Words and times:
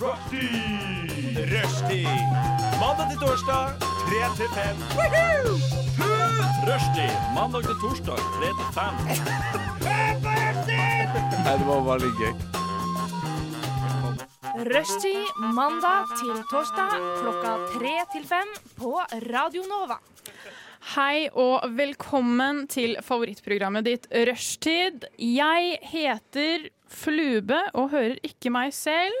Rushtid! 0.00 1.36
Rushtid. 1.52 2.08
Mandag 2.80 3.06
til 3.10 3.18
torsdag, 3.24 3.64
3 3.80 4.18
til 4.36 4.48
5. 4.54 4.76
Rushtid. 6.68 7.14
Mandag 7.34 7.62
til 7.68 7.76
torsdag, 7.82 8.18
3 8.36 8.48
til 8.58 8.68
5. 8.76 8.82
Nei, 11.44 11.54
det 11.58 11.66
var 11.66 11.80
bare 11.88 12.10
gøy. 12.20 12.34
Rushtid 14.72 15.24
mandag 15.54 16.04
til 16.20 16.36
torsdag 16.50 16.92
klokka 17.20 17.52
tre 17.74 17.94
til 18.12 18.24
fem 18.28 18.48
på 18.78 19.00
Radio 19.32 19.62
Nova. 19.68 19.98
Hei 20.96 21.26
og 21.36 21.60
velkommen 21.76 22.62
til 22.72 22.94
favorittprogrammet 23.04 23.84
ditt 23.84 24.06
Rushtid. 24.28 25.02
Jeg 25.20 25.74
heter 25.84 26.68
Flube 26.88 27.58
og 27.76 27.90
hører 27.92 28.16
ikke 28.24 28.48
meg 28.54 28.72
selv. 28.72 29.12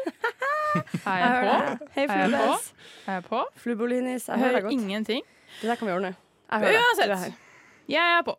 Er 1.04 1.18
jeg 1.20 1.42
på? 1.42 1.88
Hei, 1.98 2.06
Er 2.06 2.22
jeg 2.22 2.30
på? 2.32 2.38
Flubes. 2.38 2.70
Er 3.04 3.18
jeg 3.18 3.24
på? 3.28 3.42
Flubolinis. 3.60 4.28
Jeg 4.28 4.38
hører 4.38 4.46
hører 4.46 4.56
deg 4.56 4.68
godt. 4.70 4.78
ingenting. 4.78 5.26
Det 5.60 5.68
der 5.68 5.76
kan 5.82 5.88
vi 5.90 5.92
ordne. 5.98 6.14
Jeg 6.48 6.64
hører 6.64 6.78
er 6.78 6.86
Uansett. 6.86 7.42
Jeg 7.86 8.02
er 8.02 8.22
på. 8.26 8.32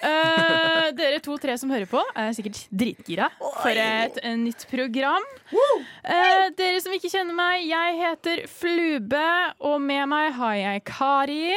Uh, 0.00 0.86
dere 0.96 1.18
to-tre 1.24 1.58
som 1.60 1.68
hører 1.72 1.88
på, 1.88 2.00
er 2.16 2.32
sikkert 2.36 2.62
dritgira 2.72 3.28
for 3.36 3.76
et, 3.76 4.16
eh, 4.22 4.36
nytt 4.40 4.64
program. 4.70 5.26
Uh, 5.52 6.46
dere 6.56 6.80
som 6.80 6.94
ikke 6.96 7.10
kjenner 7.12 7.36
meg, 7.36 7.66
jeg 7.68 7.98
heter 8.00 8.44
Flube, 8.48 9.26
og 9.60 9.76
med 9.84 10.08
meg 10.08 10.32
har 10.38 10.56
jeg 10.56 10.84
Kari. 10.88 11.52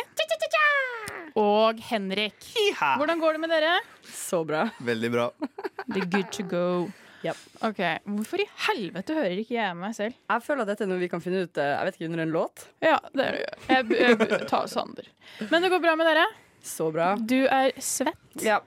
Og 1.37 1.79
Henrik. 1.87 2.49
Hvordan 2.81 3.19
går 3.21 3.37
det 3.37 3.41
med 3.45 3.53
dere? 3.53 3.75
Så 4.03 4.41
bra. 4.47 4.65
Veldig 4.83 5.11
bra. 5.13 5.27
Det 5.87 6.01
er 6.01 6.09
good 6.11 6.31
to 6.33 6.43
go. 6.43 6.65
Yep. 7.23 7.37
Ok, 7.65 7.79
Hvorfor 8.05 8.41
i 8.43 8.45
helvete 8.67 9.15
hører 9.17 9.39
ikke 9.41 9.55
jeg 9.55 9.77
meg 9.77 9.95
selv? 9.97 10.17
Jeg 10.29 10.43
føler 10.45 10.65
at 10.65 10.73
dette 10.73 10.85
er 10.85 10.91
noe 10.91 11.01
vi 11.01 11.09
kan 11.09 11.21
finne 11.23 11.47
ut 11.47 11.57
Jeg 11.59 11.87
vet 11.87 11.95
ikke, 11.97 12.09
under 12.11 12.23
en 12.25 12.35
låt. 12.35 12.67
Ja, 12.83 12.97
det 13.13 13.23
er 13.23 13.37
det. 13.39 13.47
Jeg, 13.71 13.87
jeg 13.97 14.49
tar 14.51 14.67
Sander. 14.69 15.07
Men 15.47 15.63
det 15.63 15.71
går 15.73 15.81
bra 15.85 15.95
med 15.97 16.11
dere? 16.11 16.27
Så 16.67 16.89
bra. 16.93 17.13
Du 17.17 17.39
er 17.47 17.71
svett. 17.81 18.41
Ja. 18.43 18.59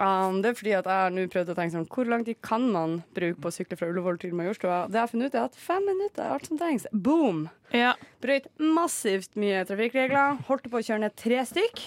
Um, 0.00 0.38
det 0.40 0.52
er 0.52 0.56
fordi 0.56 0.72
at 0.78 0.86
jeg 0.88 0.96
har 1.04 1.10
nå 1.12 1.26
prøvd 1.28 1.50
å 1.52 1.54
tenke 1.58 1.74
sånn 1.74 1.82
Hvor 1.92 2.08
lang 2.08 2.22
tid 2.24 2.38
kan 2.46 2.62
man 2.72 2.94
bruke 3.12 3.36
på 3.42 3.50
å 3.50 3.52
sykle 3.52 3.76
fra 3.76 3.90
Ullevål 3.90 4.16
til 4.22 4.32
Majorstua? 4.38 4.86
Det 4.88 4.96
jeg 4.96 5.02
har 5.02 5.10
funnet 5.10 5.28
ut, 5.28 5.36
er 5.36 5.48
at 5.50 5.58
fem 5.60 5.84
minutter 5.84 6.24
er 6.24 6.32
alt 6.38 6.46
som 6.48 6.56
trengs. 6.60 6.86
Boom! 6.94 7.42
Ja. 7.76 7.90
Brøyt 8.24 8.46
massivt 8.56 9.36
mye 9.36 9.60
trafikkregler. 9.68 10.38
Holdt 10.48 10.70
på 10.72 10.80
å 10.80 10.86
kjøre 10.86 11.02
ned 11.04 11.18
tre 11.20 11.42
stykk. 11.50 11.82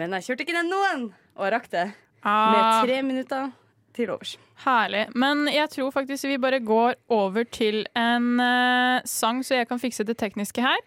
Men 0.00 0.16
jeg 0.16 0.30
kjørte 0.30 0.46
ikke 0.46 0.56
ned 0.56 0.70
noen, 0.72 1.04
og 1.36 1.44
jeg 1.44 1.54
rakk 1.58 1.68
det 1.74 1.84
med 1.90 2.62
Ah, 2.62 2.80
tre 2.86 3.02
minutter 3.06 3.52
til 3.96 4.10
overs. 4.16 4.32
herlig. 4.64 5.04
Men 5.14 5.44
jeg 5.52 5.68
tror 5.76 5.92
faktisk 5.94 6.24
vi 6.28 6.38
bare 6.40 6.58
går 6.64 6.96
over 7.12 7.44
til 7.44 7.84
en 7.96 8.40
uh, 8.40 9.04
sang, 9.08 9.44
så 9.44 9.60
jeg 9.60 9.68
kan 9.68 9.80
fikse 9.80 10.04
det 10.08 10.16
tekniske 10.20 10.64
her. 10.64 10.80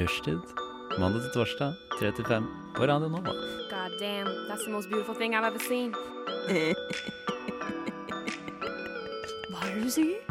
Rushtid. 0.00 0.40
Mandag 0.98 1.22
til 1.22 1.30
torsdag, 1.34 1.74
3 2.00 2.12
til 2.16 2.24
5 2.24 2.44
på 2.76 2.82
Radio 2.82 3.08
Nova. 3.08 3.32
God 3.70 3.90
damn, 4.00 4.28
that's 4.48 4.64
the 4.64 4.72
most 4.72 4.88
beautiful 4.90 5.14
thing 5.14 5.34
I've 5.34 5.44
ever 5.44 5.58
seen. 5.68 5.94
Hva 9.50 9.58
er 9.68 9.74
det 9.74 9.82
du 9.84 9.90
sier? 9.90 10.27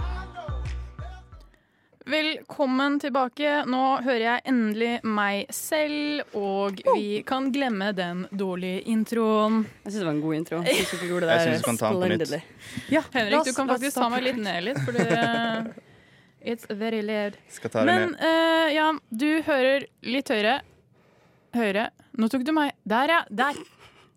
Velkommen 2.08 3.00
tilbake. 3.00 3.66
Nå 3.68 3.82
hører 4.00 4.22
jeg 4.22 4.44
endelig 4.48 4.92
meg 5.04 5.50
selv, 5.52 6.22
og 6.40 6.78
vi 6.96 7.18
kan 7.28 7.50
glemme 7.52 7.90
den 7.92 8.22
dårlige 8.32 8.86
introen. 8.88 9.66
Jeg 9.84 9.92
syns 9.92 9.98
det 10.00 10.06
var 10.08 10.14
en 10.14 10.22
god 10.24 10.38
intro. 10.38 10.62
Jeg 10.64 10.86
synes 10.86 11.02
du 11.02 11.10
gjorde 11.10 11.28
det 11.28 11.36
Jeg 11.42 11.50
der 11.52 11.58
du 11.60 11.66
kan 11.66 11.80
ta 11.82 11.90
den 11.92 12.00
på 12.00 12.10
nytt. 12.14 12.88
Ja, 12.96 13.02
Henrik, 13.12 13.44
du 13.50 13.52
kan 13.58 13.74
faktisk 13.74 14.00
ta 14.00 14.08
meg 14.14 14.24
litt 14.24 14.40
ned 14.40 14.70
litt, 14.70 14.80
for 14.88 14.96
det 14.98 15.84
It's 16.48 16.72
very 16.72 17.02
loud. 17.04 17.36
Skal 17.52 17.76
ta 17.76 17.84
det 17.84 17.92
Men 17.92 18.16
eh, 18.24 18.72
ja, 18.78 18.88
du 19.10 19.30
hører 19.50 19.90
litt 20.08 20.32
høyere. 20.32 20.62
Høyere. 21.60 21.90
Nå 22.16 22.32
tok 22.32 22.48
du 22.48 22.54
meg 22.56 22.72
Der, 22.88 23.18
ja. 23.18 23.20
Der. 23.28 23.60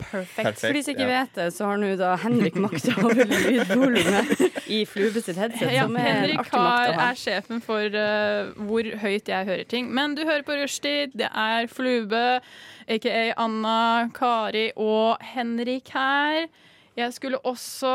Perfekt. 0.00 0.61
For 0.62 0.77
de 0.77 0.83
som 0.84 0.94
ikke 0.94 1.06
ja. 1.06 1.21
vet 1.21 1.37
det, 1.38 1.47
så 1.55 1.69
har 1.71 1.81
nå 1.81 1.91
da 2.00 2.15
Henrik 2.22 2.56
makta 2.61 2.94
over 3.05 3.21
lydvolumet 3.31 4.33
i 4.71 4.81
Flube 4.88 5.22
sitt 5.22 5.38
headset, 5.41 5.69
Ja, 5.75 5.87
som 5.87 5.99
er 6.00 6.09
Henrik 6.09 6.41
artig 6.41 6.41
makt 6.41 6.56
har, 6.56 6.91
å 6.91 6.97
ha. 6.99 7.06
er 7.11 7.21
sjefen 7.21 7.62
for 7.65 8.00
uh, 8.00 8.50
hvor 8.69 8.91
høyt 9.05 9.31
jeg 9.31 9.49
hører 9.50 9.69
ting. 9.71 9.93
Men 9.94 10.16
du 10.19 10.25
hører 10.25 10.44
på 10.47 10.56
Rushtid. 10.61 11.16
Det 11.21 11.31
er 11.31 11.71
Flube, 11.71 12.25
aka 12.91 13.22
Anna, 13.41 14.11
Kari 14.16 14.71
og 14.77 15.22
Henrik 15.34 15.93
her. 15.94 16.47
Jeg 16.99 17.17
skulle 17.17 17.41
også 17.47 17.94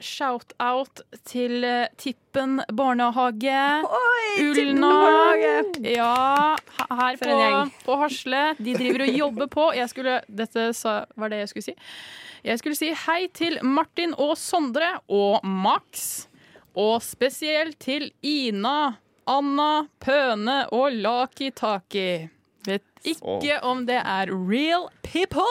shout-out 0.00 1.02
til 1.28 1.64
eh, 1.64 1.88
Tippen 2.00 2.60
barnehage. 2.72 3.60
Oi, 3.84 4.46
Ulna. 4.48 4.90
barnehage. 4.90 5.94
Ja, 5.94 6.56
her 6.90 7.20
på, 7.20 7.36
på 7.84 7.98
Hasle. 8.02 8.42
De 8.58 8.74
driver 8.74 9.06
og 9.06 9.14
jobber 9.22 9.50
på. 9.52 9.68
Jeg 9.76 9.92
skulle, 9.92 10.18
dette 10.28 10.70
sa, 10.76 11.04
var 11.16 11.32
det 11.32 11.44
jeg 11.44 11.52
skulle 11.52 11.68
si. 11.70 11.76
Jeg 12.44 12.60
skulle 12.60 12.78
si 12.78 12.90
hei 13.06 13.20
til 13.36 13.58
Martin 13.66 14.14
og 14.16 14.36
Sondre 14.40 14.94
og 15.12 15.44
Max. 15.44 16.26
Og 16.78 17.02
spesielt 17.04 17.78
til 17.82 18.10
Ina, 18.24 18.94
Anna, 19.28 19.86
Pøne 20.00 20.62
og 20.72 20.94
Laki 20.96 21.50
Taki. 21.50 22.28
Vet 22.66 22.86
ikke 23.04 23.58
om 23.64 23.84
det 23.88 24.00
er 24.00 24.32
real 24.32 24.88
people. 25.02 25.48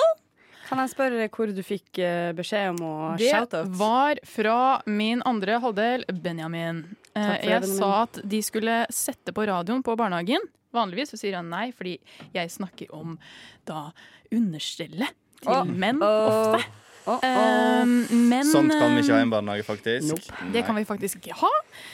Kan 0.70 0.78
jeg 0.84 0.92
spørre 0.92 1.26
hvor 1.34 1.50
du 1.50 1.62
fikk 1.66 2.00
eh, 2.04 2.30
beskjed 2.38 2.76
om 2.76 2.84
å 2.86 2.94
shout-out? 3.18 3.72
Det 3.72 3.80
var 3.80 4.20
fra 4.30 4.58
min 4.86 5.24
andre 5.26 5.58
halvdel, 5.64 6.06
Benjamin. 6.22 6.84
Eh, 7.16 7.32
jeg 7.42 7.64
Benjamin. 7.64 7.78
sa 7.80 7.90
at 8.04 8.20
de 8.36 8.42
skulle 8.46 8.76
sette 8.94 9.34
på 9.34 9.48
radioen 9.50 9.82
på 9.86 9.96
barnehagen. 9.98 10.46
Vanligvis 10.76 11.16
så 11.16 11.18
sier 11.18 11.40
han 11.40 11.50
nei, 11.50 11.72
fordi 11.74 11.98
jeg 12.36 12.54
snakker 12.54 12.94
om 12.94 13.18
da 13.66 13.88
understellet 14.30 15.18
til 15.42 15.56
oh, 15.56 15.66
menn 15.66 16.04
ofte. 16.06 16.62
Oh, 17.10 17.86
men 18.12 18.46
Sånt 18.46 18.70
kan 18.70 18.94
vi 18.94 19.02
ikke 19.02 19.16
ha 19.16 19.22
i 19.24 19.26
en 19.26 19.32
barnehage, 19.32 19.66
faktisk. 19.66 20.12
Nope. 20.12 20.52
Det 20.54 20.62
kan 20.68 20.78
vi 20.78 20.84
faktisk 20.86 21.18
ikke 21.22 21.38
ha. 21.40 21.50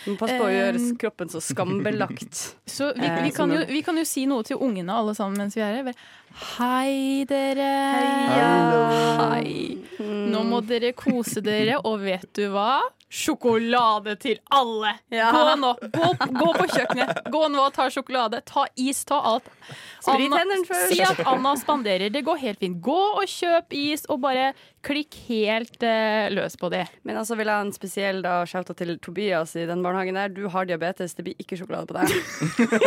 Men 0.05 0.17
Pass 0.19 0.33
på 0.33 0.47
å 0.47 0.51
gjøre 0.51 0.81
um, 0.81 0.89
kroppen 0.99 1.31
så 1.31 1.41
skambelagt. 1.43 2.41
Så 2.75 2.89
vi, 2.97 3.05
Eh, 3.05 3.21
vi, 3.23 3.31
kan 3.31 3.51
jo, 3.53 3.61
vi 3.69 3.81
kan 3.85 3.95
jo 3.95 4.03
si 4.07 4.25
noe 4.27 4.43
til 4.43 4.59
ungene 4.59 4.91
alle 4.91 5.13
sammen 5.15 5.45
mens 5.45 5.55
vi 5.55 5.63
er 5.63 5.77
her. 5.79 6.05
Hei, 6.35 7.23
dere. 7.29 7.69
Hei. 9.21 9.77
Nå 10.03 10.41
må 10.43 10.59
dere 10.67 10.91
kose 10.97 11.39
dere, 11.45 11.77
og 11.87 12.01
vet 12.03 12.27
du 12.35 12.49
hva? 12.51 12.81
Sjokolade 13.15 14.17
til 14.19 14.39
alle! 14.51 14.89
Ja. 15.13 15.29
Gå 15.31 15.53
nå, 15.61 15.69
gå, 15.93 16.07
gå 16.35 16.47
på 16.57 16.65
kjøkkenet. 16.73 17.21
Gå 17.31 17.43
nå 17.53 17.61
og 17.69 17.71
ta 17.77 17.85
sjokolade. 17.93 18.41
Ta 18.49 18.65
is, 18.81 19.05
ta 19.07 19.21
alt. 19.31 19.47
Anna- 20.11 20.41
Si 20.89 20.99
at 21.01 21.21
Anna 21.25 21.53
spanderer. 21.57 22.09
Det 22.11 22.21
går 22.27 22.41
helt 22.41 22.59
fint. 22.59 22.81
Gå 22.83 22.97
og 23.21 23.23
kjøp 23.31 23.71
is, 23.77 24.03
og 24.11 24.19
bare 24.25 24.49
klikk 24.85 25.15
helt 25.29 25.81
uh, 25.81 26.27
løs 26.33 26.57
på 26.61 26.67
det. 26.73 26.83
Men 27.07 27.17
altså 27.21 27.37
vil 27.39 27.47
jeg 27.49 27.55
ha 27.57 27.63
en 27.65 27.71
spesiell 27.73 28.19
da, 28.25 28.35
shout-out 28.49 28.77
til 28.77 28.91
Tobias 29.01 29.55
i 29.57 29.63
den 29.69 29.81
barnehagen 29.85 30.19
der. 30.19 30.33
Du 30.35 30.43
har 30.53 30.67
diabetes, 30.69 31.15
det 31.17 31.25
blir 31.29 31.39
ikke 31.41 31.57
sjokolade 31.61 31.87
på 31.89 31.95
deg. 32.01 32.11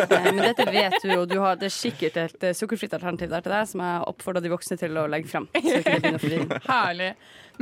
Eh, 0.09 0.29
Men 0.35 0.39
dette 0.45 0.65
vet 0.73 0.95
du, 1.03 1.11
og 1.17 1.27
du 1.31 1.39
har, 1.43 1.57
det 1.61 1.69
er 1.71 1.75
sikkert 1.75 2.17
et 2.21 2.45
eh, 2.51 2.55
sukkerfritt 2.57 2.95
alternativ 2.97 3.31
der 3.33 3.38
til 3.45 3.55
deg, 3.55 3.69
som 3.71 3.83
jeg 3.85 4.05
oppfordra 4.13 4.43
de 4.45 4.53
voksne 4.53 4.79
til 4.81 5.01
å 5.01 5.07
legge 5.11 5.31
forvirre. 5.33 6.61
Herlig. 6.69 7.11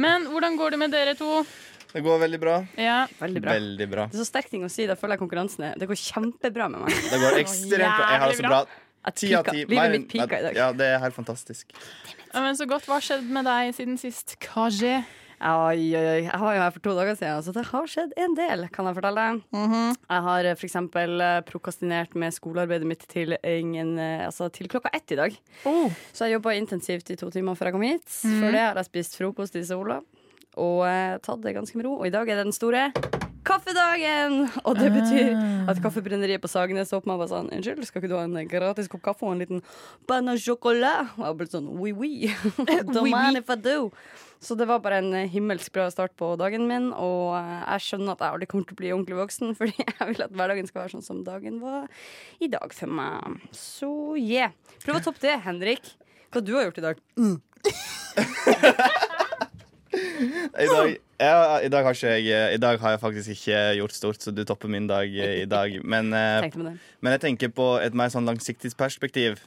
Men 0.01 0.29
hvordan 0.31 0.59
går 0.61 0.77
det 0.77 0.81
med 0.85 0.95
dere 0.95 1.17
to? 1.19 1.43
Det 1.93 2.03
går 2.05 2.19
veldig 2.25 2.41
bra. 2.43 2.57
Ja. 2.81 2.97
Veldig 3.21 3.43
bra. 3.45 3.53
Veldig 3.57 3.87
bra. 3.93 4.09
Det 4.11 4.19
er 4.19 4.25
så 4.25 4.29
sterk 4.29 4.51
ting 4.53 4.65
å 4.67 4.73
si, 4.73 4.89
da 4.89 4.99
føler 4.99 5.17
jeg 5.17 5.23
konkurransen 5.23 5.71
er 5.71 5.79
Det 5.81 5.89
går 5.89 6.01
kjempebra 6.01 6.67
med 6.73 6.85
meg. 6.85 6.99
Det 7.13 7.21
går 7.23 7.39
ekstremt 7.41 7.81
bra. 7.81 8.11
Jeg 8.11 8.21
har 8.23 8.33
det 8.33 8.41
så 8.41 8.49
bra. 8.51 8.65
Ti 9.17 9.31
av 9.39 9.47
ti. 9.47 9.63
Livet 9.71 9.93
mitt 9.95 10.09
pika 10.11 10.41
i 10.41 10.43
dag. 10.49 10.59
Ja, 10.59 10.73
det 10.75 10.89
er 10.97 10.99
helt 11.05 11.15
fantastisk. 11.15 11.71
Ja, 12.33 12.43
Men 12.43 12.59
så 12.59 12.67
godt. 12.69 12.89
Hva 12.89 12.99
har 12.99 13.07
skjedd 13.07 13.29
med 13.33 13.47
deg 13.47 13.71
siden 13.77 14.01
sist? 14.03 14.35
Kaje? 14.43 14.99
Oi, 14.99 15.26
oi, 15.41 15.95
oi. 15.97 16.23
Jeg 16.25 16.41
var 16.41 16.57
jo 16.57 16.63
her 16.65 16.75
for 16.75 16.85
to 16.85 16.95
dager 16.97 17.19
siden, 17.19 17.45
så 17.45 17.55
det 17.57 17.67
har 17.69 17.91
skjedd 17.91 18.15
en 18.25 18.37
del, 18.39 18.67
kan 18.73 18.89
jeg 18.89 18.99
fortelle 18.99 19.25
deg. 19.27 19.43
Jeg 19.57 20.25
har 20.29 20.51
f.eks. 20.53 20.61
for 20.61 20.69
eksempel 20.71 21.25
eh, 21.27 21.39
prokastinert 21.49 22.17
med 22.19 22.37
skolearbeidet 22.37 22.89
mitt 22.89 23.07
til, 23.11 23.37
ingen, 23.43 23.97
eh, 24.01 24.27
altså, 24.29 24.49
til 24.53 24.71
klokka 24.73 24.93
ett 24.97 25.13
i 25.13 25.21
dag. 25.21 25.41
Oh. 25.69 25.93
Så 26.13 26.27
jeg 26.27 26.39
jobba 26.39 26.57
intensivt 26.57 27.13
i 27.13 27.19
to 27.21 27.31
timer 27.35 27.59
før 27.59 27.71
jeg 27.71 27.79
kom 27.79 27.89
hit. 27.89 28.07
Før 28.23 28.51
det 28.51 28.65
har 28.65 28.81
jeg 28.81 28.91
spist 28.91 29.19
frokost 29.21 29.59
i 29.59 29.65
sola 29.67 30.01
og 30.57 30.87
eh, 30.89 31.17
tatt 31.21 31.43
det 31.45 31.57
ganske 31.57 31.77
med 31.79 31.89
ro. 31.89 31.99
Og 32.01 32.09
i 32.09 32.15
dag 32.15 32.29
er 32.29 32.41
det 32.41 32.49
den 32.49 32.57
store 32.57 32.89
kaffedagen! 33.47 34.47
Og 34.67 34.77
det 34.79 34.91
betyr 34.95 35.33
at 35.71 35.81
Kaffebrenneriet 35.85 36.43
på 36.43 36.51
Sagnes 36.51 36.93
åpna 36.97 37.17
og 37.17 37.25
var 37.25 37.33
sånn 37.33 37.51
Unnskyld, 37.55 37.87
skal 37.89 38.03
ikke 38.03 38.11
du 38.13 38.17
ha 38.19 38.25
en 38.27 38.51
gratis 38.51 38.91
kopp 38.93 39.05
kaffe 39.07 39.27
og 39.27 39.37
en 39.37 39.43
liten 39.45 39.65
pain 40.11 40.33
au 40.33 40.37
chocolat? 40.41 41.15
Og 41.17 41.27
jeg 41.29 41.39
ble 41.41 41.49
sånn 41.55 41.69
oui, 41.81 41.95
oui. 41.97 42.31
Don't 42.95 43.11
mind 43.13 43.41
if 43.41 43.51
I 43.53 43.59
do. 43.61 43.91
Så 44.43 44.55
det 44.55 44.67
var 44.69 44.83
bare 44.85 45.01
en 45.01 45.29
himmelsk 45.31 45.73
bra 45.73 45.87
start 45.91 46.13
på 46.21 46.35
dagen 46.39 46.67
min, 46.69 46.91
og 46.93 47.37
eh, 47.39 47.63
jeg 47.63 47.85
skjønner 47.87 48.13
at 48.13 48.25
jeg 48.25 48.37
aldri 48.37 48.49
kommer 48.51 48.69
til 48.69 48.77
å 48.77 48.81
bli 48.83 48.93
ordentlig 48.93 49.21
voksen, 49.23 49.55
fordi 49.59 49.75
jeg 49.81 50.11
vil 50.11 50.27
at 50.27 50.35
hverdagen 50.37 50.69
skal 50.71 50.85
være 50.85 50.97
sånn 50.97 51.07
som 51.07 51.23
dagen 51.27 51.61
var 51.65 51.87
i 52.43 52.51
dag 52.53 52.75
for 52.77 52.99
meg. 53.01 53.41
Så 53.57 53.91
yeah. 54.21 54.55
Prøv 54.85 55.01
å 55.01 55.05
toppe 55.09 55.25
det, 55.25 55.39
Henrik. 55.47 55.95
Hva 56.35 56.45
du 56.45 56.53
har 56.59 56.69
gjort 56.69 56.83
i 56.83 56.89
dag? 56.91 56.97
I 59.97 60.69
dag, 60.69 60.95
ja, 61.21 61.41
i, 61.65 61.69
dag 61.73 61.89
jeg, 61.97 62.55
I 62.55 62.61
dag 62.61 62.81
har 62.81 62.95
jeg 62.95 63.03
faktisk 63.03 63.35
ikke 63.37 63.61
gjort 63.81 63.97
stort, 63.97 64.23
så 64.23 64.33
du 64.35 64.45
topper 64.45 64.71
min 64.73 64.89
dag 64.89 65.09
eh, 65.09 65.43
i 65.43 65.49
dag. 65.49 65.79
Men, 65.85 66.13
eh, 66.13 66.49
men 67.01 67.17
jeg 67.17 67.25
tenker 67.25 67.53
på 67.55 67.77
et 67.83 67.97
mer 67.97 68.13
sånn 68.13 68.29
langsiktig 68.29 68.75
perspektiv. 68.79 69.41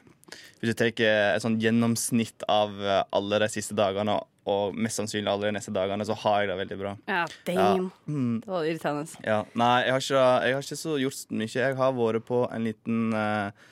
Hvis 0.59 0.73
du 0.73 0.77
tar 0.77 0.91
et 0.91 1.43
sånn 1.43 1.57
gjennomsnitt 1.61 2.45
av 2.51 2.75
eh, 2.81 3.01
alle 3.15 3.41
de 3.45 3.49
siste 3.53 3.77
dagene, 3.77 4.19
og 4.49 4.77
mest 4.77 4.99
sannsynlig 4.99 5.29
alle 5.29 5.49
de 5.49 5.55
neste 5.59 5.73
dagene, 5.75 6.05
så 6.07 6.15
har 6.23 6.43
jeg 6.43 6.51
det 6.51 6.59
veldig 6.63 6.77
bra. 6.79 6.93
Ja, 7.09 7.23
damn. 7.47 7.89
Mm. 8.09 8.39
Det 8.43 8.53
var 8.53 8.67
irriterende. 8.67 9.25
Ja. 9.25 9.41
Nei, 9.59 9.75
jeg 9.85 9.93
har, 9.95 10.05
ikke, 10.05 10.23
jeg 10.45 10.57
har 10.57 10.65
ikke 10.65 10.79
så 10.79 10.95
gjort 11.03 11.35
mye. 11.41 11.51
Jeg 11.53 11.77
har 11.79 11.97
vært 11.99 12.25
på 12.29 12.41
en 12.47 12.65
liten 12.65 13.03
eh, 13.13 13.67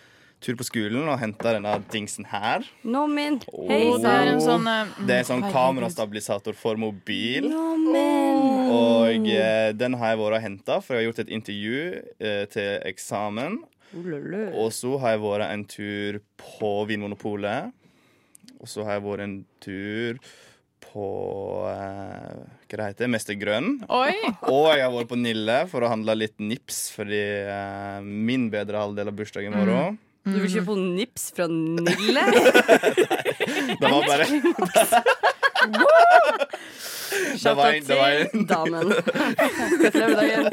tur 0.48 0.58
på 0.60 0.68
skolen 0.68 1.08
og 1.08 1.20
henta 1.22 1.54
denne 1.58 1.74
dingsen 1.92 2.28
her. 2.32 2.66
No, 2.88 3.06
min. 3.12 3.40
Hei 3.68 3.82
det 4.00 4.12
er 4.12 4.32
en 4.34 4.44
sånn 4.44 4.68
uh, 4.68 4.94
Det 5.02 5.16
er 5.18 5.24
en 5.26 5.30
sånn 5.32 5.48
kamerastabilisator 5.52 6.56
for 6.58 6.80
mobil. 6.80 7.50
No, 7.52 7.74
min. 7.76 8.44
Og 8.74 9.28
uh, 9.28 9.70
den 9.76 9.98
har 10.00 10.14
jeg 10.14 10.22
vært 10.24 10.40
og 10.40 10.46
henta, 10.48 10.80
for 10.84 10.96
jeg 10.96 11.04
har 11.04 11.10
gjort 11.12 11.24
et 11.26 11.34
intervju 11.40 11.82
uh, 12.00 12.46
til 12.54 12.72
eksamen. 12.88 13.60
Og 13.96 14.74
så 14.76 14.98
har 15.02 15.16
jeg 15.16 15.24
vært 15.24 15.48
en 15.48 15.64
tur 15.72 16.20
på 16.42 16.74
Vinmonopolet. 16.90 17.72
Og 18.58 18.70
så 18.70 18.84
har 18.88 18.98
jeg 18.98 19.06
vært 19.06 19.24
en 19.24 19.40
tur 19.64 20.20
på 20.88 21.08
eh, 21.70 22.42
Hva 22.68 22.80
det 22.80 22.88
heter 22.90 23.12
Mester 23.12 23.38
Grønn. 23.40 23.78
Oi! 23.94 24.16
Og 24.54 24.72
jeg 24.74 24.84
har 24.84 24.94
vært 24.94 25.12
på 25.12 25.20
Nille 25.20 25.60
for 25.72 25.86
å 25.86 25.92
handle 25.92 26.18
litt 26.18 26.38
nips, 26.42 26.88
fordi 26.96 27.22
eh, 27.44 28.00
min 28.04 28.50
bedre 28.54 28.84
halvdel 28.84 29.12
av 29.12 29.18
bursdag 29.18 29.48
i 29.48 29.54
morgen. 29.54 29.98
Du 30.28 30.38
vil 30.44 30.52
kjøpe 30.52 30.76
nips 30.82 31.30
fra 31.36 31.48
Nille? 31.52 32.24
Det 33.80 33.88
var 33.88 34.02
bare 34.08 34.26
Det 37.44 37.54
var 37.56 37.72
en, 37.74 37.84
det 37.88 37.96
var 37.96 38.10
en, 38.12 38.46
damen. 38.48 38.90
Gratulerer 39.82 40.10
med 40.12 40.18
dagen. 40.20 40.48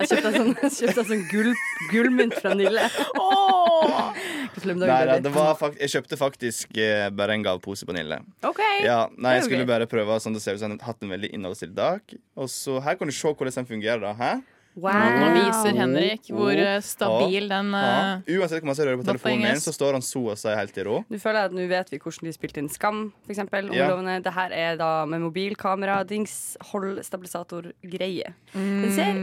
Jeg 0.00 0.08
kjøpte 0.10 0.28
en 0.30 0.34
sånn, 0.36 0.50
jeg 0.60 0.72
kjøpte 0.76 1.02
en 1.02 1.08
sånn 1.10 1.22
gull, 1.30 1.50
gullmynt 1.92 2.36
fra 2.42 2.52
Nille. 2.58 2.84
Åh! 3.20 4.10
Gratulerer 4.54 4.76
med 4.76 4.84
Nei, 4.84 4.88
dagen, 4.90 5.10
baby. 5.14 5.24
det 5.28 5.32
var 5.36 5.50
fakt 5.60 5.80
jeg 5.80 5.92
kjøpte 5.94 6.18
faktisk 6.20 6.80
eh, 6.82 7.06
bare 7.14 7.36
en 7.38 7.44
gavepose 7.46 7.88
på 7.88 7.94
Nille. 7.96 8.20
OK. 8.46 8.60
Ja, 8.84 9.00
nei, 9.16 9.36
Jeg 9.38 9.46
skulle 9.48 9.68
bare 9.70 9.88
prøve 9.90 10.18
sånn 10.22 10.36
det 10.36 10.42
ser 10.44 10.58
ut 10.58 10.62
som 10.62 10.74
jeg 10.74 10.80
har 10.82 10.92
hatt 10.92 11.06
en 11.06 11.14
veldig 11.14 11.30
innholdsrik 11.36 11.72
dag. 11.78 12.16
Og 12.36 12.50
så 12.52 12.80
Her 12.84 12.98
kan 13.00 13.10
du 13.10 13.14
se 13.16 13.30
hvordan 13.32 13.56
den 13.60 13.70
fungerer. 13.70 14.02
da 14.04 14.12
Hæ? 14.18 14.32
Wow. 14.78 14.92
Nå 14.94 15.28
viser 15.34 15.74
Henrik 15.74 16.28
hvor 16.30 16.54
eh, 16.54 16.76
stabil 16.86 17.48
den 17.50 17.72
Ja. 17.74 18.20
eh, 18.24 18.36
Uansett 18.38 18.62
hvor 18.62 18.70
man 18.70 18.76
ser 18.78 18.86
røret 18.86 19.00
på 19.02 19.06
telefonen 19.08 19.42
min, 19.42 19.58
så 19.60 19.72
står 19.74 19.96
han 19.98 20.04
så 20.06 20.22
å 20.30 20.36
si 20.38 20.48
helt 20.54 20.78
i 20.78 20.84
ro. 20.86 21.00
Nå 21.10 21.18
føler 21.20 21.48
at 21.48 21.56
nå 21.56 21.66
vet 21.68 21.90
vi 21.90 21.98
hvordan 21.98 22.28
de 22.30 22.32
spilte 22.36 22.62
inn 22.62 22.68
Skam, 22.70 23.00
for 23.26 23.34
eksempel. 23.34 23.72
Ja. 23.74 23.88
Det 24.22 24.32
her 24.36 24.54
er 24.54 24.76
da 24.78 25.04
med 25.10 25.20
mobilkamera, 25.24 26.04
dings, 26.06 26.56
hold, 26.70 27.02
stabilisator, 27.04 27.72
greie. 27.82 28.32
Den 28.54 28.92
ser, 28.94 29.18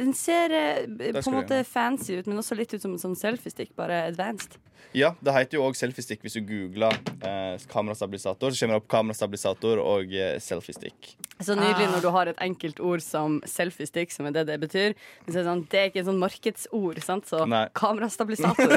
den 0.00 0.14
ser 0.16 0.50
eh, 0.56 0.86
på 1.12 1.26
en 1.28 1.38
måte 1.42 1.60
fancy 1.68 2.16
ut, 2.18 2.26
men 2.26 2.38
også 2.40 2.56
litt 2.56 2.72
ut 2.72 2.80
som 2.80 2.96
en 2.96 3.02
sånn 3.04 3.16
selfiestick, 3.20 3.76
bare 3.76 4.06
advanced. 4.08 4.56
Ja, 4.96 5.10
Det 5.20 5.32
heter 5.34 5.58
jo 5.58 5.64
òg 5.66 5.76
selfiestick 5.78 6.22
hvis 6.24 6.36
du 6.38 6.42
googler 6.46 6.94
eh, 7.20 7.56
kamerastabilisator. 7.72 8.54
Så 8.54 8.64
kommer 8.64 8.76
det 8.76 8.82
opp 8.82 8.88
kamerastabilisator 8.92 9.82
og 9.82 10.14
eh, 10.14 10.36
selfiestick. 10.42 11.14
Så 11.44 11.56
nydelig 11.58 11.90
når 11.92 12.04
du 12.04 12.08
har 12.14 12.30
et 12.30 12.40
enkelt 12.46 12.80
ord 12.80 13.04
som 13.04 13.40
selfiestick, 13.48 14.12
som 14.14 14.28
er 14.30 14.38
det 14.38 14.46
det 14.48 14.56
betyr. 14.62 14.94
Men 15.26 15.32
så 15.34 15.38
er 15.38 15.42
det, 15.42 15.48
sånn, 15.50 15.64
det 15.72 15.80
er 15.82 15.90
ikke 15.90 16.00
et 16.04 16.08
sånn 16.08 16.22
markedsord, 16.22 17.02
sant? 17.04 17.28
så 17.28 17.44
Nei. 17.50 17.66
kamerastabilisator. 17.76 18.76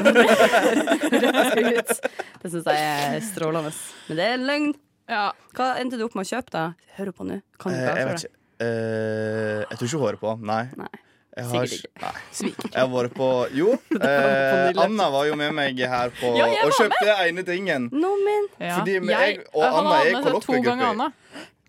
Det 2.40 2.48
syns 2.48 2.64
jeg 2.64 2.80
er 2.80 3.20
strålende. 3.24 3.72
Men 4.08 4.16
det 4.16 4.24
er 4.24 4.34
en 4.38 4.46
løgn. 4.48 4.70
Ja. 5.10 5.24
Hva 5.56 5.72
endte 5.80 5.98
du 6.00 6.04
opp 6.06 6.14
med 6.16 6.24
å 6.24 6.30
kjøpe, 6.30 6.52
da? 6.54 6.64
Hører 6.96 7.16
på 7.16 7.26
nå. 7.28 7.40
Kan 7.60 7.74
du 7.74 7.80
Eh, 7.80 7.86
jeg 7.98 8.06
vet 8.08 8.24
ikke. 8.24 8.36
Eh, 8.60 9.60
jeg 9.64 9.78
tror 9.78 9.86
ikke 9.88 9.98
hun 9.98 10.06
hører 10.06 10.20
på. 10.20 10.34
Nei. 10.52 10.62
Nei. 10.80 10.90
Jeg 11.36 11.44
har, 11.46 11.66
Sikkert 11.66 11.84
ikke- 11.84 12.02
Nei. 12.02 12.70
Jeg 12.72 12.80
har 12.80 12.88
vært 12.90 13.14
på 13.14 13.26
Jo, 13.54 13.68
eh, 14.02 14.72
Anna 14.82 15.10
var 15.14 15.26
jo 15.28 15.36
med 15.38 15.52
meg 15.54 15.78
her 15.78 16.10
på 16.10 16.32
Ja, 16.36 16.46
jeg 16.50 16.64
og 16.64 16.70
var 16.72 16.78
kjøpte 16.80 17.04
den 17.06 17.28
ene 17.28 17.44
tingen. 17.46 17.88
No, 17.92 18.16
men 18.18 18.48
Ja. 18.58 18.78
Fordi 18.80 18.96
med 19.00 19.14
jeg, 19.14 19.36
jeg 19.36 19.46
og 19.54 19.62
jeg 19.62 19.72
Anna 19.78 19.90
har 19.94 20.06
er 20.06 20.12
med 20.12 20.24
seg 20.24 20.32
to 20.32 20.40
kollokviegruppe. 20.40 20.88
Anna. 20.90 21.12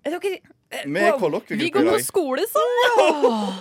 Er 0.03 0.09
dere 0.17 0.21
Vi 0.31 0.39
er 0.71 0.87
Vi 0.87 0.99
går 1.11 1.19
kollokviegruppe 1.19 1.73
på 1.77 1.81
i 1.81 1.91
dag. 1.91 2.05
skole 2.05 2.45
sammen! 2.49 3.53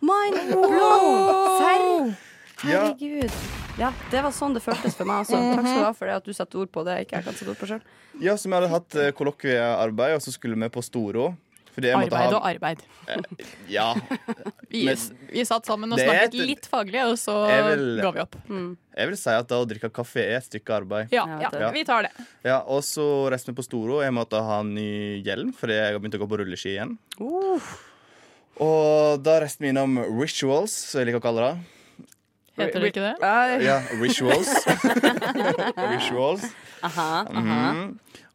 Mind 0.00 0.52
blown! 0.52 1.58
Serr? 1.58 2.16
Ja. 2.68 2.82
Herregud. 2.92 3.32
Ja, 3.78 3.92
det 4.10 4.22
var 4.24 4.32
sånn 4.34 4.54
det 4.54 4.62
føltes 4.64 4.94
for 4.98 5.06
meg 5.06 5.22
også. 5.24 5.38
Takk 5.54 5.66
skal 5.66 5.78
du 5.78 5.84
ha 5.86 5.92
for 5.94 6.06
det 6.10 6.14
at 6.18 6.24
du 6.26 6.32
satte 6.34 6.58
ord 6.58 6.70
på 6.74 6.82
det 6.86 6.96
jeg 6.98 7.06
ikke 7.08 7.20
kan 7.28 7.34
sette 7.38 7.50
ord 7.52 7.58
på 7.60 7.68
sjøl. 7.70 7.82
Ja, 8.20 8.34
så 8.34 8.48
vi 8.50 8.54
hadde 8.58 8.70
hatt 8.72 8.94
eh, 8.98 9.10
kollokviearbeid, 9.14 10.16
og 10.18 10.22
så 10.24 10.32
skulle 10.34 10.58
vi 10.58 10.68
på 10.74 10.82
Storo. 10.82 11.28
Arbeid 11.86 12.12
ha 12.12 12.26
og 12.38 12.46
arbeid. 12.48 12.80
Ja. 13.70 13.94
Vi, 14.68 14.82
Men- 14.84 14.98
vi 15.32 15.44
satt 15.48 15.64
sammen 15.64 15.92
og 15.94 15.98
snakket 15.98 16.34
et- 16.34 16.46
litt 16.50 16.66
faglig, 16.68 17.00
og 17.08 17.14
så 17.16 17.34
vil- 17.48 18.00
ga 18.02 18.10
vi 18.12 18.20
opp. 18.20 18.34
Jeg 18.98 19.08
vil 19.08 19.16
si 19.16 19.30
at 19.30 19.48
da 19.48 19.60
å 19.62 19.66
drikke 19.70 19.88
kaffe 19.94 20.20
er 20.20 20.36
et 20.40 20.44
stykke 20.44 20.74
arbeid. 20.82 21.08
Ja, 21.14 21.24
Ja, 21.40 21.48
ja, 21.54 21.70
vi 21.72 21.84
tar 21.88 22.02
det. 22.02 22.10
Ja, 22.44 22.58
Og 22.66 22.82
så 22.82 23.30
reiste 23.30 23.52
vi 23.52 23.56
på 23.56 23.64
Storo. 23.64 24.02
Jeg 24.02 24.12
måtte 24.12 24.42
ha 24.44 24.62
ny 24.62 25.22
hjelm, 25.24 25.54
fordi 25.56 25.72
jeg 25.78 25.92
har 25.94 25.98
begynt 26.02 26.18
å 26.18 26.22
gå 26.24 26.28
på 26.28 26.38
rulleski 26.42 26.74
igjen. 26.76 26.98
Og 28.60 29.22
da 29.22 29.38
reiste 29.40 29.62
vi 29.62 29.70
innom 29.72 29.96
Rituals, 30.18 30.72
som 30.90 31.00
jeg 31.00 31.08
liker 31.12 31.20
å 31.22 31.26
kalle 31.28 31.46
det. 31.46 31.58
Heter 32.58 32.82
det 32.82 32.88
ikke 32.90 33.04
det? 33.06 33.62
Ja, 33.62 33.76
Rituals. 34.02 34.50
Rituals. 35.94 36.48
Aha, 36.86 37.24
aha. 37.26 37.60
Mm. 37.74 37.88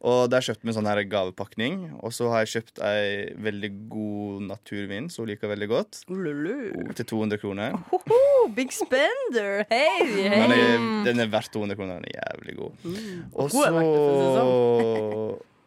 Og 0.04 0.26
der 0.28 0.44
kjøpte 0.44 0.66
vi 0.66 0.68
en 0.72 0.76
sånn 0.76 0.88
her 0.90 1.00
gavepakning. 1.08 1.76
Og 2.04 2.12
så 2.12 2.26
har 2.32 2.42
jeg 2.44 2.50
kjøpt 2.58 2.80
ei 2.84 3.30
veldig 3.46 3.70
god 3.92 4.42
naturvin 4.50 5.06
som 5.12 5.24
hun 5.24 5.30
liker 5.32 5.48
veldig 5.48 5.68
godt. 5.70 6.00
Lulu. 6.12 6.92
Til 6.98 7.08
200 7.14 7.40
kroner. 7.40 7.78
Hoho, 7.92 8.18
big 8.56 8.74
spender! 8.76 9.64
Hei, 9.70 10.04
Den 10.28 10.52
er, 10.58 10.84
den 11.08 11.24
er 11.24 11.32
verdt 11.32 11.52
200 11.56 11.78
kroner. 11.78 12.02
Den 12.02 12.10
er 12.12 12.20
jævlig 12.20 12.58
god. 12.58 12.90
Og 13.32 13.48
er 13.48 13.48
det, 13.48 13.54
for 13.54 13.86
å 13.86 14.34
så 14.36 14.50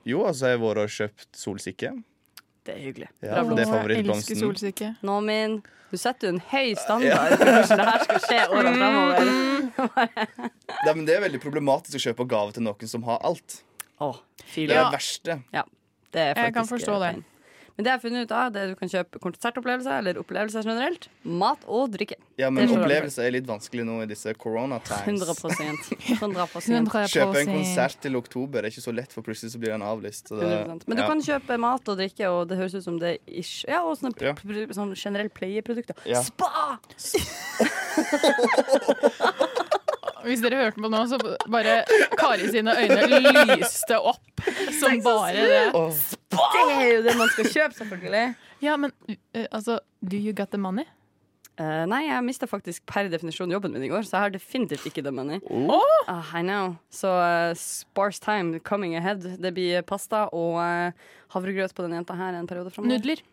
Jo, 0.07 0.21
altså 0.29 0.45
har 0.47 0.53
jeg 0.55 0.61
vært 0.61 0.83
og 0.85 0.93
kjøpt 0.99 1.27
solsikke. 1.35 1.95
Det 2.67 2.75
er 2.75 2.83
hyggelig. 2.83 3.09
Ja, 3.23 3.41
Bra 3.41 3.41
det 3.41 3.41
er 3.41 3.43
blomst. 3.47 3.59
Jeg 3.59 3.73
favorittblomsten. 3.73 4.37
elsker 4.37 4.45
solsikke. 4.45 4.93
Nå, 5.07 5.17
min. 5.25 5.57
Du 5.87 5.95
setter 5.97 6.27
jo 6.27 6.33
en 6.35 6.41
høy 6.51 6.73
standard 6.75 7.37
for 7.37 7.47
hvordan 7.47 7.79
det 7.79 7.87
her 7.87 8.03
skal 8.03 8.19
skje 8.25 8.39
årene. 8.57 8.89
Ja, 10.83 10.93
men 10.93 11.05
det 11.07 11.15
er 11.15 11.23
veldig 11.23 11.39
problematisk 11.43 11.95
å 11.99 12.03
kjøpe 12.09 12.25
gave 12.27 12.55
til 12.57 12.65
noen 12.67 12.91
som 12.91 13.05
har 13.07 13.21
alt. 13.27 13.61
Å, 14.03 14.11
Det 14.53 14.67
er 14.67 14.73
det 14.73 14.85
verste. 14.93 15.39
Ja, 15.55 15.63
det 16.13 16.25
er 16.25 16.41
Jeg 16.43 16.53
kan 16.57 16.67
forstå 16.69 16.99
det. 17.05 17.13
Men 17.77 17.85
det 17.85 17.91
jeg 17.91 17.93
har 17.93 18.01
funnet 18.01 18.25
ut 18.25 18.31
av, 18.33 18.47
det 18.53 18.61
er 18.63 18.67
du 18.71 18.75
kan 18.79 18.89
kjøpe 18.89 19.19
konsertopplevelser 19.21 19.99
eller 20.01 20.17
opplevelser 20.17 20.65
generelt. 20.65 21.03
Mat 21.29 21.61
og 21.69 21.91
drikke. 21.93 22.15
Ja, 22.41 22.49
men 22.49 22.63
Det 22.63 22.71
skjønner 22.71 22.73
jeg. 22.73 22.81
opplevelse 22.87 23.21
er 23.21 23.29
litt 23.35 23.45
vanskelig 23.45 23.83
nå 23.85 23.99
i 24.01 24.07
disse 24.09 24.33
corona 24.33 24.79
times. 24.81 25.21
100% 25.21 26.17
100% 26.17 26.89
Kjøpe 27.13 27.37
en 27.43 27.51
konsert 27.53 28.01
til 28.01 28.17
oktober 28.17 28.65
det 28.65 28.71
er 28.71 28.73
ikke 28.73 28.81
så 28.87 28.95
lett, 28.97 29.13
for 29.13 29.21
plutselig 29.21 29.53
så 29.53 29.61
blir 29.61 29.75
den 29.75 29.85
avlyst. 29.85 30.33
Så 30.33 30.41
det, 30.41 30.49
100%. 30.65 30.89
Men 30.89 30.97
du 30.97 31.03
ja. 31.03 31.07
kan 31.11 31.21
kjøpe 31.29 31.59
mat 31.61 31.85
og 31.93 32.01
drikke, 32.01 32.25
og 32.33 32.49
det 32.49 32.57
høres 32.57 32.73
ut 32.79 32.85
som 32.89 32.97
det 32.97 33.19
ish. 33.29 33.61
Ja, 33.69 33.83
og 33.85 33.93
sånne, 34.01 34.17
Ja. 34.25 34.33
sånne 34.73 34.97
generelle 34.97 35.29
pleieprodukter. 35.29 35.93
Ja. 36.09 36.25
Spa! 36.25 36.81
Hvis 40.27 40.41
dere 40.43 40.57
hørte 40.59 40.81
på 40.81 40.89
nå, 40.91 41.03
så 41.07 41.17
bare 41.47 41.83
Kari 42.19 42.49
sine 42.51 42.73
øyne 42.73 43.45
lyste 43.53 43.99
opp 44.01 44.41
som 44.79 44.97
bare 45.05 45.45
det. 45.47 45.61
Det 46.37 46.61
er 46.75 46.91
jo 46.95 47.01
det 47.07 47.15
man 47.19 47.29
skal 47.33 47.49
kjøpe, 47.53 47.77
selvfølgelig. 47.79 48.25
Ja, 48.63 48.77
men 48.77 48.93
uh, 49.09 49.45
altså 49.51 49.79
Do 50.01 50.17
you 50.17 50.33
got 50.33 50.53
the 50.53 50.61
money? 50.61 50.85
Uh, 51.57 51.87
nei, 51.89 52.03
jeg 52.05 52.21
mista 52.21 52.45
faktisk 52.45 52.83
per 52.85 53.07
definisjon 53.09 53.49
jobben 53.49 53.73
min 53.73 53.81
i 53.87 53.89
går, 53.89 54.03
så 54.05 54.13
jeg 54.19 54.25
har 54.27 54.33
definitivt 54.35 54.83
ikke 54.85 55.01
the 55.01 55.13
money. 55.13 55.39
oh. 55.49 55.81
Uh, 56.05 56.21
I 56.37 56.43
know. 56.45 56.75
Så 56.93 57.09
eh, 57.09 57.55
sparse 57.57 58.21
time 58.21 58.59
coming 58.59 58.93
ahead. 58.95 59.25
Det 59.41 59.51
blir 59.55 59.81
pasta 59.81 60.27
og 60.37 60.59
eh, 60.61 60.93
havregrøt 61.33 61.73
på 61.73 61.87
den 61.87 61.97
jenta 61.97 62.13
her 62.19 62.37
en 62.37 62.45
periode 62.47 62.69
framover. 62.75 62.93
Nudler. 63.01 63.23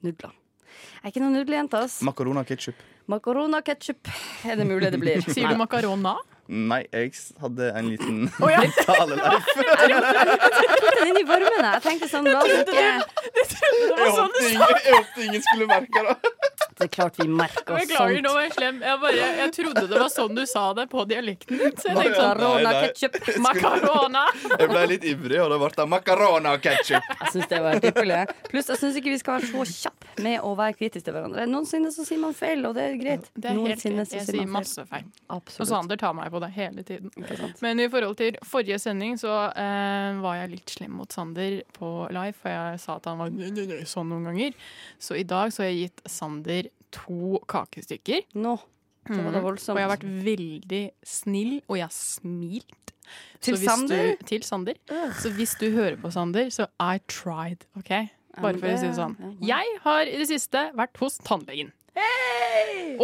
Nudler. 0.00 0.32
Jeg 0.74 1.04
er 1.04 1.12
ikke 1.12 1.22
noen 1.22 1.36
nudeljente, 1.36 1.78
ass. 1.84 2.00
Makarona 2.02 2.42
ketchup. 2.48 2.80
Makarona 3.12 3.60
ketchup 3.62 4.08
er 4.48 4.56
det 4.58 4.64
mulig 4.66 4.88
det 4.90 4.98
blir. 5.04 5.20
Sier 5.28 5.52
du 5.52 5.60
makarona? 5.60 6.16
Nei, 6.46 6.82
jeg 6.92 7.12
hadde 7.40 7.70
en 7.78 7.86
liten 7.88 8.16
oh, 8.44 8.50
ja. 8.52 8.60
taleleif. 8.84 9.46
Putt 9.54 10.98
den 10.98 11.08
inn 11.08 11.20
i 11.22 11.24
varmen. 11.28 11.56
jeg. 11.56 11.70
Jeg 11.72 11.82
tenkte 11.86 12.08
sånn, 12.10 12.28
la 12.28 12.42
oss 12.42 12.52
ikke 12.52 12.74
Jeg 12.76 14.10
håpet 14.12 14.50
ingen, 14.50 14.74
jeg 14.84 14.98
håpte 14.98 15.24
ingen 15.24 15.46
skulle 15.48 15.68
merke 15.70 16.04
det. 16.08 16.33
Det 16.74 16.88
er 16.88 16.92
klart 16.92 17.18
vi 17.20 17.28
merker 17.30 17.76
oss 17.76 17.88
Beklager, 17.88 18.20
nå 18.20 18.28
sånt. 18.28 18.34
var 18.34 18.46
jeg 18.48 18.54
slem. 18.58 18.80
Jeg, 18.84 19.00
bare, 19.04 19.28
jeg 19.40 19.52
trodde 19.58 19.86
det 19.90 20.00
var 20.04 20.12
sånn 20.12 20.34
du 20.38 20.44
sa 20.50 20.64
det 20.76 20.88
på 20.92 21.04
dialekten 21.10 21.58
din. 21.60 21.76
Så 21.78 21.90
jeg 21.90 22.00
tenkte 22.00 22.22
sånn 22.22 22.64
nei. 22.68 22.74
ketchup. 22.84 23.20
Macarona. 23.44 24.24
Jeg 24.58 24.70
ble 24.70 24.86
litt 24.94 25.08
ivrig, 25.14 25.40
og 25.44 25.54
det 25.54 25.60
ble 25.64 25.88
macarona 25.94 26.56
ketchup 26.58 26.74
ketsjup. 26.74 27.20
Jeg 27.20 27.32
syns 27.32 27.48
det 27.50 27.60
var 27.64 27.78
helt. 27.78 28.32
Pluss 28.50 28.70
jeg 28.72 28.80
syns 28.80 28.98
ikke 29.00 29.12
vi 29.12 29.20
skal 29.20 29.38
være 29.38 29.50
så 29.50 29.64
kjappe 29.84 30.24
med 30.24 30.40
å 30.46 30.52
være 30.58 30.76
kritiske 30.78 31.06
til 31.08 31.16
hverandre. 31.16 31.46
Noensinne 31.50 31.90
så 31.94 32.06
sier 32.06 32.20
man 32.22 32.36
feil, 32.36 32.64
og 32.68 32.76
det 32.76 32.86
er 32.88 32.98
greit. 33.00 33.28
Det 33.34 33.50
er 33.50 33.58
Noensinne 33.58 34.02
helt, 34.04 34.10
så 34.10 34.18
Jeg 34.18 34.26
sier 34.28 34.38
sier 34.38 34.46
man 34.46 34.46
feil. 34.46 34.58
masse 34.58 34.86
feil. 34.90 35.08
Og 35.34 35.68
Sander 35.70 36.00
tar 36.00 36.16
meg 36.16 36.30
på 36.34 36.42
det 36.44 36.50
hele 36.56 36.84
tiden. 36.86 37.10
Men 37.64 37.82
i 37.82 37.88
forhold 37.92 38.18
til 38.20 38.38
forrige 38.46 38.80
sending 38.82 39.18
så 39.20 39.34
eh, 39.50 40.20
var 40.24 40.40
jeg 40.42 40.54
litt 40.56 40.76
slem 40.76 40.96
mot 41.00 41.12
Sander 41.14 41.60
på 41.76 41.92
live, 42.14 42.36
for 42.40 42.54
jeg 42.54 42.82
sa 42.84 42.98
at 43.00 43.10
han 43.10 43.20
var 43.22 43.34
sånn 43.88 44.10
noen 44.12 44.30
ganger. 44.30 44.56
Så 45.02 45.18
i 45.18 45.26
dag 45.28 45.52
så 45.54 45.64
har 45.64 45.72
jeg 45.72 45.88
gitt 45.88 46.04
Sander 46.10 46.63
to 46.94 47.42
kakestykker. 47.50 48.24
Nå. 48.38 48.56
Det 49.04 49.20
var 49.20 49.36
det 49.36 49.44
voldsomt. 49.44 49.68
Mm. 49.68 49.76
Og 49.76 49.80
jeg 49.80 49.88
har 49.88 49.92
vært 49.92 50.08
veldig 50.30 50.82
snill, 51.04 51.54
og 51.68 51.78
jeg 51.78 51.84
har 51.84 51.96
smilt. 51.98 52.94
Til 53.44 53.58
Sander? 53.60 54.14
Du, 54.16 54.26
til 54.30 54.44
Sander. 54.46 54.78
Så 55.20 55.34
hvis 55.36 55.52
du 55.60 55.68
hører 55.74 55.98
på 56.00 56.08
Sander, 56.14 56.48
så 56.54 56.70
I 56.80 57.02
tried, 57.10 57.66
OK? 57.76 57.92
Bare 58.40 58.58
for 58.58 58.72
å 58.72 58.76
si 58.80 58.88
det 58.88 58.96
sånn. 58.96 59.14
Jeg 59.44 59.78
har 59.84 60.10
i 60.10 60.16
det 60.18 60.26
siste 60.30 60.70
vært 60.74 60.96
hos 61.02 61.20
tannlegen. 61.22 61.70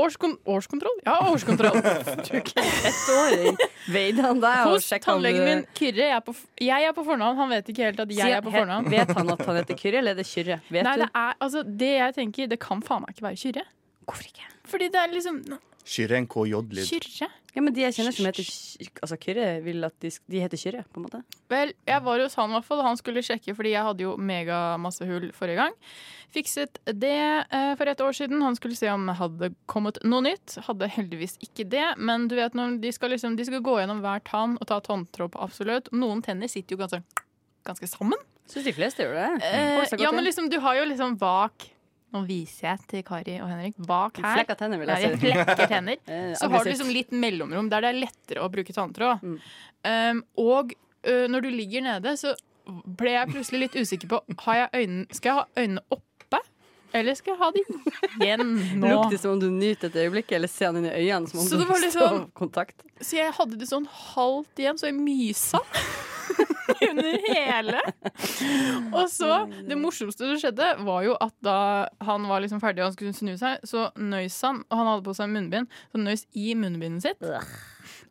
Årskon 0.00 0.36
årskontroll? 0.46 0.98
Ja, 1.06 1.16
årskontroll. 1.30 1.78
Veide 3.94 4.22
han 4.22 4.40
deg 4.42 4.60
Hos 4.66 4.88
tannlegen 5.02 5.46
min 5.46 5.62
Kyrre. 5.74 6.06
Jeg 6.06 6.16
er, 6.16 6.22
på, 6.26 6.34
jeg 6.62 6.88
er 6.88 6.94
på 6.94 7.04
fornavn. 7.06 7.38
Han 7.38 7.50
vet 7.50 7.70
ikke 7.72 7.88
helt 7.88 8.02
at 8.02 8.14
jeg 8.14 8.36
er 8.36 8.44
på 8.44 8.52
fornavn. 8.54 8.90
Vet 8.90 9.12
han 9.16 9.34
at 9.34 9.44
han 9.46 9.60
heter 9.60 9.78
Kyrre, 9.78 10.02
eller 10.02 10.14
er 10.14 10.22
det 10.22 10.28
Kyrre? 10.30 10.60
Vet 10.70 10.86
Nei, 10.86 10.96
det 11.02 11.10
er 11.10 11.36
altså 11.38 11.62
Det 11.66 11.92
jeg 11.96 12.16
tenker, 12.18 12.50
det 12.50 12.60
kan 12.62 12.82
faen 12.86 13.04
meg 13.04 13.14
ikke 13.14 13.28
være 13.28 13.40
Kyrre. 13.44 13.66
Hvorfor 14.06 14.30
ikke? 14.30 14.46
Fordi 14.70 14.88
det 14.92 15.00
er 15.00 15.12
liksom 15.12 15.42
Kyrre 15.90 16.20
en 16.20 16.26
KJ-lyd. 16.30 16.86
Kyrre. 16.86 17.28
Ja, 17.50 17.62
men 17.64 17.74
De 17.74 17.82
jeg 17.82 17.94
kjenner 17.96 18.14
som 18.14 18.26
heter 18.28 18.46
altså 19.02 19.16
Kyrre, 19.18 19.46
vil 19.64 19.82
at 19.86 19.94
de, 20.04 20.10
de 20.30 20.42
heter 20.42 20.60
Kyrre, 20.60 20.82
på 20.92 21.00
en 21.00 21.06
måte. 21.08 21.22
Vel, 21.50 21.72
jeg 21.88 22.04
var 22.06 22.22
hos 22.22 22.36
han 22.38 22.52
i 22.52 22.54
hvert 22.54 22.68
fall. 22.68 22.82
Han 22.86 22.98
skulle 23.00 23.24
sjekke, 23.26 23.54
fordi 23.58 23.72
jeg 23.72 23.86
hadde 23.88 24.04
jo 24.04 24.12
megamasse 24.30 25.08
hull 25.08 25.30
forrige 25.34 25.58
gang. 25.58 25.74
Fikset 26.30 26.78
det 26.86 27.16
eh, 27.16 27.72
for 27.80 27.90
et 27.90 28.04
år 28.06 28.14
siden. 28.20 28.44
Han 28.46 28.58
skulle 28.58 28.78
se 28.78 28.92
om 28.92 29.08
det 29.08 29.16
hadde 29.18 29.50
kommet 29.70 29.98
noe 30.06 30.22
nytt. 30.28 30.60
Hadde 30.68 30.90
heldigvis 30.94 31.40
ikke 31.42 31.66
det. 31.72 31.88
Men 31.98 32.28
du 32.30 32.36
vet 32.38 32.54
når 32.54 32.78
de 32.84 32.94
skal, 32.94 33.10
liksom, 33.16 33.34
de 33.40 33.48
skal 33.48 33.64
gå 33.66 33.80
gjennom 33.80 34.04
hver 34.04 34.22
tann 34.30 34.54
og 34.60 34.70
ta 34.70 34.78
tanntråd 34.86 35.34
på 35.34 35.42
absolutt. 35.42 35.90
Noen 35.96 36.22
tenner 36.22 36.50
sitter 36.50 36.76
jo 36.76 36.84
ganske, 36.84 37.02
ganske 37.66 37.90
sammen. 37.90 38.20
Syns 38.50 38.66
de 38.66 38.76
fleste 38.78 39.02
gjør 39.02 39.18
det. 39.18 39.28
Eh, 39.50 39.98
ja, 39.98 40.14
men 40.14 40.26
liksom, 40.26 40.46
du 40.52 40.60
har 40.62 40.78
jo 40.78 40.86
liksom 40.92 41.18
bak 41.18 41.66
Nå 42.10 42.24
viser 42.26 42.72
jeg 42.72 42.86
til 42.90 43.02
Kari 43.06 43.36
og 43.40 43.48
Henrik. 43.52 43.76
Bak 43.86 44.16
her 44.18 44.34
Flekka 44.40 44.56
tenner, 44.58 44.80
vil 44.82 44.88
Ja, 44.90 44.96
jeg 44.98 45.14
si. 45.14 45.26
flekker 45.28 45.68
tenner. 45.70 45.96
Eh, 46.10 46.32
Så 46.34 46.48
har 46.50 46.64
du 46.64 46.70
liksom 46.72 46.90
litt 46.90 47.12
mellomrom 47.14 47.68
der 47.70 47.80
det 47.86 47.90
er 47.92 48.00
lettere 48.02 48.42
å 48.42 48.50
bruke 48.50 48.74
tanntråd. 48.74 49.22
Mm. 49.22 49.36
Um, 49.86 50.22
og 50.42 50.72
uh, 51.06 51.26
når 51.30 51.46
du 51.46 51.50
ligger 51.54 51.82
nede, 51.86 52.16
så 52.18 52.34
ble 52.84 53.14
jeg 53.14 53.30
plutselig 53.30 53.60
litt 53.68 53.78
usikker 53.80 54.10
på 54.10 54.18
har 54.44 54.58
jeg 54.64 54.82
øynene, 54.82 55.06
Skal 55.14 55.30
jeg 55.30 55.38
ha 55.38 55.46
øynene 55.62 55.80
oppe, 55.90 56.40
eller 56.92 57.14
skal 57.14 57.32
jeg 57.32 57.38
ha 57.40 57.48
de 57.54 57.62
igjen 58.26 58.44
nå? 58.82 58.90
Lukter 58.90 59.18
som 59.22 59.32
om 59.36 59.40
du 59.40 59.46
nyter 59.54 59.86
et 59.92 59.96
øyeblikk, 60.02 60.32
eller 60.34 60.50
ser 60.50 60.66
han 60.72 60.80
inn 60.82 60.90
i 60.90 60.92
øynene 60.98 61.30
som 61.30 61.40
om 61.40 61.46
Så 61.46 61.58
du 61.58 61.64
står 61.64 61.80
liksom- 61.86 62.28
kontakt. 62.34 62.82
Så 63.00 63.16
jeg 63.22 63.32
hadde 63.38 63.56
det 63.58 63.68
sånn 63.70 63.86
halvt 63.86 64.58
igjen, 64.58 64.78
så 64.82 64.90
jeg 64.90 64.98
mysa. 64.98 65.62
Under 66.90 67.16
hele. 67.26 67.80
Og 68.94 69.06
så, 69.12 69.30
det 69.66 69.78
morsomste 69.78 70.28
som 70.28 70.38
skjedde, 70.40 70.70
var 70.86 71.04
jo 71.06 71.16
at 71.20 71.34
da 71.44 71.58
han 72.06 72.28
var 72.30 72.44
liksom 72.44 72.62
ferdig 72.62 72.84
og 72.84 72.90
han 72.90 72.96
skulle 72.96 73.16
snu 73.16 73.34
seg, 73.40 73.64
så 73.68 73.88
nøys 73.98 74.38
han, 74.46 74.62
og 74.68 74.80
han 74.80 74.90
hadde 74.92 75.06
på 75.08 75.16
seg 75.18 75.32
munnbind, 75.32 75.70
så 75.92 76.00
nøys 76.00 76.26
i 76.38 76.54
munnbindet 76.58 77.08
sitt. 77.08 77.28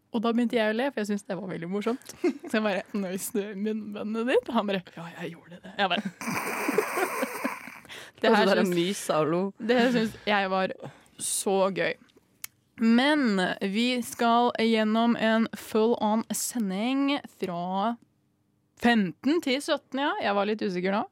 Og 0.09 0.23
da 0.25 0.31
begynte 0.33 0.57
jeg 0.57 0.73
å 0.73 0.77
le, 0.77 0.89
for 0.89 1.03
jeg 1.03 1.11
syntes 1.11 1.27
det 1.29 1.38
var 1.38 1.51
veldig 1.51 1.69
morsomt. 1.69 2.13
Så 2.49 2.57
jeg 2.57 2.63
bare 2.65 2.81
Nøys 2.97 3.27
du 3.35 3.41
munnbindet 3.53 4.31
ditt? 4.31 4.49
Og 4.49 4.55
han 4.57 4.69
bare 4.71 4.81
Ja, 4.95 5.05
jeg 5.19 5.35
gjorde 5.35 5.59
det. 5.61 5.73
Jeg 5.77 5.91
bare 5.91 6.01
Det 8.19 8.31
her 8.33 8.49
syns 8.49 9.03
det 9.69 9.77
her 9.77 9.91
syns 9.93 10.15
jeg 10.27 10.49
var 10.51 10.73
så 11.19 11.57
gøy. 11.75 11.93
Men 12.79 13.41
vi 13.61 14.01
skal 14.07 14.51
gjennom 14.63 15.15
en 15.19 15.47
full 15.55 15.97
on 16.01 16.23
sending 16.31 17.19
fra 17.39 17.95
15 18.81 19.41
til 19.45 19.62
17, 19.62 20.00
ja. 20.00 20.12
Jeg 20.24 20.36
var 20.36 20.50
litt 20.50 20.62
usikker 20.63 20.95
nå. 20.95 21.05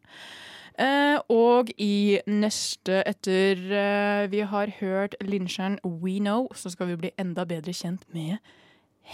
Uh, 0.78 1.18
og 1.34 1.72
i 1.82 2.20
neste, 2.30 3.00
etter 3.10 3.58
uh, 3.72 4.28
vi 4.30 4.44
har 4.46 4.70
hørt 4.78 5.16
Linsjern 5.26 5.80
We 5.82 6.20
Know, 6.22 6.46
så 6.54 6.70
skal 6.70 6.92
vi 6.92 7.00
bli 7.02 7.12
enda 7.18 7.48
bedre 7.50 7.74
kjent 7.74 8.06
med 8.14 8.38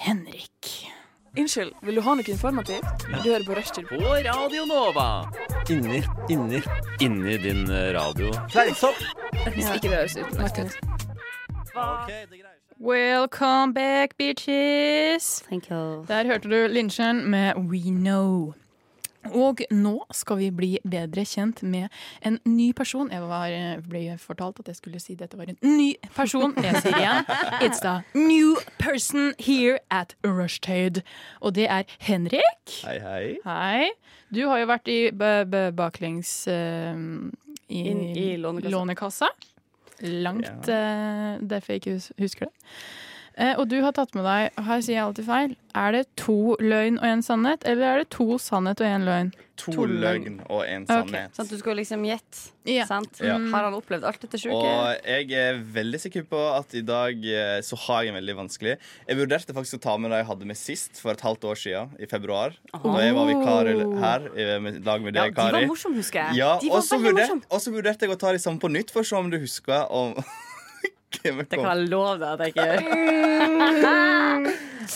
Henrik. 0.03 0.73
Unnskyld, 1.39 1.71
vil 1.81 1.97
du 1.97 2.01
ha 2.05 2.13
noe 2.19 2.29
informativt? 2.29 3.07
Du 3.07 3.15
hører 3.23 3.45
på 3.47 3.55
Rushtid. 3.57 3.87
På 3.89 3.95
Radio 4.27 4.67
Nova. 4.69 5.07
Inni, 5.71 6.03
inni, 6.29 6.61
inni 7.01 7.37
din 7.41 7.63
radio. 7.95 8.29
Hvis 8.53 8.83
ikke 9.71 9.87
det 9.87 9.95
høres 9.95 10.17
ut 10.19 10.27
utenlandsk 10.27 10.65
ut. 10.67 12.52
Welcome 12.87 13.71
back, 13.71 14.17
bitches! 14.17 15.39
Thank 15.47 15.69
you. 15.69 16.03
Der 16.07 16.25
hørte 16.25 16.49
du 16.49 16.67
Lynchen 16.67 17.29
med 17.31 17.53
We 17.55 17.79
Know. 17.79 18.53
Og 19.31 19.61
nå 19.71 19.93
skal 20.11 20.37
vi 20.41 20.49
bli 20.51 20.69
bedre 20.83 21.23
kjent 21.23 21.61
med 21.63 21.87
en 22.27 22.39
ny 22.43 22.73
person. 22.75 23.07
Jeg 23.11 23.21
var, 23.23 23.53
ble 23.87 24.17
fortalt 24.19 24.59
at 24.59 24.67
jeg 24.67 24.75
skulle 24.81 24.99
si 24.99 25.15
dette 25.15 25.39
var 25.39 25.47
en 25.47 25.55
ny 25.63 25.93
person. 26.15 26.51
Jeg 26.59 26.81
sier 26.83 26.97
igjen. 26.99 27.31
It's 27.63 27.79
the 27.79 28.01
new 28.19 28.57
person 28.83 29.31
here 29.39 29.79
at 29.89 30.17
Rushtide. 30.27 31.05
Og 31.39 31.55
det 31.55 31.69
er 31.71 31.87
Henrik. 32.03 32.75
Hei, 32.83 32.97
hei. 32.99 33.23
Hei. 33.47 33.87
Du 34.35 34.43
har 34.51 34.59
jo 34.59 34.67
vært 34.73 34.91
i 34.91 34.99
b- 35.15 35.45
b- 35.47 35.69
baklengs 35.79 36.35
uh, 36.51 36.99
i, 37.71 37.79
Inn 37.79 38.03
i 38.11 38.27
Lånekassa. 38.43 38.75
Lånekassa. 38.75 39.31
Langt 40.03 40.67
eh, 40.69 41.49
derfor 41.49 41.71
jeg 41.73 41.87
ikke 41.87 42.01
husker 42.19 42.45
det. 42.45 42.53
Eh, 43.37 43.55
og 43.57 43.67
du 43.67 43.79
har 43.81 43.91
tatt 43.97 44.11
med 44.13 44.25
deg 44.27 44.51
Her 44.61 44.81
sier 44.85 44.95
jeg 44.99 45.03
alltid 45.07 45.25
feil. 45.25 45.55
Er 45.73 45.91
det 45.95 46.03
to 46.21 46.55
løgn 46.61 46.99
og 46.99 47.07
én 47.09 47.23
sannhet, 47.25 47.63
eller 47.65 47.83
er 47.95 47.97
det 48.03 48.09
to 48.13 48.35
sannhet 48.37 48.77
og 48.83 48.85
én 48.85 49.05
løgn? 49.07 49.31
To, 49.57 49.71
To 49.73 49.85
løgn 49.89 50.35
og 50.49 50.61
én 50.65 50.83
sannhet. 50.85 51.09
sannhet. 51.09 51.33
Sånn 51.37 51.45
at 51.47 51.49
du 51.49 51.57
skal 51.57 51.75
liksom 51.77 52.03
gjette. 52.05 52.43
Ja. 52.69 52.85
Sant? 52.85 53.17
Ja. 53.21 53.39
Har 53.53 53.65
han 53.67 53.73
opplevd 53.77 54.05
alt 54.05 54.21
dette 54.21 54.37
sjuke? 54.37 54.53
Og 54.53 55.01
jeg 55.05 55.31
er 55.33 55.57
veldig 55.73 55.99
sikker 56.03 56.27
på 56.29 56.39
at 56.59 56.73
i 56.77 56.81
dag 56.85 57.25
eh, 57.25 57.57
så 57.65 57.77
har 57.87 58.03
jeg 58.05 58.13
en 58.13 58.19
veldig 58.21 58.35
vanskelig. 58.43 58.77
Jeg 59.09 59.17
vurderte 59.17 59.53
faktisk 59.57 59.79
å 59.79 59.81
ta 59.87 59.97
med 59.97 60.13
det 60.13 60.21
jeg 60.21 60.29
hadde 60.29 60.45
med 60.53 60.57
sist 60.61 61.01
for 61.01 61.13
et 61.17 61.21
halvt 61.25 61.43
år 61.49 61.57
siden, 61.65 61.89
i 62.01 62.05
februar. 62.09 62.53
Da 62.73 62.95
jeg 63.01 63.17
var 63.17 63.29
vikar 63.33 63.73
her 64.05 64.29
i 64.37 64.47
med- 64.61 64.85
lag 64.85 65.01
med 65.01 65.15
Ja, 65.17 65.25
deg, 65.25 65.35
de 65.35 65.51
var 65.57 65.69
morsomme, 65.73 65.97
husker 66.01 66.21
jeg. 66.27 66.37
Ja, 66.37 66.53
de 66.61 66.69
og 66.69 66.77
var 66.77 66.81
så 66.85 66.97
veldig 67.01 67.13
vurderte, 67.13 67.29
morsomme. 67.33 67.49
og 67.49 67.61
så 67.65 67.73
vurderte 67.73 68.01
jeg 68.05 68.13
å 68.13 68.19
ta 68.19 68.31
de 68.31 68.37
samme 68.45 68.59
på 68.61 68.69
nytt, 68.77 68.91
for 68.93 69.01
å 69.01 69.05
se 69.09 69.15
om 69.15 69.29
du 69.33 69.39
husker 69.41 69.89
om 69.89 70.13
Det 71.21 71.49
kan 71.59 71.67
jeg 71.69 71.89
love 71.91 72.17
deg 72.19 72.29
at 72.33 72.39
jeg 72.41 72.53
ikke 72.53 72.65
gjør. 72.69 72.79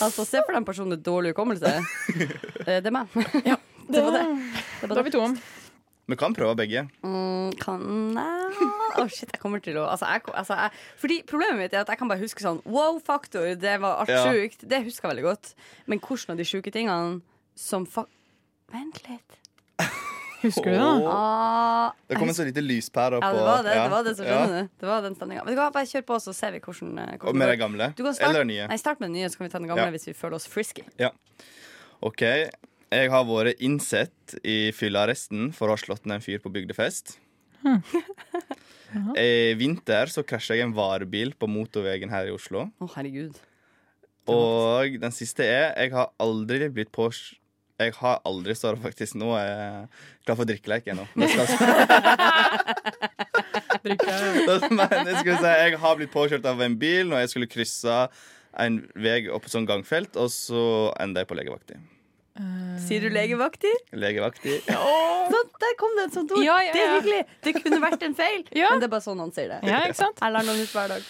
altså, 0.02 0.24
se 0.26 0.40
for 0.42 0.52
deg 0.52 0.60
en 0.60 0.66
person 0.68 0.90
med 0.90 1.02
dårlig 1.06 1.32
hukommelse. 1.34 1.70
Eh, 2.66 2.80
Det 2.82 2.90
er 2.90 2.94
meg. 2.94 3.06
det 3.92 4.02
var 4.04 4.12
det. 4.16 4.24
det, 4.26 4.88
Da 4.88 4.92
var 4.92 5.00
er 5.00 5.06
vi 5.08 5.14
to 5.14 5.22
om. 5.24 5.38
Vi 6.08 6.16
kan 6.16 6.32
prøve 6.32 6.54
begge. 6.56 6.86
Mm, 7.04 7.50
kan 7.60 7.82
jeg 8.16 8.68
Å, 8.96 9.02
shit, 9.12 9.28
jeg 9.28 9.40
kommer 9.42 9.60
til 9.60 9.76
å 9.76 9.82
altså, 9.92 10.08
jeg, 10.08 10.22
altså, 10.32 10.56
jeg, 10.56 10.72
Fordi 11.02 11.18
Problemet 11.28 11.60
mitt 11.60 11.74
er 11.76 11.82
at 11.84 11.90
jeg 11.92 12.00
kan 12.00 12.08
bare 12.08 12.22
huske 12.22 12.40
sånn 12.44 12.62
wow-faktor. 12.64 13.50
Det 13.60 13.74
var 13.82 14.00
alt 14.02 14.12
Ja. 14.14 14.22
sjukt. 14.24 14.64
Det 14.64 14.80
husker 14.86 15.04
jeg 15.08 15.12
veldig 15.16 15.26
godt. 15.28 15.52
Men 15.86 16.00
hvordan 16.00 16.32
av 16.32 16.40
de 16.40 16.48
sjuke 16.48 16.72
tingene 16.72 17.20
som 17.58 17.84
fa... 17.86 18.06
Vent 18.72 19.02
litt. 19.08 19.36
Husker 20.42 20.64
du 20.70 20.70
det? 20.70 20.78
da? 20.78 21.10
Ah, 21.12 21.92
Det 22.08 22.16
kom 22.20 22.28
en 22.30 22.34
så 22.36 22.44
lite 22.46 22.62
lyspære 22.62 23.18
ja, 23.18 23.30
det 23.34 23.40
var 23.42 23.62
det. 23.66 23.72
ja, 23.74 23.82
Det 23.84 23.90
var 23.90 24.04
det, 24.06 24.12
så 24.18 24.24
ja. 24.28 24.42
Det 24.78 24.86
var 24.86 25.02
den 25.02 25.16
stemninga. 25.18 25.42
Du 25.48 25.54
bare 25.58 25.82
kjør 25.90 26.04
på, 26.06 26.18
så 26.22 26.34
ser 26.36 26.52
vi 26.54 26.60
hvordan, 26.62 26.92
eh, 27.02 27.14
Og 27.14 27.18
hvordan 27.26 27.38
med 27.42 27.48
det 27.52 27.58
gamle? 27.58 27.88
Du 27.98 28.04
kan 28.04 28.14
starte- 28.14 28.30
Eller 28.30 28.44
nye? 28.44 28.68
Nei, 28.70 28.76
start 28.78 29.00
med 29.00 29.08
den 29.10 29.16
nye, 29.20 29.28
så 29.28 29.36
kan 29.40 29.46
vi 29.48 29.50
ta 29.50 29.58
den 29.58 29.68
gamle 29.68 29.86
Ja. 29.88 29.90
hvis 29.90 30.06
vi 30.06 30.14
føler 30.14 30.34
oss 30.38 30.46
frisky. 30.46 30.84
Ja. 30.98 31.10
OK. 32.02 32.22
Jeg 32.90 33.10
har 33.10 33.24
vært 33.24 33.58
innsett 33.60 34.38
i 34.44 34.70
fyllearresten 34.72 35.52
for 35.52 35.68
å 35.68 35.70
ha 35.74 35.76
slått 35.76 36.06
ned 36.06 36.14
en 36.14 36.20
fyr 36.24 36.38
på 36.38 36.52
bygdefest. 36.54 37.18
I 39.18 39.54
vinter 39.60 40.06
så 40.08 40.22
krasja 40.24 40.54
jeg 40.56 40.64
en 40.68 40.72
varebil 40.76 41.34
på 41.36 41.48
motorveien 41.50 42.08
her 42.10 42.26
i 42.30 42.30
Oslo. 42.32 42.70
Å, 42.80 42.88
herregud. 42.94 43.34
Og 44.28 44.98
den 45.00 45.10
siste 45.16 45.40
er 45.44 45.74
Jeg 45.80 45.92
har 45.92 46.10
aldri 46.20 46.68
blitt 46.72 46.90
på 46.92 47.10
Jeg 47.78 47.92
har 48.00 48.16
aldri 48.26 48.54
står 48.58 48.76
faktisk 48.82 49.14
nå 49.20 49.28
er 49.38 49.46
jeg 49.48 49.88
klar 50.26 50.36
for 50.40 50.44
drikkeleik 50.50 50.88
ennå. 50.90 51.04
Men 51.14 51.28
jeg 51.28 51.46
skal- 51.48 51.58
Men 53.84 55.06
jeg 55.06 55.22
si 55.22 55.52
Jeg 55.52 55.78
har 55.78 55.96
blitt 56.00 56.10
påkjørt 56.12 56.44
av 56.50 56.60
en 56.64 56.74
bil 56.80 57.06
når 57.10 57.22
jeg 57.24 57.30
skulle 57.34 57.46
krysse 57.50 57.98
en 58.58 58.80
vei 58.98 59.20
opp 59.30 59.44
på 59.44 59.52
sånn 59.52 59.66
gangfelt, 59.68 60.16
og 60.18 60.30
så 60.34 60.62
enda 60.98 61.20
jeg 61.22 61.28
på 61.30 61.36
legevakta. 61.38 61.76
Eh, 62.38 62.78
Sier 62.82 63.00
du 63.04 63.10
legevaktig? 63.14 63.70
Legevaktig. 63.94 64.56
Sånn, 64.66 65.50
der 65.62 65.74
kom 65.78 65.94
det 65.98 66.04
et 66.08 66.14
sånt 66.16 66.32
ord. 66.34 66.42
Ja, 66.42 66.56
ja, 66.66 66.72
Det 66.74 66.82
er 66.82 66.94
hyggelig. 66.96 67.22
Det 67.44 67.54
kunne 67.62 67.80
vært 67.84 68.02
en 68.08 68.14
feil, 68.18 68.44
Ja. 68.56 68.70
men 68.72 68.80
det 68.80 68.88
er 68.88 68.94
bare 68.96 69.04
sånn 69.06 69.18
han 69.22 69.30
sier 69.36 69.48
det. 69.52 69.60
Ja, 69.68 69.84
ikke 69.86 69.94
sant? 70.00 70.18
Jeg 70.22 70.32
lar 70.34 70.42
noen 70.48 70.60
ut 70.64 70.72
hver 70.74 70.88
dag. 70.96 71.02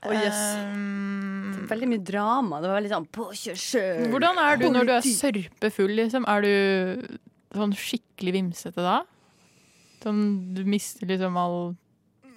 Å, 0.00 0.12
yes. 0.16 0.38
Um, 0.56 1.66
Veldig 1.70 1.88
mye 1.90 2.02
drama. 2.02 2.60
Det 2.62 2.70
var 2.70 2.78
veldig 2.80 2.92
sånn 2.94 3.06
påkjørsel. 3.14 4.08
hvordan 4.10 4.38
er 4.42 4.56
du 4.60 4.66
når 4.72 4.86
du 4.88 4.92
er 4.96 5.06
sørpefull, 5.06 5.92
liksom? 5.98 6.24
Er 6.30 6.42
du 6.46 7.18
sånn 7.54 7.74
skikkelig 7.76 8.32
vimsete 8.38 8.82
da? 8.84 9.00
Sånn 10.02 10.22
du 10.56 10.62
mister 10.64 11.06
liksom 11.10 11.36
all 11.36 11.74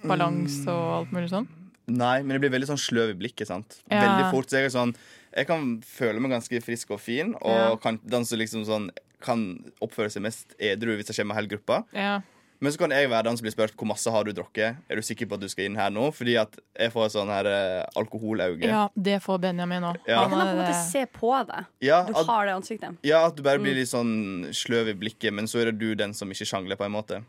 balanse 0.04 0.68
og 0.68 0.90
alt 0.98 1.14
mulig 1.16 1.30
sånn? 1.32 1.48
Nei, 1.88 2.22
men 2.22 2.36
jeg 2.36 2.44
blir 2.44 2.52
veldig 2.54 2.68
sånn 2.70 2.80
sløv 2.80 3.10
i 3.12 3.18
blikket. 3.18 3.48
sant? 3.48 3.80
Ja. 3.90 4.00
Veldig 4.04 4.30
fort. 4.32 4.48
Så 4.48 4.60
jeg 4.60 4.70
er 4.70 4.74
sånn 4.76 4.94
Jeg 5.34 5.48
kan 5.48 5.80
føle 5.82 6.20
meg 6.22 6.30
ganske 6.30 6.60
frisk 6.62 6.92
og 6.94 7.00
fin, 7.02 7.32
og 7.42 7.50
Ja. 7.50 7.76
kan, 7.82 7.98
danse 8.06 8.36
liksom 8.38 8.64
sånn 8.64 8.90
kan 9.20 9.64
oppføre 9.82 10.06
seg 10.12 10.22
mest 10.22 10.54
edru 10.60 10.94
hvis 10.96 11.08
jeg 11.10 11.16
kommer 11.16 11.34
med 11.34 11.36
hele 11.42 11.50
gruppa. 11.58 11.84
Ja. 11.92 12.20
Men 12.64 12.72
så 12.72 12.80
kan 12.80 12.94
jeg 12.96 13.10
være 13.12 13.26
den 13.28 13.36
som 13.36 13.44
blir 13.44 13.52
spurt 13.52 13.74
hvor 13.76 13.88
masse 13.90 14.08
har 14.14 14.24
du 14.24 14.30
drukket. 14.36 14.78
Er 14.88 14.96
du 14.96 15.04
sikker 15.04 15.28
på 15.28 15.36
at 15.36 15.42
du 15.44 15.48
skal 15.52 15.68
inn 15.68 15.76
her 15.76 15.92
nå? 15.92 16.06
Fordi 16.16 16.38
at 16.40 16.56
jeg 16.80 16.92
får 16.94 17.10
sånn 17.12 17.28
her 17.32 17.48
eh, 17.50 17.82
alkoholauge. 18.00 18.64
ja, 18.70 18.86
det 18.96 19.18
får 19.24 19.42
Benjamin 19.44 19.84
òg. 19.90 20.00
Ja. 20.08 20.22
Jeg 20.24 20.32
kan 20.32 20.34
på 20.34 20.40
en 20.48 20.60
måte 20.62 20.78
se 20.88 21.04
på 21.12 21.32
deg. 21.50 21.68
Ja, 21.84 22.00
Du 22.08 22.14
at, 22.16 22.26
har 22.32 22.48
det 22.48 22.56
ansiktet. 22.56 22.96
ja, 23.04 23.20
at 23.28 23.36
du 23.36 23.42
bare 23.44 23.60
blir 23.60 23.76
litt 23.76 23.90
sånn 23.92 24.48
sløv 24.56 24.88
i 24.94 24.98
blikket, 25.04 25.34
men 25.36 25.46
så 25.50 25.60
er 25.60 25.70
det 25.72 25.78
du 25.82 25.94
den 25.98 26.16
som 26.16 26.32
ikke 26.32 26.48
sjangler, 26.48 26.80
på 26.80 26.88
en 26.88 26.96
måte. 26.96 27.20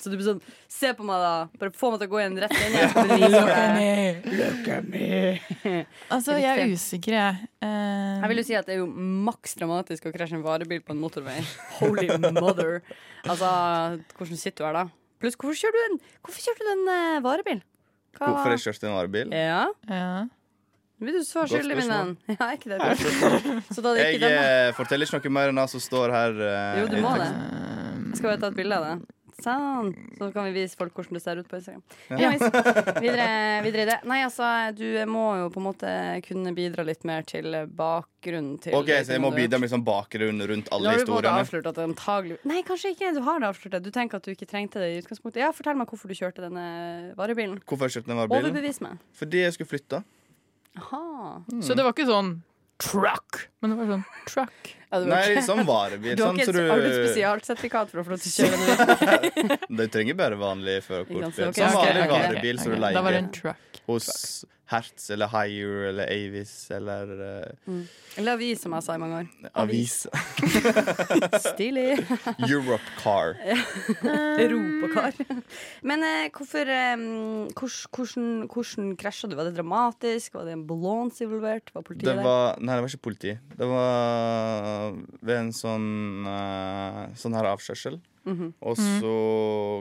Så 0.00 0.10
du 0.10 0.16
blir 0.16 0.24
sånn 0.26 0.40
Se 0.72 0.92
på 0.96 1.04
meg, 1.06 1.20
da. 1.22 1.32
Bare 1.60 1.74
få 1.76 1.90
meg 1.92 2.00
til 2.02 2.08
å 2.08 2.12
gå 2.14 2.20
igjen 2.22 2.38
rett 2.42 2.54
rett 2.56 2.96
Look 3.32 3.50
at 3.52 3.74
me. 3.76 3.90
Look 4.38 4.70
at 4.72 4.88
me. 4.88 5.74
Altså, 6.08 6.38
jeg 6.40 6.62
er 6.64 6.72
usikker, 6.72 7.18
jeg. 7.18 7.50
Uh... 7.62 8.22
Jeg 8.22 8.30
vil 8.32 8.40
jo 8.40 8.46
si 8.48 8.56
at 8.58 8.66
det 8.70 8.76
er 8.78 8.80
jo 8.80 8.88
maks 9.28 9.54
dramatisk 9.60 10.08
å 10.08 10.14
krasje 10.14 10.38
en 10.38 10.44
varebil 10.46 10.80
på 10.82 10.96
en 10.96 11.02
motorvei. 11.02 11.38
Holy 11.80 12.08
mother. 12.38 12.80
Altså, 13.28 13.52
hvordan 14.18 14.40
sitter 14.40 14.64
du 14.64 14.68
her 14.70 14.78
da? 14.80 14.86
Pluss, 15.22 15.36
hvorfor 15.38 15.54
kjører 15.54 15.76
du 15.76 15.82
en, 15.90 16.00
hvorfor 16.24 16.46
kjørte 16.48 16.66
du 16.66 16.70
en 16.72 16.86
uh, 16.90 17.20
varebil? 17.22 17.60
Hva- 18.18 18.32
Hvorfor 18.32 18.56
jeg 18.56 18.64
kjørte 18.66 18.88
en 18.90 18.96
varebil? 18.96 19.30
Ja, 19.36 19.62
ja. 19.88 20.08
vil 21.00 21.14
du 21.16 21.22
svare 21.24 21.48
skyldig, 21.52 21.78
min 21.78 21.92
venn? 21.92 22.10
Ja, 22.40 22.48
ikke 22.56 22.72
det? 22.74 22.80
Så 23.74 23.80
da 23.84 23.92
er 23.92 24.00
det 24.00 24.02
Jeg 24.08 24.18
ikke 24.18 24.32
eh, 24.34 24.72
forteller 24.76 25.08
ikke 25.08 25.30
noe 25.30 25.36
mer 25.38 25.52
enn 25.52 25.60
det 25.62 25.68
som 25.72 25.82
står 25.82 26.12
her. 26.16 26.36
Uh, 26.42 26.80
Jo, 26.82 26.88
du 26.90 26.98
må 27.04 27.14
det. 27.22 27.30
Jeg 28.10 28.18
skal 28.20 28.32
bare 28.34 28.40
ta 28.42 28.50
et 28.50 28.58
bilde 28.58 28.80
av 28.80 28.88
det. 28.90 28.96
Sånn. 29.40 29.92
Så 30.18 30.28
kan 30.34 30.46
vi 30.48 30.52
vise 30.60 30.76
folk 30.78 30.94
hvordan 30.96 31.16
det 31.16 31.22
ser 31.24 31.40
ut 31.40 31.48
på 31.48 31.58
Instagram. 31.58 31.82
Ja. 32.20 32.32
Videre, 33.02 33.26
videre 33.64 33.84
i 33.84 33.88
det. 33.88 33.96
Nei, 34.08 34.18
altså, 34.26 34.46
du 34.76 34.84
må 35.10 35.24
jo 35.40 35.48
på 35.54 35.60
en 35.62 35.66
måte 35.66 35.92
kunne 36.26 36.52
bidra 36.56 36.84
litt 36.86 37.06
mer 37.08 37.24
til 37.28 37.48
bakgrunnen 37.78 38.58
til 38.62 38.76
Ok, 38.78 38.92
Så 39.02 39.16
jeg 39.16 39.22
må 39.24 39.32
du 39.32 39.40
bidra 39.40 39.60
med 39.62 39.72
sånn 39.72 39.84
bakgrunn 39.86 40.44
rundt 40.50 40.70
alle 40.74 40.92
du 40.92 41.02
historiene? 41.02 41.64
antagelig 41.86 42.38
Nei, 42.48 42.60
kanskje 42.66 42.92
ikke. 42.94 43.12
Du 43.16 43.22
har 43.26 43.40
det 43.42 43.50
avslørt. 43.50 43.78
Du 43.82 43.90
tenker 43.94 44.20
at 44.20 44.28
du 44.28 44.34
ikke 44.34 44.48
trengte 44.50 44.82
det 44.82 44.92
i 44.92 45.00
utgangspunktet. 45.02 45.42
Ja, 45.44 45.50
Fortell 45.56 45.78
meg 45.78 45.90
hvorfor 45.90 46.12
du 46.12 46.18
kjørte 46.18 46.44
denne 46.44 46.66
varebilen. 47.18 47.60
Hvorfor 47.66 47.88
jeg 47.88 47.98
kjørte 47.98 48.12
denne 48.12 48.24
varebilen? 48.24 48.52
Overbevis 48.52 48.82
meg. 48.84 49.00
Fordi 49.18 49.44
jeg 49.46 49.56
skulle 49.56 49.72
flytte. 49.72 50.02
Aha. 50.80 51.04
Så 51.60 51.76
det 51.76 51.84
var 51.84 51.96
ikke 51.96 52.08
sånn 52.08 52.36
truck, 52.82 53.46
men 53.62 53.72
det 53.72 53.80
var 53.80 53.92
sånn 53.96 54.06
truck. 54.28 54.72
Nei, 54.92 55.20
ikke, 55.32 55.42
sånn 55.46 55.62
varebil. 55.68 56.14
du 56.18 56.22
har, 56.22 56.32
Sånn, 56.32 56.40
ikke, 56.42 56.64
har 56.68 56.82
du 56.82 56.88
et 56.88 56.96
spesialt 56.98 57.46
spesialsertifikat 57.46 57.92
for 57.92 58.02
å 58.02 58.06
få 58.06 58.14
lov 58.14 58.24
til 58.24 58.32
å 58.32 58.34
kjøre 58.38 59.58
du 59.80 59.84
trenger 59.92 60.18
bare 60.18 60.40
vanlig 60.40 60.78
Ikke 60.80 60.88
førerkort. 60.90 61.28
sant, 61.28 61.36
så 61.36 61.48
ok, 61.48 61.60
Sånn 61.60 61.76
vanlig 61.78 62.02
okay, 62.02 62.26
varebil 62.26 62.60
som 62.62 62.74
du 62.74 62.80
leier 62.82 63.30
truck. 63.38 63.82
hos 63.88 64.10
Hertz 64.72 65.10
eller 65.12 65.30
Higher 65.32 65.88
eller 65.90 66.10
Avis 66.10 66.52
eller 66.74 67.12
eh, 67.26 67.80
Eller 68.16 68.36
avis, 68.36 68.62
som 68.64 68.74
jeg 68.76 68.84
sa 68.86 68.96
i 68.96 69.00
mange 69.00 69.22
år. 69.22 69.28
Avis. 69.62 69.94
Stilig. 71.52 72.00
Europe 72.48 72.96
Car. 73.00 73.36
Europakar. 74.44 75.16
Men 75.86 76.04
uh, 76.04 76.26
hvorfor 76.34 76.68
um, 76.68 77.06
hvordan, 77.56 77.88
hvordan, 77.96 78.30
hvordan 78.52 78.94
krasja 79.00 79.30
du? 79.30 79.36
Var 79.38 79.48
det 79.48 79.56
dramatisk? 79.56 80.36
Var 80.36 80.48
det 80.48 80.56
en 80.56 80.62
ambulans 80.64 81.20
involvert? 81.24 81.72
Var 81.74 81.86
politiet 81.86 82.10
Det 82.10 82.16
der? 82.20 82.60
Nei, 82.60 82.76
det 82.76 82.84
var 82.84 82.92
ikke 82.92 83.06
politi. 83.08 83.36
Det 83.58 83.68
var 83.70 84.96
ved 85.20 85.36
en 85.38 85.52
sånn 85.56 85.92
uh, 86.28 87.04
Sånn 87.18 87.36
her 87.36 87.48
avkjørsel. 87.52 88.00
Mhm. 88.28 88.52
Og 88.62 88.76
så 88.78 89.14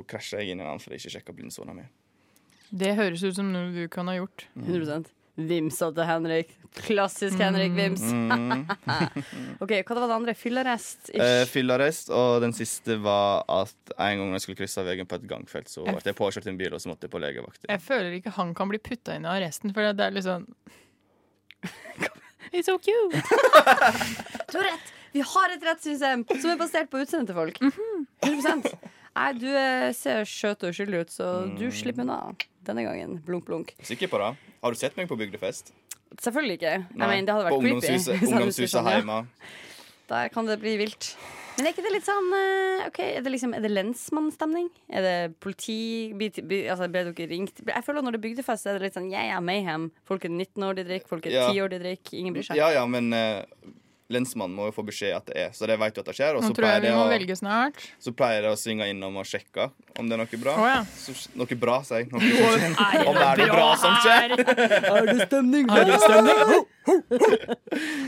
krasja 0.09 0.41
jeg 0.41 0.53
inn 0.53 0.61
i 0.61 0.63
en 0.63 0.71
annen 0.71 0.81
fordi 0.81 0.97
jeg 0.97 1.05
ikke 1.05 1.17
sjekka 1.17 1.35
blindsona 1.37 1.75
mi. 1.77 1.85
Det 2.71 2.93
høres 2.95 3.23
ut 3.23 3.35
som 3.35 3.51
noe 3.51 3.71
du 3.75 3.83
kan 3.91 4.07
ha 4.07 4.15
gjort. 4.15 4.47
100% 4.59 5.11
Vimsete 5.41 6.05
Henrik. 6.05 6.49
Klassisk 6.85 7.39
Henrik 7.39 7.73
Vims. 7.75 8.03
Mm. 8.03 8.65
Ok, 9.63 9.73
Hva 9.87 9.95
var 9.97 10.07
det 10.07 10.15
andre? 10.15 10.35
Fyllarrest? 10.37 11.09
Eh, 11.15 11.43
fyllarrest, 11.49 12.11
og 12.15 12.41
den 12.43 12.53
siste 12.55 12.95
var 13.03 13.43
at 13.51 13.95
en 13.97 14.21
gang 14.21 14.35
jeg 14.35 14.43
skulle 14.45 14.59
krysse 14.61 14.83
veien 14.87 15.07
på 15.09 15.19
et 15.19 15.27
gangfelt, 15.29 15.71
så 15.71 15.83
ble 15.87 15.99
jeg 16.03 16.17
påkjørt 16.19 16.47
i 16.47 16.53
en 16.53 16.59
bil, 16.59 16.75
og 16.75 16.83
så 16.83 16.91
måtte 16.91 17.07
jeg 17.07 17.13
på 17.15 17.21
legevakt. 17.23 17.67
Jeg 17.67 17.83
føler 17.83 18.15
ikke 18.19 18.35
han 18.37 18.53
kan 18.57 18.71
bli 18.71 18.79
putta 18.83 19.17
inn 19.17 19.27
i 19.27 19.31
arresten, 19.33 19.75
for 19.75 19.91
det 19.91 20.07
er 20.07 20.25
sånn 20.25 20.47
It's 22.51 22.67
so 22.67 22.77
cute. 22.83 23.15
Du 24.51 24.57
har 24.57 24.65
rett! 24.67 24.89
Vi 25.11 25.21
har 25.27 25.53
et 25.53 25.63
rettssystem 25.63 26.23
som 26.31 26.49
er 26.53 26.59
basert 26.59 26.89
på 26.91 26.99
utseendet 27.03 27.31
til 27.31 27.37
folk. 27.37 27.61
Mhm. 27.63 28.07
100 28.27 28.75
Nei, 29.15 29.33
du 29.35 29.47
eh, 29.51 29.91
ser 29.97 30.23
søt 30.29 30.63
og 30.63 30.71
uskyldig 30.71 31.01
ut, 31.01 31.09
så 31.11 31.25
du 31.57 31.65
Mm. 31.67 31.71
slipper 31.75 32.01
unna 32.05 32.19
denne 32.63 32.83
gangen. 32.87 33.17
Blunk, 33.25 33.45
blunk. 33.45 33.73
Sikker 33.83 34.07
på 34.07 34.17
det? 34.21 34.37
Har 34.63 34.71
du 34.71 34.77
sett 34.79 34.95
meg 34.97 35.09
på 35.09 35.17
bygdefest? 35.19 35.73
Selvfølgelig 36.21 36.57
ikke. 36.59 36.73
Nei, 36.95 37.07
mener, 37.07 37.25
det 37.25 37.33
hadde 37.35 37.45
vært 37.49 37.55
på 37.57 37.61
creepy. 37.61 37.75
ungdomshuset, 37.75 38.17
hvis 38.19 38.31
ungdomshuset 38.31 38.69
sånn, 38.75 38.87
ja. 38.91 38.99
hjemme. 39.01 39.27
Der 40.11 40.27
kan 40.29 40.45
det 40.45 40.59
bli 40.59 40.77
vilt. 40.77 41.15
Men 41.57 41.67
er 41.67 41.73
ikke 41.73 41.83
det 41.83 41.91
litt 41.91 42.05
sånn 42.07 42.27
eh, 42.33 42.87
Ok, 42.87 42.99
Er 42.99 43.21
det 43.21 43.31
liksom 43.33 43.53
Er 43.53 43.59
det 43.61 43.69
lensmannsstemning? 43.71 44.69
Er 44.89 45.01
det 45.03 45.39
politi 45.43 46.13
bi- 46.15 46.29
bi- 46.47 46.63
Altså, 46.71 46.87
Ble 46.89 47.03
dere 47.11 47.27
ringt? 47.27 47.59
Jeg 47.67 47.83
føler 47.83 47.99
at 47.99 48.05
Når 48.07 48.11
det 48.15 48.19
er 48.21 48.27
bygdefest, 48.29 48.65
er 48.67 48.79
det 48.79 48.81
litt 48.87 48.93
sånn 48.95 49.09
yeah, 49.11 49.25
yeah, 49.35 49.39
mayhem. 49.43 49.89
Folk 50.07 50.23
er 50.25 50.29
19 50.31 50.63
år, 50.63 50.75
de 50.79 50.83
drikker. 50.87 51.07
Folk 51.11 51.25
er 51.27 51.31
Ja. 51.35 51.49
10 51.51 51.59
år, 51.61 51.69
de 51.69 51.79
drikker. 51.79 52.13
Ingen 52.17 52.33
bryr 52.33 52.43
seg. 52.47 52.55
Ja, 52.55 52.69
ja, 52.71 52.85
men 52.87 53.11
eh, 53.13 53.43
lensmannen 54.13 54.55
må 54.55 54.67
jo 54.69 54.73
få 54.75 54.83
beskjed 54.87 55.15
at 55.15 55.29
det 55.29 55.37
er, 55.39 55.49
så 55.55 55.67
det 55.69 55.77
vet 55.81 55.95
du 55.95 56.01
at 56.03 56.09
det 56.11 56.15
skjer. 56.17 56.37
Og 56.37 56.45
så 56.45 56.51
tror 56.55 56.67
jeg 56.67 56.83
vi 56.85 56.93
må 56.95 57.05
å, 57.05 57.09
velge 57.11 57.37
snart. 57.39 57.79
så 58.01 58.13
pleier 58.15 58.47
jeg 58.47 58.55
å 58.55 58.59
svinge 58.59 58.87
innom 58.91 59.17
og 59.21 59.27
sjekke 59.27 59.69
om 59.99 60.09
det 60.09 60.17
er 60.17 60.21
noe 60.23 60.39
bra. 60.41 60.55
Oh, 60.55 60.67
ja. 60.69 60.79
Så, 60.97 61.15
noe 61.39 61.57
bra, 61.59 61.79
sier 61.87 62.03
jeg. 62.03 62.11
Noe 62.13 62.21
som 62.21 62.77
skjer. 62.77 63.03
Om 63.07 63.19
det 63.19 63.25
er 63.25 63.43
noe 63.43 63.49
bra 63.55 63.67
som 63.81 63.97
skjer. 64.05 64.37
Er 64.91 65.07
det 65.07 65.27
stemning? 65.27 65.69
Er 65.71 65.87
det 65.87 65.99
stemning? 66.01 66.65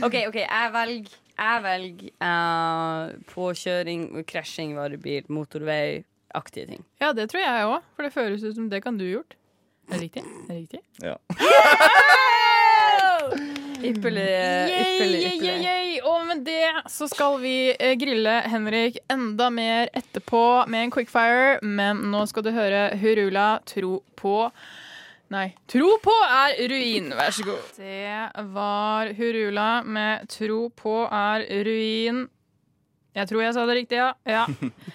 OK, 0.04 0.16
ok, 0.28 0.38
jeg 0.40 0.72
velger 0.74 1.14
Jeg 1.34 1.62
velger 1.64 2.10
uh, 2.22 3.14
påkjøring, 3.30 4.02
krasjing, 4.28 4.74
varebil, 4.78 5.24
motorvei, 5.34 6.04
aktige 6.34 6.68
ting. 6.72 6.84
Ja, 7.02 7.12
det 7.16 7.30
tror 7.32 7.42
jeg 7.42 7.70
òg, 7.70 7.80
for 7.96 8.06
det 8.06 8.14
føles 8.14 8.44
ut 8.46 8.54
som 8.58 8.68
det 8.70 8.82
kan 8.84 9.00
du 9.00 9.06
gjort. 9.08 9.36
Er 9.90 9.98
det 9.98 10.06
riktig? 10.06 10.24
Er 10.24 10.54
det 10.54 10.60
riktig? 10.62 10.80
Ja. 11.02 11.18
Ypperlig, 13.84 14.24
ypperlig, 14.72 15.20
ypperlig. 15.34 15.98
Og 16.08 16.24
med 16.28 16.44
det 16.46 16.90
så 16.92 17.08
skal 17.10 17.38
vi 17.42 17.56
eh, 17.72 17.94
grille 18.00 18.38
Henrik 18.50 18.98
enda 19.12 19.50
mer 19.52 19.92
etterpå 19.92 20.64
med 20.72 20.86
en 20.86 20.94
quickfire. 20.94 21.58
Men 21.62 22.02
nå 22.12 22.24
skal 22.30 22.46
du 22.46 22.50
høre 22.54 22.88
Hurula 23.00 23.48
tro 23.68 24.00
på 24.16 24.38
Nei. 25.32 25.48
Tro 25.66 25.96
på 26.04 26.14
er 26.28 26.58
ruin. 26.70 27.08
Vær 27.16 27.32
så 27.34 27.46
god. 27.46 27.70
Det 27.80 28.44
var 28.54 29.08
Hurula 29.16 29.68
med 29.82 30.28
Tro 30.30 30.68
på 30.76 30.98
er 31.08 31.46
ruin. 31.66 32.26
Jeg 33.14 33.28
tror 33.30 33.44
jeg 33.44 33.54
sa 33.54 33.64
det 33.68 33.74
riktig, 33.78 33.98
ja. 34.00 34.08
ja. 34.26 34.42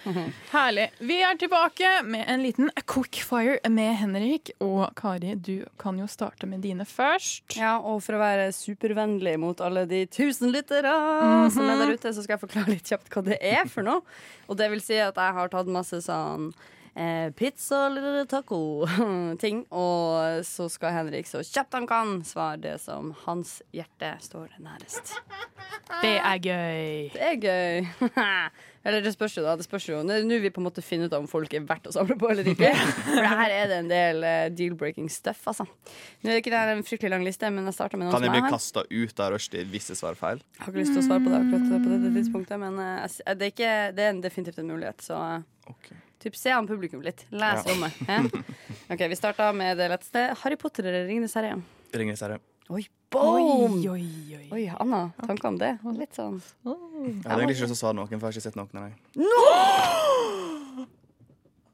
Herlig. 0.54 0.90
Vi 1.08 1.16
er 1.24 1.38
tilbake 1.40 1.92
med 2.04 2.26
en 2.28 2.42
liten 2.44 2.68
quickfire 2.84 3.70
med 3.72 3.94
Henrik. 3.96 4.50
Og 4.60 4.90
Kari, 4.98 5.32
du 5.40 5.64
kan 5.80 5.96
jo 5.96 6.08
starte 6.10 6.48
med 6.50 6.60
dine 6.66 6.84
først. 6.84 7.56
Ja, 7.56 7.78
og 7.80 8.02
for 8.04 8.18
å 8.18 8.20
være 8.20 8.50
supervennlig 8.52 9.38
mot 9.40 9.62
alle 9.64 9.86
de 9.88 10.02
tusen 10.12 10.52
lyttere 10.52 10.92
som 11.54 11.64
er 11.64 11.80
der 11.80 11.94
ute, 11.96 12.12
så 12.12 12.20
skal 12.20 12.36
jeg 12.36 12.44
forklare 12.44 12.74
litt 12.74 12.92
kjapt 12.92 13.08
hva 13.14 13.24
det 13.30 13.40
er 13.40 13.64
for 13.72 13.88
noe. 13.88 14.04
Og 14.52 14.60
det 14.60 14.68
vil 14.74 14.84
si 14.84 15.00
at 15.00 15.16
jeg 15.16 15.38
har 15.40 15.52
tatt 15.52 15.72
masse 15.72 16.02
sånn 16.04 16.50
eh, 16.94 17.30
pizza 17.36 17.86
eller 17.86 18.24
taco-ting. 18.30 19.64
Og 19.84 20.44
så 20.46 20.68
skal 20.72 20.96
Henrik 20.96 21.30
så 21.30 21.44
kjapt 21.44 21.78
han 21.78 21.88
kan 21.90 22.18
svare 22.26 22.60
det 22.64 22.76
som 22.82 23.14
hans 23.26 23.60
hjerte 23.74 24.14
står 24.24 24.56
nærest. 24.62 25.14
Det 26.00 26.16
er 26.18 26.42
gøy. 26.42 27.10
Det 27.14 27.24
er 27.32 27.38
gøy. 27.40 27.88
Eller 28.80 29.02
det 29.04 29.12
spørs 29.12 29.34
jo, 29.36 29.42
da. 29.44 29.58
Det 29.60 29.66
spørs 29.66 29.86
jo. 29.90 29.98
Nå 30.06 30.16
vil 30.24 30.40
vi 30.40 30.50
på 30.54 30.62
en 30.62 30.64
måte 30.64 30.80
finner 30.80 31.10
ut 31.10 31.16
om 31.18 31.26
folk 31.28 31.52
er 31.52 31.66
verdt 31.68 31.90
å 31.90 31.92
samle 31.92 32.16
på 32.20 32.30
eller 32.32 32.48
ikke. 32.48 32.70
For 33.10 33.28
her 33.28 33.52
er 33.52 33.68
det 33.68 33.80
en 33.82 33.90
del 33.90 34.24
eh, 34.24 34.46
deal-breaking 34.56 35.10
stuff, 35.12 35.42
altså. 35.52 35.66
Nå 35.68 36.30
er 36.30 36.38
det 36.38 36.40
ikke 36.40 36.54
det 36.54 36.62
en 36.78 36.84
fryktelig 36.86 37.12
lang 37.12 37.26
liste, 37.26 37.50
men 37.52 37.68
jeg 37.68 37.76
starter 37.76 38.00
med 38.00 38.08
noe 38.08 38.14
som 38.14 38.24
jeg 38.24 38.32
her 38.32 38.38
Kan 38.38 38.40
jeg 38.40 38.48
bli 38.48 38.56
kasta 38.56 38.86
ut 38.88 39.24
av 39.26 39.34
rushtid 39.34 39.72
hvis 39.74 39.92
jeg 39.92 40.00
svarer 40.00 40.20
feil? 40.20 40.44
Jeg 40.56 40.64
har 40.64 40.72
ikke 40.72 40.84
lyst 40.84 40.96
til 40.96 41.02
å 41.02 41.08
svare 41.10 41.24
på 41.26 41.32
det 41.34 41.42
akkurat 41.42 41.84
på 41.84 41.92
dette 41.92 42.14
tidspunktet, 42.16 42.62
men 42.64 42.84
eh, 42.86 43.18
det, 43.34 43.50
er 43.50 43.52
ikke, 43.52 43.74
det 43.98 44.06
er 44.06 44.22
definitivt 44.24 44.62
en 44.64 44.72
mulighet, 44.72 45.10
så 45.10 45.20
okay. 45.68 45.98
Ok. 46.00 46.09
Typ 46.20 46.36
se 46.36 46.52
an 46.54 46.66
publikum 46.68 47.02
litt. 47.04 47.26
Les 47.32 47.64
Ja. 47.66 47.72
om 47.72 47.80
det. 47.86 47.92
Ja? 48.08 48.20
OK, 48.94 49.04
vi 49.12 49.16
starter 49.18 49.52
med 49.56 49.76
det 49.80 49.88
letteste. 49.92 50.26
Harry 50.44 50.56
Potter 50.60 50.84
eller 50.90 51.06
Ringenes 51.08 51.34
herre? 51.38 51.56
Ringenes 51.96 52.20
herre. 52.24 52.38
Oi, 52.70 52.84
boom! 53.10 53.80
Oi, 53.80 53.88
oi, 53.90 54.36
oi. 54.36 54.44
Oi, 54.54 54.64
Anna, 54.78 55.00
tanker 55.26 55.48
om 55.50 55.56
det? 55.58 55.72
Litt 55.96 56.14
sånn 56.14 56.36
Jeg 56.38 57.24
hadde 57.26 57.40
egentlig 57.40 57.56
ikke 57.56 57.64
lyst 57.66 57.72
til 57.72 57.74
å 57.74 57.80
svare 57.80 57.96
noen, 57.98 58.06
for 58.12 58.14
jeg 58.14 58.28
har 58.28 58.36
ikke 58.36 58.44
sett 58.46 58.58
noen 58.60 58.78
av 58.78 58.84
dem. 58.86 58.94
No! 59.24 60.86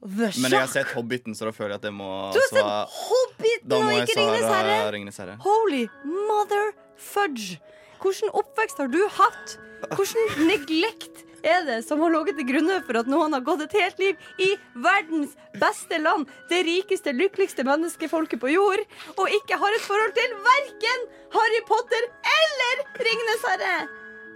Men 0.07 0.53
jeg 0.55 0.61
har 0.63 0.71
sett 0.71 0.93
Hobbiten, 0.95 1.35
så 1.35 1.49
da 1.49 1.53
føler 1.53 1.75
jeg 1.75 1.81
at 1.83 1.87
jeg 1.89 1.97
må 1.99 2.09
Du 2.33 2.39
har 2.39 2.49
svare 2.53 2.75
sett 2.87 2.97
Hobbiten 3.11 3.77
og 3.77 3.93
ikke 3.99 4.17
Ringenes 4.23 4.49
herre! 4.55 4.77
Ringenes 4.95 5.21
herre. 5.21 5.37
Holy 5.45 5.83
mother 6.31 6.71
fudge! 6.97 7.59
Hvilken 8.01 8.31
oppvekst 8.39 8.79
har 8.81 8.89
du 8.93 9.01
hatt? 9.19 9.57
Hvilken 9.99 10.47
neglekt 10.49 11.26
er 11.47 11.63
det 11.67 11.79
som 11.87 12.01
har 12.03 12.13
ligget 12.15 12.41
til 12.41 12.49
grunne 12.51 12.79
for 12.87 12.99
at 13.01 13.11
noen 13.11 13.37
har 13.37 13.45
gått 13.47 13.65
et 13.67 13.77
helt 13.79 14.03
liv 14.03 14.27
i 14.43 14.51
verdens 14.85 15.37
beste 15.61 16.01
land, 16.03 16.27
det 16.51 16.65
rikeste, 16.67 17.15
lykkeligste 17.17 17.67
menneskefolket 17.67 18.43
på 18.43 18.53
jord, 18.53 18.83
og 19.17 19.39
ikke 19.41 19.61
har 19.61 19.77
et 19.77 19.87
forhold 19.87 20.15
til 20.17 20.37
verken 20.47 21.09
Harry 21.37 21.63
Potter 21.69 22.11
eller 22.35 22.85
Ringenes 23.07 23.49
herre? 23.51 23.79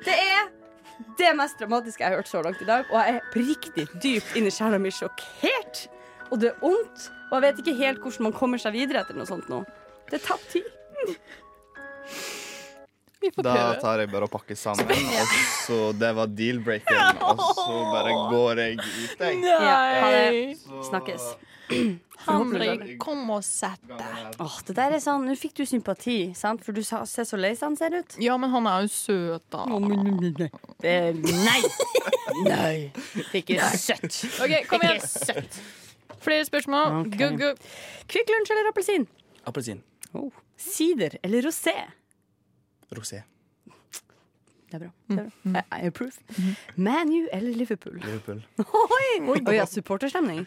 Det 0.07 0.17
er 0.17 0.49
det 1.19 1.31
mest 1.37 1.61
dramatiske 1.61 2.05
jeg 2.05 2.13
har 2.13 2.21
hørt 2.21 2.31
så 2.31 2.43
langt 2.45 2.63
i 2.63 2.69
dag, 2.69 2.85
og 2.91 2.99
jeg 3.01 3.17
er 3.17 3.23
oppriktig 3.25 3.87
dypt 4.03 4.37
inni 4.39 4.53
sjela 4.55 4.79
mi 4.81 4.93
sjokkert. 4.95 5.87
Og 6.31 6.41
det 6.43 6.53
er 6.53 6.65
ondt, 6.65 7.09
og 7.31 7.39
jeg 7.39 7.45
vet 7.47 7.63
ikke 7.63 7.79
helt 7.81 8.03
hvordan 8.05 8.29
man 8.29 8.37
kommer 8.37 8.61
seg 8.63 8.77
videre 8.77 9.03
etter 9.03 9.19
noe 9.19 9.29
sånt 9.29 9.49
nå. 9.51 9.65
Det 10.11 10.23
tar 10.25 10.41
tid. 10.51 10.69
Da 13.45 13.75
tar 13.81 14.01
jeg 14.01 14.09
bare 14.13 14.25
og 14.25 14.31
pakker 14.33 14.57
sammen, 14.57 14.89
og 14.89 15.33
så 15.67 15.79
Det 15.99 16.09
var 16.17 16.31
deal-breakeren, 16.33 17.19
og 17.31 17.43
så 17.59 17.75
bare 17.93 18.15
går 18.33 18.61
jeg 18.65 18.79
ut, 18.81 19.21
jeg. 19.21 19.41
Ja, 19.45 19.59
ha 19.61 20.11
det. 20.15 20.23
Hei. 20.31 20.81
Snakkes. 20.89 21.27
Henrik, 22.27 22.97
kom 23.01 23.29
og 23.33 23.45
sett 23.47 23.81
deg. 23.87 24.41
Åh, 24.43 24.57
det 24.67 24.75
der 24.77 24.97
er 24.97 25.03
sånn, 25.05 25.23
Nå 25.29 25.37
fikk 25.39 25.55
du 25.61 25.63
sympati, 25.69 26.17
sant? 26.37 26.65
for 26.65 26.73
du 26.77 26.81
sa- 26.85 27.05
ser 27.09 27.29
så 27.29 27.39
lei 27.41 27.53
han 27.61 27.77
ser 27.79 27.95
ut. 28.01 28.17
Ja, 28.21 28.35
men 28.41 28.51
han 28.53 28.67
er 28.69 28.89
jo 28.89 28.91
søt, 28.93 29.45
da. 29.53 29.63
Det 29.69 30.97
men, 31.15 31.45
nei! 31.45 31.61
Nei. 32.49 32.75
Det 33.15 33.29
er 33.31 33.39
ikke 33.45 33.71
søtt. 33.79 34.19
OK, 34.43 34.57
kom 34.69 34.85
igjen. 34.89 35.47
Flere 36.21 36.45
spørsmål. 36.49 36.99
Okay. 37.07 37.17
Go, 37.23 37.31
go. 37.41 37.53
Kvikk 38.11 38.33
Lunsj 38.35 38.53
eller 38.57 38.69
appelsin? 38.73 39.07
Appelsin. 39.49 39.81
Oh. 40.13 40.29
Sider 40.61 41.15
eller 41.25 41.47
rosé? 41.49 41.77
Rosé. 42.97 43.23
Det 44.71 44.79
er 44.79 44.83
bra. 44.85 44.91
Det 45.11 45.19
er 45.19 45.31
bra. 45.45 45.61
I, 45.61 45.83
I 45.83 45.89
approve. 45.91 46.19
ManU 46.79 47.25
eller 47.33 47.57
Liverpool? 47.59 47.97
Liverpool. 48.05 48.43
Oi, 48.99 49.41
Oi 49.51 49.57
ja, 49.57 49.65
supporterstemning. 49.67 50.45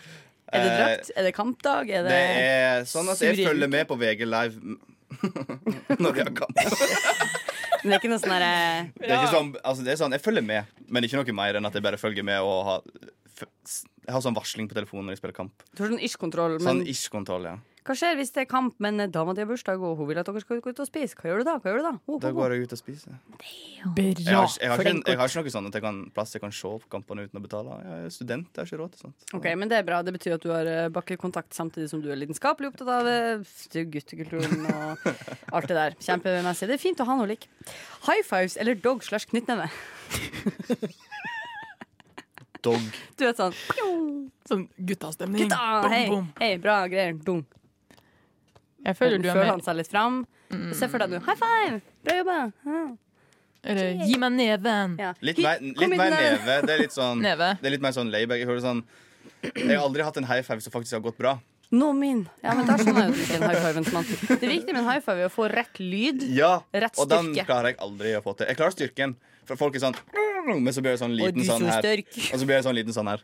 Er 0.54 0.64
det 0.64 0.74
drakt? 0.80 1.12
Er 1.18 1.28
det 1.28 1.34
kampdag? 1.36 1.90
Er 1.90 2.06
det, 2.06 2.12
Det 2.14 2.24
er 2.54 2.86
sånn 2.88 3.10
at 3.12 3.22
jeg 3.24 3.40
følger 3.48 3.72
med 3.74 3.88
på 3.90 3.98
VG 4.00 4.26
Live 4.28 4.78
når 6.04 6.16
vi 6.16 6.24
har 6.24 6.32
kamp. 6.36 6.56
Men 7.84 7.92
det 7.92 7.96
er 7.98 8.00
ikke 8.00 8.12
noe 8.14 8.22
sånn 8.24 8.32
derre 8.32 8.52
Det 8.96 9.10
er, 9.10 9.18
ikke 9.18 9.34
sånn, 9.34 9.50
altså 9.60 9.84
det 9.84 9.92
er 9.92 9.98
sånn, 10.00 10.14
Jeg 10.16 10.24
følger 10.24 10.46
med, 10.48 10.70
men 10.88 11.04
ikke 11.04 11.20
noe 11.20 11.34
mer 11.36 11.58
enn 11.60 11.68
at 11.68 11.74
jeg 11.76 11.84
bare 11.84 11.98
følger 12.00 12.24
med 12.24 12.40
og 12.48 12.62
har 12.70 12.86
f- 13.34 13.84
Jeg 14.06 14.14
har 14.16 14.24
sånn 14.24 14.38
varsling 14.38 14.70
på 14.72 14.78
telefonen 14.78 15.10
når 15.10 15.18
jeg 15.18 15.20
spiller 15.20 15.36
kamp. 15.36 15.66
Du 15.76 15.82
har 15.84 15.92
sånn 15.92 16.00
ish-kontroll, 16.08 16.56
Sånn 16.64 16.80
ish-kontroll, 16.88 17.50
ja. 17.50 17.58
Hva 17.84 17.96
skjer 18.00 18.16
hvis 18.16 18.32
det 18.36 18.42
er 18.46 18.48
kamp, 18.48 18.76
men 18.84 18.98
dama 19.12 19.34
di 19.36 19.42
har 19.44 19.48
bursdag, 19.50 19.82
og 19.84 19.98
hun 20.00 20.08
vil 20.08 20.20
at 20.22 20.28
dere 20.30 20.40
skal 20.44 20.62
gå 20.64 20.72
ut 20.72 20.80
og 20.80 20.88
spise? 20.88 21.18
Hva 21.20 21.30
gjør 21.32 21.42
du 21.44 21.48
da? 21.50 21.56
Hva 21.60 21.72
gjør 21.74 21.82
du 21.82 21.86
da? 21.88 21.92
Ho, 21.94 22.00
ho, 22.08 22.14
ho. 22.16 22.20
da 22.24 22.32
går 22.38 22.54
jeg 22.56 22.64
ut 22.68 22.76
og 22.76 22.80
spiser. 22.80 23.18
Bra. 23.84 23.92
Jeg 23.94 24.36
har, 24.36 24.48
ikke- 24.48 24.62
jeg 24.64 24.70
har, 24.72 24.80
ikke, 24.80 25.04
jeg 25.12 25.18
har 25.20 25.28
ikke 25.28 25.44
noe 25.44 25.54
sånn 25.56 25.68
at 25.68 25.74
jeg 25.78 25.84
kan 25.84 25.98
plass 26.16 26.34
jeg 26.38 26.42
kan 26.46 26.52
se 26.56 26.72
på 26.84 26.90
kampene 26.96 27.26
uten 27.28 27.40
å 27.40 27.44
betale. 27.44 27.78
Jeg 27.84 28.06
er 28.08 28.14
student, 28.16 28.48
jeg 28.56 28.62
har 28.64 28.70
ikke 28.72 28.80
råd 28.84 28.92
til 28.96 29.02
sånt. 29.08 29.28
Ok, 29.36 29.50
men 29.60 29.68
Det 29.74 29.78
er 29.82 29.84
bra. 29.88 30.02
Det 30.02 30.14
betyr 30.16 30.36
at 30.38 30.42
du 30.42 30.50
har 30.56 30.66
eh, 30.66 30.88
bakkekontakt 30.96 31.54
samtidig 31.54 31.90
som 31.92 32.02
du 32.02 32.10
er 32.12 32.16
lidenskapelig 32.22 32.72
opptatt 32.72 32.88
av 32.88 33.08
eh, 33.08 33.84
guttekulturen 33.84 34.66
og 34.72 35.08
alt 35.56 35.68
det 35.68 35.76
der. 35.76 35.98
Kjempemessig. 36.00 36.68
Det 36.72 36.78
er 36.80 36.84
fint 36.88 37.04
å 37.04 37.08
ha 37.12 37.16
noe 37.20 37.28
lik. 37.34 37.50
High 38.08 38.24
fives 38.24 38.56
eller 38.58 38.76
dog 38.80 39.04
slash 39.04 39.28
knyttneve? 39.34 39.68
Dog. 42.64 42.80
Du 43.20 43.26
vet 43.28 43.36
sånn 43.40 43.52
Sånn 44.48 44.66
guttastemning. 44.80 45.48
Gutta, 45.48 45.90
hei, 45.92 46.06
hei, 46.42 46.54
bra 46.60 46.82
greier. 46.92 47.14
Dung. 47.16 47.44
Jeg 48.84 48.98
føler 49.00 49.22
du 49.24 49.30
er 49.30 49.34
Føler 49.38 49.46
mer 49.48 49.56
han 49.56 49.64
seg 49.66 49.80
litt 49.80 49.92
fram. 49.92 50.20
Se 50.76 50.90
for 50.92 51.04
deg 51.04 51.14
nå. 51.16 51.22
High 51.26 51.40
five! 51.40 51.80
Bra 52.04 52.18
jobba! 52.20 52.38
Ja. 52.68 52.84
Eller 53.64 54.04
gi 54.04 54.18
meg 54.20 54.36
neven. 54.36 54.98
Ja. 55.00 55.14
Litt 55.24 55.40
mer, 55.40 55.62
litt 55.64 55.96
mer 55.96 56.12
neve. 56.12 56.60
Det 56.68 56.74
er 56.74 56.82
litt 56.84 56.96
sånn 56.96 57.22
Neve. 57.24 57.54
Det 57.62 57.70
er 57.70 57.76
litt 57.78 57.86
mer 57.86 57.96
sånn 57.96 58.12
layback. 58.12 58.44
Jeg 58.44 58.64
sånn 58.66 58.84
Jeg 59.54 59.78
har 59.78 59.86
aldri 59.86 60.04
hatt 60.04 60.20
en 60.20 60.28
high 60.28 60.44
five 60.44 60.64
som 60.66 60.74
faktisk 60.74 60.98
har 60.98 61.04
gått 61.06 61.18
bra. 61.18 61.38
Nå 61.74 61.90
min. 61.98 62.26
Ja, 62.44 62.54
men 62.54 62.68
der 62.68 62.82
skjønner 62.84 63.08
jeg 63.08 63.14
jo 63.16 63.24
ikke 63.24 63.38
en 63.40 63.46
high 63.48 63.62
five-mann. 63.64 64.10
Det 64.30 64.50
viktige 64.52 64.76
med 64.76 64.82
en 64.84 64.90
high 64.92 65.02
five 65.02 65.24
er 65.24 65.30
å 65.32 65.34
få 65.34 65.48
rett 65.50 65.80
lyd. 65.82 66.26
Ja, 66.36 66.58
Rett 66.76 67.00
Og 67.02 67.08
den 67.10 67.32
klarer 67.40 67.72
jeg 67.72 67.80
aldri 67.82 68.12
å 68.20 68.22
få 68.26 68.36
til. 68.38 68.52
Jeg 68.52 68.60
klarer 68.60 68.76
styrken, 68.76 69.16
for 69.48 69.60
folk 69.60 69.80
er 69.80 69.88
sånn 69.88 69.98
Men 70.44 70.76
så 70.76 70.84
blir 70.84 70.94
det 70.94 71.00
sånn 71.02 71.16
liten 71.16 71.48
sånn 71.48 71.66
her. 71.72 71.88
Og 72.04 72.36
så 72.36 72.46
blir 72.46 72.60
det 72.60 72.66
sånn 72.68 72.78
liten 72.78 72.94
sånn 72.94 73.10
her. 73.10 73.24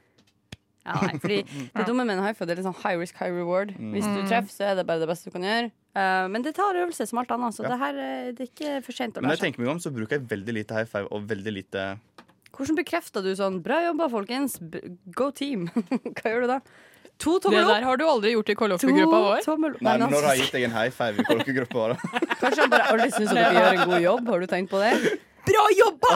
Ja, 0.85 0.95
nei, 1.03 1.17
fordi 1.19 1.39
Det 1.75 1.85
dumme 1.85 2.05
med 2.07 2.17
en 2.17 2.23
high 2.23 2.33
five 2.37 2.47
det 2.47 2.55
er 2.55 2.61
litt 2.61 2.67
sånn 2.69 2.77
high 2.83 2.97
risk, 3.01 3.17
high 3.19 3.33
reward. 3.35 3.73
Hvis 3.93 4.07
du 4.07 4.21
treffer, 4.29 4.53
så 4.53 4.63
er 4.71 4.75
det 4.79 4.85
bare 4.89 5.03
det 5.03 5.09
beste 5.11 5.29
du 5.29 5.35
kan 5.35 5.43
gjøre. 5.45 5.71
Uh, 5.97 6.25
men 6.31 6.45
det 6.45 6.53
tar 6.55 6.77
øvelse 6.77 7.05
som 7.09 7.19
alt 7.19 7.31
annet, 7.35 7.55
så 7.57 7.65
Ja. 7.65 7.69
det 7.73 7.79
her 7.81 7.97
eh, 7.99 8.31
det 8.37 8.45
er 8.45 8.49
ikke 8.53 8.73
for 8.85 8.93
sent 8.95 9.17
å 9.17 9.21
Men 9.21 9.29
når 9.31 9.37
jeg 9.39 9.43
tenker 9.47 9.63
meg 9.65 9.71
om, 9.73 9.79
så 9.83 9.91
bruker 9.91 10.17
jeg 10.19 10.27
veldig 10.29 10.53
lite 10.61 10.77
high 10.77 10.85
five 10.87 11.07
og 11.11 11.25
veldig 11.27 11.53
lite 11.59 11.87
Hvordan 12.55 12.75
bekrefter 12.79 13.23
du 13.23 13.31
sånn 13.37 13.59
'bra 13.63 13.81
jobba, 13.85 14.07
folkens', 14.09 14.57
B 14.59 14.79
go 15.15 15.29
team'? 15.31 15.67
Hva 16.17 16.31
gjør 16.31 16.41
du 16.41 16.47
da? 16.47 16.59
To 17.19 17.37
Det 17.39 17.51
der 17.51 17.83
har 17.83 17.97
du 17.99 18.05
aldri 18.07 18.31
gjort 18.31 18.49
i 18.49 18.55
kollokviegruppa 18.55 19.17
vår. 19.25 19.41
tommel. 19.43 19.73
Nei, 19.83 19.97
men 19.97 20.09
når 20.09 20.23
har 20.23 20.35
jeg 20.37 20.45
gitt 20.45 20.53
deg 20.55 20.63
en 20.69 20.71
high 20.71 20.89
five 20.89 21.19
i 21.19 21.25
kollokviegruppa? 21.27 21.87
da? 21.91 21.95
Kanskje 22.41 22.61
han 22.63 22.69
bare 22.71 22.85
aldri 22.93 23.09
syns 23.11 23.33
at 23.33 23.35
dere 23.35 23.53
gjør 23.59 23.73
en 23.73 23.89
god 23.91 24.01
jobb? 24.05 24.29
Har 24.31 24.39
du 24.39 24.47
tenkt 24.47 24.71
på 24.71 24.79
det? 24.79 24.93
Bra 25.49 25.65
jobba! 25.75 26.13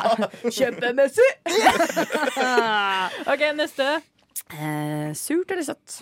Kjempemessig! 0.48 1.30
OK, 3.28 3.44
neste. 3.60 3.90
Eh, 4.54 5.12
surt 5.18 5.52
eller 5.52 5.66
søtt? 5.66 6.00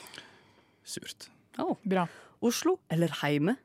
Surt. 0.84 1.30
Oh. 1.62 1.76
Bra. 1.84 2.08
Oslo 2.42 2.78
eller 2.92 3.12
heime? 3.22 3.58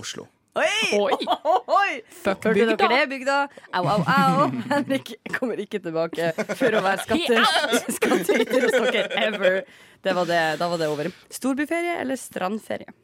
Oslo. 0.00 0.26
Oi! 0.54 0.98
Oi. 0.98 1.16
Oi! 1.80 2.02
Fuck 2.22 2.44
Hørte 2.46 2.52
bygda. 2.54 2.76
dere 2.78 2.98
det, 3.00 3.06
bygda? 3.10 3.36
Au, 3.74 3.86
au, 3.90 4.04
au. 4.06 4.44
Henrik 4.70 5.14
kommer 5.34 5.58
ikke 5.62 5.80
tilbake 5.82 6.28
for 6.54 6.76
å 6.78 6.82
være 6.84 7.02
skatter, 7.02 7.46
skattyter 7.96 8.66
hos 8.68 8.76
dere 8.94 9.24
ever. 9.24 9.58
Det 10.04 10.14
var 10.14 10.28
det, 10.30 10.42
da 10.60 10.68
var 10.70 10.78
det 10.82 10.90
over. 10.92 11.10
Storbyferie 11.32 11.96
eller 12.02 12.20
strandferie? 12.20 12.94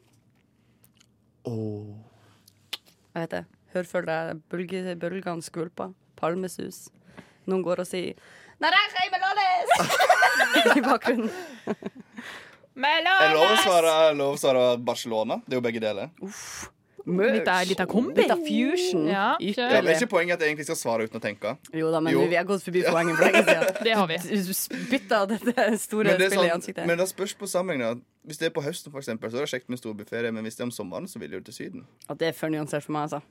Oh. 1.49 1.91
Jeg 3.11 3.25
vet 3.25 3.35
det. 3.35 3.43
Hør 3.73 3.87
for 3.89 4.07
deg 4.07 4.39
bølgene 4.51 5.41
skvulper. 5.43 5.91
Palmesus. 6.19 6.85
Noen 7.49 7.63
går 7.65 7.81
og 7.83 7.89
sier 7.89 8.19
I 10.77 10.81
bakgrunnen. 10.85 11.31
Jeg 12.81 13.33
lover 13.35 13.55
å 13.55 13.63
svare, 13.65 13.95
jeg 14.11 14.21
å 14.25 14.35
svare 14.39 14.61
Barcelona. 14.79 15.41
Det 15.45 15.57
er 15.57 15.59
jo 15.59 15.65
begge 15.65 15.81
deler. 15.83 16.13
Litt 17.01 17.47
av- 17.49 17.65
litt 17.65 17.79
av 17.81 17.87
kombi. 17.89 18.13
Litt 18.21 18.29
av 18.31 18.43
fusion. 18.45 19.07
Ja, 19.09 19.31
Ja, 19.41 19.81
men 19.81 19.87
er 19.89 19.95
ikke 19.97 20.07
poenget 20.11 20.37
at 20.37 20.43
jeg 20.45 20.51
egentlig 20.53 20.67
skal 20.69 20.77
svare 20.77 21.07
uten 21.09 21.17
å 21.17 21.21
tenke? 21.23 21.55
Jo 21.73 21.89
da, 21.91 21.99
men 21.99 22.13
Jo. 22.13 22.27
vi 22.29 22.37
har 22.37 22.45
gått 22.45 22.61
forbi 22.63 22.83
poenget 22.85 23.17
for 23.17 23.25
lenge 23.25 23.41
siden. 23.47 23.73
Det 23.87 23.95
har 23.97 24.05
vi. 24.07 24.17
Du 24.45 24.53
spytta 24.53 25.23
dette 25.25 25.65
store 25.81 26.13
det, 26.13 26.29
spillet 26.29 26.31
i 26.31 26.37
sånn, 26.37 26.51
ansiktet. 26.59 26.85
men 26.85 26.97
det 27.01 27.07
spørs 27.09 27.33
på 27.41 27.49
sammenhengen. 27.49 28.03
Hvis 28.29 28.37
det 28.37 28.51
er 28.51 28.53
på 28.53 28.61
høsten, 28.61 28.91
for 28.93 29.01
eksempel, 29.01 29.31
så 29.33 29.41
er 29.41 29.47
det 29.47 29.51
kjekt 29.55 29.69
med 29.73 29.81
storbyferie. 29.81 30.29
Men 30.31 30.45
hvis 30.45 30.55
det 30.59 30.61
er 30.61 30.69
om 30.69 30.75
sommeren, 30.75 31.09
så 31.09 31.17
vil 31.19 31.33
jo 31.33 31.41
til 31.41 31.53
Syden. 31.57 31.87
Og 32.07 32.17
det 32.21 32.27
er 32.29 32.37
for 32.37 32.53
nyansert 32.53 32.85
for 32.85 32.93
meg, 32.93 33.09
altså. 33.09 33.21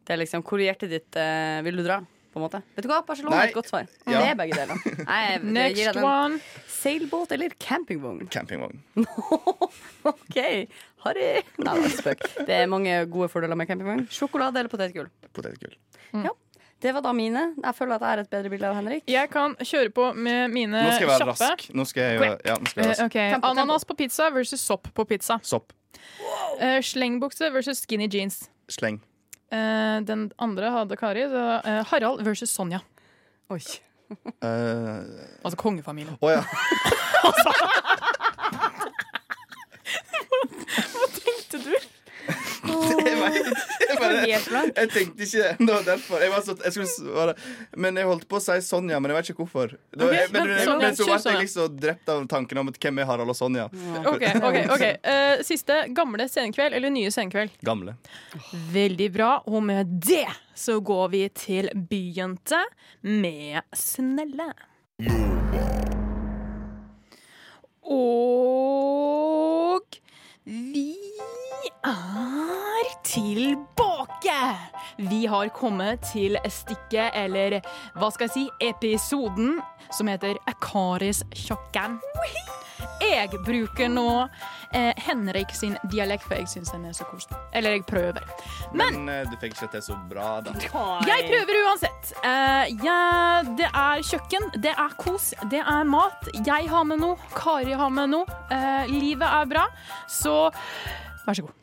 Det 0.00 0.16
er 0.16 0.22
liksom, 0.24 0.40
Hvor 0.42 0.56
i 0.58 0.64
hjertet 0.70 0.88
ditt 0.90 1.12
eh, 1.20 1.60
vil 1.68 1.76
du 1.76 1.84
dra? 1.84 2.00
På 2.30 2.38
en 2.38 2.44
måte. 2.46 2.60
Vet 2.76 2.84
du 2.86 2.88
hva? 2.88 3.00
Barcelona 3.06 3.36
Nei. 3.36 3.44
er 3.44 3.48
et 3.50 3.54
godt 3.56 3.68
svar. 3.72 3.86
Ja. 4.06 4.20
Det 4.20 4.28
er 4.30 4.36
begge 4.38 4.54
deler. 4.54 4.82
Nei, 5.06 5.20
jeg, 5.26 5.40
Next 5.56 5.94
den. 5.96 6.04
one. 6.06 6.38
Seilbåt 6.80 7.32
eller 7.34 7.50
campingvogn? 7.58 8.28
Campingvogn. 8.30 8.78
OK, 10.10 10.36
Harry. 11.04 11.42
Nei, 11.58 11.74
det 11.80 11.88
er 11.90 11.96
spøk. 11.96 12.22
Det 12.46 12.54
er 12.62 12.70
mange 12.70 12.94
gode 13.12 13.28
fordeler 13.32 13.58
med 13.58 13.66
campingvogn. 13.68 14.06
Sjokolade 14.14 14.62
eller 14.62 14.70
potetgull? 14.72 15.10
Potetgull. 15.36 15.74
Det 16.80 16.94
var 16.96 17.02
da 17.04 17.10
mine. 17.12 17.42
Jeg 17.60 17.74
føler 17.76 17.98
at 17.98 18.04
jeg 18.06 18.14
er 18.16 18.22
et 18.22 18.30
bedre 18.32 18.50
bilde 18.54 18.68
av 18.70 18.78
Henrik. 18.78 19.02
Jeg 19.10 19.28
kan 19.34 19.52
kjøre 19.60 19.90
på 19.92 20.06
med 20.16 20.46
mine 20.54 20.70
Nå 20.86 20.94
skal 20.94 21.02
jeg 21.04 21.10
være 21.10 21.26
kjappe. 21.26 21.34
rask. 21.50 21.66
Nå 21.76 21.84
skal 21.90 22.06
jeg, 22.06 22.20
gjøre- 22.22 22.40
ja, 22.48 22.54
nå 22.56 22.70
skal 22.70 22.80
jeg 22.80 22.86
være 22.86 22.94
Eh, 22.94 23.02
rask. 23.02 23.10
Okay. 23.10 23.26
Tempo, 23.34 23.48
tempo. 23.48 23.60
Ananas 23.60 23.84
på 23.84 23.96
pizza 23.98 24.30
versus 24.32 24.60
sopp 24.64 24.88
på 24.96 25.04
pizza. 25.10 25.36
Sopp. 25.42 25.74
Eh, 26.60 26.78
slengbukse 26.80 27.50
versus 27.52 27.82
skinny 27.84 28.08
jeans. 28.08 28.48
Sleng. 28.70 29.02
Eh, 29.50 29.98
den 30.06 30.30
andre 30.38 30.70
hadde 30.70 30.94
Kari. 30.96 31.20
Det 31.26 31.34
var, 31.34 31.58
uh, 31.66 31.82
Harald 31.90 32.22
versus 32.24 32.50
Sonja. 32.54 32.78
Oi. 33.50 33.58
Uh, 34.42 35.02
Altså 35.42 35.56
kongefamilien. 35.58 36.14
Å 36.22 36.30
ja. 36.30 36.42
Tenkte 41.20 41.58
du? 41.64 41.74
Jeg 42.70 43.16
vet, 43.18 43.46
jeg 43.80 43.98
bare- 44.00 44.72
Jeg 44.76 44.90
tenkte 44.92 45.26
ikke 45.26 45.44
Det 45.58 45.68
var 45.74 45.84
derfor. 45.86 46.20
Jeg, 46.24 46.30
var 46.32 46.44
så, 46.46 46.54
jeg 46.64 46.72
skulle 46.74 46.90
svare 46.92 47.34
Men 47.76 47.96
jeg 48.00 48.06
holdt 48.10 48.26
på 48.30 48.38
å 48.38 48.42
si 48.44 48.56
Sonja, 48.66 49.00
men 49.00 49.10
jeg 49.12 49.18
vet 49.18 49.30
ikke 49.32 49.44
hvorfor. 49.44 49.74
Det 49.90 50.00
var, 50.04 50.12
okay, 50.14 50.26
men, 50.32 50.46
men 50.46 50.52
men, 50.56 50.96
Sonja, 50.98 51.18
så 51.18 51.30
ble 51.30 51.34
jeg 51.34 51.42
liksom 51.46 51.76
drept 51.80 52.12
av 52.12 52.26
tanken 52.30 52.60
om 52.62 52.70
hvem 52.74 53.00
er 53.02 53.08
Harald 53.10 53.32
og 53.32 53.38
Sonja. 53.38 53.68
Ok, 54.04 54.24
ok, 54.40 54.58
ok 54.76 54.86
Uh, 55.00 55.42
Siste. 55.46 55.76
Gamle 55.96 56.26
scenekveld 56.28 56.74
eller 56.76 56.92
nye 56.92 57.10
scenekveld? 57.12 57.50
Gamle. 57.66 57.94
Veldig 58.72 59.08
bra. 59.14 59.30
Og 59.46 59.62
med 59.64 59.86
det 60.04 60.26
så 60.58 60.78
går 60.84 61.08
vi 61.14 61.22
til 61.34 61.70
Byjente 61.90 62.60
med 63.02 63.62
Snelle. 63.76 64.50
Og 67.90 68.59
tilbake! 73.14 74.56
Vi 74.96 75.26
har 75.26 75.48
kommet 75.48 76.02
til 76.12 76.38
stikket, 76.48 77.10
eller 77.14 77.60
hva 77.98 78.10
skal 78.14 78.28
jeg 78.28 78.34
si, 78.36 78.46
episoden 78.68 79.58
som 79.90 80.10
heter 80.10 80.38
Karis 80.62 81.24
kjøkken. 81.34 81.98
Jeg 83.00 83.30
bruker 83.44 83.88
nå 83.92 84.04
eh, 84.76 84.92
Henrik 85.06 85.52
sin 85.56 85.74
dialekt, 85.92 86.24
for 86.28 86.36
jeg 86.38 86.48
syns 86.52 86.70
den 86.72 86.84
er 86.88 86.94
så 86.96 87.04
koselig. 87.08 87.36
Eller 87.56 87.74
jeg 87.78 87.84
prøver. 87.88 88.24
Men 88.76 89.00
Men 89.00 89.12
eh, 89.12 89.22
du 89.30 89.36
fikk 89.40 89.56
ikke 89.56 89.70
til 89.74 89.84
så 89.88 89.96
bra, 90.10 90.28
da. 90.44 90.54
jeg 91.08 91.26
prøver 91.32 91.60
uansett. 91.64 92.12
Eh, 92.20 92.74
ja, 92.84 92.98
det 93.58 93.70
er 93.72 94.04
kjøkken, 94.06 94.50
det 94.62 94.74
er 94.76 94.96
kos, 95.00 95.32
det 95.52 95.64
er 95.64 95.88
mat. 95.88 96.28
Jeg 96.46 96.68
har 96.72 96.84
med 96.88 97.02
noe, 97.02 97.16
Kari 97.36 97.72
har 97.72 97.90
med 97.90 98.12
noe. 98.14 98.40
Eh, 98.52 98.92
livet 98.92 99.26
er 99.28 99.48
bra, 99.50 99.66
så 100.08 100.36
vær 101.26 101.40
så 101.40 101.48
god. 101.48 101.59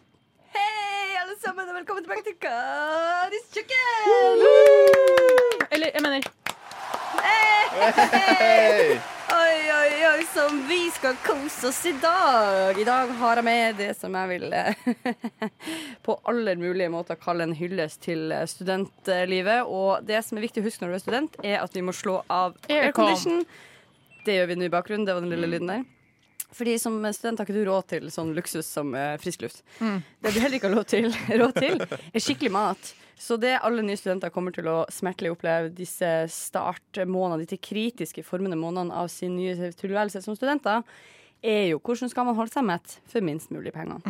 Hei, 0.58 1.18
alle 1.22 1.36
sammen, 1.38 1.68
og 1.70 1.76
velkommen 1.78 2.06
tilbake 2.06 2.24
til 2.26 2.34
Karis 2.42 3.44
kjøkken! 3.54 4.40
Eller, 5.70 5.92
jeg 5.94 6.02
mener 6.02 6.26
Hei! 7.22 8.98
Oi, 9.38 9.58
oi, 9.76 9.92
oi, 10.08 10.24
som 10.32 10.58
vi 10.70 10.80
skal 10.96 11.18
kose 11.22 11.68
oss 11.70 11.82
i 11.86 11.94
dag. 12.02 12.80
I 12.80 12.86
dag 12.88 13.12
har 13.20 13.42
jeg 13.42 13.46
med 13.46 13.78
det 13.78 13.92
som 14.00 14.16
jeg 14.18 14.32
vil 14.32 14.56
eh, 14.56 14.88
på 16.08 16.16
aller 16.32 16.58
mulige 16.58 16.90
måter 16.90 17.20
kalle 17.22 17.46
en 17.46 17.54
hyllest 17.60 18.02
til 18.08 18.32
eh, 18.34 18.48
studentlivet. 18.50 19.68
Og 19.68 20.08
det 20.08 20.24
som 20.26 20.40
er 20.40 20.48
viktig 20.48 20.64
å 20.64 20.70
huske 20.70 20.86
når 20.86 20.96
du 20.96 20.98
er 20.98 21.04
student, 21.04 21.38
er 21.44 21.60
at 21.62 21.78
vi 21.78 21.86
må 21.86 21.94
slå 21.94 22.24
av 22.34 22.58
aircondition. 22.72 23.44
Det 24.26 24.40
gjør 24.40 24.50
vi 24.50 24.58
nå 24.58 24.72
i 24.72 24.74
bakgrunnen. 24.74 25.06
Det 25.06 25.14
var 25.20 25.28
den 25.28 25.36
lille 25.36 25.52
lyden 25.54 25.76
der. 25.76 25.86
Fordi 26.56 26.78
som 26.80 26.96
student 27.14 27.42
har 27.42 27.48
ikke 27.48 27.58
du 27.58 27.66
råd 27.68 27.90
til 27.92 28.08
sånn 28.14 28.32
luksus 28.38 28.70
som 28.72 28.94
uh, 28.96 29.18
frisk 29.20 29.44
luft. 29.44 29.66
Det 29.80 30.32
du 30.32 30.40
heller 30.40 30.60
ikke 30.60 30.72
har 30.72 30.88
til, 30.88 31.12
råd 31.42 31.60
til, 31.60 31.84
er 31.84 32.24
skikkelig 32.24 32.54
mat. 32.56 32.94
Så 33.18 33.36
det 33.42 33.56
alle 33.66 33.82
nye 33.82 33.98
studenter 33.98 34.32
kommer 34.34 34.54
til 34.54 34.70
å 34.70 34.84
smertelig 34.94 35.34
oppleve 35.34 35.72
disse 35.74 36.10
startmånedene, 36.32 37.48
disse 37.48 37.60
kritiske 37.66 38.24
formende 38.26 38.60
månedene 38.60 38.94
av 38.94 39.10
sin 39.12 39.36
nye 39.40 39.72
tilværelse 39.74 40.22
som 40.24 40.38
studenter, 40.38 40.86
er 41.42 41.68
jo 41.72 41.82
hvordan 41.82 42.12
skal 42.12 42.28
man 42.30 42.38
holde 42.38 42.54
seg 42.54 42.66
mett 42.66 42.98
for 43.10 43.26
minst 43.26 43.52
mulig 43.54 43.74
penger. 43.74 44.06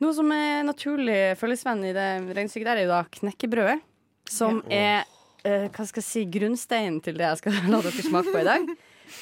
Noe 0.00 0.16
som 0.16 0.32
er 0.32 0.64
naturlig 0.64 1.20
følgesvenn 1.40 1.84
i 1.90 1.94
det 1.96 2.08
regnestykket 2.32 2.70
der, 2.70 2.80
er 2.80 2.86
jo 2.86 2.92
da 2.94 3.02
knekkebrødet. 3.20 3.80
Som 4.30 4.62
er 4.72 5.04
uh, 5.44 5.66
hva 5.68 5.84
skal 5.88 6.00
jeg 6.00 6.08
si, 6.08 6.24
grunnsteinen 6.32 7.00
til 7.04 7.20
det 7.20 7.26
jeg 7.26 7.42
skal 7.42 7.60
la 7.72 7.82
dere 7.84 8.06
smake 8.06 8.32
på 8.32 8.40
i 8.40 8.48
dag. 8.48 8.72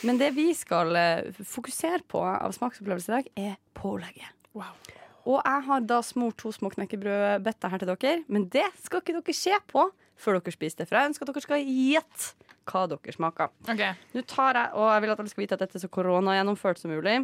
Men 0.07 0.18
det 0.20 0.33
vi 0.37 0.51
skal 0.57 0.96
eh, 0.98 1.38
fokusere 1.44 2.05
på 2.09 2.22
av 2.22 2.53
smaksopplevelse 2.57 3.11
i 3.11 3.16
dag, 3.16 3.31
er 3.51 3.57
pålegget. 3.79 4.35
Og 5.29 5.40
jeg 5.44 5.64
har 5.66 5.85
da 5.85 6.01
smurt 6.05 6.38
to 6.40 6.53
små 6.55 6.70
knekkebrødbøtter 6.72 7.72
her 7.72 7.83
til 7.83 7.90
dere, 7.90 8.20
men 8.33 8.46
det 8.53 8.64
skal 8.81 9.03
ikke 9.03 9.18
dere 9.18 9.37
se 9.37 9.57
på 9.68 9.88
før 10.18 10.38
dere 10.38 10.55
spiser 10.55 10.83
det. 10.83 10.88
For 10.88 10.98
jeg 10.98 11.11
ønsker 11.12 11.27
at 11.27 11.35
dere 11.35 11.44
skal 11.44 11.66
gjette 11.66 12.55
hva 12.68 12.85
dere 12.90 13.14
smaker. 13.14 13.53
Okay. 13.68 13.98
Nå 14.14 14.24
tar 14.29 14.57
jeg, 14.57 14.72
og 14.77 14.88
jeg 14.92 15.05
vil 15.05 15.12
at 15.12 15.20
dere 15.20 15.33
skal 15.33 15.44
vite 15.44 15.59
at 15.59 15.64
dette 15.64 15.79
er 15.79 15.85
så 15.85 15.92
koronagjennomført 15.92 16.81
som 16.81 16.92
mulig. 16.92 17.18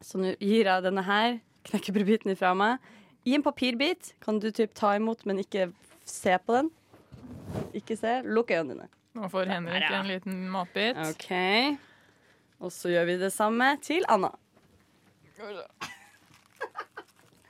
Så 0.00 0.20
nå 0.20 0.34
gir 0.42 0.70
jeg 0.70 0.86
denne 0.86 1.04
her 1.06 1.38
knekkebrødbiten 1.66 2.34
ifra 2.34 2.52
meg. 2.58 2.82
I 3.26 3.34
en 3.34 3.42
papirbit 3.42 4.12
kan 4.22 4.38
du 4.42 4.52
typ 4.54 4.74
ta 4.78 4.94
imot, 4.98 5.24
men 5.26 5.42
ikke 5.42 5.70
se 6.06 6.36
på 6.38 6.60
den. 6.60 6.70
Ikke 7.74 7.96
se. 7.98 8.20
Lukk 8.22 8.52
øynene 8.54 8.76
dine. 8.76 8.90
Nå 9.16 9.28
får 9.32 9.46
Henrik 9.48 9.86
en 9.90 10.08
liten 10.10 10.42
matbit. 10.52 10.98
OK. 11.08 11.30
Og 12.60 12.72
så 12.72 12.90
gjør 12.92 13.06
vi 13.08 13.14
det 13.20 13.30
samme 13.32 13.70
til 13.84 14.04
Anna. 14.12 14.28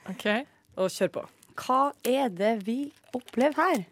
OK. 0.07 0.25
Og 0.79 0.87
kjør 0.93 1.11
på. 1.17 1.23
Hva 1.57 1.79
er 2.07 2.31
det 2.31 2.53
vi 2.67 2.77
opplever 3.17 3.57
her? 3.59 3.85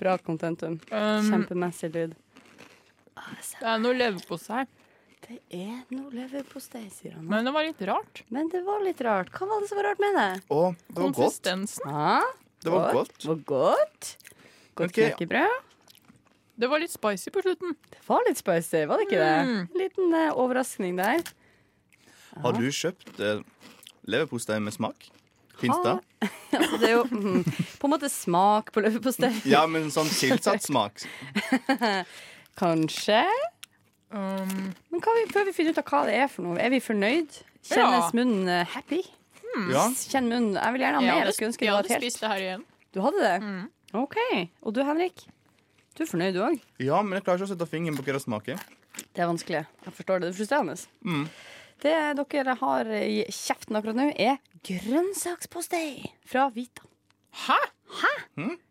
Bra 0.00 0.16
contentum. 0.24 0.78
Um, 0.88 1.26
Kjempemessig 1.28 1.90
lyd. 1.92 2.14
det 3.60 3.66
er 3.68 3.80
noe 3.82 3.96
leverpostei, 3.98 4.62
Det 5.26 5.36
er 5.52 5.82
noe 5.92 6.08
leverpostei, 6.14 6.86
sier 6.88 7.18
han. 7.18 7.26
men 7.28 7.44
det 7.44 7.52
var 7.52 7.66
litt 7.68 7.82
rart. 7.84 8.22
Men 8.32 8.48
det 8.48 8.62
var 8.64 8.80
litt 8.86 9.00
rart. 9.04 9.28
Hva 9.36 9.50
var 9.50 9.60
det 9.60 9.68
som 9.68 9.76
var 9.82 9.90
rart 9.90 10.00
med 10.00 10.16
det? 10.16 10.30
Å, 10.48 10.62
det 10.72 10.96
var 10.96 11.10
godt. 11.10 11.18
Konsistensen. 11.20 11.84
Ah, 11.92 12.24
Det 12.64 12.72
var 12.72 12.92
godt. 12.96 13.12
Det 13.20 13.28
var 13.28 13.42
godt. 13.52 14.14
Godt 14.78 14.90
okay. 14.92 15.10
knekkebrød. 15.10 15.66
Det 16.60 16.68
var 16.68 16.82
litt 16.82 16.92
spicy 16.92 17.30
på 17.32 17.40
slutten. 17.44 17.76
Det 17.88 18.02
var 18.06 18.26
litt 18.28 18.40
spicy, 18.40 18.82
var 18.88 19.00
det 19.00 19.06
ikke 19.08 19.20
det? 19.22 19.36
Mm. 19.48 19.60
En 19.64 19.80
liten 19.80 20.12
uh, 20.12 20.26
overraskning 20.42 20.98
der. 21.00 21.22
Har 22.44 22.52
du 22.58 22.66
kjøpt 22.68 23.16
uh, 23.24 23.40
leverpostei 24.10 24.58
med 24.60 24.76
smak? 24.76 25.08
Fins 25.60 25.80
det? 25.84 25.96
Altså, 26.50 26.76
det 26.82 26.88
er 26.88 26.96
jo 26.96 27.04
mm, 27.06 27.44
på 27.78 27.86
en 27.86 27.92
måte 27.92 28.08
smak 28.10 28.72
på 28.74 28.82
leverpostei. 28.82 29.30
Ja, 29.48 29.62
men 29.70 29.86
sånn 29.94 30.08
tilsatt 30.10 30.64
smak. 30.66 31.04
Kanskje. 32.60 33.22
Um, 34.10 34.72
Men 34.90 35.02
hva 35.04 35.14
vi, 35.14 35.22
før 35.30 35.46
vi 35.46 35.54
finner 35.54 35.72
ut 35.76 35.78
av 35.80 35.86
hva 35.86 36.00
det 36.08 36.16
er 36.18 36.26
for 36.28 36.44
noe, 36.48 36.58
er 36.60 36.72
vi 36.74 36.80
fornøyd? 36.82 37.38
Kjennes 37.62 38.08
Ja. 38.08 38.10
munnen 38.16 38.48
eh, 38.50 38.66
happy? 38.74 39.00
Ja. 39.70 39.86
Kjenn 39.94 40.26
munnen. 40.30 40.56
Jeg 40.58 40.74
vil 40.74 40.84
gjerne 40.84 40.98
ha 40.98 41.04
jeg 41.04 41.12
mer. 41.12 41.20
hadde, 41.20 41.26
Jeg 41.30 41.36
skulle 41.38 41.50
ønske 41.52 41.64
jeg 41.64 41.70
det 41.70 41.76
var 41.76 41.86
hadde 41.86 42.00
spist 42.02 42.20
det 42.24 42.32
her 42.32 42.44
igjen. 42.48 42.64
Du 42.90 43.00
hadde 43.04 43.22
det? 43.22 43.34
Mm. 43.44 43.62
OK. 43.96 44.16
Og 44.62 44.74
du, 44.76 44.82
Henrik? 44.86 45.24
Du 45.96 46.04
er 46.04 46.08
fornøyd, 46.10 46.36
du 46.36 46.42
òg? 46.46 46.60
ja, 46.80 47.00
men 47.02 47.18
jeg 47.18 47.24
klarer 47.26 47.40
ikke 47.42 47.48
å 47.50 47.52
sette 47.54 47.66
fingeren 47.70 47.96
på 47.98 48.04
hva 48.06 48.14
det 48.16 48.22
smaker. 48.22 48.60
Det 49.14 49.22
er 49.24 49.30
vanskelig. 49.30 49.64
Jeg 49.86 49.94
forstår 49.96 50.20
det. 50.22 50.28
Det 50.30 50.34
er 50.34 50.38
frustrerende. 50.38 50.76
Mm. 51.06 51.24
Det 51.80 51.94
dere 52.20 52.54
har 52.60 52.90
i 53.00 53.22
kjeften 53.32 53.78
akkurat 53.78 53.96
nå, 53.98 54.08
er 54.20 54.38
grønnsakspostei 54.68 56.10
fra 56.28 56.48
Vita. 56.54 56.84
Hæ? 57.46 57.56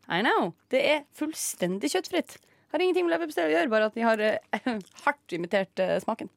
I 0.10 0.21
know. 0.23 0.53
Det 0.71 0.82
er 0.86 1.03
fullstendig 1.17 1.91
kjøttfritt. 1.93 2.38
Har 2.71 2.84
ingenting 2.84 3.08
med 3.08 3.15
leverpostei 3.15 3.47
å 3.47 3.53
gjøre, 3.53 3.69
bare 3.71 3.88
at 3.89 3.95
de 3.97 4.03
har 4.05 4.21
eh, 4.21 4.67
hardt 5.05 5.34
imitert 5.36 5.82
eh, 5.82 5.95
smaken. 6.03 6.29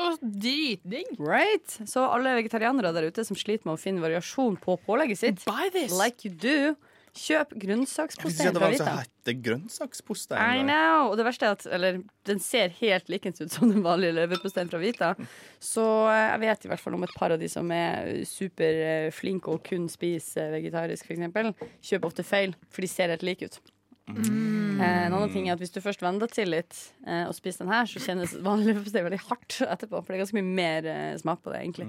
Og 0.00 0.18
dritdigg. 0.22 1.12
Right. 1.20 1.76
Så 1.86 2.02
alle 2.08 2.32
vegetarianere 2.40 2.90
der 2.96 3.10
ute 3.12 3.24
som 3.26 3.36
sliter 3.38 3.68
med 3.68 3.76
å 3.76 3.80
finne 3.80 4.02
variasjon 4.02 4.56
på 4.62 4.78
pålegget 4.86 5.20
sitt, 5.20 5.44
Buy 5.46 5.68
this. 5.74 5.92
like 5.94 6.24
you 6.26 6.32
do, 6.32 6.74
kjøp 7.14 7.54
Jeg 7.54 7.60
visste 7.60 7.66
grønnsakspostei 7.66 8.46
at 8.48 8.56
det 8.56 8.62
var 8.62 8.74
Vita. 8.74 8.94
hette 9.00 9.34
grønnsakspostei. 9.46 10.38
I 10.38 10.64
know. 10.66 11.10
Og 11.10 11.18
det 11.20 11.26
verste 11.28 11.48
er 11.48 11.58
at 11.58 11.66
eller, 11.78 12.00
den 12.28 12.42
ser 12.42 12.74
helt 12.80 13.12
likens 13.12 13.40
ut 13.40 13.54
som 13.54 13.70
den 13.70 13.84
vanlige 13.84 14.16
leverposteien 14.18 14.70
fra 14.72 14.80
Vita. 14.82 15.12
Så 15.62 15.84
eh, 16.10 16.24
jeg 16.32 16.42
vet 16.44 16.66
i 16.66 16.72
hvert 16.72 16.84
fall 16.84 16.98
om 16.98 17.06
et 17.06 17.14
par 17.18 17.34
av 17.34 17.40
de 17.40 17.50
som 17.50 17.70
er 17.74 18.24
superflinke 18.28 19.54
og 19.54 19.62
kun 19.66 19.88
spiser 19.92 20.52
vegetarisk, 20.58 21.08
f.eks. 21.08 21.70
Kjøper 21.90 22.10
ofte 22.10 22.26
feil, 22.26 22.58
for 22.70 22.84
de 22.84 22.90
ser 22.90 23.14
helt 23.14 23.26
like 23.26 23.50
ut. 23.50 23.62
Eh, 24.04 25.06
en 25.06 25.14
annen 25.14 25.30
ting 25.32 25.46
er 25.48 25.54
at 25.54 25.62
Hvis 25.62 25.72
du 25.72 25.80
først 25.80 26.02
venner 26.04 26.26
deg 26.26 26.34
til 26.34 26.50
litt 26.52 26.76
eh, 27.06 27.24
og 27.24 27.32
spiser 27.36 27.64
den 27.64 27.72
her, 27.72 27.88
så 27.88 28.02
kjennes 28.04 28.34
vanlig 28.44 28.72
leverpostei 28.72 29.04
veldig 29.06 29.22
hardt 29.30 29.60
etterpå. 29.64 30.02
For 30.02 30.12
det 30.12 30.18
er 30.18 30.24
ganske 30.26 30.40
mye 30.40 30.56
mer 30.60 30.88
eh, 30.90 31.14
smak 31.22 31.40
på 31.44 31.54
det, 31.54 31.62
egentlig. 31.62 31.88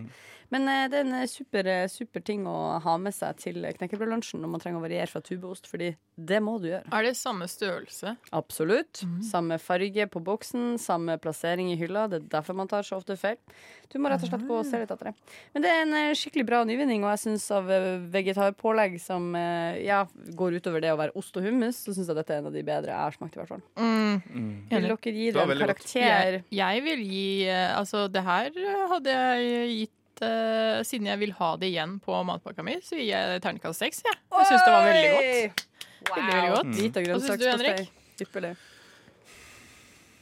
Men 0.54 0.68
eh, 0.70 0.86
det 0.92 1.00
er 1.00 1.08
en 1.08 1.16
eh, 1.22 1.28
super, 1.30 1.68
eh, 1.70 1.86
super 1.92 2.24
ting 2.26 2.46
å 2.50 2.56
ha 2.84 2.96
med 3.02 3.16
seg 3.16 3.40
til 3.42 3.62
knekkebrødlunsjen 3.80 4.42
når 4.44 4.52
man 4.54 4.64
trenger 4.64 4.82
å 4.82 4.86
variere 4.86 5.10
fra 5.10 5.22
tubeost, 5.26 5.70
fordi 5.70 5.94
det 6.16 6.40
må 6.44 6.58
du 6.62 6.70
gjøre. 6.70 6.86
Er 6.96 7.08
det 7.08 7.16
samme 7.20 7.48
størrelse? 7.52 8.16
Absolutt. 8.36 9.02
Samme 9.26 9.58
farge 9.60 10.06
på 10.12 10.22
boksen, 10.24 10.78
samme 10.82 11.18
plassering 11.22 11.72
i 11.74 11.80
hylla. 11.80 12.06
Det 12.12 12.22
er 12.22 12.30
derfor 12.38 12.58
man 12.58 12.70
tar 12.72 12.86
så 12.88 13.00
ofte 13.00 13.18
feil. 13.20 13.40
Du 13.92 13.98
må 14.02 14.10
rett 14.10 14.24
og 14.24 14.32
slett 14.32 14.46
gå 14.48 14.56
og 14.58 14.66
se 14.68 14.80
litt 14.82 14.92
etter 14.92 15.12
det. 15.12 15.16
Men 15.54 15.66
det 15.66 15.72
er 15.74 15.84
en 15.84 16.16
skikkelig 16.18 16.46
bra 16.48 16.62
nyvinning, 16.68 17.04
og 17.06 17.12
jeg 17.14 17.24
syns 17.26 17.46
av 17.54 17.68
vegetarpålegg 18.14 18.96
som 19.02 19.28
ja, 19.36 20.04
går 20.40 20.58
utover 20.62 20.84
det 20.84 20.94
å 20.94 21.00
være 21.00 21.16
ost 21.20 21.36
og 21.38 21.46
hummus, 21.46 21.84
så 21.86 21.94
syns 21.96 22.10
jeg 22.10 22.18
dette 22.18 22.34
er 22.34 22.42
en 22.42 22.50
av 22.50 22.56
de 22.56 22.64
bedre 22.66 22.94
jeg 22.94 23.02
har 23.02 23.18
smakt, 23.18 23.36
i 23.36 23.42
hvert 23.42 23.52
fall. 23.52 23.66
Vil 23.76 24.88
dere 24.88 25.16
gi 25.20 25.28
Det 25.36 25.36
det 25.36 25.46
en 25.46 25.64
karakter? 25.66 26.02
Jeg, 26.06 26.42
jeg 26.56 26.86
vil 26.88 27.06
gi 27.10 27.28
Altså, 27.76 28.06
det 28.12 28.24
her 28.26 28.50
hadde 28.96 29.14
jeg 29.20 29.70
gitt 29.76 29.95
eh, 30.24 30.84
Siden 30.88 31.10
jeg 31.10 31.22
vil 31.22 31.34
ha 31.40 31.50
det 31.60 31.72
igjen 31.74 31.98
på 32.04 32.22
matpakka 32.28 32.64
mi, 32.66 32.78
så 32.86 32.96
gir 33.00 33.10
jeg 33.10 33.42
terningkast 33.44 33.84
seks. 33.84 34.04
Jeg, 34.06 34.22
jeg 34.32 34.48
syns 34.52 34.64
det 34.64 34.72
var 34.76 34.88
veldig 34.88 35.12
godt. 35.12 35.66
Veldig, 36.06 36.32
veldig 36.32 36.56
godt. 36.56 36.72
Hvit 36.80 36.98
og 37.02 37.10
Hva 37.10 37.20
syns 37.26 37.42
du, 37.42 37.46
Henrik? 37.50 37.94
Ypperlig. 38.26 38.56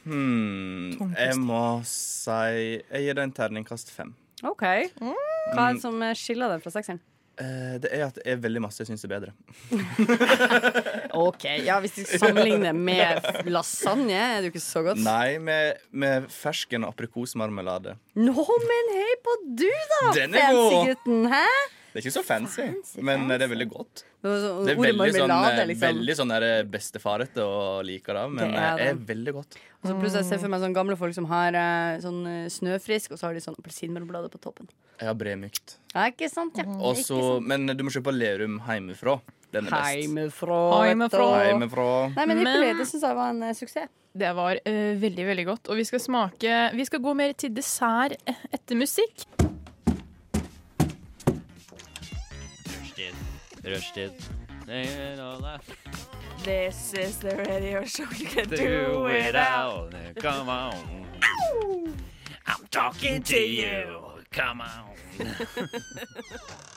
Hmm, 0.04 1.14
jeg 1.16 1.36
må 1.40 1.60
si 1.88 2.34
Jeg 2.36 3.06
gir 3.06 3.16
det 3.16 3.22
en 3.24 3.32
terningkast 3.32 3.92
fem. 3.94 4.12
OK. 4.44 4.64
Hva 5.00 5.68
er 5.68 5.76
det 5.76 5.84
som 5.84 6.02
eh, 6.04 6.16
skiller 6.18 6.52
den 6.52 6.64
fra 6.64 6.74
sekseren? 6.74 7.00
Eh, 7.40 7.76
det 7.82 7.90
er 7.90 8.04
at 8.06 8.18
det 8.18 8.26
er 8.30 8.42
veldig 8.42 8.62
masse 8.62 8.82
jeg 8.82 8.90
syns 8.90 9.04
er 9.06 9.14
bedre. 9.14 9.32
OK, 11.20 11.44
ja, 11.66 11.78
hvis 11.84 11.94
du 11.98 12.02
sammenligner 12.18 12.74
med 12.76 13.22
lasagne, 13.50 14.16
er 14.16 14.42
det 14.42 14.50
jo 14.50 14.54
ikke 14.54 14.64
så 14.64 14.82
godt. 14.86 15.00
Nei, 15.04 15.38
med, 15.42 15.80
med 15.90 16.28
fersken 16.32 16.86
aprikosmarmelade. 16.88 17.96
Nå, 18.18 18.34
men 18.68 18.92
hei 18.98 19.14
på 19.24 19.38
du, 19.62 19.70
da! 19.94 20.02
Den 20.18 20.36
er 20.38 20.52
god! 20.52 20.74
Fancy-gutten, 20.74 21.24
hæ? 21.32 21.46
Det 21.94 22.00
er 22.00 22.06
ikke 22.08 22.10
så 22.16 22.24
fancy, 22.26 22.56
Fancy, 22.58 23.02
men 23.06 23.20
fancy. 23.20 23.30
det 23.30 23.44
er 23.46 23.50
veldig 23.52 23.66
godt. 23.70 24.00
Det 24.24 24.30
er 24.72 24.78
veldig 24.80 25.12
sånn, 25.14 25.32
eh, 25.36 25.58
liksom. 25.68 25.82
veldig 25.84 26.14
sånn 26.18 26.32
der 26.32 26.46
bestefarete 26.66 27.44
og 27.46 27.84
liker 27.86 28.18
det, 28.18 28.24
men 28.32 28.50
Det 28.50 28.62
er 28.64 28.80
det. 28.80 28.88
er 28.88 29.02
veldig 29.12 29.34
godt. 29.36 29.58
Og 29.78 29.86
så 29.90 29.94
plutselig 30.00 30.24
ser 30.26 30.34
jeg 30.34 30.42
for 30.42 30.50
meg 30.50 30.64
sånne 30.64 30.74
gamle 30.74 30.96
folk 30.98 31.14
som 31.14 31.28
har 31.30 31.54
eh, 31.60 32.00
sånn 32.02 32.18
eh, 32.26 32.48
snøfrisk, 32.50 33.14
og 33.14 33.20
så 33.20 33.28
har 33.28 33.38
de 33.38 33.44
sånn 33.44 33.54
appelsinmarmelade 33.60 34.32
på 34.32 34.40
toppen. 34.42 34.66
Har 34.98 35.14
bremykt. 35.14 35.76
Ja, 35.94 36.08
ikke 36.10 36.26
sant, 36.32 36.58
ja. 36.58 36.66
Også, 36.66 37.38
men 37.46 37.70
du 37.70 37.86
må 37.86 37.94
kjøpe 37.94 38.10
Lerum 38.16 38.58
hjemmefra. 38.66 39.20
Den 39.54 39.68
er 39.68 39.70
best. 39.70 39.86
Heimefra. 39.86 40.60
Heimefra. 40.82 41.28
vet 42.08 42.16
Nei, 42.16 42.26
men 42.26 42.42
det 42.42 42.88
syns 42.90 43.04
jeg 43.06 43.18
var 43.20 43.30
en 43.30 43.42
eh, 43.46 43.54
suksess. 43.54 43.90
Det 44.14 44.30
var 44.34 44.58
eh, 44.64 44.94
veldig, 44.98 45.26
veldig 45.26 45.44
godt. 45.46 45.68
Og 45.70 45.78
vi 45.78 45.84
skal 45.86 46.00
smake 46.02 46.58
Vi 46.74 46.84
skal 46.86 47.00
gå 47.02 47.14
mer 47.18 47.32
til 47.38 47.54
dessert 47.54 48.14
eh, 48.26 48.44
etter 48.54 48.78
musikk. 48.78 49.26
Rushtid. 52.74 53.14
Rushtid. 53.64 54.24
This 56.44 56.92
is 56.94 57.18
the 57.18 57.36
radio 57.36 57.84
show 57.84 58.06
you 58.16 58.26
can 58.26 58.48
Do 58.48 59.06
it 59.06 59.34
out. 59.34 59.94
Come 60.16 60.48
on. 60.48 60.74
I'm 62.46 62.66
talking 62.70 63.22
to 63.22 63.36
you. 63.36 64.00
Come 64.30 64.60
on. 64.62 64.94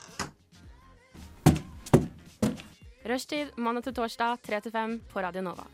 Rushtid 3.08 3.56
mandag 3.56 3.86
til 3.86 3.94
torsdag 3.96 4.36
3 4.44 4.60
til 4.60 4.72
5 4.72 4.94
på 5.08 5.20
Radio 5.24 5.40
Nova. 5.40 5.64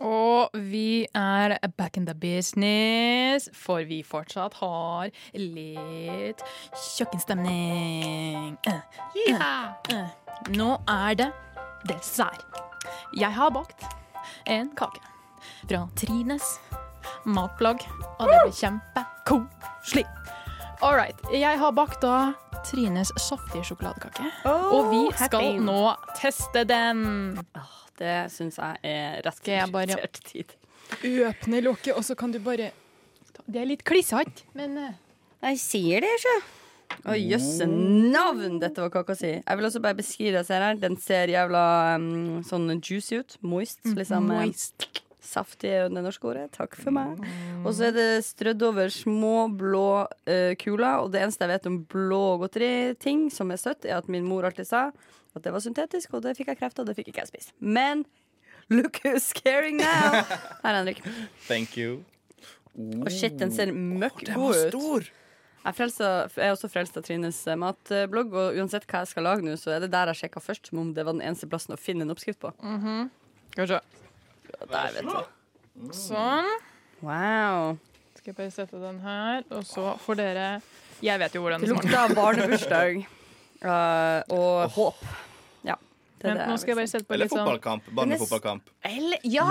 Og 0.00 0.50
vi 0.52 1.06
er 1.14 1.56
back 1.78 1.96
in 1.96 2.06
the 2.06 2.14
business, 2.14 3.48
for 3.54 3.80
vi 3.88 4.02
fortsatt 4.02 4.54
har 4.60 5.08
litt 5.34 6.44
kjøkkenstemning. 6.98 8.58
Eh, 8.66 8.82
eh, 9.24 9.40
eh. 9.96 10.10
Nå 10.52 10.68
er 10.84 11.14
det 11.14 11.30
dessert. 11.88 12.60
Jeg 13.16 13.32
har 13.32 13.50
bakt 13.56 13.88
en 14.46 14.68
kake 14.76 15.00
fra 15.64 15.86
Trines 15.96 16.58
matblogg, 17.34 17.82
og 18.18 18.28
det 18.30 18.38
blir 18.44 18.54
kjempekoselig. 18.58 20.04
All 20.82 20.94
right. 20.94 21.18
Jeg 21.34 21.58
har 21.58 21.72
bakt 21.74 22.00
da 22.04 22.34
Trines 22.68 23.10
softige 23.22 23.64
sjokoladekake, 23.66 24.28
og 24.46 24.90
vi 24.92 25.00
skal 25.18 25.42
happy. 25.42 25.62
nå 25.64 25.80
teste 26.18 26.64
den. 26.68 27.38
Det 27.98 28.16
syns 28.30 28.58
jeg 28.60 28.78
er 28.86 29.22
rett 29.26 29.42
bare- 29.72 29.96
komplisert 29.96 30.20
tid. 30.28 30.54
Åpne 31.02 31.62
lokket, 31.62 31.96
og 31.96 32.04
så 32.06 32.14
kan 32.16 32.30
du 32.32 32.38
bare 32.40 32.70
Det 33.48 33.60
er 33.60 33.66
litt 33.66 33.82
klissete, 33.84 34.42
men 34.54 34.76
eh, 34.78 34.92
Jeg 35.42 35.58
sier 35.58 36.00
det, 36.00 36.14
sjø. 36.20 36.36
Å, 37.04 37.14
jøsse 37.14 37.66
navn, 37.68 38.58
dette 38.60 38.80
var 38.80 38.90
kaka 38.90 39.14
si. 39.14 39.28
Jeg 39.46 39.56
vil 39.58 39.66
også 39.68 39.80
bare 39.84 39.94
beskrive 39.98 40.32
det 40.32 40.40
jeg 40.40 40.46
ser 40.48 40.62
her. 40.64 40.74
Den 40.80 40.96
ser 40.96 41.28
jævla 41.28 41.62
um, 41.96 42.42
sånn 42.42 42.80
juicy 42.80 43.18
ut. 43.20 43.36
Moist. 43.42 43.78
Liksom. 43.84 44.30
eh, 44.32 44.52
Saftig 45.28 45.70
er 45.70 45.82
jo 45.84 45.92
det 45.92 46.02
norske 46.04 46.28
ordet. 46.30 46.46
Takk 46.54 46.76
for 46.78 46.94
meg. 46.94 47.20
Og 47.62 47.72
så 47.76 47.88
er 47.90 47.96
det 47.96 48.06
strødd 48.24 48.64
over 48.70 48.92
små 48.92 49.34
blå 49.52 49.88
uh, 50.08 50.54
kuler. 50.60 51.02
Og 51.02 51.12
det 51.12 51.20
eneste 51.24 51.44
jeg 51.44 51.52
vet 51.52 51.68
om 51.68 51.82
blå 51.92 52.22
godteriting 52.42 53.26
som 53.34 53.52
er 53.52 53.60
søtt, 53.60 53.84
er 53.84 54.00
at 54.00 54.08
min 54.12 54.26
mor 54.28 54.48
alltid 54.48 54.70
sa 54.70 54.88
at 55.36 55.44
det 55.44 55.52
var 55.52 55.62
syntetisk, 55.62 56.16
og 56.16 56.24
det 56.24 56.34
fikk 56.38 56.48
jeg 56.50 56.58
kreft 56.62 56.78
av, 56.80 56.86
og 56.86 56.90
det 56.90 56.96
fikk 56.98 57.12
ikke 57.12 57.26
jeg 57.26 57.30
spise. 57.30 57.52
Men 57.60 58.06
look 58.72 58.98
who's 59.04 59.28
scaring 59.28 59.76
now! 59.76 60.24
Her, 60.64 60.78
Henrik. 60.80 61.02
Thank 61.46 61.76
you. 61.78 62.02
Og 62.78 63.10
shit, 63.12 63.36
den 63.38 63.52
ser 63.54 63.70
møkk 63.74 64.24
Den 64.26 64.38
god 64.38 64.54
var 64.54 64.64
ut. 64.64 64.72
stor! 64.72 65.08
Jeg, 65.58 65.74
frelser, 65.74 66.32
jeg 66.38 66.46
er 66.46 66.54
også 66.54 66.68
frelst 66.72 66.96
av 66.96 67.04
Trines 67.04 67.38
eh, 67.50 67.58
matblogg, 67.58 68.32
og 68.32 68.56
uansett 68.56 68.86
hva 68.88 69.02
jeg 69.02 69.12
skal 69.12 69.26
lage 69.26 69.44
nå, 69.44 69.56
så 69.60 69.74
er 69.74 69.84
det 69.84 69.90
der 69.92 70.12
jeg 70.12 70.22
sjekka 70.22 70.40
først, 70.40 70.70
som 70.70 70.80
om 70.80 70.92
det 70.96 71.04
var 71.04 71.16
den 71.16 71.24
eneste 71.26 71.50
plassen 71.50 71.74
å 71.76 71.80
finne 71.80 72.06
en 72.06 72.14
oppskrift 72.14 72.40
på. 72.40 72.54
Mm 72.62 73.10
vi 73.58 73.66
se. 73.66 73.80
Der, 74.68 74.96
vet 74.96 75.06
du. 75.08 75.92
Sånn. 75.94 76.48
Wow. 77.04 77.76
Skal 78.18 78.32
jeg 78.32 78.38
bare 78.40 78.54
sette 78.54 78.80
den 78.82 78.98
her, 79.04 79.44
og 79.54 79.62
så 79.66 79.92
får 80.02 80.18
dere 80.18 80.46
Jeg 81.04 81.20
vet 81.22 81.36
jo 81.36 81.44
hvordan 81.44 81.62
Det 81.62 81.68
det 81.70 81.76
lukter 81.76 82.14
barnebursdag 82.18 82.98
uh, 83.62 84.18
og 84.38 84.74
håp. 84.74 85.04
Ja. 85.68 85.76
Det 86.18 86.26
Men 86.26 86.40
det 86.40 86.48
nå 86.50 86.58
skal 86.58 86.74
jeg 86.74 86.80
bare 86.80 86.90
sette 86.90 87.06
på 87.06 87.14
Eller 87.14 87.28
litt 87.28 87.36
sånn 87.36 87.44
fotballkamp. 87.46 87.92
Barnefotballkamp. 88.00 88.74
Eller, 88.90 89.22
ja, 89.30 89.46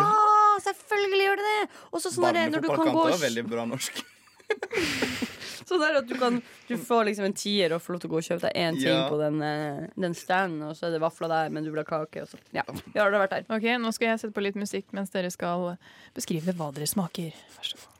selvfølgelig 0.67 1.23
gjør 1.23 1.41
det 1.41 1.47
det! 1.53 1.63
Og 1.93 2.03
så 2.03 2.11
sånn 2.11 2.27
når 2.27 2.67
du 2.67 2.67
kan 2.67 2.75
gå 2.75 2.75
Barnefotballkamp 2.75 3.15
er 3.15 3.25
veldig 3.29 3.47
bra 3.47 3.67
norsk. 3.71 4.05
Sånn 5.67 5.81
der 5.83 5.97
at 5.99 6.07
du 6.07 6.13
kan 6.15 6.37
Du 6.69 6.77
får 6.79 7.05
liksom 7.09 7.25
en 7.27 7.33
tier 7.35 7.73
og 7.75 7.81
får 7.83 7.93
lov 7.97 8.01
til 8.03 8.09
å 8.09 8.13
gå 8.13 8.19
og 8.21 8.27
kjøpe 8.29 8.45
deg 8.47 8.53
én 8.55 8.77
ting 8.79 8.87
Ja. 8.93 9.09
på 9.11 9.17
den, 9.19 9.41
eh, 9.43 9.87
den 9.99 10.13
standen, 10.15 10.61
og 10.69 10.75
så 10.79 10.87
er 10.87 10.91
det 10.95 11.01
vafler 11.03 11.27
der, 11.27 11.49
men 11.49 11.63
du 11.65 11.71
vil 11.71 11.83
ha 11.83 11.87
kake. 11.87 12.21
Og 12.23 12.27
så. 12.31 12.37
Ja, 12.55 12.63
ja, 12.95 13.03
har 13.03 13.11
det 13.11 13.19
vært 13.25 13.35
der. 13.35 13.45
OK, 13.55 13.67
nå 13.83 13.91
skal 13.93 14.07
jeg 14.13 14.19
sette 14.23 14.33
på 14.33 14.41
litt 14.45 14.55
musikk 14.55 14.93
mens 14.93 15.09
dere 15.11 15.29
skal 15.31 15.77
beskrive 16.15 16.53
hva 16.55 16.71
dere 16.73 16.87
smaker. 16.87 17.33
Vær 17.57 17.63
så 17.67 17.75
god. 17.75 17.93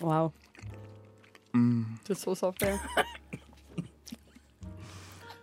Wow. 0.00 0.32
Det 1.52 2.14
er 2.14 2.18
så 2.20 2.34
saftig. 2.34 2.72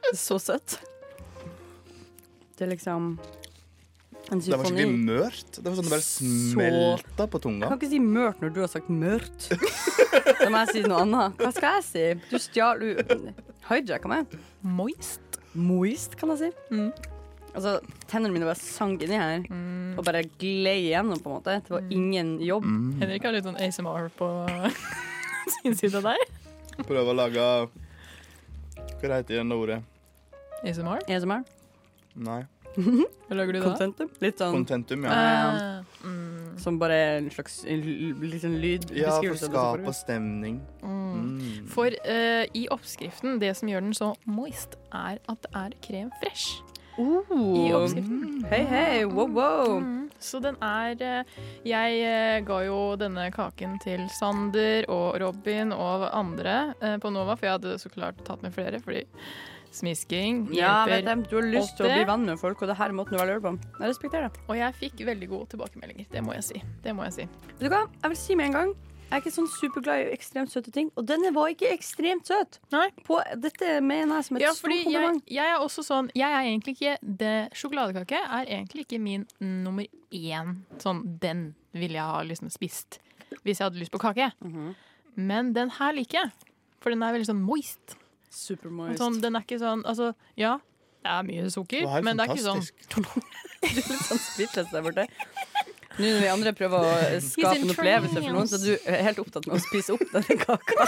Det 0.07 0.13
er 0.13 0.17
så 0.17 0.37
søtt. 0.39 0.77
Det 2.55 2.63
er 2.63 2.69
liksom 2.71 3.17
Det 4.27 4.57
var 4.57 4.65
skikkelig 4.67 4.87
mørt. 5.07 5.51
Det 5.55 5.63
var 5.63 5.75
sånn 5.77 5.87
det 5.87 5.93
bare 5.93 6.03
smelta 6.03 7.27
på 7.31 7.39
tunga. 7.39 7.63
Jeg 7.63 7.71
kan 7.71 7.79
ikke 7.79 7.91
si 7.93 7.99
mørt 8.03 8.41
når 8.43 8.53
du 8.55 8.59
har 8.63 8.71
sagt 8.71 8.89
mørt. 8.91 9.47
Da 10.37 10.49
må 10.51 10.59
jeg 10.65 10.73
si 10.73 10.81
noe 10.87 11.03
annet. 11.05 11.37
Hva 11.39 11.51
skal 11.55 11.77
jeg 11.77 11.85
si? 11.87 12.03
Du 12.31 12.35
stjal 12.41 12.81
Du 12.81 12.89
hijacka 13.69 14.09
meg. 14.11 14.33
Moist. 14.63 15.39
Moist, 15.55 16.17
kan 16.19 16.33
jeg 16.35 16.41
si. 16.41 16.49
Mm. 16.75 16.91
Altså, 17.57 17.77
Tennene 18.11 18.35
mine 18.35 18.45
bare 18.45 18.59
sank 18.59 19.01
inni 19.07 19.17
her 19.17 19.45
og 19.97 20.03
bare 20.05 20.21
gled 20.37 20.83
igjennom. 20.83 21.19
på 21.23 21.31
en 21.31 21.37
måte 21.39 21.55
Det 21.65 21.73
var 21.73 21.87
ingen 21.89 22.35
jobb. 22.43 22.67
Henrik 23.01 23.25
har 23.25 23.33
litt 23.33 23.47
sånn 23.47 23.57
ASMR 23.57 24.11
på 24.19 24.27
sin 25.55 25.75
side 25.79 26.03
der. 26.05 26.21
Prøve 26.83 27.15
å 27.15 27.17
lage 27.17 27.47
Hva 29.01 29.15
heter 29.15 29.39
det 29.39 29.57
ordet? 29.57 29.79
ASMR? 30.61 31.01
ASMR. 31.07 31.47
Nei. 32.27 32.41
Hva 32.77 33.35
lager 33.39 33.53
du 33.57 33.59
da? 33.59 33.65
Contentum. 33.71 34.09
Litt 34.21 34.37
sånn 34.41 34.53
Contentum, 34.53 35.05
ja. 35.07 35.15
Eh, 35.17 36.05
mm, 36.05 36.57
som 36.61 36.77
bare 36.79 36.99
en 37.17 37.29
slags 37.33 37.63
liten 37.65 38.57
lyd. 38.61 38.87
sånn 38.91 38.97
Ja, 39.01 39.17
for 39.21 39.39
som 39.41 39.51
skape 39.53 39.93
stemning. 39.97 40.61
mm. 40.83 41.05
Mm. 41.17 41.67
For 41.73 41.87
uh, 42.05 42.45
i 42.53 42.67
oppskriften, 42.71 43.39
det 43.41 43.55
som 43.57 43.69
gjør 43.69 43.81
den 43.87 43.95
så 43.97 44.11
moist, 44.29 44.77
er 44.93 45.17
at 45.27 45.41
det 45.45 45.51
er 45.55 45.75
krem 45.81 46.11
fresh 46.21 46.61
i 46.97 47.03
Oh. 47.03 47.75
oppskriften. 47.77 48.45
Hei, 48.49 48.63
hei, 48.65 49.03
wow, 49.05 49.27
wow. 49.29 49.75
Mm. 49.79 50.07
Så 50.19 50.39
den 50.41 50.55
er 50.65 50.95
eh, 51.05 51.35
Jeg 51.63 51.99
eh, 52.01 52.39
ga 52.41 52.55
jo 52.65 52.95
denne 52.97 53.27
kaken 53.29 53.75
til 53.83 54.07
Sander 54.09 54.87
og 54.89 55.19
Robin 55.21 55.75
og 55.75 56.07
andre 56.09 56.73
på 56.97 57.11
Nova, 57.13 57.35
for 57.37 57.45
jeg 57.45 57.53
hadde 57.59 57.75
så 57.77 57.91
klart 57.93 58.23
tatt 58.25 58.41
med 58.41 58.55
flere, 58.55 58.79
fordi 58.81 59.03
smisking 59.71 60.47
Ja, 60.53 60.85
vet 60.85 61.03
hjelper. 61.03 61.07
jeg, 61.23 61.29
du 61.29 61.35
har 61.35 61.47
lyst 61.53 61.77
til 61.77 61.85
å 61.85 61.93
bli 61.93 62.03
venn 62.09 62.25
med 62.25 62.39
folk, 62.39 62.61
og 62.61 62.67
det 62.67 62.77
her 62.77 62.89
er 62.89 62.93
måten 62.97 63.17
du 63.17 63.21
velger 63.21 63.39
å 63.39 63.45
på. 63.45 63.53
Jeg 63.79 63.89
respekterer 63.89 64.29
det. 64.29 64.39
Og 64.47 64.55
jeg 64.57 64.73
fikk 64.73 65.05
veldig 65.05 65.29
gode 65.29 65.47
tilbakemeldinger. 65.53 66.05
Det 66.11 66.23
må 66.23 66.33
jeg 66.33 66.43
si. 66.43 66.61
Det 66.83 66.93
må 66.95 67.03
jeg 67.03 67.13
si. 67.13 67.25
Vet 67.57 67.65
du 67.65 67.69
hva? 67.69 67.83
Jeg 68.03 68.09
vil 68.13 68.17
si 68.17 68.35
med 68.35 68.45
en 68.51 68.51
gang 68.61 68.75
jeg 69.07 69.15
er 69.15 69.21
ikke 69.23 69.31
sånn 69.37 69.47
superglad 69.47 70.01
i 70.01 70.07
ekstremt 70.11 70.51
søte 70.51 70.71
ting, 70.75 70.89
og 70.99 71.05
denne 71.07 71.29
var 71.31 71.47
ikke 71.47 71.69
ekstremt 71.71 72.27
søt. 72.27 72.57
Nei. 72.73 72.89
På, 73.07 73.21
dette 73.39 73.77
mener 73.79 74.17
jeg 74.17 74.25
som 74.27 74.35
et 74.35 74.41
Ja, 74.43 74.49
stort 74.51 74.73
kompliment. 74.73 75.21
jeg, 75.23 75.37
jeg 75.37 75.53
er 75.53 75.63
også 75.63 75.83
sånn 75.87 76.09
Jeg 76.13 76.27
er 76.27 76.41
egentlig 76.43 76.73
ikke 76.75 76.97
det, 77.21 77.49
Sjokoladekake 77.55 78.19
er 78.19 78.43
egentlig 78.51 78.83
ikke 78.83 78.99
min 78.99 79.23
nummer 79.39 79.87
én. 80.11 80.57
Sånn, 80.83 80.99
den 81.23 81.55
ville 81.71 81.95
jeg 81.95 82.03
ha 82.03 82.19
liksom 82.27 82.51
spist 82.51 82.99
hvis 83.45 83.59
jeg 83.61 83.69
hadde 83.69 83.79
lyst 83.79 83.91
på 83.95 83.99
kake. 84.03 84.33
Mhm. 84.43 84.75
Men 85.15 85.53
den 85.53 85.69
her 85.79 85.93
liker 85.95 86.19
jeg. 86.25 86.31
For 86.83 86.89
den 86.91 87.01
er 87.03 87.15
veldig 87.15 87.27
sånn 87.31 87.41
moist. 87.47 87.95
Supermoist. 88.33 88.99
Sånn, 89.01 89.21
den 89.23 89.37
er 89.37 89.45
ikke 89.45 89.59
sånn 89.61 89.83
Altså, 89.87 90.11
ja, 90.39 90.57
det 91.05 91.13
er 91.13 91.27
mye 91.27 91.49
sukker, 91.53 91.85
Det 91.85 91.91
helt 91.93 92.07
men 92.07 92.19
det 92.19 92.25
er 92.27 92.33
ikke 92.35 92.45
sånn 92.45 92.63
fantastisk. 92.63 93.33
litt 93.77 94.07
sånn 94.09 94.21
speechless 94.21 94.71
der 94.73 94.85
borte. 94.85 95.07
Nå 95.97 96.05
når 96.13 96.21
vi 96.21 96.27
andre 96.29 96.53
prøver 96.53 96.77
å 96.77 96.89
skape 97.25 97.55
en 97.57 97.71
opplevelse 97.73 98.19
for 98.21 98.35
noen, 98.35 98.49
så 98.51 98.59
er 98.85 99.05
helt 99.07 99.21
opptatt 99.23 99.47
med 99.49 99.57
å 99.57 99.61
spise 99.63 99.95
opp 99.95 100.03
denne 100.13 100.37
kaka. 100.43 100.87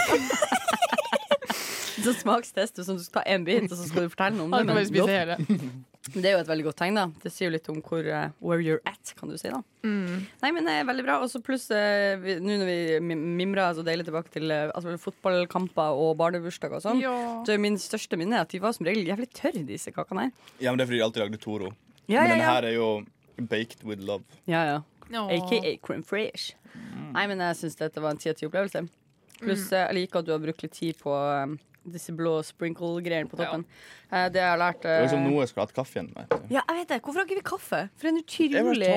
Så 2.00 2.14
smakstester 2.16 2.80
du 2.80 2.86
som 2.86 2.96
du 2.96 3.02
skal 3.04 3.20
ta 3.20 3.22
en 3.28 3.42
bit, 3.44 3.66
og 3.66 3.76
så 3.76 3.84
skal 3.84 4.06
du 4.06 4.12
fortelle 4.12 4.38
noe 4.38 4.46
om 4.46 4.54
det. 4.54 5.36
Men 5.44 5.82
Det 6.08 6.24
er 6.24 6.32
jo 6.38 6.40
et 6.40 6.48
veldig 6.48 6.64
godt 6.64 6.78
tegn, 6.80 6.96
da. 6.96 7.02
Det 7.20 7.28
sier 7.32 7.50
jo 7.50 7.52
litt 7.52 7.66
om 7.68 7.82
hvor, 7.84 8.06
uh, 8.08 8.30
where 8.40 8.62
you're 8.64 8.80
at, 8.88 9.12
kan 9.18 9.28
du 9.28 9.36
si. 9.36 9.50
da 9.52 9.58
Nei, 9.84 10.50
men 10.56 10.64
det 10.64 10.72
er 10.80 10.86
veldig 10.88 11.04
bra. 11.04 11.18
Og 11.20 11.28
så 11.28 11.42
pluss 11.44 11.66
uh, 11.72 12.16
nå 12.40 12.56
når 12.62 12.68
vi 12.70 13.18
mimrer 13.20 13.74
så 13.76 13.84
deilig 13.84 14.06
tilbake 14.08 14.32
til 14.32 14.48
uh, 14.48 14.70
altså, 14.72 14.94
fotballkamper 15.00 16.00
og 16.00 16.14
barnebursdager 16.20 16.78
og 16.80 16.84
sånn, 16.86 17.02
Ja. 17.04 17.12
så 17.44 17.52
er 17.52 17.60
min 17.60 17.76
største 17.80 18.16
minne 18.20 18.40
at 18.40 18.48
de 18.52 18.62
var 18.64 18.72
som 18.76 18.88
regel 18.88 19.04
jævlig 19.12 19.28
tørre, 19.36 19.64
disse 19.68 19.92
kakene 19.92 20.28
her. 20.28 20.32
Ja, 20.58 20.72
men 20.72 20.80
Det 20.80 20.86
er 20.86 20.90
fordi 20.92 21.02
de 21.02 21.04
alltid 21.08 21.24
lagde 21.26 21.42
Toro. 21.44 21.74
Ja, 22.08 22.22
men 22.24 22.30
ja, 22.30 22.32
denne 22.32 22.48
her 22.48 22.68
er 22.70 22.74
jo 22.78 22.88
baked 23.36 23.84
with 23.84 24.00
love. 24.00 24.24
ja, 24.48 24.64
ja. 24.64 24.80
Oh. 25.12 25.26
AKA 25.26 25.76
crème 25.82 26.04
fresh. 26.06 26.52
Nei, 27.10 27.24
men 27.26 27.40
jeg 27.42 27.56
syns 27.58 27.74
dette 27.80 27.98
var 28.00 28.12
en 28.14 28.20
ti 28.20 28.30
av 28.30 28.36
ti 28.38 28.46
opplevelse. 28.46 28.84
Pluss 29.40 29.64
eh, 29.72 29.80
jeg 29.88 29.96
liker 29.96 30.20
at 30.20 30.28
du 30.28 30.30
har 30.30 30.38
brukt 30.42 30.62
litt 30.62 30.76
tid 30.76 30.98
på 31.00 31.10
um, 31.10 31.56
disse 31.84 32.12
blå 32.16 32.38
sprinkle-greiene 32.46 33.30
på 33.30 33.38
toppen. 33.40 33.64
Eh, 34.10 34.28
det 34.32 34.42
jeg 34.42 34.50
har 34.52 34.60
lært 34.60 34.82
Det 34.84 34.90
er 34.90 35.08
som 35.08 35.20
liksom 35.20 35.26
noe 35.30 35.42
jeg 35.44 35.52
skulle 35.52 35.66
hatt 35.68 35.76
kaffe 35.76 35.98
igjen 35.98 36.12
med. 36.16 36.38
Ja, 36.52 36.62
jeg 36.62 36.82
vet 36.82 36.94
det. 36.94 37.02
Hvorfor 37.02 37.22
har 37.22 37.28
ikke 37.28 37.40
vi 37.40 37.48
kaffe? 37.52 37.82
For 37.96 38.10
en 38.10 38.20
utrolig 38.20 38.94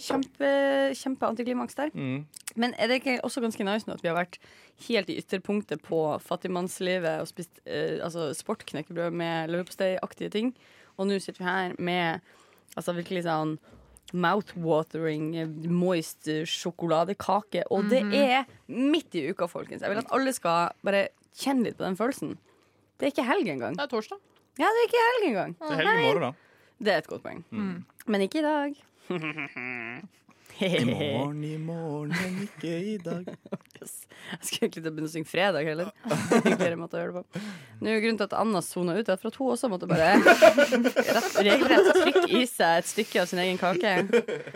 kjempe, 0.00 0.50
kjempe 0.96 1.28
antiklimaks 1.28 1.76
der. 1.78 1.90
Mm. 1.94 2.26
Men 2.56 2.74
er 2.78 2.90
det 2.90 3.00
ikke 3.00 3.18
også 3.26 3.42
ganske 3.44 3.64
nice 3.66 3.88
nå 3.88 3.96
at 3.96 4.04
vi 4.04 4.10
har 4.10 4.18
vært 4.18 4.38
helt 4.86 5.10
i 5.12 5.18
ytterpunktet 5.20 5.82
på 5.84 6.00
fattigmannslivet 6.24 7.20
og 7.20 7.28
spist 7.30 7.60
eh, 7.66 7.98
altså 8.04 8.30
sportknekkebrød 8.36 9.16
med 9.16 9.52
leverposteiaktige 9.52 10.32
ting, 10.32 10.54
og 10.96 11.08
nå 11.08 11.18
sitter 11.20 11.42
vi 11.42 11.50
her 11.50 11.76
med 11.78 12.32
altså 12.78 12.94
virkelig 12.96 13.26
sånn 13.26 13.58
mouth-watering, 14.10 15.30
eh, 15.38 15.52
moist 15.70 16.28
eh, 16.28 16.42
sjokoladekake. 16.48 17.66
Og 17.70 17.90
det 17.90 18.02
er 18.16 18.48
midt 18.66 19.14
i 19.14 19.28
uka, 19.30 19.48
folkens. 19.50 19.84
Jeg 19.84 19.92
vil 19.92 20.02
at 20.02 20.14
alle 20.16 20.34
skal 20.34 20.74
bare 20.86 21.08
kjenne 21.36 21.68
litt 21.68 21.78
på 21.78 21.86
den 21.86 21.96
følelsen. 21.98 22.36
Det 23.00 23.08
er 23.08 23.14
ikke 23.14 23.26
helg 23.30 23.48
engang. 23.48 23.76
Det 23.78 23.86
er 23.86 23.92
torsdag. 23.94 24.20
Ja, 24.60 24.68
det 24.68 24.82
er 24.84 24.88
ikke 24.90 25.02
helg 25.08 25.26
engang. 25.30 25.52
Det 25.60 25.72
er 25.72 25.82
helg 25.84 25.90
i 25.90 26.06
morgen, 26.08 26.24
da. 26.30 26.32
Det 26.80 26.92
er 26.94 27.02
et 27.04 27.10
godt 27.10 27.22
poeng. 27.24 27.44
Men 28.06 28.24
ikke 28.26 28.40
i 28.40 28.46
dag. 28.46 28.80
I 30.60 30.84
morgen, 30.84 31.44
i 31.44 31.56
morgen, 31.56 32.10
men 32.12 32.42
ikke 32.44 32.72
i 32.92 32.96
dag. 33.00 33.28
Yes. 33.80 33.94
Jeg 34.32 34.38
skulle 34.44 34.66
egentlig 34.66 34.82
til 34.82 34.90
å 34.90 34.92
begynne 34.92 35.08
å 35.08 35.12
synge 35.14 35.30
fredag 35.30 35.64
heller. 35.70 35.88
Hyggeligere 36.44 36.76
måte 36.76 36.98
å 36.98 37.00
gjøre 37.00 37.14
det 37.14 37.22
på. 37.22 37.42
Nå 37.80 37.88
er 37.94 38.02
Grunnen 38.04 38.18
til 38.20 38.26
at 38.28 38.34
Anna 38.36 38.60
sona 38.64 38.96
ut, 38.98 39.08
er 39.08 39.16
for 39.22 39.30
at 39.30 39.38
hun 39.40 39.54
også 39.54 39.70
måtte 39.72 39.88
bare 39.88 40.10
rett, 40.20 41.38
regelrett 41.46 41.88
trykke 42.02 42.26
i 42.36 42.42
seg 42.50 42.82
et 42.82 42.90
stykke 42.90 43.22
av 43.22 43.30
sin 43.30 43.40
egen 43.40 43.60
kake. 43.60 43.94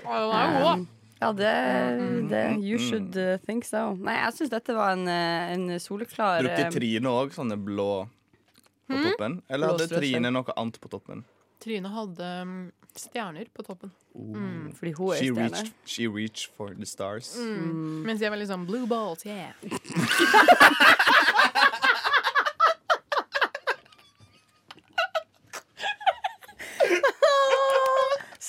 Um, 0.05 0.85
ja, 1.25 1.33
det, 1.33 2.29
det 2.29 2.43
You 2.61 2.79
should 2.79 3.17
uh, 3.17 3.39
think 3.47 3.65
so. 3.65 3.95
Nei, 3.97 4.19
jeg 4.19 4.35
syns 4.37 4.53
dette 4.53 4.77
var 4.77 4.93
en, 4.93 5.07
uh, 5.09 5.53
en 5.55 5.81
soleklar 5.81 6.43
Brukte 6.45 6.67
uh, 6.69 6.73
Trine 6.75 7.09
òg 7.09 7.33
sånne 7.33 7.57
blå 7.57 8.05
på 8.91 8.99
toppen? 9.07 9.39
Eller 9.49 9.73
hadde. 9.73 9.89
Trine 9.95 10.33
noe 10.35 10.57
annet 10.61 10.77
på 10.83 10.91
toppen? 10.93 11.25
Trine 11.65 11.89
hadde 11.89 12.31
um, 12.45 12.57
stjerner 13.01 13.49
på 13.57 13.65
toppen. 13.65 13.95
Fordi 14.77 14.93
hun 14.99 15.15
er 15.15 15.23
She 15.23 15.31
stjerne. 15.33 15.49
reached, 15.49 15.73
she 15.89 16.07
reached 16.07 16.53
for 16.59 16.77
the 16.77 16.87
stars. 16.87 17.33
Mens 17.41 18.21
jeg 18.21 18.31
var 18.31 18.39
liksom 18.43 18.67
blue 18.69 18.87
balls, 18.87 19.25
yeah. 19.25 19.57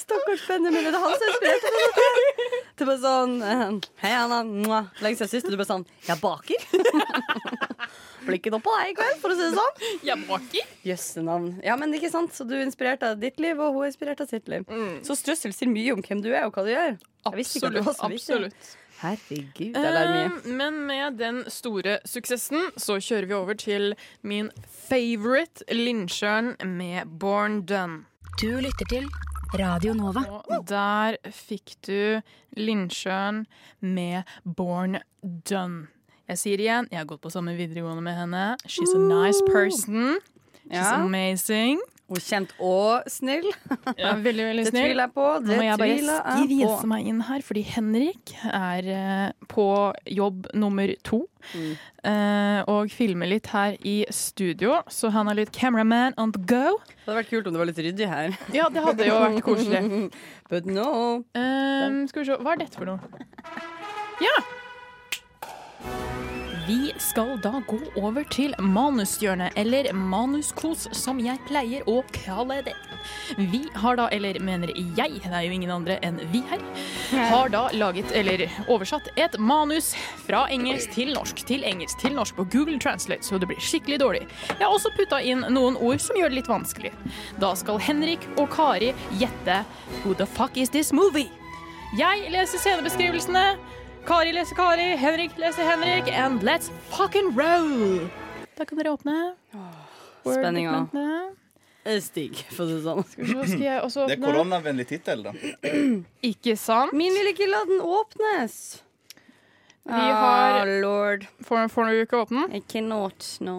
Stakkars 0.06 0.48
Benjamin, 0.48 0.84
det 0.86 0.94
er 0.94 1.00
han 1.02 1.16
som 1.18 1.28
inspirerte 1.32 1.70
meg 1.74 1.84
til 1.96 1.96
dette. 2.04 2.85
Det 2.96 3.02
sånn 3.04 3.34
eh, 3.44 3.64
Hei, 4.04 4.12
Anna. 4.16 4.86
Lenge 5.04 5.20
siden 5.20 5.32
sist. 5.32 5.48
Og 5.50 5.52
du 5.52 5.60
bare 5.60 5.68
sånn 5.68 5.84
Jeg 6.08 6.22
baker. 6.22 6.64
Blir 8.26 8.40
ikke 8.40 8.54
noe 8.54 8.64
på 8.64 8.72
deg 8.74 8.90
i 8.90 8.96
kveld, 8.98 9.20
for 9.22 9.34
å 9.34 9.36
si 9.38 9.44
det 9.44 9.58
sånn. 9.58 9.84
Jeg 10.08 10.22
baker. 10.26 10.70
Jøsse 10.88 11.22
navn. 11.26 11.52
Ja, 11.66 11.76
men 11.78 11.94
ikke 11.94 12.10
sant? 12.10 12.34
Så 12.34 12.48
du 12.48 12.56
er 12.58 12.64
inspirert 12.64 13.04
av 13.06 13.20
ditt 13.22 13.38
liv, 13.44 13.60
og 13.62 13.76
hun 13.76 13.86
er 13.86 13.92
inspirert 13.92 14.24
av 14.24 14.32
sitt 14.32 14.50
liv. 14.50 14.66
Så 15.06 15.18
strøssel 15.20 15.54
sier 15.54 15.70
mye 15.70 15.94
om 15.94 16.02
hvem 16.02 16.24
du 16.26 16.32
er, 16.32 16.48
og 16.48 16.56
hva 16.56 16.64
du 16.66 16.72
gjør. 16.72 16.98
Absolutt. 17.30 17.92
absolutt. 18.08 18.74
Herregud, 19.02 19.76
det 19.76 19.86
er 19.92 20.10
mye. 20.10 20.26
Eh, 20.26 20.50
men 20.58 20.82
med 20.88 21.20
den 21.20 21.44
store 21.52 22.00
suksessen 22.08 22.72
så 22.80 22.98
kjører 22.98 23.30
vi 23.30 23.38
over 23.38 23.60
til 23.60 23.94
min 24.24 24.50
favorite 24.88 25.68
Lindsjøen 25.70 26.56
med 26.66 27.14
Born 27.20 27.62
Done. 27.70 28.06
Du 28.42 28.50
lytter 28.64 28.90
til 28.90 29.10
Radio 29.54 29.94
Nova. 29.94 30.24
Og 30.50 30.66
der 30.68 31.18
fikk 31.32 31.76
du 31.86 32.22
Lindsjøen 32.58 33.44
med 33.82 34.24
Born 34.44 34.98
Done. 35.24 35.88
Jeg 36.26 36.42
sier 36.42 36.62
igjen, 36.64 36.88
jeg 36.90 36.98
har 36.98 37.06
gått 37.10 37.22
på 37.22 37.30
samme 37.34 37.54
videregående 37.58 38.02
med 38.02 38.18
henne. 38.18 38.46
She's 38.66 38.96
a 38.96 39.02
nice 39.02 39.42
person. 39.52 40.18
She's 40.66 40.90
amazing. 40.96 41.80
Er 42.06 42.22
kjent 42.22 42.52
og 42.62 43.08
snill. 43.10 43.48
Ja, 43.98 44.12
veldig, 44.22 44.46
veldig 44.52 44.66
snill. 44.68 44.76
Det 44.76 44.90
tviler 44.92 45.04
jeg 45.08 45.14
på. 45.16 45.26
Nå 45.26 45.48
Det 45.48 45.56
må 45.58 45.66
jeg 45.66 45.80
bare 45.82 46.18
på. 46.84 46.90
meg 46.92 47.08
inn 47.10 47.22
her, 47.26 47.46
fordi 47.46 47.64
Henrik 47.66 48.34
er 48.46 48.90
eh, 48.96 49.48
på 49.50 49.66
jobb 50.14 50.52
nummer 50.54 50.94
to. 51.08 51.24
Mm. 51.54 51.72
eh, 52.10 52.60
og 52.70 52.90
filmer 52.94 53.30
litt 53.30 53.50
her 53.54 53.76
i 53.86 53.96
studio, 54.14 54.80
så 54.90 55.12
han 55.14 55.30
er 55.30 55.40
litt 55.42 55.54
cameraman 55.54 56.14
on 56.22 56.34
the 56.34 56.42
go. 56.42 56.78
Det 56.84 57.06
hadde 57.08 57.20
vært 57.24 57.32
kult 57.34 57.50
om 57.50 57.58
det 57.58 57.62
var 57.64 57.70
litt 57.72 57.82
ryddig 57.88 58.10
her. 58.10 58.38
Ja, 58.54 58.70
det 58.74 58.86
hadde 58.86 59.10
jo 59.10 59.18
vært 59.22 59.42
koselig. 59.46 60.12
But 60.52 60.70
no. 60.70 61.24
Um, 61.34 62.04
skal 62.10 62.22
vi 62.22 62.30
se, 62.30 62.38
hva 62.38 62.54
er 62.54 62.62
dette 62.66 62.78
for 62.78 62.90
noe? 62.90 63.26
Ja! 64.22 64.38
Vi 66.68 66.94
skal 66.98 67.40
da 67.42 67.60
gå 67.68 67.78
over 67.96 68.24
til 68.34 68.56
manushjørnet, 68.58 69.54
eller 69.60 69.92
manuskos, 69.94 70.88
som 70.98 71.20
jeg 71.22 71.38
pleier 71.46 71.86
å 71.86 72.00
kalle 72.16 72.58
det. 72.66 72.74
Vi 73.38 73.68
har 73.78 74.00
da, 74.00 74.08
eller 74.16 74.40
mener 74.42 74.72
jeg, 74.74 75.20
det 75.22 75.30
er 75.30 75.46
jo 75.46 75.54
ingen 75.54 75.74
andre 75.76 76.00
enn 76.02 76.18
vi 76.34 76.42
her, 76.50 76.64
har 77.30 77.54
da 77.54 77.68
laget, 77.78 78.10
eller 78.18 78.48
oversatt, 78.66 79.12
et 79.14 79.38
manus 79.38 79.92
fra 80.26 80.48
engelsk 80.50 80.96
til 80.98 81.14
norsk 81.14 81.46
til 81.46 81.68
engelsk 81.70 82.02
til 82.02 82.18
norsk 82.18 82.40
på 82.40 82.48
Google 82.56 82.82
Translate, 82.82 83.22
så 83.22 83.38
det 83.38 83.52
blir 83.52 83.62
skikkelig 83.62 84.02
dårlig. 84.02 84.26
Jeg 84.56 84.64
har 84.64 84.74
også 84.74 84.96
putta 84.98 85.22
inn 85.22 85.46
noen 85.54 85.78
ord 85.78 86.02
som 86.02 86.18
gjør 86.18 86.34
det 86.34 86.42
litt 86.42 86.52
vanskelig. 86.52 86.96
Da 87.42 87.54
skal 87.54 87.78
Henrik 87.78 88.26
og 88.40 88.50
Kari 88.56 88.96
gjette 89.22 89.62
Who 90.02 90.18
the 90.18 90.26
fuck 90.26 90.58
is 90.58 90.74
this 90.74 90.90
movie? 90.94 91.30
Jeg 91.96 92.32
leser 92.34 92.58
scenebeskrivelsene. 92.58 93.52
Kari 94.06 94.32
leser 94.34 94.56
Kari, 94.56 94.96
Henrik 94.98 95.32
leser 95.38 95.64
Henrik, 95.66 96.08
and 96.14 96.44
let's 96.44 96.70
fucking 96.90 97.34
roll! 97.36 98.06
Da 98.56 98.66
kan 98.66 98.78
dere 98.78 98.92
åpne. 98.94 99.16
Spenninga. 100.26 100.78
Er 101.86 102.00
Stig, 102.02 102.38
for 102.50 102.66
å 102.66 102.68
si 102.70 102.76
det 102.78 102.84
sånn. 102.86 103.04
Skal 103.12 103.26
vi 103.30 103.48
skal 103.50 103.64
jeg 103.66 103.82
også 103.86 104.06
Det 104.10 104.16
er 104.18 104.22
koronavennlig 104.24 104.86
tittel, 104.90 105.26
da. 105.28 105.34
Ikke 106.32 106.56
sant? 106.58 106.96
Min 106.98 107.14
vil 107.14 107.30
ikke 107.34 107.46
la 107.50 107.60
den 107.70 107.82
åpnes. 107.86 108.56
Vi 109.86 109.94
har- 109.94 110.62
Ah, 110.64 110.72
lord. 110.82 111.28
Får, 111.46 111.68
får 111.70 111.92
du 111.92 112.00
ikke 112.06 112.22
åpne? 112.24 112.48
I 112.58 112.62
cannot, 112.66 113.28
no. 113.46 113.58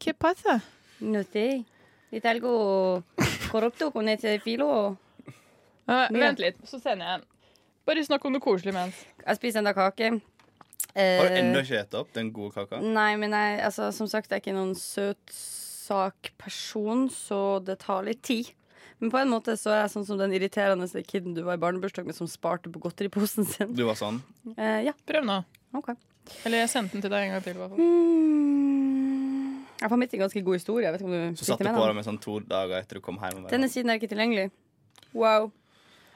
Hva 0.00 0.14
passer? 0.24 0.62
Nothing. 1.04 1.66
Ditt 2.10 2.24
algo 2.24 3.02
corrupto 3.50 3.90
con 3.92 4.08
ese 4.08 4.38
filo. 4.40 4.96
Uh, 5.88 6.06
vent 6.12 6.40
litt, 6.40 6.56
så 6.68 6.80
sender 6.80 7.04
jeg 7.04 7.18
en. 7.20 7.26
Bare 7.88 8.02
snakk 8.04 8.24
om 8.28 8.32
noe 8.34 8.44
koselig 8.44 8.74
mens. 8.76 8.96
Jeg 9.24 9.34
spiser 9.38 9.58
enda 9.62 9.72
kake. 9.76 10.06
Har 10.12 10.18
du 10.18 10.24
Eh, 10.98 11.38
ennå 11.38 11.60
ikke 11.62 11.78
spist 11.78 11.94
opp 11.94 12.08
den 12.16 12.32
gode 12.34 12.50
kaka? 12.56 12.80
Nei, 12.82 13.12
men 13.20 13.30
jeg, 13.30 13.60
altså, 13.64 13.92
som 13.94 14.06
sagt, 14.10 14.30
jeg 14.30 14.36
er 14.38 14.42
ikke 14.42 14.54
noen 14.56 14.74
søtsakperson, 14.74 17.10
så 17.12 17.60
det 17.64 17.78
tar 17.84 18.02
litt 18.08 18.22
tid. 18.26 18.46
Men 18.98 19.10
på 19.12 19.18
en 19.20 19.30
måte 19.30 19.52
så 19.58 19.68
er 19.70 19.80
jeg 19.84 19.92
sånn 19.94 20.06
som 20.08 20.18
den 20.18 20.32
irriterende 20.34 21.02
kiden 21.06 21.34
du 21.36 21.42
var 21.46 21.54
i 21.54 21.62
barnebursdag 21.62 22.04
med, 22.08 22.14
som 22.16 22.28
sparte 22.30 22.72
på 22.72 22.78
godteriposen 22.82 23.44
sin. 23.46 23.74
Du 23.78 23.84
var 23.86 23.96
sånn? 24.00 24.18
Eh, 24.56 24.80
ja, 24.88 24.92
Prøv 25.06 25.24
nå. 25.28 25.38
Okay. 25.78 25.94
Eller 26.48 26.58
jeg 26.64 26.70
sendte 26.72 26.92
den 26.96 27.02
til 27.04 27.12
deg 27.12 27.20
en 27.28 27.34
gang 27.36 27.44
til. 27.44 27.56
i. 27.56 27.58
Mm. 27.78 27.98
Jeg 29.78 29.90
fant 29.92 30.02
midt 30.02 30.14
i 30.14 30.16
en 30.18 30.24
ganske 30.24 30.42
god 30.44 30.56
historie. 30.58 30.84
Jeg 30.88 30.92
vet 30.92 31.00
ikke 31.04 31.12
om 31.12 31.14
du 31.14 31.18
Så 31.38 31.44
satt 31.46 31.58
du 31.60 31.64
på 31.68 31.70
den 31.70 31.88
det 31.92 31.98
med 32.00 32.08
sånn 32.08 32.20
to 32.20 32.32
dager 32.42 32.76
etter 32.80 32.94
du 32.98 33.02
kom 33.04 33.18
hjem. 33.22 33.46
Denne 33.52 33.68
siden 33.70 33.90
er 33.92 33.96
ikke 34.00 34.10
tilgjengelig. 34.10 34.46
Wow. 35.14 35.42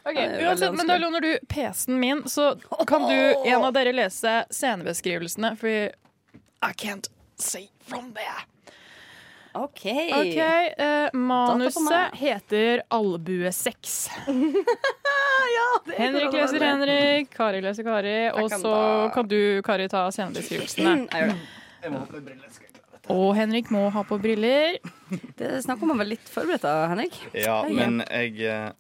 Ok, 0.05 0.17
veldig 0.17 0.47
uansett, 0.47 0.75
men 0.75 0.87
Da 0.87 0.99
låner 0.99 1.21
du 1.21 1.39
PC-en 1.49 2.01
min, 2.01 2.23
så 2.29 2.57
kan 2.87 3.03
du, 3.09 3.35
en 3.47 3.65
av 3.65 3.73
dere 3.73 3.93
lese 3.93 4.45
scenebeskrivelsene. 4.51 5.57
Fordi 5.57 5.91
I 6.63 6.73
can't 6.77 7.11
see 7.37 7.71
from 7.87 8.15
there. 8.15 8.47
OK. 9.55 9.87
okay 10.15 10.75
eh, 10.79 11.13
Manuset 11.13 12.15
heter 12.15 12.83
Albuesex. 12.89 14.11
ja, 15.57 15.93
Henrik 15.97 16.33
leser. 16.33 16.61
Henrik, 16.61 17.31
Kari 17.37 17.61
leser 17.61 17.83
Kari, 17.83 18.31
og 18.31 18.51
så 18.51 19.11
kan 19.15 19.29
du, 19.29 19.63
Kari, 19.63 19.89
ta 19.89 20.07
scenebeskrivelsene. 20.11 20.97
Jeg 21.13 21.27
gjør 21.27 21.35
det. 21.35 22.43
Og 23.11 23.35
Henrik 23.35 23.71
må 23.75 23.89
ha 23.91 24.05
på 24.07 24.17
briller. 24.23 24.79
Det 25.37 25.57
snakker 25.65 25.91
man 25.91 25.99
vel 26.01 26.15
litt 26.15 26.29
forberedt, 26.31 26.65
av, 26.65 26.87
Henrik. 26.93 27.17
Ja, 27.35 27.59
men 27.67 27.99
jeg 28.07 28.39
eh, 28.47 28.71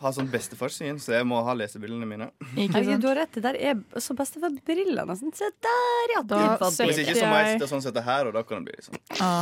har 0.00 0.12
sånn 0.14 0.28
bestefarsyn, 0.30 0.98
så 1.02 1.16
jeg 1.16 1.26
må 1.26 1.40
ha 1.44 1.54
lesebrillene 1.58 2.06
mine. 2.06 2.28
Ikke 2.60 2.82
du 3.02 3.08
har 3.10 3.16
rett. 3.22 3.32
Det 3.34 3.42
der 3.42 3.56
er 3.72 4.00
så 4.00 4.14
bestefarbriller, 4.18 5.06
nesten. 5.08 5.32
Se 5.34 5.48
der, 5.66 6.12
ja. 6.14 6.22
Da 6.30 6.40
Hvis 6.62 7.00
ikke 7.02 7.16
så 7.18 7.26
må 7.30 7.40
jeg 7.42 7.56
sitte 7.56 7.68
sånn 7.72 7.82
sette 7.82 8.04
her, 8.06 8.30
og 8.30 8.36
da 8.36 8.44
kan 8.46 8.62
det 8.64 8.74
bli 8.76 8.86
sånn. 8.86 9.00
Ja, 9.18 9.32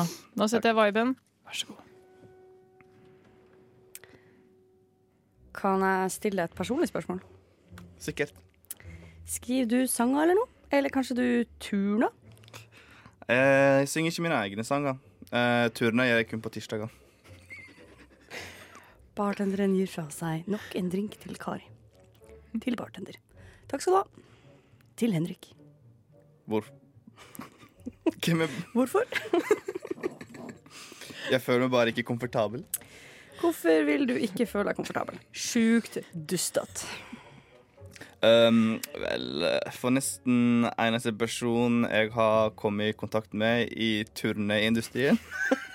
nå 0.40 0.48
setter 0.48 0.72
jeg 0.72 0.78
viben. 0.94 1.14
Vær 1.48 1.58
så 1.60 1.68
god. 1.72 1.88
Kan 5.52 5.84
jeg 5.84 6.14
stille 6.14 6.40
deg 6.40 6.50
et 6.50 6.56
personlig 6.56 6.88
spørsmål? 6.88 7.20
Sikkert. 8.00 8.32
Skriver 9.28 9.68
du 9.68 9.78
sanger 9.90 10.24
eller 10.24 10.38
noe? 10.40 10.48
Eller 10.72 10.88
kanskje 10.92 11.16
du 11.18 11.26
turner? 11.60 12.08
Eh, 13.28 13.82
Jeg 13.84 13.88
synger 13.92 14.10
ikke 14.14 14.24
mine 14.24 14.38
egne 14.48 14.64
sanger. 14.64 14.96
Eh, 15.30 15.68
Turene 15.76 16.08
gjør 16.08 16.18
jeg 16.22 16.28
kun 16.32 16.40
på 16.44 16.50
tirsdager. 16.56 16.90
Bartenderen 19.18 19.74
gir 19.76 19.90
fra 19.92 20.06
seg 20.12 20.46
nok 20.48 20.72
en 20.78 20.88
drink 20.92 21.18
til 21.20 21.36
Kari. 21.40 21.66
Til 22.64 22.76
bartender. 22.76 23.18
Takk 23.68 23.84
skal 23.84 23.92
du 23.92 23.98
ha. 23.98 24.04
Til 24.96 25.12
Henrik. 25.12 25.50
Hvor? 26.48 26.64
Hvem 28.24 28.44
er 28.44 28.48
Hvorfor? 28.72 29.04
Jeg 31.32 31.40
føler 31.40 31.66
meg 31.66 31.72
bare 31.72 31.92
ikke 31.92 32.06
komfortabel. 32.08 32.64
Hvorfor 33.40 33.84
vil 33.84 34.08
du 34.08 34.14
ikke 34.14 34.46
føle 34.46 34.70
deg 34.70 34.78
komfortabel? 34.80 35.20
Sjukt 35.32 35.98
dustete. 36.12 36.88
Um, 38.22 38.78
vel, 39.02 39.46
for 39.74 39.90
nesten 39.90 40.68
eneste 40.78 41.10
person 41.18 41.82
jeg 41.88 42.12
har 42.14 42.52
kommet 42.54 42.92
i 42.92 42.96
kontakt 42.96 43.34
med 43.34 43.72
i 43.74 44.04
turneindustrien 44.14 45.18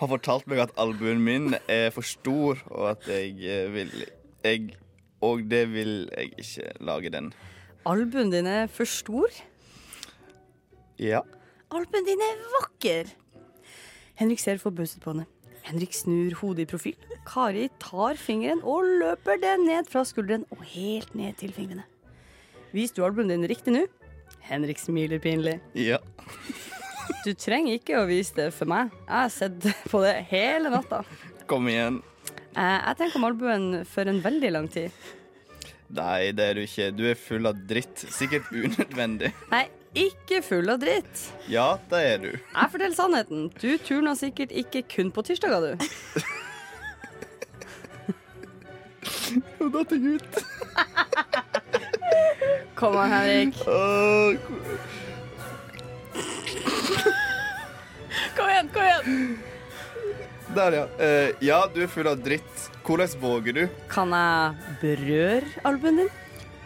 Har 0.00 0.08
fortalt 0.08 0.46
meg 0.50 0.62
at 0.64 0.72
albuen 0.80 1.20
min 1.24 1.54
er 1.68 1.90
for 1.94 2.06
stor, 2.06 2.60
og 2.70 2.92
at 2.94 3.08
jeg 3.10 3.36
eh, 3.44 3.72
vil 3.74 3.92
jeg, 4.44 4.76
Og 5.20 5.44
det 5.50 5.66
vil 5.72 6.08
jeg 6.16 6.32
ikke 6.38 6.72
lage 6.80 7.10
den. 7.12 7.32
Albuen 7.86 8.32
din 8.32 8.46
er 8.46 8.66
for 8.72 8.88
stor. 8.88 9.28
Ja. 10.98 11.20
Albuen 11.72 12.08
din 12.08 12.24
er 12.24 12.40
vakker. 12.56 13.12
Henrik 14.20 14.40
ser 14.40 14.58
forbauset 14.60 15.00
på 15.00 15.12
henne. 15.12 15.26
Henrik 15.64 15.92
snur 15.94 16.34
hodet 16.40 16.64
i 16.64 16.70
profil. 16.72 16.96
Kari 17.28 17.68
tar 17.80 18.16
fingeren 18.20 18.62
og 18.64 18.84
løper 19.00 19.40
den 19.40 19.66
ned 19.68 19.88
fra 19.92 20.04
skulderen 20.08 20.46
og 20.50 20.64
helt 20.72 21.14
ned 21.14 21.36
til 21.40 21.52
fingrene. 21.52 21.84
Vis 22.72 22.92
du 22.96 23.04
albuen 23.04 23.28
din 23.32 23.48
riktig 23.48 23.74
nå? 23.74 23.84
Henrik 24.40 24.80
smiler 24.80 25.20
pinlig. 25.22 25.58
Ja. 25.74 25.98
Du 27.24 27.32
trenger 27.36 27.76
ikke 27.78 27.98
å 28.00 28.06
vise 28.08 28.34
det 28.36 28.48
for 28.56 28.70
meg. 28.70 28.90
Jeg 29.06 29.16
har 29.16 29.32
sett 29.34 29.66
på 29.90 30.00
det 30.04 30.14
hele 30.30 30.70
natta. 30.72 31.02
Kom 31.50 31.66
igjen. 31.68 32.00
Eh, 32.56 32.78
Jeg 32.88 32.96
tenker 32.98 33.16
om 33.20 33.26
albuen 33.28 33.66
for 33.86 34.08
en 34.10 34.20
veldig 34.24 34.50
lang 34.54 34.68
tid. 34.72 34.90
Nei, 35.90 36.30
det 36.32 36.44
er 36.50 36.54
du 36.54 36.62
ikke. 36.62 36.90
Du 36.94 37.04
er 37.10 37.18
full 37.18 37.46
av 37.50 37.58
dritt. 37.66 38.04
Sikkert 38.14 38.46
unødvendig. 38.54 39.32
Nei, 39.50 39.64
ikke 39.98 40.38
full 40.46 40.70
av 40.70 40.78
dritt. 40.82 41.24
Ja, 41.50 41.72
det 41.90 42.02
er 42.12 42.18
du. 42.22 42.28
Jeg 42.30 42.70
forteller 42.70 42.94
sannheten. 42.94 43.48
Du 43.58 43.70
turner 43.82 44.14
sikkert 44.18 44.54
ikke 44.54 44.84
kun 44.92 45.10
på 45.14 45.24
tirsdager, 45.26 45.74
du. 45.74 45.74
Nå 49.58 49.68
datt 49.74 49.92
jeg 49.94 50.16
ut. 50.18 50.32
Kom 52.78 52.96
an, 52.98 53.10
Henrik. 53.12 53.58
Åh, 53.66 54.34
igjen, 58.60 58.72
kom 58.74 58.82
igjen! 58.82 59.38
Der, 60.54 60.74
ja. 60.74 60.84
Uh, 60.98 61.44
ja, 61.44 61.60
du 61.70 61.82
er 61.84 61.90
full 61.90 62.08
av 62.10 62.18
dritt. 62.24 62.66
Hvordan 62.84 63.12
våger 63.22 63.54
du? 63.54 63.62
Kan 63.88 64.10
jeg 64.10 64.76
berøre 64.80 65.62
albuen 65.64 66.02
din? 66.02 66.10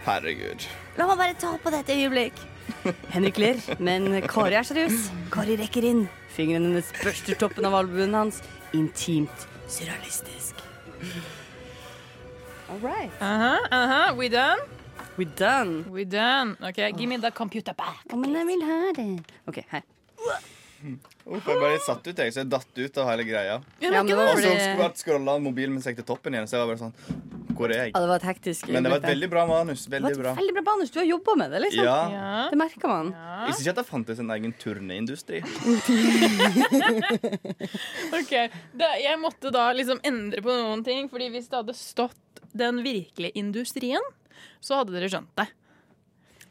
Herregud. 0.07 0.65
La 0.97 1.09
meg 1.11 1.21
bare 1.21 1.37
ta 1.37 1.55
på 1.61 1.73
det 1.73 1.83
et 1.85 1.95
øyeblikk. 1.99 2.39
Henrik 3.15 3.39
ler, 3.39 3.61
men 3.79 4.23
Kari 4.25 4.57
er 4.57 4.65
seriøs. 4.65 5.11
Kari 5.33 5.59
rekker 5.61 5.85
inn. 5.85 6.07
Fingrene 6.33 6.73
hennes 6.73 6.89
børster 7.03 7.37
toppen 7.39 7.69
av 7.69 7.77
albuen 7.83 8.17
hans. 8.17 8.41
Intimt 8.75 9.45
surrealistisk. 9.69 10.65
All 12.73 12.81
right. 12.81 13.13
Aha, 13.21 13.59
aha, 13.71 14.15
we 14.17 14.31
done? 14.33 14.65
We 15.19 15.29
done. 15.29 15.85
We 15.93 16.09
done. 16.09 16.57
Ok, 16.65 16.81
give 16.97 17.09
me 17.09 17.21
the 17.21 17.31
computer 17.31 17.75
back. 17.77 18.01
Oh, 18.11 18.19
men 18.19 18.33
jeg 18.35 18.49
vil 18.49 18.65
ha 18.65 18.81
det. 18.97 19.09
OK, 19.47 19.61
her. 19.69 19.85
Uff, 20.85 21.47
jeg 21.49 21.57
bare 21.63 21.79
satt 21.81 22.05
ut, 22.07 22.19
jeg, 22.21 22.33
så 22.35 22.43
jeg 22.43 22.49
datt 22.53 22.77
ut 22.77 22.99
av 23.01 23.07
hele 23.09 23.25
greia. 23.25 23.55
Ja, 23.81 23.91
men 23.91 24.07
det 24.11 24.17
var 24.19 24.29
Og 24.35 24.39
så 24.43 24.51
fordi 24.77 25.01
scrolla 25.01 25.39
mobilen 25.41 25.73
min 25.73 25.83
seg 25.85 25.97
til 25.97 26.05
toppen 26.05 26.35
igjen, 26.37 26.45
så 26.51 26.59
jeg 26.59 26.67
var 26.67 26.75
bare 26.75 26.83
sånn 26.83 27.55
Hvor 27.57 27.71
er 27.73 27.79
jeg? 27.87 27.93
ja, 27.95 28.01
det 28.03 28.09
var 28.11 28.17
et 28.21 28.27
hektisk 28.29 28.69
Men 28.69 28.83
det 28.85 28.91
var 28.93 28.99
et 28.99 29.05
øyeblikk 29.07 29.15
veldig 29.15 29.31
bra 29.33 29.45
manus. 29.49 29.85
Det 29.87 29.93
Veldig 29.97 30.11
var 30.19 30.23
bra. 30.25 30.33
et 30.35 30.41
veldig 30.43 30.55
bra 30.59 30.65
manus. 30.69 30.91
Du 30.91 30.99
har 31.01 31.07
jobba 31.09 31.37
med 31.41 31.51
det, 31.55 31.61
liksom. 31.65 31.85
Ja. 31.89 31.97
Ja. 32.13 32.49
Det 32.51 32.59
merker 32.61 32.89
man. 32.93 33.13
Jeg 33.15 33.47
visste 33.49 33.63
ikke 33.65 33.75
at 33.75 33.81
det 33.81 33.87
fantes 33.89 34.19
en 34.25 34.31
egen 34.37 34.53
turneindustri. 34.61 35.41
Ok, 38.15 38.33
da, 38.79 38.89
Jeg 39.01 39.19
måtte 39.23 39.51
da 39.55 39.69
liksom 39.77 40.01
endre 40.07 40.43
på 40.45 40.53
noen 40.53 40.85
ting, 40.87 41.09
Fordi 41.13 41.31
hvis 41.35 41.49
det 41.51 41.61
hadde 41.63 41.75
stått 41.79 42.43
den 42.55 42.83
virkelige 42.85 43.35
industrien, 43.41 44.05
så 44.63 44.81
hadde 44.83 44.93
dere 44.95 45.09
skjønt 45.11 45.33
det. 45.39 45.49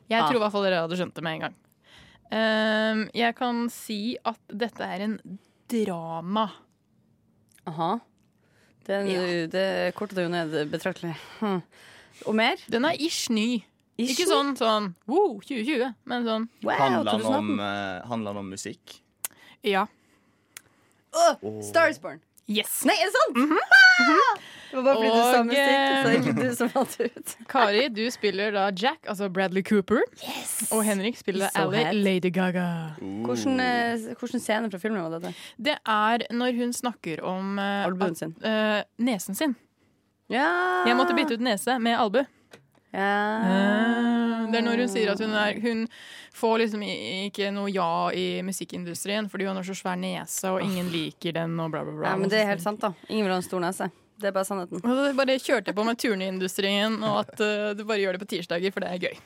Jeg 0.09 0.19
Ja. 0.19 0.25
tror 0.27 0.35
i 0.35 0.39
hvert 0.43 0.51
fall 0.51 0.63
dere 0.65 0.81
hadde 0.83 0.97
skjønt 0.99 1.13
det 1.15 1.23
med 1.23 1.33
en 1.37 1.39
gang. 1.47 1.55
Ehm, 2.33 3.07
jeg 3.13 3.35
kan 3.37 3.67
si 3.69 4.15
at 4.25 4.39
dette 4.49 4.85
er 4.85 5.05
en 5.05 5.19
drama. 5.69 6.47
Aha. 7.69 7.91
Den, 8.87 9.07
Det 9.51 9.93
kortet 9.95 10.25
jo 10.25 10.31
ned 10.31 10.55
betraktelig. 10.71 11.13
Hm. 11.39 11.61
Og 12.27 12.35
mer? 12.35 12.59
Den 12.71 12.85
er 12.85 12.97
ish 12.99 13.29
ny. 13.31 13.63
Ikke 14.01 14.25
sånn 14.25 14.55
sånn 14.57 14.89
wow, 15.05 15.37
2020, 15.45 15.91
men 16.09 16.23
sånn 16.25 16.47
Wow, 16.65 16.79
Handler 16.79 17.11
den 17.11 17.25
om, 17.29 17.51
uh, 17.61 18.37
om 18.41 18.49
musikk? 18.49 18.99
ja. 19.61 19.85
Åh, 21.13 21.61
Star 21.61 21.89
is 21.89 21.99
Born. 22.01 22.19
Yes. 22.51 22.81
Nei, 22.87 22.95
er 22.99 23.07
det 23.07 23.15
sant? 23.15 23.39
Ah! 23.93 24.41
Det 24.73 24.81
var 24.81 24.83
bare 24.87 24.95
fordi 24.97 25.09
du 25.13 25.21
sa 25.21 25.41
musikk, 25.45 25.57
så 25.63 26.07
det 26.07 26.13
er 26.13 26.15
ikke 26.17 26.33
du 26.39 26.55
som 26.57 26.69
fant 26.73 26.93
ut. 26.97 27.33
Kari, 27.51 27.81
du 27.93 28.01
spiller 28.11 28.55
da 28.55 28.63
Jack, 28.73 29.03
altså 29.05 29.27
Bradley 29.29 29.61
Cooper. 29.61 30.01
Og 30.73 30.81
Henrik 30.87 31.19
spiller 31.19 31.51
So 31.53 31.67
Ally. 31.67 31.83
Lady 31.93 32.31
Gaga. 32.33 32.65
Hvordan, 32.97 33.61
eh, 33.61 34.07
hvordan 34.17 34.41
scene 34.41 34.71
fra 34.73 34.81
filmen 34.81 35.05
var 35.05 35.19
dette? 35.19 35.35
Det 35.61 35.77
er 35.77 36.25
når 36.33 36.57
hun 36.57 36.73
snakker 36.73 37.21
om 37.21 37.61
uh, 37.61 37.85
Albuen 37.85 38.17
sin. 38.17 38.33
Uh, 38.41 38.81
nesen 38.97 39.37
sin. 39.37 39.53
Ja. 40.33 40.49
Jeg 40.89 40.97
måtte 40.97 41.13
bytte 41.13 41.37
ut 41.37 41.45
nese 41.45 41.77
med 41.77 41.99
albue. 41.99 42.25
Ja. 42.93 43.13
Eh, 43.41 44.51
Det 44.53 44.59
er 44.59 44.65
når 44.67 44.83
hun 44.83 44.91
sier 44.91 45.09
at 45.13 45.21
hun, 45.23 45.33
er, 45.33 45.57
hun 45.63 45.87
får 46.37 46.59
liksom 46.61 46.83
ikke 46.85 47.49
noe 47.55 47.71
ja 47.73 47.89
i 48.13 48.27
musikkindustrien 48.45 49.29
fordi 49.31 49.47
hun 49.49 49.57
har 49.57 49.65
så 49.65 49.73
svær 49.77 49.97
nese, 49.97 50.51
og 50.51 50.61
ingen 50.61 50.91
liker 50.93 51.33
den, 51.39 51.57
og 51.59 51.71
bla, 51.73 51.81
bla, 51.87 51.95
bla. 51.97 52.11
ja, 52.11 52.19
men 52.21 52.29
det 52.29 52.43
er 52.43 52.51
helt 52.51 52.61
sant, 52.65 52.83
da. 52.83 52.93
Ingen 53.09 53.25
vil 53.25 53.33
ha 53.33 53.41
en 53.41 53.47
stor 53.49 53.63
nese. 53.63 53.89
Det 54.21 54.29
er 54.29 54.35
bare 54.35 54.45
sannheten. 54.45 54.83
Og 54.85 54.97
så 54.99 55.13
bare 55.17 55.39
kjørte 55.41 55.71
jeg 55.71 55.75
på 55.75 55.83
med 55.87 55.97
turneindustrien, 55.99 56.99
og 57.03 57.23
at 57.25 57.41
uh, 57.41 57.71
du 57.75 57.81
bare 57.89 58.03
gjør 58.03 58.15
det 58.15 58.21
på 58.21 58.29
tirsdager, 58.35 58.71
for 58.75 58.85
det 58.85 58.91
er 58.93 59.01
gøy. 59.09 59.17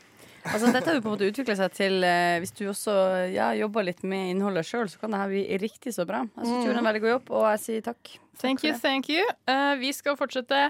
Altså, 0.47 0.69
dette 0.71 0.87
har 0.87 0.95
jo 0.95 1.01
på 1.03 1.09
en 1.11 1.15
måte 1.17 1.27
utvikla 1.27 1.57
seg 1.59 1.73
til 1.75 2.05
eh, 2.07 2.37
Hvis 2.39 2.53
du 2.55 2.61
også 2.69 2.93
ja, 3.33 3.49
jobber 3.57 3.83
litt 3.83 3.99
med 4.07 4.29
innholdet 4.31 4.63
sjøl, 4.69 4.87
så 4.87 5.01
kan 5.01 5.11
det 5.11 5.19
her 5.19 5.31
bli 5.33 5.41
riktig 5.59 5.91
så 5.91 6.05
bra. 6.07 6.21
Jeg 6.37 6.45
syns 6.47 6.61
du 6.63 6.69
gjorde 6.69 6.79
en 6.79 6.87
veldig 6.87 7.01
god 7.03 7.11
jobb, 7.11 7.31
og 7.35 7.45
jeg 7.49 7.61
sier 7.65 7.83
takk. 7.89 8.13
Thank 8.39 8.63
you, 8.63 8.71
thank 8.79 9.09
you. 9.11 9.25
Uh, 9.49 9.75
vi 9.81 9.91
skal 9.97 10.15
fortsette 10.15 10.69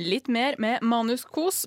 litt 0.00 0.26
mer 0.32 0.58
med 0.58 0.82
manuskos. 0.82 1.62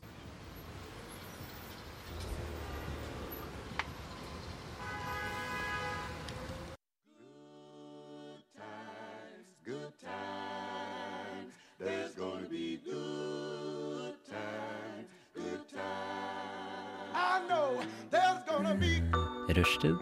Rushtid. 19.57 19.97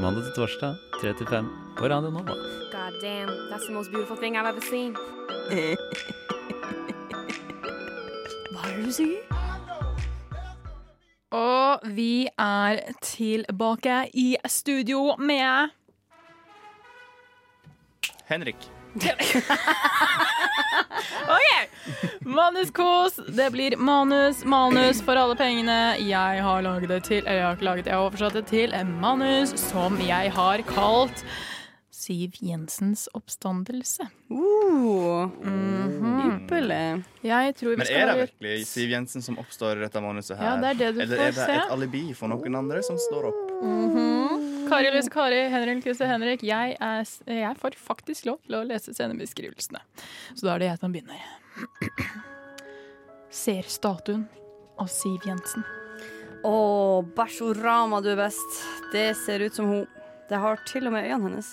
Mandag 0.00 0.22
til 0.24 0.32
torsdag, 0.36 0.74
3 1.00 1.12
til 1.18 1.26
5 1.26 1.46
på 1.78 1.84
Radio 1.84 2.10
Nova. 2.10 2.34
God 2.72 2.92
damn, 3.02 3.30
that's 3.50 3.66
the 3.66 3.74
most 3.74 3.90
beautiful 3.90 4.16
thing 4.16 4.36
I've 4.36 4.46
ever 4.46 4.60
seen. 4.60 4.96
Hva 8.52 8.60
er 8.68 8.76
det 8.76 8.84
du 8.86 8.92
sier? 8.92 9.18
Og 11.30 11.80
vi 11.96 12.28
er 12.38 12.80
tilbake 13.02 14.10
i 14.14 14.36
studio 14.46 15.16
med 15.18 15.68
Henrik. 18.28 18.81
Manuskos. 22.32 23.20
Det 23.28 23.50
blir 23.50 23.76
manus, 23.76 24.44
manus 24.44 25.02
for 25.02 25.16
alle 25.16 25.36
pengene. 25.36 25.96
Jeg 26.00 26.42
har 26.42 26.62
laget 26.62 26.88
det 26.88 27.00
til 27.04 27.26
Eller 27.26 27.38
jeg 27.38 27.46
har 27.46 27.56
ikke 27.56 27.64
laget 27.68 27.84
det, 27.84 27.90
jeg 27.90 27.98
har 27.98 28.06
oversatt 28.08 28.36
det 28.38 28.44
til 28.48 28.76
en 28.76 28.92
manus 29.00 29.52
som 29.60 29.98
jeg 30.00 30.32
har 30.32 30.62
kalt 30.68 31.24
Siv 32.02 32.34
Jensens 32.42 33.04
oppstandelse. 33.14 34.08
Uh. 34.32 35.28
Jeg 37.22 37.54
tror 37.54 37.70
vi 37.70 37.76
Men 37.76 37.86
er 37.86 38.06
det 38.06 38.16
virkelig 38.24 38.66
Siv 38.66 38.90
Jensen 38.90 39.22
som 39.22 39.38
oppstår 39.38 39.76
i 39.78 39.84
dette 39.84 40.02
manuset 40.02 40.36
her? 40.40 40.48
Ja, 40.48 40.56
det 40.56 40.70
er 40.72 40.80
det 40.80 40.94
du 40.96 41.00
Eller 41.04 41.16
får 41.16 41.22
er 41.28 41.36
det 41.36 41.44
se. 41.44 41.60
et 41.60 41.76
alibi 41.76 42.04
for 42.18 42.32
noen 42.32 42.58
andre 42.58 42.82
som 42.82 42.98
står 43.10 43.30
opp? 43.30 43.54
Mhm. 43.62 44.11
Kari 44.72 44.88
leser 44.88 45.12
Kari, 45.12 45.40
Henrik 45.52 45.84
leser 45.84 46.08
Henrik. 46.08 46.42
Jeg, 46.48 46.76
er, 46.80 47.08
jeg 47.28 47.56
får 47.60 47.74
faktisk 47.76 48.24
lov 48.30 48.38
til 48.46 48.56
å 48.56 48.62
lese 48.64 48.94
scenebeskrivelsene. 48.96 49.82
Så 50.32 50.46
da 50.46 50.54
er 50.54 50.62
det 50.62 50.70
jeg 50.70 50.80
som 50.80 50.94
begynner. 50.94 51.26
Ser 53.42 53.68
statuen 53.68 54.24
av 54.80 54.88
Siv 54.88 55.28
Jensen. 55.28 55.66
Å, 56.48 56.54
Bæsjorama, 57.04 58.00
du 58.00 58.14
er 58.14 58.22
best. 58.24 58.62
Det 58.94 59.10
ser 59.20 59.44
ut 59.44 59.60
som 59.60 59.68
hun. 59.68 59.84
Det 60.32 60.40
har 60.40 60.64
til 60.64 60.88
og 60.88 60.96
med 60.96 61.04
øynene 61.04 61.28
hennes. 61.28 61.52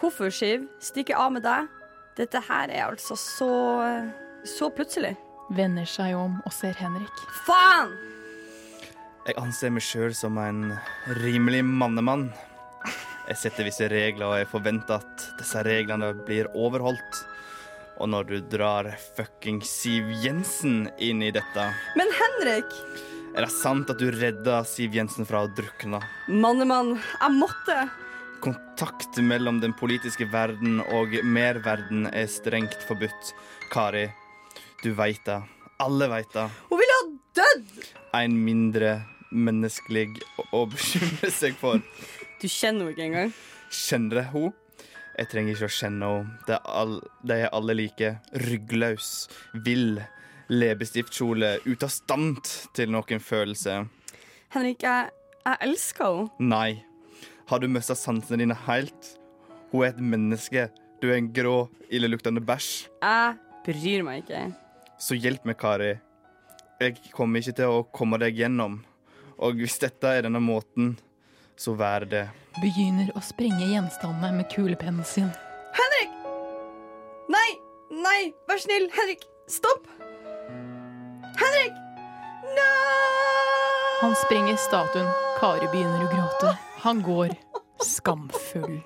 Hvorfor, 0.00 0.32
Siv, 0.32 0.64
stikke 0.80 1.20
av 1.20 1.36
med 1.36 1.44
deg? 1.44 1.68
Dette 2.16 2.40
her 2.48 2.72
er 2.72 2.86
altså 2.88 3.12
så 3.20 3.52
så 4.46 4.70
plutselig. 4.72 5.12
Vender 5.52 5.84
seg 5.84 6.16
om 6.16 6.40
og 6.46 6.54
ser 6.54 6.80
Henrik. 6.80 7.26
Faen! 7.44 7.92
Jeg 9.26 9.34
anser 9.42 9.72
meg 9.74 9.82
sjøl 9.82 10.12
som 10.14 10.36
en 10.38 10.68
rimelig 11.18 11.64
mannemann. 11.66 12.28
Jeg 13.26 13.40
setter 13.40 13.66
visse 13.66 13.88
regler, 13.90 14.28
og 14.28 14.36
jeg 14.38 14.46
forventer 14.52 15.00
at 15.00 15.24
disse 15.40 15.64
reglene 15.66 16.12
blir 16.28 16.46
overholdt. 16.54 17.24
Og 17.98 18.12
når 18.12 18.28
du 18.28 18.36
drar 18.52 18.86
fucking 19.16 19.58
Siv 19.66 20.12
Jensen 20.22 20.84
inn 21.02 21.24
i 21.26 21.32
dette, 21.34 21.64
Men 21.98 22.12
Henrik! 22.14 22.70
er 23.34 23.44
det 23.48 23.50
sant 23.52 23.90
at 23.90 23.98
du 23.98 24.12
redda 24.14 24.60
Siv 24.64 24.94
Jensen 24.94 25.26
fra 25.26 25.42
å 25.42 25.50
drukne? 25.58 25.98
Mannemann, 26.30 26.94
jeg 26.94 27.34
måtte. 27.34 27.80
Kontakt 28.46 29.18
mellom 29.18 29.58
den 29.58 29.74
politiske 29.74 30.28
verden 30.30 30.78
og 30.94 31.18
merverden 31.24 32.06
er 32.12 32.30
strengt 32.30 32.78
forbudt. 32.86 33.34
Kari, 33.74 34.06
du 34.84 34.92
veit 34.94 35.24
det. 35.26 35.40
Alle 35.82 36.12
veit 36.14 36.30
det. 36.36 36.46
Hun 36.70 36.78
ville 36.78 37.00
ha 37.00 37.04
dødd! 37.42 37.86
En 38.14 38.38
mindre 38.46 38.94
menneskelig 39.32 40.20
å- 40.52 40.66
bekymre 40.70 41.30
seg 41.32 41.56
for. 41.60 41.80
Du 42.40 42.44
kjenner 42.52 42.84
henne 42.84 42.92
ikke 42.92 43.04
engang. 43.06 43.30
Kjenner 43.72 44.18
jeg 44.20 44.28
henne? 44.34 44.52
Jeg 45.16 45.28
trenger 45.32 45.54
ikke 45.54 45.68
å 45.70 45.72
kjenne 45.72 46.08
henne. 46.10 46.40
Det 46.46 46.58
all, 46.68 46.98
de 47.24 47.38
er 47.46 47.54
alle 47.56 47.74
like. 47.78 48.10
Ryggløs, 48.44 49.06
vill, 49.64 50.02
leppestiftkjole, 50.52 51.54
ute 51.64 51.88
av 51.88 51.92
stand 51.94 52.42
til 52.76 52.92
noen 52.92 53.22
følelse. 53.24 53.78
Henrik, 54.52 54.84
jeg, 54.84 55.08
jeg 55.46 55.60
elsker 55.64 56.10
henne. 56.10 56.50
Nei. 56.52 56.82
Har 57.48 57.62
du 57.62 57.68
mista 57.70 57.96
sansene 57.96 58.40
dine 58.42 58.56
helt? 58.66 59.12
Hun 59.72 59.84
er 59.86 59.94
et 59.94 60.00
menneske. 60.02 60.66
Du 61.00 61.08
er 61.08 61.16
en 61.20 61.30
grå, 61.34 61.56
illeluktende 61.88 62.42
bæsj. 62.44 62.68
Jeg 63.00 63.38
bryr 63.66 64.04
meg 64.06 64.24
ikke. 64.24 64.44
Så 65.00 65.16
hjelp 65.18 65.44
meg, 65.48 65.56
Kari. 65.60 65.94
Jeg 66.80 66.98
kommer 67.16 67.40
ikke 67.40 67.56
til 67.62 67.72
å 67.78 67.82
komme 67.96 68.20
deg 68.20 68.36
gjennom. 68.42 68.82
Og 69.38 69.58
hvis 69.60 69.76
dette 69.82 70.08
er 70.08 70.24
denne 70.24 70.40
måten, 70.40 70.94
så 71.60 71.74
vær 71.76 72.06
det. 72.08 72.26
Begynner 72.62 73.10
å 73.16 73.22
sprenge 73.24 73.68
gjenstandene 73.68 74.32
med 74.38 74.48
kulepennen 74.52 75.04
sin. 75.04 75.28
Henrik! 75.76 76.14
Nei! 77.32 77.50
Nei, 77.92 78.20
vær 78.48 78.60
snill. 78.60 78.88
Henrik, 78.96 79.26
stopp! 79.50 79.84
Henrik! 81.36 81.76
Nei! 82.56 83.36
Han 84.00 84.16
sprenger 84.24 84.56
statuen. 84.60 85.08
Kari 85.40 85.68
begynner 85.72 86.06
å 86.06 86.10
gråte. 86.12 86.56
Han 86.84 87.04
går 87.04 87.36
skamfull. 87.84 88.80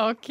OK. 0.00 0.30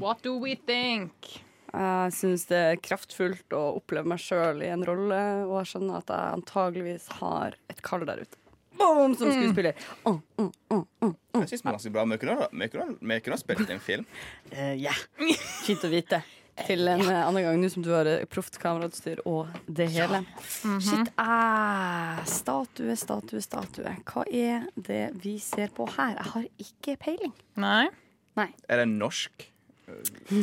What 0.00 0.22
do 0.22 0.38
we 0.38 0.56
think? 0.56 1.45
Jeg 1.72 2.14
syns 2.16 2.46
det 2.50 2.58
er 2.72 2.80
kraftfullt 2.82 3.54
å 3.56 3.62
oppleve 3.80 4.08
meg 4.12 4.22
sjøl 4.22 4.62
i 4.64 4.70
en 4.72 4.84
rolle, 4.86 5.20
og 5.48 5.58
jeg 5.60 5.72
skjønner 5.74 6.00
at 6.00 6.12
jeg 6.12 6.38
antageligvis 6.40 7.08
har 7.20 7.56
et 7.72 7.82
kall 7.84 8.06
der 8.08 8.22
ute. 8.24 8.40
Boom, 8.76 9.16
som 9.16 9.32
skuespiller. 9.32 9.72
Mm, 10.04 10.20
mm, 10.38 10.52
mm, 10.70 10.84
mm, 11.00 11.14
mm. 11.34 11.40
Jeg 11.40 11.48
syns 11.48 11.62
det 11.62 11.68
er 11.68 11.76
ganske 11.76 11.92
bra. 11.94 12.04
Vi 12.52 13.20
kunne, 13.20 13.36
ha 13.36 13.40
spilt 13.40 13.70
en 13.72 13.80
film. 13.82 14.08
Eh, 14.56 14.74
ja. 14.78 14.92
Fint 15.66 15.84
å 15.84 15.90
vite. 15.90 16.20
Til 16.56 16.88
en 16.88 17.02
eh, 17.04 17.18
annen 17.20 17.44
gang, 17.44 17.58
nå 17.60 17.68
som 17.72 17.84
du 17.84 17.90
har 17.92 18.08
eh, 18.08 18.24
proft 18.30 18.56
kamerautstyr 18.60 19.20
og 19.28 19.50
det 19.66 19.88
hele. 19.96 20.22
Shit, 20.44 21.10
Ah, 21.20 22.22
statue, 22.28 22.96
statue, 22.96 23.42
statue. 23.44 23.96
Hva 24.08 24.24
er 24.28 24.68
det 24.76 25.10
vi 25.20 25.36
ser 25.42 25.72
på 25.76 25.88
her? 25.96 26.16
Jeg 26.16 26.32
har 26.32 26.48
ikke 26.68 26.96
peiling. 27.08 27.36
Nei. 27.60 28.48
Er 28.68 28.82
det 28.82 28.88
norsk 28.92 29.48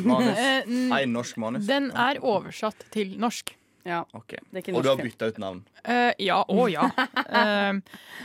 manus? 0.05 0.37
Én 0.99 1.11
norsk 1.13 1.37
manus. 1.41 1.67
Den 1.67 1.91
er 1.91 2.19
oversatt 2.23 2.85
til 2.93 3.15
norsk. 3.19 3.55
Ja, 3.83 4.05
Okay. 4.15 4.39
det 4.51 4.55
er 4.55 4.61
ikke 4.63 4.75
Og 4.77 4.83
du 4.83 4.89
har 4.89 4.95
norsk. 4.97 5.11
bytta 5.11 5.27
ut 5.33 5.39
navn. 5.43 5.63
Uh, 5.83 6.11
ja, 6.23 6.37
å 6.47 6.67
ja. 6.71 6.85
Uh, 7.27 7.81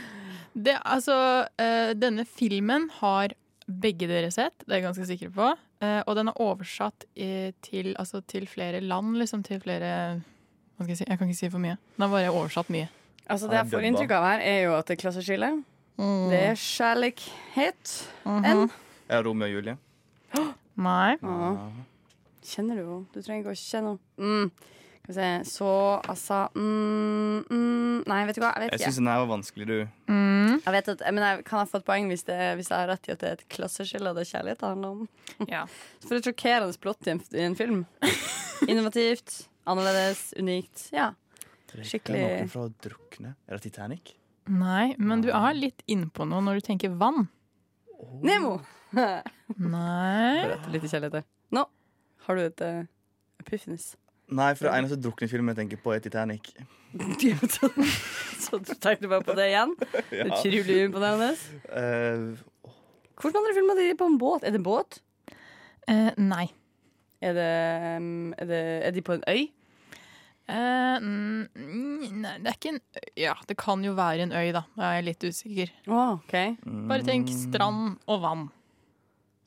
det, 0.65 0.77
altså, 0.85 1.17
uh, 1.59 1.91
denne 1.99 2.23
filmen 2.25 2.87
har 3.01 3.35
begge 3.69 4.07
dere 4.09 4.31
sett, 4.33 4.55
det 4.65 4.71
er 4.71 4.79
jeg 4.79 4.87
ganske 4.87 5.05
sikker 5.11 5.29
på. 5.35 5.49
Eh, 5.79 5.99
og 6.09 6.15
den 6.17 6.27
er 6.31 6.39
oversatt 6.41 7.05
i, 7.15 7.51
til, 7.61 7.91
altså, 8.01 8.19
til 8.27 8.47
flere 8.49 8.79
land, 8.81 9.13
liksom 9.21 9.43
til 9.45 9.61
flere 9.61 9.91
hva 10.17 10.83
skal 10.83 10.89
jeg, 10.89 10.97
si? 10.97 11.05
jeg 11.05 11.19
kan 11.19 11.29
ikke 11.29 11.37
si 11.37 11.49
for 11.53 11.61
mye. 11.63 11.75
Den 11.95 12.03
har 12.07 12.09
bare 12.11 12.31
oversatt 12.33 12.71
mye. 12.73 12.87
Altså, 13.29 13.45
det 13.47 13.59
jeg 13.59 13.69
får 13.69 13.85
inntrykk 13.91 14.15
av 14.17 14.25
her, 14.25 14.41
er 14.41 14.57
jo 14.65 14.73
at 14.73 14.89
det 14.89 14.95
er 14.97 15.01
klasseskille. 15.03 15.51
Det 16.33 16.39
er 16.49 16.57
kjærlighet. 16.59 17.93
En. 18.25 18.65
Er 19.05 19.19
det 19.19 19.21
Romeo 19.27 19.45
og 19.47 19.53
Julie? 19.53 19.77
Nei. 20.79 21.15
Ja. 21.21 21.53
Kjenner 22.49 22.79
du 22.79 22.83
henne? 22.85 23.05
Du 23.13 23.19
trenger 23.21 23.43
ikke 23.43 23.55
å 23.55 23.59
kjenne 23.59 23.95
henne. 23.95 24.01
Mm. 24.17 24.51
Skal 24.99 25.09
vi 25.09 25.15
se. 25.17 25.29
Så 25.49 25.67
altså 26.13 26.37
mm, 26.53 27.37
mm, 27.49 28.03
Nei, 28.09 28.19
vet 28.29 28.37
du 28.37 28.41
hva? 28.43 28.51
Jeg 28.61 28.69
vet 28.69 28.75
Jeg 28.77 28.91
syns 28.91 28.99
den 29.01 29.09
her 29.09 29.21
var 29.23 29.29
vanskelig, 29.31 29.65
du. 29.69 29.77
Mm. 30.11 30.59
Jeg 30.65 30.73
vet 30.75 30.91
at, 30.93 31.03
men 31.13 31.23
jeg, 31.25 31.43
kan 31.47 31.61
jeg 31.63 31.71
få 31.71 31.79
et 31.81 31.87
poeng 31.87 32.09
hvis, 32.11 32.23
det, 32.27 32.37
hvis 32.59 32.69
jeg 32.71 32.77
har 32.77 32.91
rett 32.93 33.09
i 33.09 33.13
at 33.15 33.23
det 33.23 33.29
er 33.31 33.37
et 33.39 33.47
klasseskille 33.55 34.13
det 34.17 34.27
kjærlighet 34.29 34.65
handler 34.67 34.95
om? 34.95 35.07
Ja. 35.55 35.63
For 36.05 36.17
et 36.19 36.27
sjokkerende 36.29 36.77
plott 36.83 37.09
i 37.09 37.13
en, 37.15 37.23
i 37.35 37.43
en 37.47 37.57
film. 37.59 37.81
Innovativt, 38.67 39.47
annerledes, 39.69 40.29
unikt. 40.39 40.87
Ja. 40.95 41.11
Skikkelig- 41.69 42.21
Er 42.23 42.29
det 42.29 42.39
noen 42.45 42.53
fra 42.53 42.63
å 42.67 42.71
drukne? 42.85 43.35
Er 43.47 43.57
det 43.59 43.65
Titanic? 43.69 44.15
Nei, 44.49 44.95
men 44.97 45.21
du 45.21 45.29
er 45.29 45.53
litt 45.53 45.83
innpå 45.91 46.25
noe 46.25 46.41
når 46.41 46.59
du 46.61 46.65
tenker 46.71 46.95
vann. 46.97 47.27
Nemo! 48.23 48.59
Nei. 48.93 50.47
Rett 50.49 50.69
litt 50.73 50.87
kjærlighet. 50.89 51.27
Nå 51.53 51.65
har 52.25 52.37
du 52.37 52.45
et 52.45 52.61
uh, 52.61 52.83
epiphanies. 53.41 53.93
Nei, 54.29 54.51
for 54.53 54.67
det 54.67 54.75
eneste 54.77 54.99
druknefilmen 55.01 55.55
jeg 55.55 55.63
tenker 55.63 55.81
på, 55.81 55.93
er 55.95 56.03
Titanic. 56.05 56.51
så, 58.43 58.59
du 58.61 58.71
tenkte 58.81 59.09
bare 59.09 59.25
på 59.25 59.35
det 59.37 59.49
igjen? 59.51 59.75
Ja. 60.19 60.25
Utrolig 60.29 60.77
imponerende. 60.85 61.31
Eh, 61.69 62.73
Hvordan 63.19 63.41
andre 63.41 63.53
filmer 63.57 63.77
de 63.77 63.87
på 63.97 64.07
en 64.09 64.17
båt? 64.21 64.43
Er 64.43 64.53
det 64.53 64.61
en 64.61 64.67
båt? 64.67 65.01
Uh, 65.89 66.11
nei. 66.21 66.47
Er, 67.21 67.33
det, 67.35 67.49
um, 67.97 68.33
er, 68.37 68.45
det, 68.47 68.61
er 68.87 68.93
de 68.95 69.03
på 69.05 69.17
en 69.17 69.25
øy? 69.27 69.49
Eh, 70.49 71.03
mm, 71.03 72.05
nei, 72.23 72.31
det 72.41 72.49
er 72.49 72.55
ikke 72.57 72.71
en 72.73 72.79
øy. 72.81 73.09
Ja, 73.21 73.35
det 73.49 73.55
kan 73.61 73.83
jo 73.85 73.91
være 73.97 74.25
en 74.25 74.31
øy, 74.33 74.47
da. 74.55 74.63
Da 74.77 74.87
er 74.87 74.95
jeg 74.99 75.05
litt 75.11 75.25
usikker. 75.29 75.73
Oh, 75.87 76.15
okay. 76.15 76.55
Bare 76.89 77.05
tenk 77.05 77.29
strand 77.29 77.99
og 78.09 78.23
vann. 78.23 78.47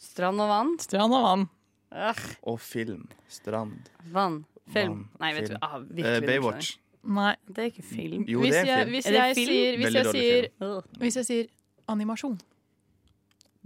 Strand 0.03 0.42
og 0.42 0.50
vann? 0.53 0.70
Strand 0.82 1.16
og 1.18 1.24
vann. 1.26 1.48
Ugh, 1.92 2.22
og 2.48 2.61
film. 2.62 3.09
Strand. 3.28 3.90
vann. 4.14 4.44
Film. 4.72 5.03
Vann, 5.03 5.18
Nei, 5.20 5.32
vet 5.36 5.48
film. 5.50 5.59
du. 5.59 5.66
Ah, 5.66 5.78
virkelig, 5.82 6.22
uh, 6.22 6.26
Baywatch. 6.30 6.70
Nei. 7.03 7.32
Det 7.50 7.59
er 7.64 7.72
ikke 7.72 7.82
film. 7.82 8.22
Jo, 8.30 8.44
hvis 8.44 8.55
det 8.55 8.61
er 8.62 8.70
jeg, 8.70 8.86
hvis 8.92 9.07
Er 9.07 9.11
det 9.16 9.24
jeg 9.26 9.34
film? 9.40 9.50
sier, 9.50 9.76
hvis 9.82 9.94
jeg 9.98 10.07
sier, 10.14 10.46
film. 10.62 11.00
hvis 11.03 11.16
jeg 11.18 11.26
sier 11.26 11.50
animasjon 11.90 12.38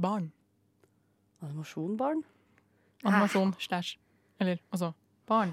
Barn. 0.00 0.30
Animasjonbarn? 1.44 2.24
Animasjon 3.04 3.52
slash 3.60 3.98
Eller 4.40 4.56
altså 4.72 4.92
barn. 5.28 5.52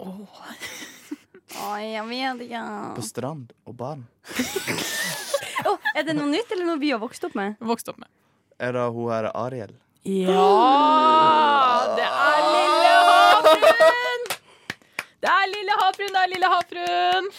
Oi, 0.00 1.84
jeg 1.92 2.04
vet 2.08 2.42
ikke. 2.46 2.62
På 2.96 3.04
strand 3.04 3.52
og 3.68 3.76
barn. 3.76 4.06
oh, 5.68 5.76
er 5.94 6.06
det 6.06 6.14
noe 6.16 6.30
nytt, 6.30 6.48
eller 6.54 6.66
noe 6.68 6.80
vi 6.80 6.92
har 6.94 7.00
vokst 7.02 7.24
opp 7.28 7.36
med? 7.36 7.58
Vokst 7.60 7.90
opp 7.92 7.98
med. 8.00 8.08
Er 8.60 8.76
det 8.76 8.86
hun 8.94 9.10
her 9.12 9.30
Ariel? 9.34 9.74
Ja! 10.08 10.46
Det 11.96 12.06
er 12.08 12.40
Lille 12.54 12.92
Havfruen! 13.10 14.28
Det 15.20 15.32
er 15.34 15.50
Lille 15.52 15.80
Havfruen, 15.82 16.14
det 16.14 16.22
er 16.22 16.32
Lille 16.32 16.52
Havfruen! 16.54 17.30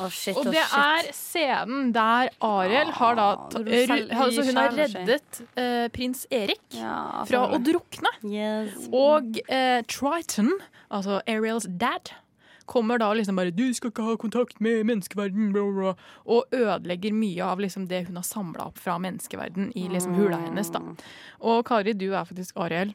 Å, 0.00 0.08
shit, 0.10 0.36
Og 0.40 0.48
det 0.48 0.62
shit. 0.64 0.78
er 0.80 1.10
scenen 1.16 1.92
der 1.92 2.30
Ariel 2.46 2.90
har 2.96 3.18
da 3.18 3.26
ru- 3.52 3.68
altså 4.16 4.44
Hun 4.46 4.56
har 4.60 4.72
reddet 4.78 5.42
uh, 5.58 5.86
prins 5.92 6.24
Erik 6.32 6.62
ja, 6.78 7.24
fra 7.28 7.44
å 7.52 7.60
drukne. 7.60 8.12
Yes. 8.24 8.88
Og 8.92 9.38
uh, 9.50 9.80
Triton, 9.90 10.54
altså 10.88 11.20
Ariels 11.28 11.68
dad, 11.68 12.12
kommer 12.70 13.00
da 13.02 13.08
liksom 13.18 13.34
bare 13.36 13.50
'Du 13.50 13.74
skal 13.74 13.90
ikke 13.90 14.04
ha 14.06 14.16
kontakt 14.16 14.60
med 14.62 14.84
menneskeverden', 14.86 15.52
bla, 15.52 15.62
bla, 15.74 15.94
og 16.24 16.44
ødelegger 16.54 17.12
mye 17.12 17.42
av 17.42 17.58
liksom 17.58 17.88
det 17.90 18.04
hun 18.06 18.16
har 18.20 18.22
samla 18.22 18.68
opp 18.70 18.78
fra 18.78 18.94
menneskeverden 19.02 19.72
i 19.74 19.88
liksom 19.90 20.14
hula 20.14 20.38
hennes. 20.38 20.70
da. 20.70 20.78
Og 21.40 21.64
Kari, 21.66 21.92
du 21.92 22.12
er 22.14 22.24
faktisk 22.24 22.56
Ariel. 22.56 22.94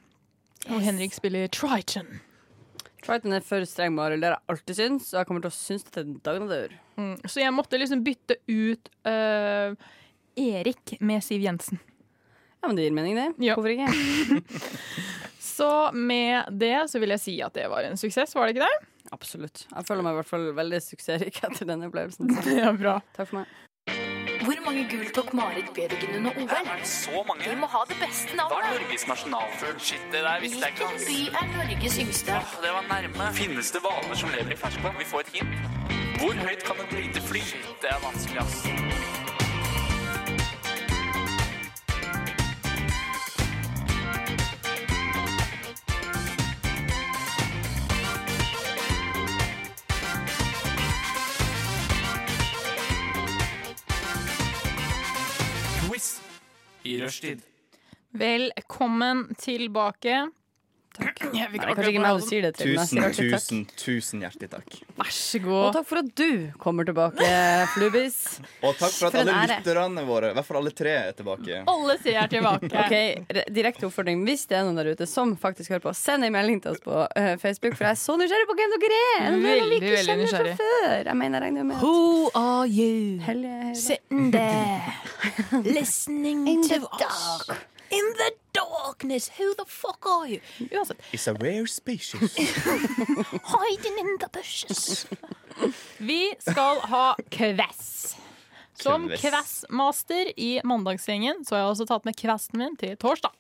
Og 0.70 0.80
Henrik 0.82 1.14
spiller 1.14 1.47
Triton. 1.51 2.22
Triton 3.03 3.34
er 3.34 3.43
for 3.45 3.62
streng 3.68 3.93
med 3.93 4.06
Ariel, 4.06 4.22
det 4.24 4.32
har 4.32 4.39
jeg 4.39 4.49
alltid 4.56 4.76
syntes, 4.80 5.14
og 5.14 5.20
jeg 5.20 5.28
kommer 5.28 5.41
til 5.43 5.51
å 5.51 5.60
synes 5.60 5.84
det 5.84 5.93
til 5.93 6.16
dagen 6.26 6.47
jeg 6.47 6.49
dør. 6.56 6.80
Mm, 6.96 7.18
så 7.28 7.41
jeg 7.43 7.54
måtte 7.56 7.80
liksom 7.80 8.04
bytte 8.06 8.38
ut 8.48 8.89
uh, 9.08 9.76
Erik 10.39 10.96
med 11.00 11.24
Siv 11.24 11.43
Jensen. 11.43 11.80
Ja, 12.62 12.68
men 12.70 12.80
det 12.80 12.88
gir 12.88 12.96
mening, 12.96 13.20
det. 13.20 13.46
Ja. 13.46 13.56
Hvorfor 13.58 13.70
ikke? 13.70 14.41
Så 15.56 15.91
med 15.93 16.50
det 16.52 16.89
så 16.91 17.00
vil 17.00 17.14
jeg 17.14 17.22
si 17.22 17.36
at 17.46 17.54
det 17.56 17.70
var 17.72 17.86
en 17.88 17.96
suksess, 17.96 18.34
var 18.36 18.50
det 18.50 18.58
ikke 18.58 18.66
det? 18.66 18.88
Absolutt. 19.16 19.62
Jeg 19.70 19.88
føler 19.88 20.04
meg 20.04 20.16
i 20.16 20.18
hvert 20.18 20.28
fall 20.28 20.50
veldig 20.58 20.82
suksessrik 20.84 21.38
etter 21.48 21.70
den 21.70 21.86
opplevelsen. 21.88 22.34
Ja, 22.60 22.74
bra. 22.76 22.98
Takk 23.16 23.30
for 23.30 23.39
meg. 23.39 23.54
Hvor 24.46 24.60
mange 24.66 24.84
gull 24.89 25.08
tok 25.16 25.32
Marit 25.38 25.72
Bjørgen 25.78 26.18
under 26.20 26.36
OL? 26.41 26.84
Så 26.89 27.24
mange. 27.30 27.48
Vi 27.48 27.56
må 27.62 27.70
ha 27.72 27.86
det 27.88 27.96
beste 28.02 28.36
Hva 28.36 28.50
er 28.50 28.68
navnet. 28.68 28.84
Norges 28.84 29.08
nasjonalfugl? 29.14 29.80
Shit, 29.80 30.04
det 30.12 30.26
der 30.26 30.43
visste 30.43 30.66
jeg 30.66 30.76
ikke. 30.76 30.91
Hvilken 30.91 31.32
by 31.32 31.39
er 31.39 31.56
Norges 31.56 31.98
yngste? 32.04 32.36
Ah, 32.41 32.60
det 32.66 32.76
var 32.76 32.91
nærme. 32.91 33.32
Finnes 33.39 33.72
det 33.74 33.86
hvaler 33.86 34.22
som 34.26 34.36
lever 34.36 34.58
i 34.58 34.62
ferskvann? 34.66 34.98
Vi 35.00 35.12
får 35.14 35.28
et 35.28 35.36
hint. 35.39 35.84
Hvor 36.20 36.34
høyt 36.34 36.63
kan 36.63 36.78
et 36.80 36.93
lite 36.95 37.22
fly? 37.22 37.41
Det 37.82 37.89
er 37.91 37.99
vanskelig, 37.99 38.39
ass. 38.39 38.63
Quiz 55.84 56.07
i 56.84 56.95
rushtid. 57.03 57.43
Velkommen 58.16 59.28
tilbake. 59.36 60.30
Takk. 60.96 61.18
Jeg 61.36 61.50
fikk 61.52 61.62
Nei, 61.62 61.68
akkurat 61.68 61.76
kanskje 61.76 61.91
ikke 61.91 62.02
meg 62.06 62.18
du 62.20 62.26
sier 62.26 62.43
det 62.46 62.52
til. 62.56 62.70
Tusen, 62.78 63.06
tusen, 63.18 63.62
tusen 63.80 64.22
hjertelig 64.24 64.48
takk. 64.54 64.76
Vær 64.96 65.10
så 65.12 65.39
god. 65.43 65.64
Og 65.68 65.74
takk 65.76 65.88
for 65.89 66.00
at 66.00 66.12
du 66.16 66.28
kommer 66.62 66.88
tilbake, 66.88 67.30
Flubis. 67.74 68.18
Og 68.64 68.78
takk 68.80 68.93
for 68.96 69.10
at 69.10 69.16
For 69.18 69.20
en 69.22 69.32
alle 69.34 69.36
ære. 69.50 69.58
lytterne 69.60 70.06
våre, 70.08 70.30
i 70.32 70.38
hvert 70.38 70.48
fall 70.48 70.60
alle 70.62 70.72
tre, 70.78 70.93
er 71.10 71.18
tilbake. 71.18 71.60
Alle 71.68 71.98
sier 72.04 72.22
er 72.24 72.32
tilbake. 72.32 72.72
Ok, 72.86 72.96
re- 73.36 73.46
Direkte 73.56 73.88
oppfordring. 73.89 74.24
Hvis 74.28 74.46
det 74.50 74.60
er 74.60 74.64
noen 74.68 74.80
der 74.80 74.91
ute 74.96 75.08
som 75.10 75.36
faktisk 75.41 75.74
hører 75.76 75.84
på, 75.88 75.93
send 75.98 76.24
en 76.28 76.34
melding 76.36 76.62
til 76.64 76.76
oss 76.76 76.82
på 76.86 77.02
eh, 77.18 77.34
Facebook, 77.41 77.76
for 77.76 77.88
jeg 77.89 77.98
er 77.98 78.02
så 78.06 78.16
nysgjerrig 78.20 78.48
på 78.52 78.58
hvem 78.62 78.76
dere 78.78 79.02
er. 79.02 79.28
Det 79.36 79.43
Veldig, 79.46 79.80
ikke 79.82 79.93
veldig 79.98 80.06
kjenner 80.08 80.32
fra 80.32 80.43
nysgjerrig. 80.46 80.56
før? 80.62 80.96
Jeg 81.12 81.20
mener, 81.20 81.36
jeg 81.36 81.46
regner 81.50 81.60
jo 81.60 81.68
med 81.68 81.76
at 81.76 81.84
Who 81.84 82.32
are 82.39 82.68
you? 82.70 83.20
Helge 83.26 83.54
Helge- 83.60 83.76
Sitting 83.76 84.32
there, 84.32 84.93
listening 85.76 86.64
to 86.70 86.82
us. 87.00 87.50
In 87.91 88.06
the 88.20 88.32
darkness, 88.56 89.30
who 89.38 89.53
the 89.56 89.66
fuck 89.68 90.06
are 90.06 90.28
you? 90.28 90.39
Uansett, 90.72 90.99
It's 91.12 91.28
a 91.28 91.34
rare 91.34 91.68
species. 91.68 92.36
hiding 93.43 93.97
in 93.99 94.18
the 94.20 94.30
bushes. 94.32 95.08
Vi 95.97 96.34
skal 96.39 96.80
ha 96.91 97.16
kvess 97.30 98.16
Som 98.74 99.08
kvessmaster 99.10 100.32
i 100.39 100.62
Mandagsgjengen 100.64 101.45
så 101.45 101.56
har 101.56 101.62
jeg 101.64 101.72
også 101.72 101.86
tatt 101.88 102.06
med 102.06 102.18
quizen 102.20 102.60
min 102.60 102.76
til 102.76 102.97
torsdag. 102.99 103.32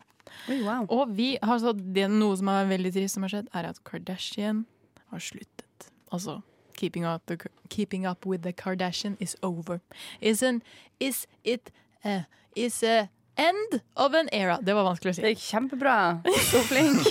Oi, 0.49 0.61
wow. 0.63 0.85
Og 0.89 1.11
vi 1.15 1.35
har 1.43 1.59
så 1.59 1.73
det, 1.75 2.07
noe 2.11 2.35
som 2.39 2.49
er 2.51 2.69
veldig 2.69 2.91
trist 2.95 3.17
som 3.17 3.25
har 3.25 3.33
skjedd, 3.33 3.49
er 3.55 3.67
at 3.69 3.81
Kardashian 3.87 4.63
har 5.11 5.23
sluttet. 5.23 5.89
Altså 6.11 6.41
Keeping 6.75 7.05
up, 7.07 7.25
the, 7.27 7.37
keeping 7.69 8.05
up 8.05 8.25
with 8.25 8.43
the 8.43 8.51
Kardashian 8.51 9.15
is 9.19 9.35
over. 9.41 9.79
Isn't, 10.19 10.63
is 10.99 11.25
it 11.43 11.71
uh, 12.03 12.23
is 12.55 12.83
a 12.83 13.09
end 13.35 13.79
of 13.93 14.13
an 14.13 14.29
era. 14.31 14.59
Det 14.61 14.75
var 14.75 14.87
vanskelig 14.87 15.13
å 15.13 15.17
si. 15.17 15.23
Det 15.25 15.35
gikk 15.35 15.45
kjempebra. 15.45 15.95
Så 16.49 16.63
flink. 16.69 17.07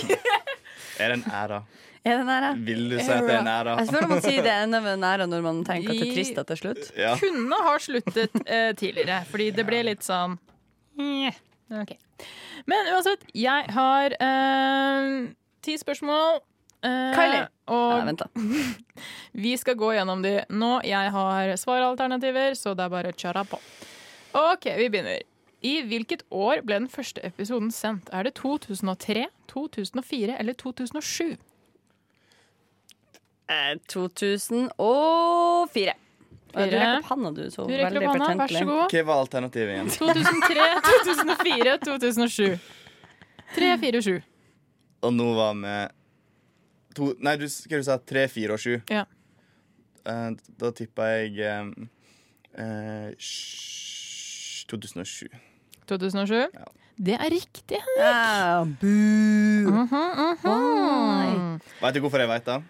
Er 1.01 1.11
det 1.11 1.19
en 1.19 1.25
æra? 1.31 1.63
Er 2.05 2.19
det 2.19 2.21
en 2.21 2.29
æra? 2.29 2.49
Vil 2.67 2.83
du 2.89 2.95
si 2.99 3.09
at 3.11 3.25
det 3.25 3.33
er 3.33 3.41
en 3.41 3.49
æra? 3.51 3.75
Jeg 3.81 3.89
føler 3.91 4.09
man 4.11 4.21
sier 4.23 4.45
det 4.45 4.53
enda 4.63 4.79
en 4.93 5.03
æra 5.03 5.25
når 5.27 5.41
man 5.43 5.63
tenker 5.67 5.91
at 5.91 5.99
det 5.99 6.07
er 6.07 6.15
trist 6.15 6.37
at 6.39 6.47
det 6.51 6.55
er 6.55 6.61
slutt. 6.61 6.91
Ja. 6.95 7.13
Kunne 7.19 7.61
ha 7.65 7.73
sluttet 7.81 8.37
uh, 8.45 8.71
tidligere, 8.77 9.17
fordi 9.31 9.49
det 9.57 9.65
ble 9.67 9.81
litt 9.89 10.05
sånn 10.05 10.37
okay. 10.95 11.97
Men 12.69 12.91
uansett, 12.93 13.25
jeg 13.35 13.73
har 13.75 14.15
uh, 14.21 15.25
ti 15.65 15.77
spørsmål. 15.81 16.39
Uh, 16.85 17.11
Kylie. 17.17 17.45
Og 17.73 17.91
Nei, 17.91 18.05
vent, 18.11 18.23
da. 18.23 18.29
Vi 19.45 19.55
skal 19.57 19.77
gå 19.79 19.91
gjennom 19.97 20.21
de 20.23 20.37
nå. 20.53 20.71
Jeg 20.85 21.11
har 21.17 21.55
svaralternativer, 21.59 22.53
så 22.55 22.77
det 22.77 22.85
er 22.85 22.93
bare 22.93 23.11
å 23.11 23.17
kjøre 23.17 23.47
på. 23.49 23.59
OK, 24.35 24.67
vi 24.77 24.91
begynner. 24.91 25.23
I 25.65 25.79
hvilket 25.89 26.21
år 26.29 26.61
ble 26.65 26.75
den 26.83 26.89
første 26.91 27.21
episoden 27.25 27.71
sendt? 27.73 28.09
Er 28.13 28.23
det 28.27 28.35
2003, 28.37 29.25
2004 29.49 30.35
eller 30.37 30.53
2007? 30.59 31.37
Eh, 33.49 33.73
2004. 33.89 35.95
Du 36.55 36.61
rekker 36.61 36.99
opp 36.99 37.09
handa, 37.11 37.29
du. 37.35 37.43
Så 37.51 37.65
Du 37.67 37.73
rekker 37.73 37.97
veldig 37.97 38.07
opp 38.07 38.21
handa, 38.21 38.45
vær 38.45 38.51
så 38.53 38.65
god. 38.69 38.85
Hva 38.93 39.01
var 39.09 39.17
alternativet 39.25 39.71
igjen? 39.75 39.89
2003, 39.97 40.65
2004, 40.87 41.77
2007. 41.83 42.59
3, 43.55 43.77
4, 43.81 44.01
7. 44.01 44.21
Og 45.05 45.13
nå 45.13 45.27
var 45.37 45.53
vi 45.59 45.73
to, 46.95 47.11
Nei, 47.23 47.35
du, 47.39 47.45
hva 47.45 47.77
du 47.81 47.85
sa 47.85 47.97
Tre, 47.99 48.27
fire 48.31 48.51
og 48.55 48.59
7? 48.63 48.79
Ja. 48.93 49.03
Eh, 50.05 50.29
da 50.61 50.67
tippa 50.75 51.01
jeg 51.17 51.33
eh, 51.43 51.63
eh, 52.61 53.09
2007. 54.71 55.27
2007. 55.89 56.35
Ja. 56.53 56.65
Det 56.95 57.17
er 57.19 57.29
riktig. 57.29 57.79
Ja, 57.99 58.63
bu. 58.63 58.87
uh 59.67 59.91
-huh. 59.91 61.59
Vet 61.81 61.93
du 61.93 61.99
hvorfor 61.99 62.19
jeg 62.19 62.29
vet 62.29 62.45
det? 62.45 62.63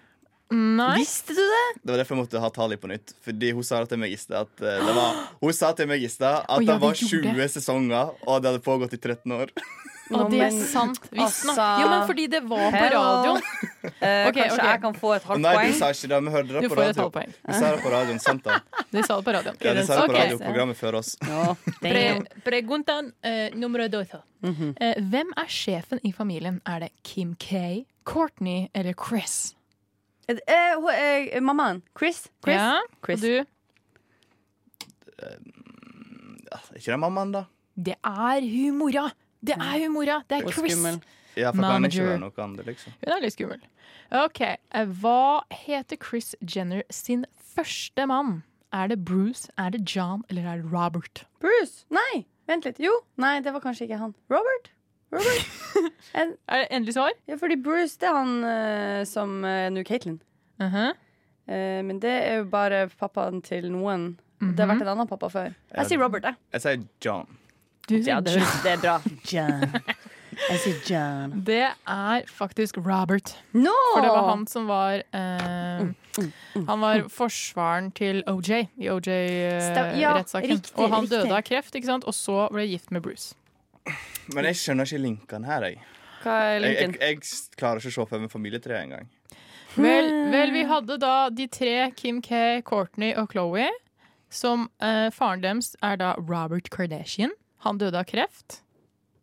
Nei. 0.54 1.00
Visste 1.00 1.34
du 1.34 1.42
det? 1.42 1.82
Det 1.82 1.92
var 1.92 1.98
derfor 1.98 2.16
jeg 2.16 2.22
måtte 2.24 2.40
ha 2.40 2.50
tallet 2.54 2.82
på 2.82 2.88
nytt. 2.88 3.14
Fordi 3.26 3.52
Hun 3.52 3.64
sa 3.64 3.86
til 3.86 3.98
meg 3.98 4.12
i 4.14 4.18
stad 4.18 4.46
at, 4.46 4.62
eh, 4.62 4.86
det 4.86 4.96
var, 4.96 5.16
hun 5.42 5.54
sa 5.54 5.72
til 5.74 5.88
meg 5.88 6.04
i 6.04 6.08
stad 6.08 6.46
at 6.46 6.50
oh, 6.50 6.62
ja, 6.62 6.74
det 6.74 6.82
var 6.82 6.94
vi 6.94 7.08
gjorde 7.08 7.34
20 7.34 7.48
sesonger, 7.50 8.14
og 8.28 8.42
det 8.42 8.52
hadde 8.52 8.62
pågått 8.66 8.94
i 8.94 8.98
13 8.98 9.32
år. 9.32 9.50
Og 10.14 10.30
det 10.30 10.42
er 10.46 10.52
sant. 10.70 11.00
Visst 11.10 11.48
altså- 11.50 11.82
Jo, 11.82 11.88
men 11.90 12.08
fordi 12.08 12.28
det 12.30 12.44
var 12.44 12.72
på 12.72 12.86
radioen. 12.94 13.42
Eh, 13.86 14.28
okay, 14.28 14.42
kanskje 14.42 14.54
okay. 14.54 14.72
jeg 14.72 14.82
kan 14.82 14.94
få 14.94 15.14
et 15.16 15.24
halvt 15.24 15.42
Nei, 15.42 15.68
de 15.68 15.74
sa 15.74 15.90
ikke 15.90 16.08
det. 16.10 16.24
Vi 16.26 16.32
hørte 16.36 16.48
det 16.48 16.70
på 16.70 16.76
får 16.76 16.82
radio. 16.82 17.10
Vi 17.48 17.54
sa 17.54 17.72
det 17.72 17.82
på 17.82 17.92
radioen, 17.94 18.20
sant 18.20 18.44
da? 18.44 18.60
De 18.92 19.04
sa 19.04 19.18
det 19.18 19.26
på 19.26 19.34
radioen. 19.34 19.58
Ja, 19.62 19.74
de 19.74 19.86
sa 19.86 19.96
det 19.96 20.06
på 20.06 20.14
okay. 20.14 20.24
radioprogrammet 20.24 20.78
før 20.78 21.00
oss. 21.02 21.18
Ja, 21.22 21.56
Pre 21.82 22.06
preguntan 22.46 23.12
eh, 23.24 23.50
numero 23.56 23.88
dos. 23.88 24.08
Mhm. 24.42 24.76
Eh, 24.80 25.02
hvem 25.02 25.34
er 25.38 25.48
sjefen 25.50 26.00
i 26.04 26.12
familien? 26.12 26.62
Er 26.66 26.80
det 26.86 26.92
Kim 27.04 27.36
K, 27.36 27.86
Courtney 28.06 28.70
eller 28.74 28.94
Chris? 28.94 29.56
Eh, 30.28 30.38
eh, 30.48 31.36
eh, 31.36 31.42
mammaen. 31.42 31.82
Chris? 31.98 32.30
Chris? 32.44 32.56
Ja, 32.56 32.82
Chris. 33.06 33.22
Og 33.22 33.30
du? 33.30 33.46
Er 36.52 36.78
ikke 36.78 36.92
det 36.92 37.00
mammaen, 37.00 37.32
da? 37.32 37.46
Det 37.76 37.96
er 38.04 38.42
hun 38.42 38.78
mora. 38.80 39.10
Det 39.48 39.56
er 39.60 39.78
hun 39.84 39.94
mora. 39.94 40.22
Det 40.30 40.42
er 40.42 40.52
Chris. 40.52 40.82
Ja, 41.36 41.52
for 41.52 41.62
kan 41.68 41.86
ikke 41.86 42.04
være 42.08 42.20
noe 42.24 42.44
andre, 42.44 42.64
liksom. 42.64 42.94
Hun 43.02 43.14
er 43.14 43.24
litt 43.24 43.36
skummel. 43.36 43.64
OK. 44.16 44.42
eh, 44.42 44.86
Hva 45.02 45.44
heter 45.52 46.00
Chris 46.02 46.36
Jenner 46.42 46.84
sin 46.90 47.26
første 47.56 48.06
mann? 48.08 48.44
Er 48.76 48.88
det 48.92 49.06
Bruce, 49.06 49.50
er 49.58 49.70
det 49.70 49.84
John 49.96 50.24
eller 50.30 50.48
er 50.48 50.62
det 50.62 50.72
Robert? 50.72 51.26
Bruce? 51.40 51.86
Nei, 51.90 52.26
vent 52.48 52.66
litt. 52.68 52.80
Jo. 52.80 52.92
Nei, 53.22 53.40
det 53.44 53.54
var 53.56 53.64
kanskje 53.64 53.88
ikke 53.88 54.00
han. 54.02 54.16
Robert? 54.32 54.72
Robert? 55.14 55.46
En, 56.16 56.36
Er 56.48 56.64
det 56.64 56.68
endelig 56.72 56.94
svar? 56.96 57.12
ja, 57.28 57.36
fordi 57.36 57.56
Bruce, 57.64 57.98
det 58.00 58.08
er 58.08 58.16
han 58.16 58.34
uh, 58.44 59.06
som 59.08 59.44
uh, 59.44 59.70
nå 59.70 59.84
Caitlyn. 59.84 60.22
-huh. 60.60 60.92
uh, 61.48 61.86
men 61.86 62.00
det 62.00 62.12
er 62.12 62.36
jo 62.36 62.44
bare 62.46 62.88
pappaen 62.88 63.42
til 63.42 63.72
noen. 63.72 64.20
Det 64.40 64.60
har 64.60 64.68
vært 64.68 64.82
en 64.82 64.88
annen 64.88 65.08
pappa 65.08 65.28
før. 65.28 65.54
Jeg 65.76 65.86
sier 65.86 66.04
Robert, 66.04 66.24
jeg. 66.24 66.36
Jeg 66.54 66.62
sier 66.62 66.84
John. 67.06 67.38
Du 67.88 67.96
sier 68.02 68.08
Ja, 68.16 68.20
det, 68.22 68.34
John. 68.34 68.44
høres- 68.44 68.64
det 68.64 68.72
er 68.72 68.82
bra. 68.82 68.96
John. 69.32 69.82
Jeg 70.50 70.60
sier 70.60 70.80
John. 70.90 71.36
Det 71.48 71.62
er 71.88 72.26
faktisk 72.28 72.78
Robert. 72.84 73.36
No! 73.54 73.72
For 73.94 74.02
det 74.04 74.10
var 74.12 74.30
han 74.34 74.46
som 74.52 74.66
var 74.68 75.04
eh, 75.16 75.86
Han 76.68 76.82
var 76.84 77.06
forsvaren 77.14 77.92
til 77.96 78.20
OJ 78.28 78.52
i 78.84 78.90
OJ-rettssaken. 78.92 80.00
Ja, 80.02 80.16
og 80.20 80.90
han 80.92 81.04
riktig. 81.06 81.10
døde 81.14 81.32
av 81.38 81.44
kreft, 81.48 81.76
ikke 81.78 81.88
sant? 81.92 82.04
og 82.10 82.14
så 82.18 82.50
ble 82.52 82.66
gift 82.68 82.92
med 82.92 83.04
Bruce. 83.06 83.34
Men 84.34 84.48
jeg 84.50 84.58
skjønner 84.60 84.90
ikke 84.90 85.02
linkene 85.06 85.46
her, 85.48 85.68
jeg. 85.70 85.80
Hva 86.26 86.36
er 86.56 86.64
Jeg, 86.66 86.76
jeg, 86.82 87.00
jeg 87.00 87.56
klarer 87.60 87.80
ikke 87.84 87.92
å 87.94 87.96
se 88.00 88.06
for 88.10 88.20
meg 88.26 88.32
familietreet 88.34 88.82
engang. 88.88 89.08
Vel, 89.76 90.08
Hmm. 90.10 90.32
vel, 90.32 90.52
vi 90.56 90.64
hadde 90.64 90.96
da 91.04 91.30
de 91.30 91.46
tre, 91.52 91.92
Kim 91.96 92.22
K, 92.24 92.62
Courtney 92.66 93.14
og 93.20 93.28
Chloé. 93.34 93.68
Som 94.32 94.70
eh, 94.82 95.10
faren 95.16 95.44
deres 95.44 95.76
er 95.84 95.98
da 96.02 96.14
Robert 96.18 96.70
Kardashian. 96.74 97.32
Han 97.64 97.78
døde 97.82 98.00
av 98.00 98.06
kreft. 98.10 98.62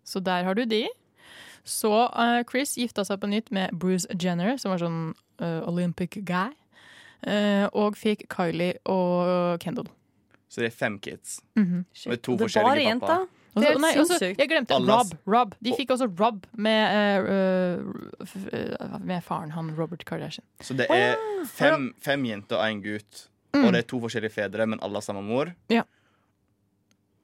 Så 0.04 0.20
der 0.24 0.44
har 0.44 0.54
du 0.54 0.64
de. 0.66 0.86
Så 1.64 1.92
uh, 2.10 2.42
Chris 2.50 2.74
gifta 2.78 3.04
seg 3.06 3.20
på 3.22 3.30
nytt 3.30 3.52
med 3.54 3.70
Bruce 3.78 4.08
Jenner, 4.18 4.56
som 4.58 4.72
var 4.72 4.82
sånn 4.82 5.02
uh, 5.42 5.60
Olympic 5.70 6.18
guy. 6.26 6.50
Uh, 7.22 7.68
og 7.78 7.94
fikk 7.94 8.26
Kylie 8.32 8.80
og 8.90 9.60
Kendall. 9.62 9.86
Så 10.50 10.60
det 10.60 10.72
er 10.72 10.76
fem 10.76 10.98
kids. 10.98 11.38
Mhm. 11.56 11.84
Med 12.10 12.22
to 12.22 12.34
Det 12.36 12.48
forskjellige 12.48 12.88
jenter? 12.88 13.06
pappaer. 13.06 13.38
Det 13.52 13.68
er 13.68 13.78
nei, 13.78 13.90
sinnssykt. 13.92 14.38
jeg 14.40 14.48
glemte 14.48 14.76
Rob. 14.80 15.10
Rob. 15.28 15.54
De 15.60 15.74
fikk 15.76 15.90
også 15.92 16.06
Rob 16.08 16.46
med, 16.56 17.26
eh, 17.28 18.96
med 19.04 19.20
faren, 19.20 19.50
han 19.52 19.74
Robert 19.76 20.06
Kardashian. 20.08 20.44
Så 20.64 20.72
det 20.76 20.86
er 20.88 21.18
fem, 21.52 21.90
fem 22.00 22.24
jenter 22.24 22.56
og 22.56 22.64
én 22.64 22.80
gutt. 22.80 23.28
Mm. 23.52 23.66
og 23.66 23.72
det 23.74 23.82
er 23.82 23.88
to 23.88 23.98
forskjellige 24.00 24.32
fedre, 24.32 24.66
men 24.66 24.80
alle 24.80 24.96
har 24.96 25.04
samme 25.04 25.20
mor. 25.20 25.50
Ja. 25.68 25.82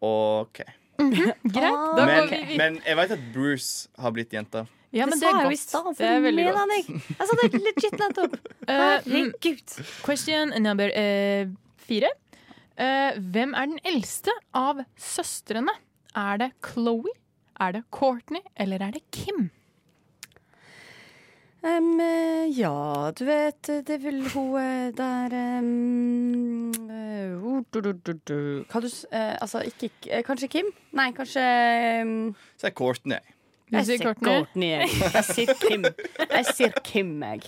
OK. 0.04 0.60
Greit, 0.98 1.44
da 1.54 2.04
Men, 2.06 2.16
går 2.18 2.26
vi 2.32 2.38
videre. 2.42 2.56
men 2.58 2.78
jeg 2.84 2.96
vet 2.98 3.12
at 3.14 3.26
Bruce 3.34 3.88
har 4.02 4.12
blitt 4.16 4.32
jenta. 4.34 4.64
Ja, 4.92 5.04
men 5.06 5.18
Det 5.20 5.20
det 5.20 5.30
sa 5.30 5.38
jeg 5.38 5.44
jo 5.46 5.52
i 5.52 5.60
stad, 5.60 5.84
for 5.84 6.00
Det 6.00 6.08
er 6.08 6.22
veldig 6.24 6.44
mener 6.44 6.56
godt. 6.56 6.88
jeg. 6.88 7.02
Jeg 7.18 7.28
sa 7.28 7.36
det 7.42 7.60
legit 7.66 7.98
nettopp. 8.00 8.36
Herregud. 8.68 9.74
Uh, 9.78 9.90
question 10.06 10.54
number 10.64 10.88
uh, 10.96 11.50
fire. 11.88 12.10
Uh, 12.78 13.12
hvem 13.34 13.54
er 13.54 13.66
den 13.74 13.78
eldste 13.84 14.32
av 14.56 14.80
søstrene? 14.96 15.74
Er 16.16 16.38
det 16.40 16.50
Chloé, 16.64 17.12
er 17.60 17.72
det 17.76 17.84
Courtney 17.94 18.40
eller 18.56 18.82
er 18.88 18.96
det 18.96 19.02
Kim? 19.14 19.50
Eh, 21.64 22.46
ja, 22.58 23.12
du 23.18 23.24
vet, 23.24 23.70
det 23.86 23.98
vil 24.02 24.20
hun 24.30 24.60
eh, 24.60 24.92
der 24.94 25.32
um, 25.58 26.70
oh, 27.42 27.64
du, 27.74 27.80
du, 27.80 27.92
du, 27.92 28.12
du. 28.12 28.38
Hva 28.70 28.80
du 28.80 28.86
eh, 28.86 29.34
Altså, 29.42 29.64
ikke 29.66 29.90
uh, 30.20 30.22
Kanskje 30.26 30.48
Kim? 30.48 30.70
Nei, 30.94 31.10
kanskje 31.16 31.42
um, 32.02 32.36
Så 32.56 32.70
er 32.70 32.76
Courtney. 32.78 33.18
Jeg 33.72 33.86
sier 33.86 33.98
Courtney. 34.04 34.38
Courtney. 34.38 34.68
jeg. 34.68 34.88
Jeg 35.14 35.24
sier 35.24 35.54
Kim. 35.60 35.84
Jeg 36.30 36.44
sier 36.54 36.78
Kim, 36.84 37.10
jeg. 37.22 37.42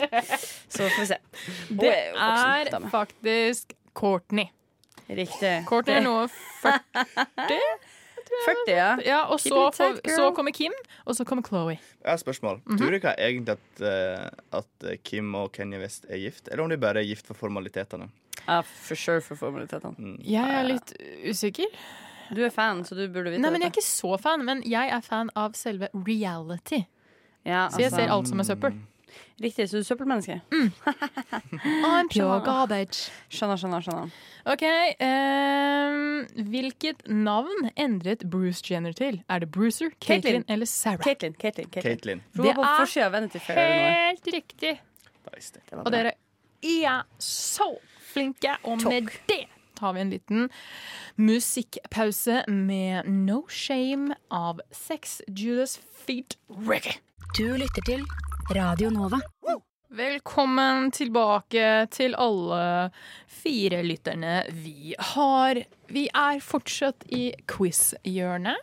Så 0.68 0.88
får 0.90 0.98
vi 1.00 1.06
se. 1.12 1.20
Det 1.80 1.94
er 2.10 2.90
faktisk 2.90 3.72
Courtney. 3.94 4.50
Riktig. 5.08 5.54
Courtney 5.70 5.96
er 6.00 6.04
nå 6.04 6.16
40, 6.60 7.56
40, 8.46 8.72
ja. 8.72 8.90
ja, 9.04 9.20
og 9.26 9.40
så, 9.40 9.70
tight, 9.74 10.00
så 10.16 10.30
kommer 10.36 10.54
Kim, 10.56 10.72
og 11.04 11.16
så 11.16 11.24
kommer 11.24 11.42
Chloé. 11.46 11.76
Jeg 11.76 12.06
har 12.06 12.14
et 12.14 12.20
spørsmål. 12.20 12.60
-hmm. 12.66 12.78
Tror 12.78 12.90
dere 12.90 13.14
egentlig 13.20 13.52
at, 13.52 13.80
uh, 13.80 14.58
at 14.58 14.90
eh, 14.90 14.98
Kim 15.04 15.34
og 15.34 15.52
Kanye 15.52 15.80
West 15.80 16.06
er 16.08 16.16
gift, 16.16 16.48
eller 16.52 16.64
om 16.64 16.70
de 16.70 16.78
bare 16.78 17.00
er 17.00 17.04
gift 17.04 17.26
for 17.26 17.34
formalitetene? 17.34 18.08
Ja, 18.48 18.60
for 18.60 18.94
sure 18.94 19.20
for 19.20 19.34
formalitetene. 19.34 19.94
Mm. 19.98 20.20
Jeg 20.24 20.60
er 20.60 20.62
litt 20.62 20.94
usikker. 21.30 21.64
Du 22.36 22.44
er 22.44 22.50
fan, 22.50 22.84
så 22.84 22.94
du 22.94 23.08
burde 23.08 23.30
vite 23.30 23.42
Nei, 23.42 23.50
men 23.50 23.60
Jeg 23.60 23.66
er 23.66 23.74
ikke 23.74 23.86
så 23.86 24.16
fan, 24.16 24.44
men 24.44 24.62
jeg 24.66 24.88
er 24.88 25.00
fan 25.00 25.30
av 25.36 25.52
selve 25.58 25.88
reality. 25.94 26.84
Ja, 27.44 27.68
Så 27.70 27.80
jeg 27.80 27.84
altså, 27.84 27.96
ser 27.96 28.12
alt 28.12 28.28
som 28.28 28.38
er 28.40 28.44
søppel. 28.44 28.72
Riktig, 29.42 29.68
så 29.70 29.76
du 29.76 29.80
er 29.80 29.86
søppelmenneske? 29.88 30.40
I'm 31.86 32.08
pure 32.12 32.40
garbage. 32.44 33.10
Skjønner, 33.32 33.56
skjønner. 33.60 33.84
skjønner 33.84 34.10
OK. 34.50 34.64
um, 35.04 36.44
hvilket 36.50 37.04
navn 37.08 37.70
endret 37.76 38.24
Bruce 38.30 38.62
Jenner 38.70 38.92
til? 38.96 39.22
Er 39.28 39.38
det 39.44 39.50
Brucer, 39.52 39.90
Caitlyn 40.00 40.22
Caitlyn. 40.22 40.44
eller 40.48 40.66
Sarah? 40.66 41.04
Caitlyn. 41.04 41.34
Caitlyn, 41.40 41.70
Caitlyn. 41.74 42.22
Det 42.34 42.50
er. 42.50 42.56
Helt 44.10 44.26
riktig. 44.34 44.74
Og 45.84 45.92
dere 45.92 46.12
er 46.62 47.02
så 47.18 47.70
flinke. 48.12 48.56
Og 48.64 48.80
med 48.84 49.10
det 49.28 49.44
tar 49.80 49.92
vi 49.96 50.00
en 50.00 50.10
liten 50.12 50.48
musikkpause 51.16 52.42
med 52.48 53.06
No 53.08 53.46
Shame 53.48 54.14
av 54.30 54.60
Sex 54.72 55.20
Judas 55.28 55.78
Feet 56.06 56.36
Reggae. 56.50 56.98
Du 57.38 57.46
lytter 57.56 57.82
til 57.86 58.04
Radio 58.50 58.90
Nova. 58.90 59.20
Velkommen 59.94 60.88
tilbake 60.90 61.86
til 61.94 62.16
alle 62.18 62.90
fire 63.30 63.78
lytterne 63.86 64.40
vi 64.50 64.94
har. 64.98 65.60
Vi 65.86 66.08
er 66.10 66.40
fortsatt 66.42 67.06
i 67.14 67.28
quiz-hjørnet. 67.46 68.58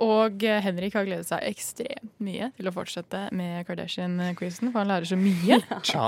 Og 0.00 0.44
eh, 0.48 0.60
Henrik 0.64 0.94
har 0.96 1.04
gledet 1.04 1.28
seg 1.28 1.44
ekstremt 1.44 2.14
mye 2.24 2.50
til 2.56 2.68
å 2.70 2.72
fortsette 2.72 3.26
med 3.36 3.66
Kardashian-quizen, 3.68 4.70
for 4.72 4.80
han 4.80 4.88
lærer 4.88 5.08
så 5.10 5.18
mye. 5.20 5.58
Tja. 5.90 6.06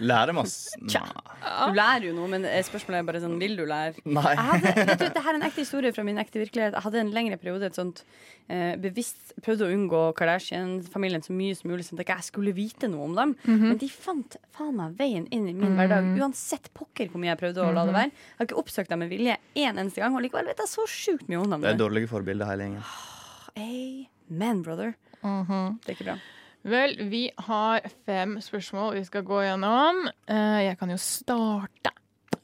Lærer 0.00 0.34
masse? 0.34 0.74
Tja. 0.90 1.02
Du 1.44 1.76
lærer 1.76 2.08
jo 2.08 2.14
noe, 2.16 2.26
men 2.32 2.46
spørsmålet 2.66 3.02
er 3.02 3.06
bare 3.06 3.20
sånn 3.22 3.36
Vil 3.38 3.52
du 3.58 3.62
lære? 3.68 4.00
Nei. 4.08 4.32
Jeg 4.32 4.46
hadde, 4.48 4.72
vet 4.88 5.02
du, 5.02 5.04
det 5.14 5.22
her 5.22 5.36
er 5.36 5.38
en 5.38 5.46
ekte 5.46 5.62
historie 5.62 5.92
fra 5.94 6.06
min 6.08 6.18
ekte 6.22 6.40
virkelighet. 6.42 6.74
Jeg 6.74 6.86
hadde 6.86 7.02
en 7.04 7.12
lengre 7.14 7.38
periode 7.38 7.68
et 7.68 7.78
sånt 7.78 8.00
eh, 8.48 8.74
bevisst 8.80 9.36
prøvde 9.44 9.68
å 9.68 9.72
unngå 9.76 10.02
Kardashian-familien 10.18 11.22
så 11.24 11.36
mye 11.36 11.54
som 11.60 11.70
mulig, 11.70 11.86
sånn 11.86 12.00
at 12.02 12.10
jeg 12.16 12.28
skulle 12.32 12.56
vite 12.56 12.90
noe 12.90 13.06
om 13.10 13.16
dem. 13.20 13.36
Men 13.46 13.78
de 13.80 13.92
fant 13.92 14.38
faen 14.56 14.74
meg 14.80 14.96
veien 14.98 15.28
inn 15.34 15.48
i 15.50 15.54
min 15.56 15.76
hverdag, 15.78 16.14
uansett 16.18 16.72
pokker 16.76 17.12
hvor 17.12 17.22
mye 17.22 17.34
jeg 17.34 17.42
prøvde 17.44 17.64
å 17.64 17.72
la 17.76 17.86
det 17.88 17.94
være. 18.00 18.14
Jeg 18.14 18.40
har 18.40 18.48
ikke 18.50 18.62
oppsøkt 18.64 18.90
dem 18.94 19.04
med 19.04 19.12
vilje 19.12 19.36
én 19.54 19.74
eneste 19.76 20.02
gang, 20.02 20.16
og 20.16 20.24
likevel 20.24 20.48
vet 20.50 20.64
jeg 20.64 20.72
så 20.74 20.88
sjukt 20.90 21.28
mye 21.30 21.44
om 21.44 21.54
dem. 21.54 21.66
Det 21.66 21.74
er 21.76 21.82
dårlige 21.84 22.10
forbilder, 22.10 22.50
hele 22.50 22.70
gjengen. 22.70 23.12
Amen, 23.56 24.62
brother. 24.62 24.94
Det 25.22 25.88
er 25.88 25.94
ikke 25.96 26.04
bra. 26.08 26.16
Vel, 26.64 26.94
vi 27.10 27.26
har 27.46 27.84
fem 28.08 28.38
spørsmål 28.42 28.94
vi 28.98 29.04
skal 29.04 29.24
gå 29.28 29.42
gjennom. 29.44 30.06
Eh, 30.28 30.60
Jeg 30.70 30.78
kan 30.80 30.90
jo 30.90 30.96
starte 30.96 31.92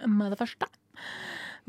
med 0.06 0.30
det 0.32 0.38
første. 0.38 0.66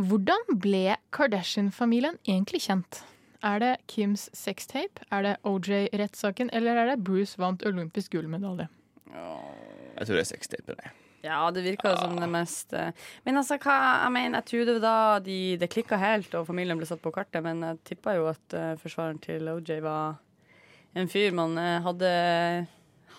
Hvordan 0.02 0.60
ble 0.62 0.96
Kardashian-familien 1.12 2.18
egentlig 2.28 2.62
kjent? 2.68 3.02
Er 3.44 3.60
det 3.60 3.72
Kims 3.90 4.30
sextape, 4.38 5.02
er 5.12 5.22
det 5.26 5.36
OJ-rettssaken, 5.44 6.50
eller 6.54 6.78
er 6.78 6.92
det 6.92 7.04
Bruce 7.04 7.38
vant 7.42 7.64
olympisk 7.66 8.12
gullmedalje? 8.14 8.68
Jeg 9.12 10.06
tror 10.08 10.16
det 10.16 10.22
er 10.22 10.30
sextaper. 10.30 10.92
Ja, 11.22 11.52
det 11.54 11.62
virka 11.62 11.94
som 11.98 12.16
det 12.18 12.28
mest 12.32 12.74
eh, 12.74 12.90
Men 13.24 13.38
altså, 13.38 13.60
hva 13.62 13.78
Jeg 14.06 14.14
mener, 14.16 14.42
jeg 14.42 14.50
var 14.50 14.80
da 14.82 14.96
de, 15.22 15.40
det 15.62 15.70
klikka 15.70 16.00
helt, 16.02 16.34
og 16.38 16.48
familien 16.50 16.80
ble 16.80 16.88
satt 16.90 17.02
på 17.04 17.14
kartet, 17.14 17.44
men 17.46 17.62
jeg 17.66 17.82
tippa 17.92 18.16
jo 18.18 18.30
at 18.32 18.56
eh, 18.58 18.74
forsvareren 18.82 19.22
til 19.22 19.50
OJ 19.52 19.82
var 19.86 20.18
en 20.98 21.12
fyr 21.12 21.36
man 21.38 21.54
eh, 21.62 21.78
hadde, 21.86 22.14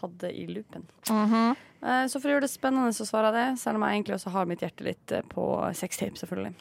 hadde 0.00 0.32
i 0.34 0.48
loopen. 0.50 0.88
Eh, 1.08 2.02
så 2.10 2.18
for 2.18 2.28
å 2.28 2.34
gjøre 2.34 2.46
det 2.46 2.52
spennende, 2.52 2.90
så 2.96 3.06
svarer 3.08 3.30
jeg 3.30 3.38
det, 3.38 3.62
selv 3.62 3.78
om 3.78 3.86
jeg 3.86 4.00
egentlig 4.00 4.18
også 4.18 4.34
har 4.34 4.50
mitt 4.50 4.66
hjerte 4.66 4.88
litt 4.88 5.14
på 5.30 5.46
sextape, 5.78 6.18
selvfølgelig. 6.20 6.52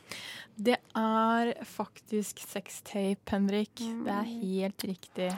Det 0.62 0.78
er 0.78 1.52
faktisk 1.66 2.44
sextape, 2.46 3.26
Henrik. 3.34 3.82
Det 3.82 4.14
er 4.14 4.30
helt 4.30 4.88
riktig. 4.88 5.32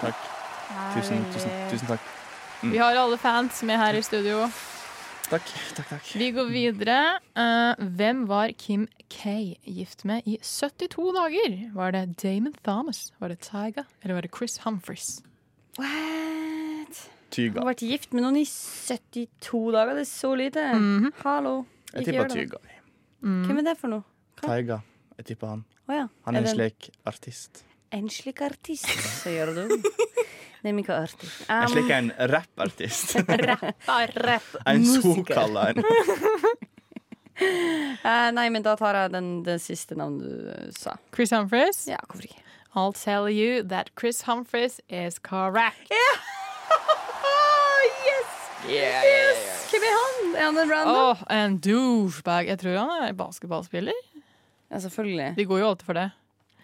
Takk. 0.00 0.26
Tusen, 0.96 1.22
tusen, 1.34 1.54
tusen 1.72 1.92
takk. 1.92 2.10
Vi 2.62 2.78
har 2.80 2.96
alle 2.96 3.20
fans 3.20 3.62
med 3.62 3.78
her 3.78 3.94
i 3.94 4.02
studio. 4.02 4.48
Takk, 5.28 5.44
takk, 5.76 5.88
takk. 5.90 6.06
Vi 6.16 6.30
går 6.32 6.46
videre. 6.48 6.96
Uh, 7.36 7.76
hvem 7.98 8.22
var 8.30 8.48
Kim 8.56 8.86
K 9.12 9.34
gift 9.68 10.06
med 10.08 10.24
i 10.24 10.38
72 10.40 11.10
dager? 11.12 11.56
Var 11.74 11.92
det 11.92 12.02
Damon 12.22 12.54
Thomas, 12.64 13.10
var 13.20 13.28
det 13.34 13.42
Tyga, 13.44 13.84
eller 14.00 14.16
var 14.16 14.24
det 14.24 14.30
Chris 14.32 14.56
Humphries? 14.64 15.18
What? 15.76 15.90
Hun 16.96 17.34
Tyga. 17.36 17.60
har 17.60 17.68
vært 17.68 17.84
gift 17.84 18.16
med 18.16 18.24
noen 18.24 18.40
i 18.40 18.46
72 18.48 19.60
dager, 19.76 19.98
det 20.00 20.06
er 20.06 20.10
så 20.14 20.32
lite. 20.40 20.64
Mhm. 20.78 21.12
Hallo. 21.20 21.54
Jeg 21.92 22.08
tipper 22.08 22.32
Tyga. 22.32 22.62
Mm. 23.20 23.42
Hvem 23.44 23.58
er 23.60 23.68
det 23.68 23.76
for 23.82 23.92
noe? 23.92 24.04
Tyga. 24.40 24.80
Jeg 25.20 25.28
tipper 25.34 25.52
han. 25.52 25.64
Oh, 25.90 25.94
ja. 25.94 26.06
Han 26.24 26.36
er 26.40 26.46
en 26.46 26.54
slik 26.56 26.88
artist. 27.04 27.66
En 27.92 28.08
slik 28.08 28.40
artist, 28.40 28.88
sier 29.20 29.52
du. 29.52 29.76
Nei, 30.64 30.72
er 30.72 30.88
hva 30.88 30.96
artist? 31.04 31.44
Um, 31.46 31.54
En 31.54 31.68
slik 31.70 31.90
en 31.94 32.08
rappartist. 32.32 33.14
Rapp. 34.26 34.56
En 34.66 34.80
musiker. 34.82 35.14
såkalla 35.14 35.68
en. 35.70 35.84
uh, 38.02 38.30
nei, 38.38 38.48
men 38.50 38.66
da 38.66 38.74
tar 38.80 38.98
jeg 38.98 39.12
den, 39.14 39.30
den 39.46 39.62
siste 39.62 39.94
navnet 39.98 40.26
du 40.26 40.50
eh, 40.56 40.68
sa. 40.74 40.96
Chris 41.14 41.30
Humphries? 41.36 41.84
Ja, 41.90 42.00
hvorfor 42.06 42.26
ikke? 42.26 42.42
I'll 42.74 42.92
tell 42.92 43.30
you 43.30 43.62
that 43.70 43.90
Chris 43.98 44.22
Humphries 44.26 44.80
is 44.88 45.18
correct. 45.18 45.90
yes! 48.68 49.44
Hvem 49.70 49.82
er 49.86 49.94
han? 49.94 50.34
Er 50.34 50.44
han 50.44 50.58
en 50.58 50.70
random? 50.70 50.94
Oh, 50.94 51.22
en 51.32 51.58
douchebag. 51.62 52.50
Jeg 52.50 52.58
tror 52.62 52.78
han 52.82 53.08
er 53.08 53.16
basketballspiller. 53.18 53.98
Ja, 54.68 54.78
selvfølgelig. 54.84 55.34
De 55.38 55.46
går 55.48 55.62
jo 55.62 55.68
alltid 55.70 55.86
for 55.86 55.98
det. 55.98 56.10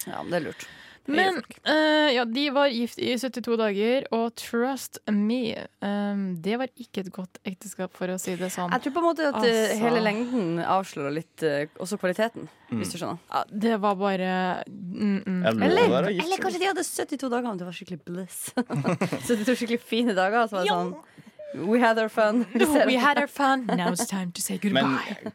Ja, 0.05 0.23
men 0.23 0.33
det 0.35 0.41
er 0.41 0.47
lurt. 0.51 0.67
Men 1.07 1.41
uh, 1.69 2.09
ja, 2.15 2.25
de 2.25 2.45
var 2.55 2.71
gift 2.73 2.99
i 2.99 3.13
72 3.19 3.57
dager, 3.61 4.07
og 4.15 4.35
trust 4.41 5.01
me, 5.13 5.67
um, 5.85 6.23
det 6.41 6.57
var 6.61 6.71
ikke 6.81 7.05
et 7.05 7.11
godt 7.13 7.41
ekteskap, 7.45 7.93
for 7.97 8.09
å 8.15 8.17
si 8.21 8.37
det 8.41 8.49
sånn. 8.55 8.73
Jeg 8.73 8.87
tror 8.87 8.95
på 8.97 9.03
en 9.03 9.09
måte 9.11 9.29
at 9.29 9.41
eh, 9.43 9.43
Altså. 9.45 9.81
hele 9.83 10.01
lengden 10.05 10.63
avslører 10.65 11.17
litt 11.19 11.45
uh, 11.45 11.65
også 11.83 11.99
kvaliteten, 12.01 12.49
hvis 12.73 12.95
du 12.95 12.99
skjønner. 12.99 13.21
Ja, 13.29 13.45
det 13.67 13.77
var 13.85 13.99
bare 14.01 14.31
mm, 14.69 15.21
mm. 15.27 15.43
Eller, 15.53 16.09
eller 16.15 16.41
kanskje 16.43 16.63
de 16.63 16.71
hadde 16.71 16.87
72 16.87 17.29
dager, 17.29 17.51
og 17.53 17.61
det 17.61 17.69
var 17.69 17.77
skikkelig 17.77 18.01
bliss. 18.09 18.41
72 19.29 19.59
skikkelig 19.61 19.83
fine 19.85 20.17
dager, 20.17 20.49
så 20.49 20.61
var 20.61 20.65
det 20.65 20.73
sånn 20.73 20.95
We 21.55 21.79
had 21.79 21.99
our 21.99 22.09
fun. 22.09 22.47
No, 22.55 22.67
We 22.87 22.97
had 22.97 23.17
our 23.17 23.29
fun, 23.29 23.67
now 23.67 23.93
it's 23.93 24.07
time 24.07 24.33
to 24.33 24.43
say 24.43 24.59
goodbye. 24.59 25.31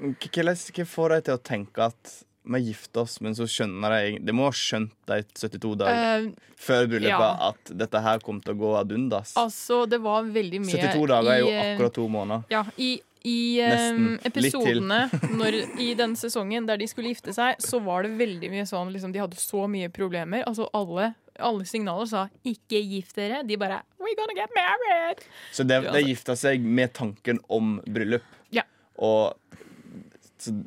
Men 0.00 0.16
hvordan 0.18 0.56
hva 0.74 0.86
får 0.90 1.14
deg 1.14 1.26
til 1.28 1.36
å 1.36 1.42
tenke 1.46 1.86
at 1.92 2.14
vi 2.42 2.58
gifter 2.58 3.04
oss, 3.04 3.20
men 3.22 3.36
så 3.38 3.46
skjønner 3.46 3.94
jeg 4.00 4.18
Det 4.26 4.34
må 4.34 4.48
ha 4.48 4.54
skjønt 4.56 4.94
de 5.06 5.20
72 5.38 5.76
dager 5.78 6.26
uh, 6.26 6.50
før 6.58 6.88
bryllupet 6.90 7.28
ja. 7.28 7.52
at 7.52 7.72
dette 7.84 8.02
her 8.02 8.22
kom 8.24 8.40
til 8.42 8.56
å 8.56 8.58
gå 8.58 8.74
ad 8.80 8.92
undas. 8.94 9.36
altså, 9.38 9.84
det 9.90 9.98
var 10.02 10.26
veldig 10.26 10.62
mye 10.64 10.74
72 10.74 11.08
dager 11.10 11.32
er 11.32 11.40
jo 11.42 11.48
eh, 11.50 11.62
akkurat 11.72 11.96
to 11.96 12.04
måneder. 12.10 12.44
Ja, 12.52 12.62
i, 12.76 12.92
i 13.26 13.38
til. 13.58 14.20
episodene 14.30 15.00
når, 15.40 15.58
i 15.82 15.92
den 15.98 16.14
sesongen 16.18 16.66
der 16.70 16.80
de 16.82 16.88
skulle 16.90 17.12
gifte 17.14 17.34
seg, 17.34 17.58
så 17.62 17.82
var 17.82 18.06
det 18.06 18.14
veldig 18.20 18.50
mye 18.52 18.66
sånn 18.68 18.92
liksom, 18.94 19.14
De 19.14 19.22
hadde 19.22 19.38
så 19.42 19.66
mye 19.70 19.90
problemer. 19.94 20.46
Altså 20.48 20.68
alle, 20.74 21.12
alle 21.38 21.66
signaler 21.68 22.10
sa 22.10 22.28
'ikke 22.42 22.82
gift 22.94 23.18
dere'. 23.18 23.42
De 23.46 23.58
bare 23.58 23.82
'we're 23.98 24.18
gonna 24.18 24.38
get 24.38 24.50
married'. 24.58 25.26
Så 25.52 25.66
det, 25.66 25.82
de 25.82 26.06
gifta 26.06 26.38
seg 26.38 26.62
med 26.62 26.94
tanken 26.94 27.42
om 27.48 27.78
bryllup. 27.86 28.26
Ja. 28.50 28.66
Og 28.98 29.34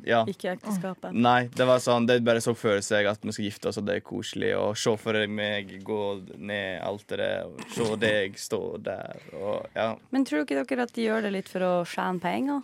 ja. 0.06 0.22
Ikke 0.30 0.52
ekteskapet. 0.54 1.14
Nei, 1.14 1.48
det 1.56 1.66
var 1.68 1.80
sånn, 1.82 2.06
det 2.08 2.18
bare 2.26 2.42
så 2.44 2.54
for 2.56 2.80
seg 2.84 3.08
at 3.10 3.22
vi 3.24 3.34
skal 3.36 3.48
gifte 3.48 3.70
oss, 3.70 3.78
og 3.80 3.86
det 3.88 3.98
er 4.00 4.04
koselig. 4.06 4.52
Og 4.58 4.76
se 4.80 4.94
for 5.00 5.18
meg 5.28 5.72
gå 5.86 6.00
ned 6.38 6.80
alteret, 6.86 7.46
og 7.48 7.64
se 7.74 7.88
deg 8.02 8.38
stå 8.40 8.60
der, 8.86 9.20
og 9.36 9.66
ja. 9.76 9.90
Men 10.14 10.26
tror 10.28 10.44
ikke 10.44 10.62
dere 10.64 10.86
at 10.88 10.94
de 10.96 11.08
gjør 11.08 11.26
det 11.28 11.34
litt 11.38 11.50
for 11.52 11.66
å 11.66 11.72
tjene 11.88 12.22
penger? 12.22 12.62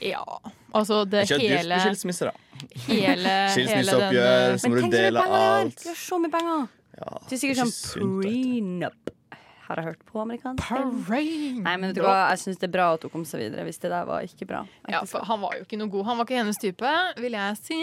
Ja. 0.00 0.24
Altså, 0.72 1.02
det 1.04 1.26
Ikke 1.28 1.40
hele 1.42 1.80
skilsmisse, 1.82 2.30
da. 2.30 2.34
Hele, 2.86 3.32
Skilsmisseoppgjør, 3.54 4.58
så 4.60 4.68
må 4.70 4.76
du 4.76 4.82
tenk 4.82 4.90
så 4.90 4.90
mye 4.90 4.98
dele 4.98 5.24
penger 5.24 5.32
de 5.32 5.40
har. 5.40 5.62
alt. 5.62 5.80
De 5.84 5.96
så 6.02 6.20
mye 6.20 6.34
penger. 6.34 6.68
Ja, 7.00 7.10
Det 7.28 7.36
er 7.36 7.40
sikkert 7.40 7.60
sånn 7.62 8.20
prenup. 8.20 9.12
Har 9.70 9.78
jeg 9.78 9.86
hørt 9.86 10.00
på 10.08 10.18
amerikansk? 10.18 10.64
Parade. 10.66 11.20
Nei, 11.62 11.74
men 11.78 11.84
vet 11.92 11.98
du 12.00 12.02
hva? 12.02 12.14
Jeg 12.32 12.40
syns 12.42 12.58
det 12.58 12.66
er 12.66 12.72
bra 12.74 12.88
at 12.96 13.04
hun 13.06 13.12
kom 13.12 13.24
seg 13.28 13.44
videre, 13.44 13.62
hvis 13.68 13.78
det 13.78 13.92
der 13.92 14.08
var 14.08 14.24
ikke 14.26 14.48
bra. 14.50 14.64
Ja, 14.90 15.04
for 15.06 15.22
han 15.28 15.38
var 15.44 15.54
jo 15.60 15.62
ikke 15.62 15.78
noe 15.78 15.92
god. 15.92 16.08
Han 16.10 16.18
var 16.18 16.26
ikke 16.26 16.40
hennes 16.40 16.58
type, 16.58 16.94
vil 17.22 17.36
jeg 17.38 17.58
si. 17.62 17.78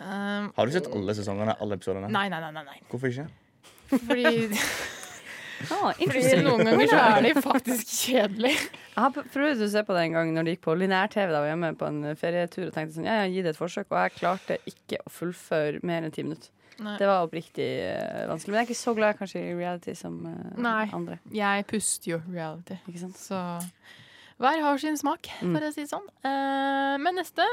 Um, 0.00 0.50
Har 0.56 0.66
du 0.66 0.74
sett 0.74 0.90
alle 0.90 1.14
sesongene? 1.14 1.54
Alle 1.62 1.78
episodene? 1.78 2.10
nei, 2.10 2.26
nei, 2.32 2.40
nei. 2.42 2.50
nei, 2.58 2.64
nei. 2.66 2.80
Hvorfor 2.90 3.12
ikke? 3.14 3.28
Fordi, 3.94 4.34
Ah, 5.70 5.90
fordi 5.92 6.38
noen 6.40 6.64
ganger 6.64 6.88
så 6.88 6.98
er 7.04 7.26
de 7.26 7.32
faktisk 7.44 7.90
kjedelige. 8.06 8.62
Jeg 8.94 9.02
har 9.04 9.12
prøvd 9.34 9.64
å 9.66 9.68
se 9.70 9.82
på 9.84 9.96
det 9.96 10.04
en 10.06 10.14
gang 10.16 10.30
når 10.34 10.46
det 10.46 10.54
gikk 10.56 10.62
på 10.66 10.76
lineær-TV 10.80 11.28
da 11.28 11.34
jeg 11.34 11.44
var 11.44 11.50
hjemme 11.52 11.70
på 11.78 11.88
en 11.90 11.98
ferietur 12.16 12.64
og 12.70 12.72
tenkte 12.74 12.96
sånn, 12.96 13.08
ja, 13.10 13.18
ja, 13.20 13.26
gi 13.28 13.42
det 13.44 13.52
et 13.52 13.60
forsøk, 13.60 13.90
og 13.92 13.98
jeg 14.06 14.14
klarte 14.16 14.56
ikke 14.70 15.02
å 15.04 15.12
fullføre 15.12 15.82
mer 15.86 16.06
enn 16.08 16.14
ti 16.16 16.24
minutter. 16.24 16.48
Nei. 16.80 16.96
Det 17.00 17.08
var 17.08 17.26
oppriktig 17.26 17.68
uh, 17.84 18.26
vanskelig. 18.30 18.54
Men 18.54 18.58
jeg 18.60 18.64
er 18.64 18.70
ikke 18.70 18.80
så 18.80 18.94
glad 18.96 19.18
kanskje 19.18 19.42
i 19.44 19.56
reality 19.56 19.94
som 19.98 20.16
uh, 20.24 20.36
Nei. 20.56 20.86
andre. 20.96 21.18
Jeg 21.34 21.66
puster 21.68 22.14
jo 22.14 22.20
reality. 22.30 22.78
Ikke 22.88 23.02
sant? 23.02 23.18
Så 23.20 23.40
hver 24.40 24.62
har 24.64 24.80
sin 24.80 24.96
smak, 24.96 25.28
for 25.42 25.60
å 25.60 25.72
si 25.74 25.84
det 25.84 25.90
sånn. 25.90 26.06
Uh, 26.24 26.96
men 27.02 27.20
neste 27.20 27.44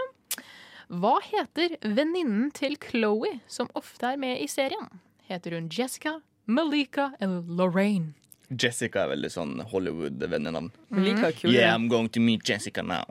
Hva 0.88 1.17
heter 1.25 1.75
venninnen 1.84 2.47
til 2.55 2.78
Chloé, 2.80 3.41
som 3.51 3.67
ofte 3.75 4.13
er 4.13 4.21
med 4.21 4.39
i 4.39 4.47
serien? 4.47 4.88
Heter 5.28 5.57
hun 5.57 5.67
Jessica, 5.67 6.21
Malika 6.47 7.11
eller 7.19 7.43
Lorraine? 7.43 8.13
Jessica 8.47 9.03
er 9.03 9.11
veldig 9.11 9.30
sånn 9.34 9.57
Hollywood-vennenavn. 9.73 10.69
Malika 10.95 11.28
like 11.28 11.41
kul. 11.41 11.51
Yeah, 11.51 11.75
I'm 11.75 11.89
going 11.91 12.07
to 12.15 12.23
meet 12.23 12.47
Jessica 12.47 12.80
now. 12.80 13.03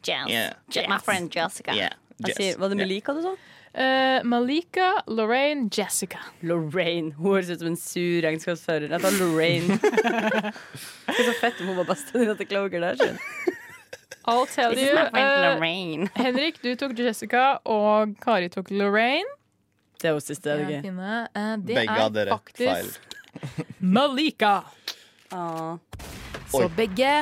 Jess. 0.00 0.32
Yeah. 0.32 0.88
My 0.88 0.96
friend 0.96 1.28
Jessica. 1.28 1.76
Yeah. 1.76 1.92
Jess. 2.24 2.38
sier, 2.40 2.56
var 2.56 2.72
det 2.72 2.80
Melika 2.80 3.12
du 3.12 3.20
sa? 3.22 3.34
Eh, 3.74 4.22
Malika, 4.24 5.02
Lorraine, 5.06 5.68
Jessica. 5.70 6.18
Lorraine. 6.42 7.12
Hun 7.18 7.32
høres 7.34 7.50
ut 7.50 7.60
som 7.60 7.68
en 7.72 7.76
sur 7.76 8.22
regnskapsfører. 8.24 8.88
Jeg 8.90 9.00
tar 9.04 9.16
Lorraine. 9.20 9.78
Det 11.08 11.16
er 11.18 11.28
så 11.28 11.34
fett 11.40 11.60
om 11.62 11.70
hun 11.72 11.80
var 11.82 11.88
bestevenninna 11.92 12.36
til 12.38 12.48
der. 12.82 12.98
Skjøn. 13.00 13.18
I'll 14.28 14.46
tell 14.46 14.74
This 14.76 14.90
you. 14.90 14.98
eh, 14.98 16.08
Henrik, 16.22 16.62
du 16.62 16.74
tok 16.76 16.96
Jessica, 16.98 17.58
og 17.64 18.16
Kari 18.20 18.48
tok 18.52 18.70
Lorraine. 18.70 19.28
Det 19.98 20.10
er 20.10 20.16
hun 20.18 20.22
siste. 20.22 20.56
Det 20.58 20.80
er, 20.84 21.28
eh, 21.34 21.56
det 21.56 21.74
Begge 21.80 22.00
er 22.04 22.12
dere 22.14 22.36
rett 22.36 22.52
feil. 22.56 22.90
faktisk 22.92 23.80
Malika. 23.80 24.62
Ah. 25.32 25.76
Så 26.48 26.68
begge 26.76 27.12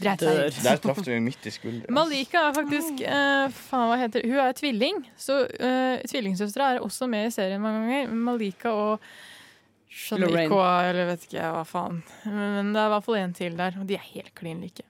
dreit 0.00 0.24
seg 0.24 0.40
ut. 0.40 0.62
Der 0.64 0.80
traff 0.82 1.02
du 1.04 1.10
meg 1.12 1.22
midt 1.28 1.46
i 1.46 1.52
skulderen. 1.54 1.94
Malika 1.94 2.48
er 2.48 2.56
faktisk 2.56 3.04
uh, 3.04 3.46
faen, 3.54 3.90
hva 3.90 4.00
heter? 4.00 4.26
Hun 4.26 4.40
er 4.46 4.56
tvilling. 4.58 5.04
Så 5.20 5.44
uh, 5.46 6.00
tvillingsøstera 6.10 6.74
er 6.74 6.82
også 6.84 7.08
med 7.10 7.28
i 7.28 7.34
serien 7.34 7.62
mange 7.62 7.84
ganger. 7.84 8.16
Malika 8.30 8.74
og 8.74 9.06
Lorraine. 10.18 10.64
Eller 10.88 11.12
vet 11.12 11.28
ikke 11.28 11.38
jeg 11.38 11.54
hva 11.54 11.62
faen. 11.68 12.02
Men 12.26 12.74
det 12.74 12.82
er 12.82 12.90
i 12.90 12.96
hvert 12.96 13.06
fall 13.06 13.20
en 13.20 13.36
til 13.36 13.56
der, 13.60 13.78
og 13.80 13.86
de 13.88 13.98
er 13.98 14.10
helt 14.14 14.34
klin 14.38 14.60
like. 14.64 14.86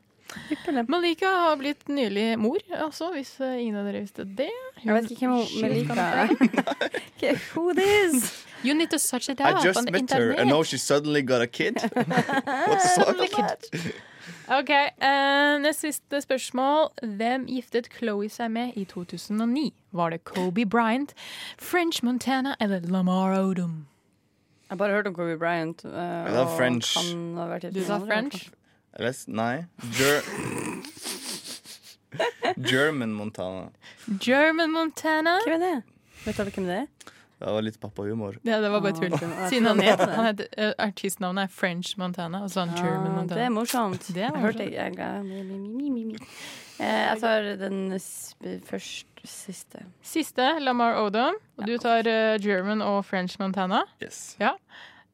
Malika 0.88 1.26
har 1.26 1.56
blitt 1.56 1.88
nylig 1.88 2.38
mor, 2.38 2.58
altså, 2.74 3.10
hvis 3.14 3.36
eh, 3.44 3.60
ingen 3.62 3.76
av 3.78 3.86
dere 3.86 4.00
visste 4.02 4.24
det. 4.24 4.48
Jeg 4.82 4.96
vet 4.96 5.12
ikke 5.14 5.28
hvem 5.30 5.44
Malika 5.62 5.94
er. 6.00 6.32
Who 7.54 7.72
this? 7.76 8.32
You 8.64 8.74
need 8.74 8.90
to 8.90 8.98
search 8.98 9.28
it 9.28 9.40
I 9.40 9.52
up 9.52 9.62
just 9.62 9.78
on 9.78 9.84
the 9.84 9.92
met 9.92 10.10
her, 10.10 10.30
internet. 10.32 10.40
and 10.40 10.50
now 10.50 10.62
she 10.62 10.78
suddenly 10.78 11.22
got 11.22 11.42
a 11.42 11.46
kid. 11.46 11.76
What's 12.66 12.98
up? 12.98 13.14
Ok, 14.48 14.70
Uh, 15.02 15.58
Nest 15.62 15.80
siste 15.84 16.20
spørsmål. 16.24 16.90
Hvem 17.02 17.46
giftet 17.50 17.88
Chloé 17.98 18.28
seg 18.32 18.50
med 18.50 18.72
i 18.76 18.84
2009? 18.84 19.70
Var 19.92 20.10
det 20.10 20.24
Kobe 20.24 20.64
Bryant, 20.66 21.14
French 21.58 22.02
Montana 22.04 22.54
eller 22.60 22.80
Lamar 22.80 23.36
Odom? 23.40 23.86
Jeg 24.64 24.70
har 24.70 24.76
bare 24.76 24.92
hørt 24.96 25.06
om 25.06 25.14
Kobe 25.14 25.36
Bryant. 25.38 25.84
Uh, 25.84 25.90
Jeg 25.94 26.34
sa 26.34 26.44
French. 26.56 26.94
Han 26.98 27.36
har 27.36 27.48
vært 27.52 27.68
Du 27.74 27.82
sa 27.84 27.98
French? 28.00 28.48
Eller, 28.94 29.14
nei. 29.28 29.64
Ger 29.98 30.22
German 32.70 33.12
Montana. 33.14 33.68
German 34.20 34.70
Montana? 34.72 35.38
Hvem 35.44 35.54
er 35.62 35.64
det? 35.66 35.82
Vet 36.24 36.36
du 36.38 36.44
hvem 36.50 36.66
det 36.68 36.76
er? 36.84 36.86
Det 37.44 37.52
var 37.52 37.62
litt 37.66 37.76
pappahumor. 37.80 38.38
Ja, 38.48 38.60
det 38.62 38.70
var 38.72 38.80
bare 38.80 38.94
tull. 38.96 39.12
Ah, 39.12 39.48
Siden 39.50 39.66
han 39.68 39.80
het, 39.84 40.00
han 40.00 40.24
het 40.30 40.38
heter, 40.40 40.48
eh, 40.56 40.72
Artistnavnet 40.86 41.44
er 41.44 41.52
French 41.52 41.90
Montana, 42.00 42.40
og 42.46 42.48
så 42.50 42.62
er 42.62 42.70
han 42.72 42.78
German 42.80 43.10
Ah, 43.10 43.16
Montana. 43.18 43.34
det 43.40 43.44
er 43.44 43.52
morsomt. 43.52 44.06
Det 44.14 44.22
er 44.22 44.30
Jeg 44.32 44.40
hørte 44.40 44.64
morsomt. 44.64 44.72
jeg, 44.72 44.96
jeg. 44.96 46.20
Eh, 46.80 47.02
jeg 47.10 47.20
tar 47.20 47.48
den 47.60 47.98
første 48.66 49.28
siste. 49.28 49.84
Siste, 50.02 50.46
Lamar 50.60 50.96
Odom. 51.04 51.36
Og 51.58 51.66
du 51.68 51.76
tar 51.78 52.06
eh, 52.10 52.38
German 52.42 52.82
og 52.82 53.04
French 53.06 53.36
Montana. 53.40 53.84
Yes. 54.02 54.36
Ja. 54.40 54.54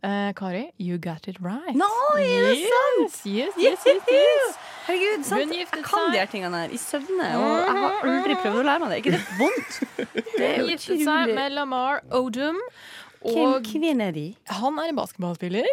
Eh, 0.03 0.33
Kari, 0.33 0.73
you 0.79 0.97
got 0.97 1.29
it 1.29 1.37
right. 1.41 1.75
Nå, 1.77 1.89
er 2.17 2.47
det 2.49 2.69
sant? 2.71 3.27
Yes, 3.27 3.53
yes, 3.61 3.85
yes, 3.85 4.07
yes. 4.09 4.55
Herregud, 4.87 5.25
sant? 5.29 5.53
Jeg 5.53 5.67
kan 5.85 6.07
de 6.13 6.17
her 6.19 6.31
tingene 6.33 6.63
her 6.63 6.73
i 6.73 6.79
søvne, 6.81 7.27
og 7.37 7.51
jeg 7.67 7.75
har 7.83 7.99
aldri 8.09 8.37
prøvd 8.41 8.63
å 8.63 8.65
lære 8.65 8.81
meg 8.81 8.89
det. 8.89 8.97
Er 8.97 9.03
ikke 9.03 9.13
det 9.19 9.27
vondt? 9.37 9.77
Det 10.41 10.47
er 10.47 10.57
jo 10.57 10.65
jo 10.65 10.71
giftet 10.73 11.05
seg 11.05 11.35
med 11.37 11.53
Lamar 11.53 12.01
Odom. 12.17 12.57
Hvem, 13.21 13.37
Og 13.45 13.67
hvem 13.69 14.01
er 14.01 14.13
de? 14.17 14.23
han 14.49 14.79
er 14.81 14.89
en 14.89 14.97
basketballspiller. 14.97 15.67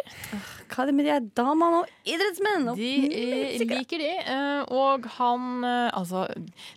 Hva 0.68 0.82
er 0.82 0.90
det 0.90 0.94
med 0.98 1.06
de 1.08 1.14
damene 1.38 1.78
og 1.80 1.86
idrettsmenn? 2.04 2.66
Og 2.74 2.76
De 2.76 2.90
eh, 3.08 3.62
liker 3.70 4.02
de. 4.02 4.10
eh, 4.20 4.68
Og 4.68 5.06
han 5.16 5.64
eh, 5.64 5.88
Altså, 5.96 6.26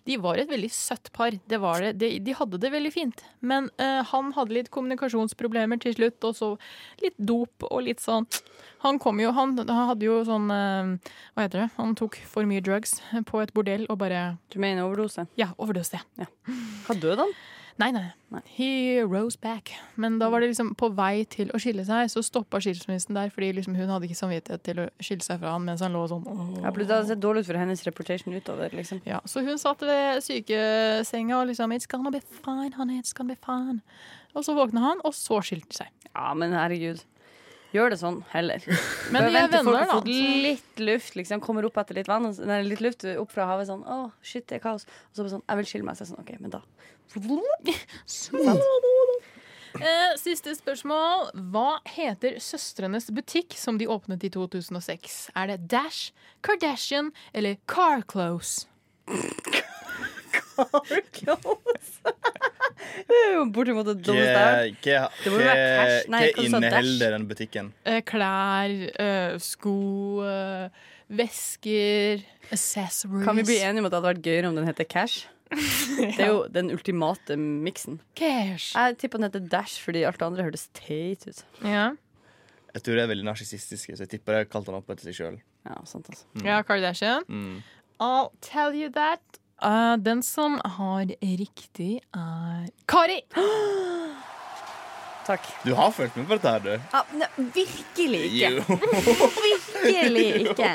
de 0.08 0.16
var 0.16 0.40
et 0.40 0.48
veldig 0.48 0.70
søtt 0.72 1.12
par. 1.12 1.36
Det 1.46 1.60
var 1.60 1.84
det. 1.84 1.92
De, 2.00 2.10
de 2.24 2.32
hadde 2.38 2.56
det 2.62 2.72
veldig 2.72 2.92
fint. 2.94 3.20
Men 3.44 3.68
uh, 3.82 4.00
han 4.14 4.32
hadde 4.32 4.54
litt 4.56 4.70
kommunikasjonsproblemer 4.72 5.80
til 5.82 5.92
slutt, 5.98 6.24
og 6.24 6.36
så 6.38 6.50
litt 7.02 7.18
dop 7.20 7.66
og 7.68 7.82
litt 7.84 8.00
sånn 8.00 8.24
Han 8.86 8.98
kom 9.02 9.20
jo 9.20 9.32
Han, 9.36 9.56
han 9.58 9.88
hadde 9.92 10.06
jo 10.06 10.20
sånn 10.26 10.46
uh, 10.50 11.12
Hva 11.34 11.44
heter 11.46 11.64
det? 11.64 11.70
Han 11.76 11.92
tok 11.98 12.16
for 12.30 12.48
mye 12.48 12.62
drugs 12.64 12.96
på 13.28 13.42
et 13.42 13.52
bordell 13.54 13.84
og 13.90 13.98
bare 14.00 14.38
Du 14.52 14.60
mener 14.62 14.86
overdose? 14.86 15.26
Ja, 15.38 15.50
overdose. 15.58 16.00
Hva 16.86 16.96
døde 16.96 17.26
han? 17.26 17.34
Nei, 17.80 17.88
nei. 17.94 18.40
He 18.56 19.02
rose 19.04 19.38
back. 19.40 19.72
Men 19.96 20.18
da 20.20 20.28
var 20.32 20.40
det 20.40 20.50
liksom 20.52 20.72
på 20.78 20.90
vei 20.96 21.24
til 21.28 21.50
å 21.54 21.60
skille 21.60 21.84
seg, 21.88 22.10
så 22.12 22.22
stoppa 22.24 22.60
skilsmissen 22.62 23.16
der, 23.16 23.32
fordi 23.32 23.52
liksom 23.56 23.76
hun 23.78 23.92
hadde 23.92 24.08
ikke 24.08 24.18
samvittighet 24.18 24.64
til 24.66 24.82
å 24.84 24.86
skille 25.02 25.24
seg 25.24 25.40
fra 25.40 25.54
han 25.54 25.64
mens 25.66 25.84
han 25.84 25.96
lå 25.96 26.02
sånn. 26.10 26.26
åh. 26.28 26.42
Ja, 26.60 26.70
for 26.70 26.82
Det 26.82 26.88
hadde 26.92 27.10
sett 27.12 27.22
dårlig 27.22 27.44
ut 27.44 27.50
for 27.50 27.60
hennes 27.60 27.84
reputation 27.88 28.36
utover. 28.36 28.74
liksom 28.76 29.00
Ja, 29.08 29.20
så 29.24 29.44
hun 29.44 29.58
satt 29.58 29.80
ved 29.80 30.22
sykesenga 30.24 31.40
og 31.40 31.48
liksom 31.48 31.72
It's 31.72 31.88
gonna 31.88 32.10
be 32.10 32.20
fine, 32.20 32.72
honey, 32.76 32.98
it's 33.00 33.14
gonna 33.16 33.32
be 33.34 33.40
fine. 33.40 33.80
Og 34.34 34.44
så 34.44 34.54
våkna 34.56 34.80
han, 34.80 35.00
og 35.04 35.12
så 35.16 35.40
skilte 35.44 35.68
de 35.72 35.80
seg. 35.82 35.88
Ja, 36.14 36.32
men 36.34 36.52
herregud. 36.52 37.02
Gjør 37.72 37.94
det 37.94 37.98
sånn, 38.02 38.18
heller. 38.28 38.60
Men 39.12 39.30
de 39.32 39.38
er 39.38 39.48
venner, 39.48 39.86
da. 39.88 40.00
litt 40.04 40.80
luft, 40.82 41.14
liksom. 41.16 41.40
Kommer 41.40 41.64
opp 41.64 41.78
etter 41.80 41.96
litt 41.96 42.08
vann, 42.10 42.28
nei, 42.44 42.58
litt 42.66 42.82
luft 42.84 43.06
opp 43.16 43.32
fra 43.32 43.46
havet. 43.48 43.70
Sånn, 43.70 43.80
å, 43.88 44.10
shit, 44.20 44.44
det 44.50 44.58
er 44.58 44.64
kaos. 44.66 44.84
Og 44.84 45.16
så 45.16 45.24
bare 45.24 45.32
sånn, 45.38 45.44
jeg 45.48 45.60
vil 45.62 45.70
skille 45.70 45.86
meg. 45.88 45.96
Så 45.96 46.10
sånn, 46.10 46.20
ok, 46.20 46.34
men 46.42 46.52
da 46.52 46.60
Eh, 49.72 50.12
siste 50.20 50.52
spørsmål. 50.52 51.30
Hva 51.52 51.78
heter 51.88 52.36
søstrenes 52.44 53.08
butikk 53.14 53.56
som 53.56 53.78
de 53.80 53.88
åpnet 53.88 54.24
i 54.26 54.30
2006? 54.32 55.30
Er 55.36 55.48
det 55.48 55.68
Dash, 55.72 56.12
Kardashian 56.44 57.08
eller 57.32 57.56
Car 57.66 58.04
Close? 58.04 58.66
Det 62.92 63.16
er 63.16 63.34
jo 63.36 63.44
bortimot 63.54 63.86
det 63.88 63.96
dumt. 64.04 64.20
Hva 64.20 64.66
Det 65.22 65.32
må 65.32 65.38
jo 65.38 65.46
være 65.46 65.66
cash. 65.72 66.08
Nei, 66.12 66.22
hva 66.22 66.32
hva 66.36 66.50
sa 66.52 66.60
Dash? 66.60 66.78
inneholder 66.78 67.14
den 67.16 67.26
butikken? 67.30 67.72
Eh, 67.88 68.00
klær, 68.06 68.74
eh, 69.04 69.36
sko, 69.42 69.76
eh, 70.28 70.68
vesker, 71.22 72.24
accessories. 72.50 73.24
Kan 73.26 73.40
vi 73.40 73.46
bli 73.48 73.58
enige 73.60 73.80
om 73.80 73.88
at 73.88 73.94
det 73.94 74.00
hadde 74.00 74.12
vært 74.12 74.26
gøyere 74.26 74.50
om 74.50 74.58
den 74.58 74.68
heter 74.68 74.88
Cash? 74.88 75.26
Det 76.16 76.20
er 76.22 76.30
jo 76.32 76.40
den 76.52 76.70
ultimate 76.74 77.36
miksen. 77.36 78.00
Cash. 78.18 78.72
Jeg 78.76 78.98
tipper 79.00 79.20
den 79.20 79.28
heter 79.28 79.44
Dash 79.52 79.82
fordi 79.84 80.04
alt 80.08 80.18
det 80.20 80.28
andre 80.28 80.46
hørtes 80.48 80.68
teit 80.76 81.26
ut. 81.28 81.44
Ja. 81.64 81.90
Jeg 82.72 82.84
tror 82.86 82.96
det 82.96 83.04
er 83.04 83.10
veldig 83.12 83.26
narsissistiske, 83.28 83.96
så 83.96 84.06
jeg 84.06 84.14
tipper 84.14 84.40
jeg 84.40 84.50
kalte 84.52 84.72
han 84.72 84.80
opp 84.80 84.90
etter 84.94 85.10
seg 85.10 85.18
sjøl. 85.18 85.38
Ja, 85.68 85.76
sant 85.86 86.08
altså. 86.08 86.24
ja, 86.46 86.62
Kardashian. 86.66 87.26
Mm. 87.28 87.60
I'll 88.02 88.32
tell 88.40 88.74
you 88.74 88.88
that. 88.96 89.20
Uh, 89.62 89.94
den 90.02 90.24
som 90.26 90.56
har 90.78 91.06
riktig, 91.22 92.00
er 92.16 92.66
Kari! 92.90 93.20
Takk. 95.26 95.44
Du 95.62 95.74
har 95.78 95.92
fulgt 95.94 96.16
med 96.18 96.26
på 96.26 96.34
dette 96.34 96.50
her, 96.50 96.64
du. 96.64 96.72
Ja, 96.90 97.02
ne, 97.14 97.28
virkelig 97.54 98.24
ikke. 98.26 98.78
Virkelig 99.84 100.24
ikke. 100.48 100.72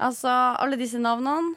Altså, 0.00 0.32
alle 0.32 0.78
disse 0.80 1.00
navnene 1.00 1.56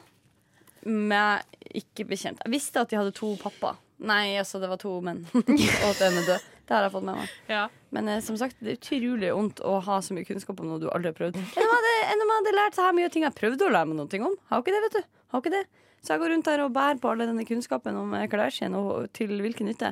med 0.84 1.40
ikke 1.74 2.06
bekjent. 2.08 2.40
Jeg 2.44 2.52
visste 2.52 2.80
at 2.80 2.90
de 2.90 2.96
hadde 2.98 3.12
to 3.16 3.36
pappa. 3.40 3.76
Nei, 4.00 4.36
altså, 4.40 4.60
det 4.62 4.68
var 4.70 4.78
to 4.80 4.94
menn. 5.04 5.26
og 5.34 5.90
at 5.90 6.00
en 6.06 6.18
er 6.22 6.26
død. 6.26 6.48
Det 6.70 6.76
har 6.76 6.84
jeg 6.86 6.92
fått 6.94 7.04
med 7.04 7.16
meg. 7.18 7.28
Ja. 7.50 7.64
Men 7.90 8.08
eh, 8.08 8.20
som 8.22 8.36
sagt, 8.38 8.56
det 8.62 8.70
er 8.72 8.78
utrolig 8.78 9.32
vondt 9.34 9.60
å 9.66 9.80
ha 9.82 9.98
så 10.00 10.14
mye 10.14 10.24
kunnskap 10.28 10.60
om 10.62 10.68
noe 10.70 10.78
du 10.80 10.88
aldri 10.88 11.10
har 11.10 11.16
prøvd. 11.18 11.36
Enn 11.36 11.66
om 11.66 11.74
jeg 11.74 11.74
hadde, 11.74 11.94
enn 12.12 12.22
om 12.24 12.30
jeg 12.30 12.38
hadde 12.40 12.54
lært 12.56 12.78
så 12.78 12.86
her 12.86 12.94
mye 12.96 13.10
ting 13.10 13.24
jeg 13.26 13.34
prøvde 13.36 13.66
å 13.66 13.72
lære 13.74 13.90
meg 13.90 13.98
noe 13.98 14.20
om. 14.30 14.36
Har 14.52 14.62
ikke 14.62 14.74
det, 14.76 14.82
vet 14.86 14.96
du. 15.00 15.08
Har 15.34 15.42
ikke 15.44 15.52
det. 15.56 15.64
Så 16.00 16.14
jeg 16.14 16.22
går 16.22 16.32
rundt 16.32 16.46
her 16.48 16.62
og 16.64 16.70
bærer 16.72 17.00
på 17.02 17.10
all 17.10 17.18
denne 17.26 17.44
kunnskapen 17.44 17.98
om 18.00 18.14
klærskien, 18.32 18.76
og 18.78 19.10
til 19.12 19.34
hvilken 19.42 19.68
nytte. 19.68 19.90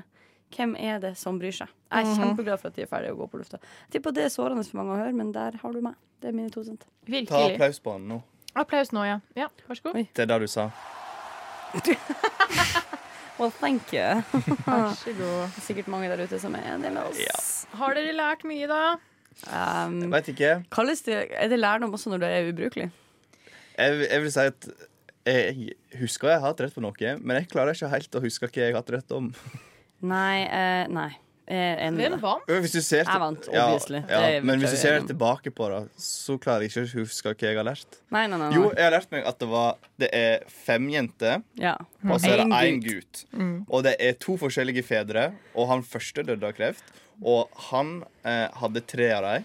Hvem 0.54 0.70
er 0.80 1.02
det 1.02 1.10
som 1.20 1.36
bryr 1.36 1.52
seg? 1.52 1.68
Jeg 1.92 2.06
er 2.06 2.08
Mhm. 2.08 2.22
kjempeglad 2.22 2.60
for 2.62 2.68
at 2.70 2.76
de 2.78 2.82
er 2.82 2.88
ferdige 2.88 3.12
å 3.12 3.18
gå 3.18 3.26
på 3.28 3.36
lufta. 3.42 3.58
Jeg 3.90 3.98
tipper 3.98 4.14
det 4.16 4.24
er 4.24 4.32
sårende 4.32 4.64
for 4.64 4.78
mange 4.80 4.94
å 4.94 5.02
høre, 5.02 5.12
men 5.12 5.32
der 5.32 5.58
har 5.60 5.72
du 5.74 5.82
meg. 5.84 5.94
Det 6.22 6.28
er 6.30 6.32
mine 6.32 6.48
to 6.50 6.62
cent. 6.64 6.80
Ta 6.80 7.12
Virkelig. 7.12 7.54
applaus 7.58 7.78
på 7.84 7.92
han 7.92 8.08
nå. 8.08 8.22
Applaus 8.56 8.88
nå, 8.96 9.04
ja. 9.04 9.18
ja. 9.36 9.48
Vær 9.68 9.76
så 9.76 9.82
god. 9.90 10.06
Det 10.14 10.24
er 10.24 10.26
det 10.32 10.40
du 10.40 10.46
sa. 10.48 10.70
Well, 13.38 13.52
thank 13.54 13.92
you. 13.94 14.02
Vær 14.66 14.96
så 14.98 15.12
god. 15.14 15.44
Det 15.54 15.60
er 15.60 15.62
sikkert 15.62 15.88
mange 15.92 16.08
der 16.10 16.24
ute 16.26 16.40
som 16.42 16.56
er 16.58 16.64
enig 16.72 16.90
med 16.90 17.04
oss. 17.04 17.20
Ja. 17.22 17.36
Har 17.78 17.94
dere 17.94 18.10
lært 18.16 18.42
mye, 18.48 18.66
da? 18.66 18.96
Um, 19.46 20.00
Vet 20.10 20.32
ikke. 20.32 20.56
det, 21.06 21.18
er 21.30 21.52
det 21.52 21.58
lærdom 21.60 21.94
også 21.94 22.10
når 22.10 22.18
du 22.24 22.26
er 22.26 22.48
ubrukelig? 22.50 22.88
Jeg, 23.78 24.00
jeg 24.10 24.22
vil 24.24 24.32
si 24.34 24.40
at 24.50 24.68
jeg 25.28 25.70
husker 26.00 26.32
jeg 26.32 26.40
har 26.40 26.50
hatt 26.50 26.64
rett 26.64 26.74
på 26.74 26.82
noe, 26.82 27.14
men 27.20 27.38
jeg 27.38 27.50
klarer 27.52 27.76
ikke 27.76 27.92
helt 27.92 28.18
å 28.18 28.24
huske 28.24 28.48
hva 28.48 28.58
jeg 28.58 28.72
har 28.72 28.80
hatt 28.80 28.90
rett 28.96 29.14
om. 29.14 29.30
Nei. 30.02 30.42
Eh, 30.42 30.84
nei. 30.90 31.12
Med 31.48 31.94
Hvem 31.96 32.20
vant? 32.20 32.44
Hvis 32.60 32.72
du 32.76 32.80
ser 32.84 33.04
Jeg 33.08 33.20
vant, 33.22 33.46
obviously. 33.48 34.02
ja, 34.02 34.18
Det 34.20 34.34
er 34.36 34.42
men 34.44 34.60
hvis 34.60 34.70
du 34.74 34.76
ser 34.76 35.00
tilbake 35.08 35.50
på 35.50 35.68
det, 35.72 35.78
så 35.96 36.36
klarer 36.38 36.66
jeg 36.66 36.70
ikke 36.74 36.82
å 36.84 37.02
huske 37.06 37.32
hva 37.32 37.46
jeg 37.48 37.56
har 37.56 37.64
lært. 37.64 37.98
Nei, 38.12 38.26
nei, 38.26 38.36
nei. 38.36 38.48
nei. 38.50 38.56
Jo, 38.58 38.66
jeg 38.76 38.84
har 38.84 38.92
lært 38.92 39.10
meg 39.14 39.24
at 39.26 39.38
det 39.40 39.48
var 39.48 39.76
Det 39.98 40.10
er 40.12 40.44
fem 40.48 40.88
jenter, 40.92 41.42
Ja. 41.56 41.76
og 42.04 42.20
så 42.20 42.28
er 42.34 42.36
det 42.42 42.46
En 42.46 42.52
én 42.52 42.82
gutt. 42.84 43.24
Mm. 43.32 43.64
Og 43.70 43.82
det 43.84 43.96
er 43.98 44.12
to 44.12 44.36
forskjellige 44.36 44.84
fedre, 44.84 45.32
og 45.54 45.68
han 45.68 45.82
første 45.82 46.22
døde 46.22 46.44
av 46.44 46.52
kreft. 46.52 46.84
Og 47.24 47.48
han 47.70 48.04
eh, 48.24 48.48
hadde 48.60 48.80
tre 48.86 49.08
av 49.16 49.22
dem. 49.24 49.44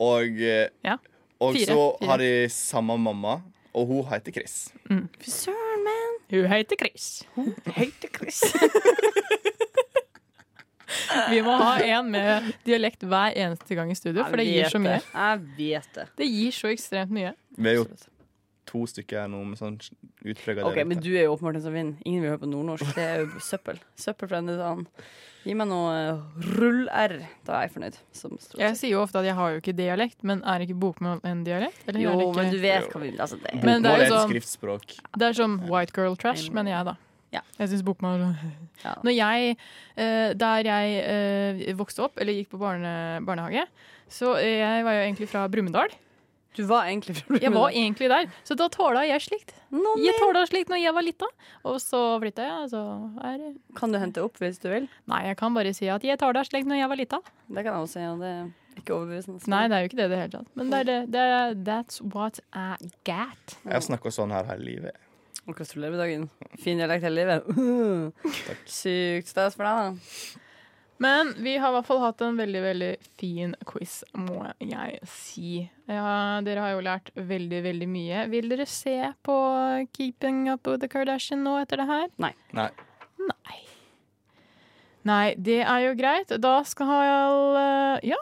Og, 0.00 0.40
eh, 0.40 0.68
Ja. 0.84 0.96
og 1.40 1.54
så 1.54 1.96
har 2.08 2.18
de 2.18 2.48
samme 2.48 2.96
mamma, 2.98 3.42
og 3.74 3.86
hun 3.86 4.04
heter 4.10 4.32
Chris. 4.32 4.70
Fy 4.88 5.30
søren, 5.30 5.84
man. 5.84 6.16
Hun 6.30 6.46
heter 6.50 6.76
Chris. 6.76 7.22
Hun 7.36 7.54
heter 7.66 8.08
Chris. 8.16 8.42
Vi 11.32 11.40
må 11.44 11.56
ha 11.60 11.74
en 11.84 12.10
med 12.12 12.52
dialekt 12.66 13.02
hver 13.08 13.36
eneste 13.36 13.76
gang 13.78 13.90
i 13.92 13.96
studio, 13.98 14.24
for 14.24 14.40
det 14.40 14.46
gir 14.48 14.70
så 14.72 14.80
mye. 14.82 15.00
Jeg 15.12 15.42
vet 15.58 15.90
det. 15.98 16.06
Det 16.22 16.28
gir 16.30 16.54
så 16.56 16.70
ekstremt 16.72 17.12
mye. 17.14 17.34
Vi 17.58 17.68
er 17.72 17.80
jo 17.82 17.88
to 18.68 18.82
stykker 18.84 19.22
her 19.22 19.30
nå 19.32 19.38
med 19.48 19.56
sånn 19.56 19.78
utprega 20.28 20.66
Ok, 20.68 20.82
Men 20.84 21.00
du 21.00 21.08
er 21.16 21.24
jo 21.24 21.32
åpenbart 21.36 21.56
den 21.56 21.64
som 21.64 21.72
vinner. 21.76 21.96
Ingen 22.04 22.24
vil 22.24 22.34
høre 22.34 22.42
på 22.42 22.50
nordnorsk. 22.50 22.90
Det 22.96 23.04
er 23.06 23.22
jo 23.24 23.40
søppel. 23.40 23.80
Søppel 23.96 24.28
fra 24.28 24.42
denne 24.42 24.58
dagen. 24.60 24.84
Gi 25.46 25.54
meg 25.56 25.68
noe 25.70 25.92
eh, 25.96 26.18
rull-r. 26.58 27.14
Da 27.48 27.54
er 27.56 27.64
jeg 27.64 27.72
fornøyd. 27.78 27.96
Som 28.12 28.34
Jeg 28.60 28.76
sier 28.76 28.92
jo 28.92 29.00
ofte 29.00 29.22
at 29.22 29.28
jeg 29.30 29.36
har 29.38 29.54
jo 29.54 29.62
ikke 29.62 29.72
dialekt, 29.78 30.20
men 30.28 30.42
er 30.44 30.64
ikke 30.66 30.76
bokmål 30.82 31.22
en 31.24 31.44
dialekt? 31.46 31.80
Eller 31.88 32.02
Jo, 32.04 32.12
ikke? 32.26 32.34
men 32.42 32.52
du 32.52 32.58
vet 32.60 32.90
hva 32.92 33.00
vi 33.00 33.08
vil. 33.12 33.20
Altså, 33.24 33.38
det. 33.40 33.54
Men 33.64 33.84
det 33.86 33.92
er 33.92 33.94
Bokmål 33.94 34.02
jo 34.02 34.04
er 34.04 34.04
et 34.04 34.12
sånn- 34.18 34.28
skriftspråk. 34.28 34.96
Det 35.16 35.30
er 35.30 35.38
som 35.38 35.56
white 35.70 35.96
girl 35.96 36.18
trash, 36.20 36.50
mener 36.52 36.74
jeg, 36.74 36.90
da. 36.90 36.96
Ja. 37.34 37.42
Jeg 37.58 37.72
syns 37.72 37.84
bokmål 37.84 38.24
Ja. 38.84 38.94
Når 39.04 39.12
jeg, 39.12 39.56
eh, 39.96 40.32
Der 40.38 40.64
jeg 40.64 40.98
eh, 41.04 41.74
vokste 41.76 42.06
opp, 42.06 42.18
eller 42.18 42.32
gikk 42.32 42.50
på 42.54 42.60
barne, 42.60 43.20
barnehage, 43.26 43.66
så 44.08 44.36
eh, 44.38 44.60
jeg 44.62 44.84
var 44.84 44.92
jo 44.96 45.02
egentlig 45.06 45.28
fra 45.28 45.48
Brumunddal. 45.48 45.92
Du 46.56 46.64
var 46.66 46.88
egentlig 46.88 47.14
fra 47.16 47.38
Jeg 47.38 47.52
var 47.54 47.70
egentlig 47.70 48.08
der, 48.10 48.30
så 48.42 48.56
da 48.58 48.66
tåla 48.72 49.04
jeg 49.06 49.22
slikt. 49.22 49.52
Nå, 49.70 49.98
Jeg 50.02 50.16
tåla 50.18 50.46
slikt 50.48 50.72
når 50.72 50.80
jeg 50.80 50.94
var 50.96 51.04
lita, 51.06 51.28
og 51.68 51.76
så 51.82 52.00
flytta 52.22 52.46
jeg. 52.46 52.70
Så 52.72 52.80
er 53.22 53.44
Kan 53.78 53.92
du 53.92 53.98
hente 54.00 54.24
opp 54.24 54.40
hvis 54.42 54.58
du 54.58 54.70
vil? 54.72 54.88
Nei, 55.06 55.26
jeg 55.28 55.36
kan 55.38 55.54
bare 55.54 55.74
si 55.76 55.90
at 55.92 56.02
jeg 56.02 56.18
tåla 56.18 56.42
slikt 56.48 56.66
når 56.66 56.80
jeg 56.82 56.88
var 56.88 56.98
lita. 56.98 57.20
Det 57.46 57.62
kan 57.62 57.74
jeg 57.74 57.82
også 57.84 57.92
si, 57.92 58.06
ja. 58.06 58.14
det 58.18 58.32
er 58.32 58.80
ikke 58.82 58.94
overbevisende. 58.96 59.42
Nei, 59.52 59.64
det 59.68 59.76
er 59.76 59.84
jo 59.84 59.90
ikke 59.90 60.00
det 60.00 60.06
i 60.08 60.12
det 60.14 60.22
hele 60.22 60.32
tatt. 60.38 60.50
Men 60.58 60.72
det 60.72 60.80
er 60.80 60.88
det. 60.88 60.98
det 61.14 61.26
er, 61.26 61.54
that's 61.68 62.00
what 62.14 62.40
I 62.54 62.74
got. 63.06 63.58
Jeg 63.64 63.76
har 63.76 63.84
snakka 63.84 64.14
sånn 64.14 64.34
her 64.34 64.48
hele 64.50 64.66
livet. 64.72 65.04
Og 65.48 65.56
gratulerer 65.56 65.94
med 65.94 66.02
dagen. 66.02 66.26
Fin 66.60 66.76
dialekt 66.80 67.06
hele 67.06 67.22
livet. 67.22 67.48
Sykt 68.78 69.30
stas 69.32 69.56
for 69.56 69.64
deg, 69.64 69.78
da. 69.78 70.44
Men 70.98 71.28
vi 71.38 71.52
har 71.62 71.70
i 71.70 71.76
hvert 71.76 71.86
fall 71.86 72.00
hatt 72.02 72.20
en 72.26 72.34
veldig 72.40 72.60
veldig 72.64 72.88
fin 73.20 73.52
quiz, 73.70 74.00
må 74.18 74.40
jeg 74.58 74.98
si. 75.06 75.52
Ja, 75.86 76.40
dere 76.42 76.64
har 76.64 76.72
jo 76.74 76.80
lært 76.82 77.12
veldig, 77.14 77.60
veldig 77.68 77.86
mye. 77.92 78.24
Vil 78.32 78.50
dere 78.50 78.66
se 78.66 78.96
på 79.24 79.36
Keeping 79.94 80.48
Up 80.50 80.66
With 80.66 80.82
The 80.82 80.90
Kardashian 80.90 81.44
nå 81.46 81.54
etter 81.62 81.78
det 81.84 81.86
her? 81.86 82.08
Nei. 82.18 82.32
Nei. 82.58 82.66
Nei. 83.30 83.60
Nei, 85.06 85.24
det 85.38 85.60
er 85.62 85.84
jo 85.86 85.94
greit. 86.02 86.34
Da 86.42 86.56
skal 86.66 86.90
jeg 86.90 88.10
Ja. 88.10 88.18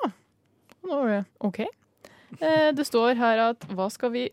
Nå 0.87 1.01
var 1.01 1.09
det 1.15 1.23
OK. 1.49 1.63
Eh, 1.65 2.71
Det 2.77 2.85
står 2.87 3.17
her 3.19 3.41
at 3.49 3.65
hva 3.73 3.89
skal 3.91 4.13
vi 4.13 4.29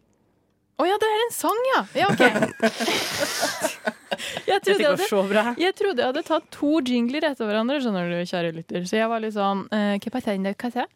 Å 0.82 0.86
ja, 0.90 0.96
det 1.02 1.10
er 1.10 1.22
en 1.22 1.34
sang, 1.36 1.66
ja! 1.70 1.82
Ja, 2.02 2.08
OK. 2.10 2.24
Jeg 4.48 4.62
trodde 4.64 4.84
jeg 4.84 4.92
hadde 4.94 5.54
jeg 5.60 5.76
trodde 5.78 6.02
jeg 6.04 6.10
hadde 6.12 6.24
tatt 6.28 6.46
to 6.54 6.80
jingler 6.86 7.26
etter 7.28 7.48
hverandre, 7.48 7.80
skjønner 7.82 8.12
du, 8.12 8.18
kjære 8.30 8.52
lytter. 8.56 8.86
Så 8.88 8.98
jeg 9.00 9.10
var 9.10 9.24
litt 9.24 9.36
sånn 9.36 9.66
eh? 9.74 10.88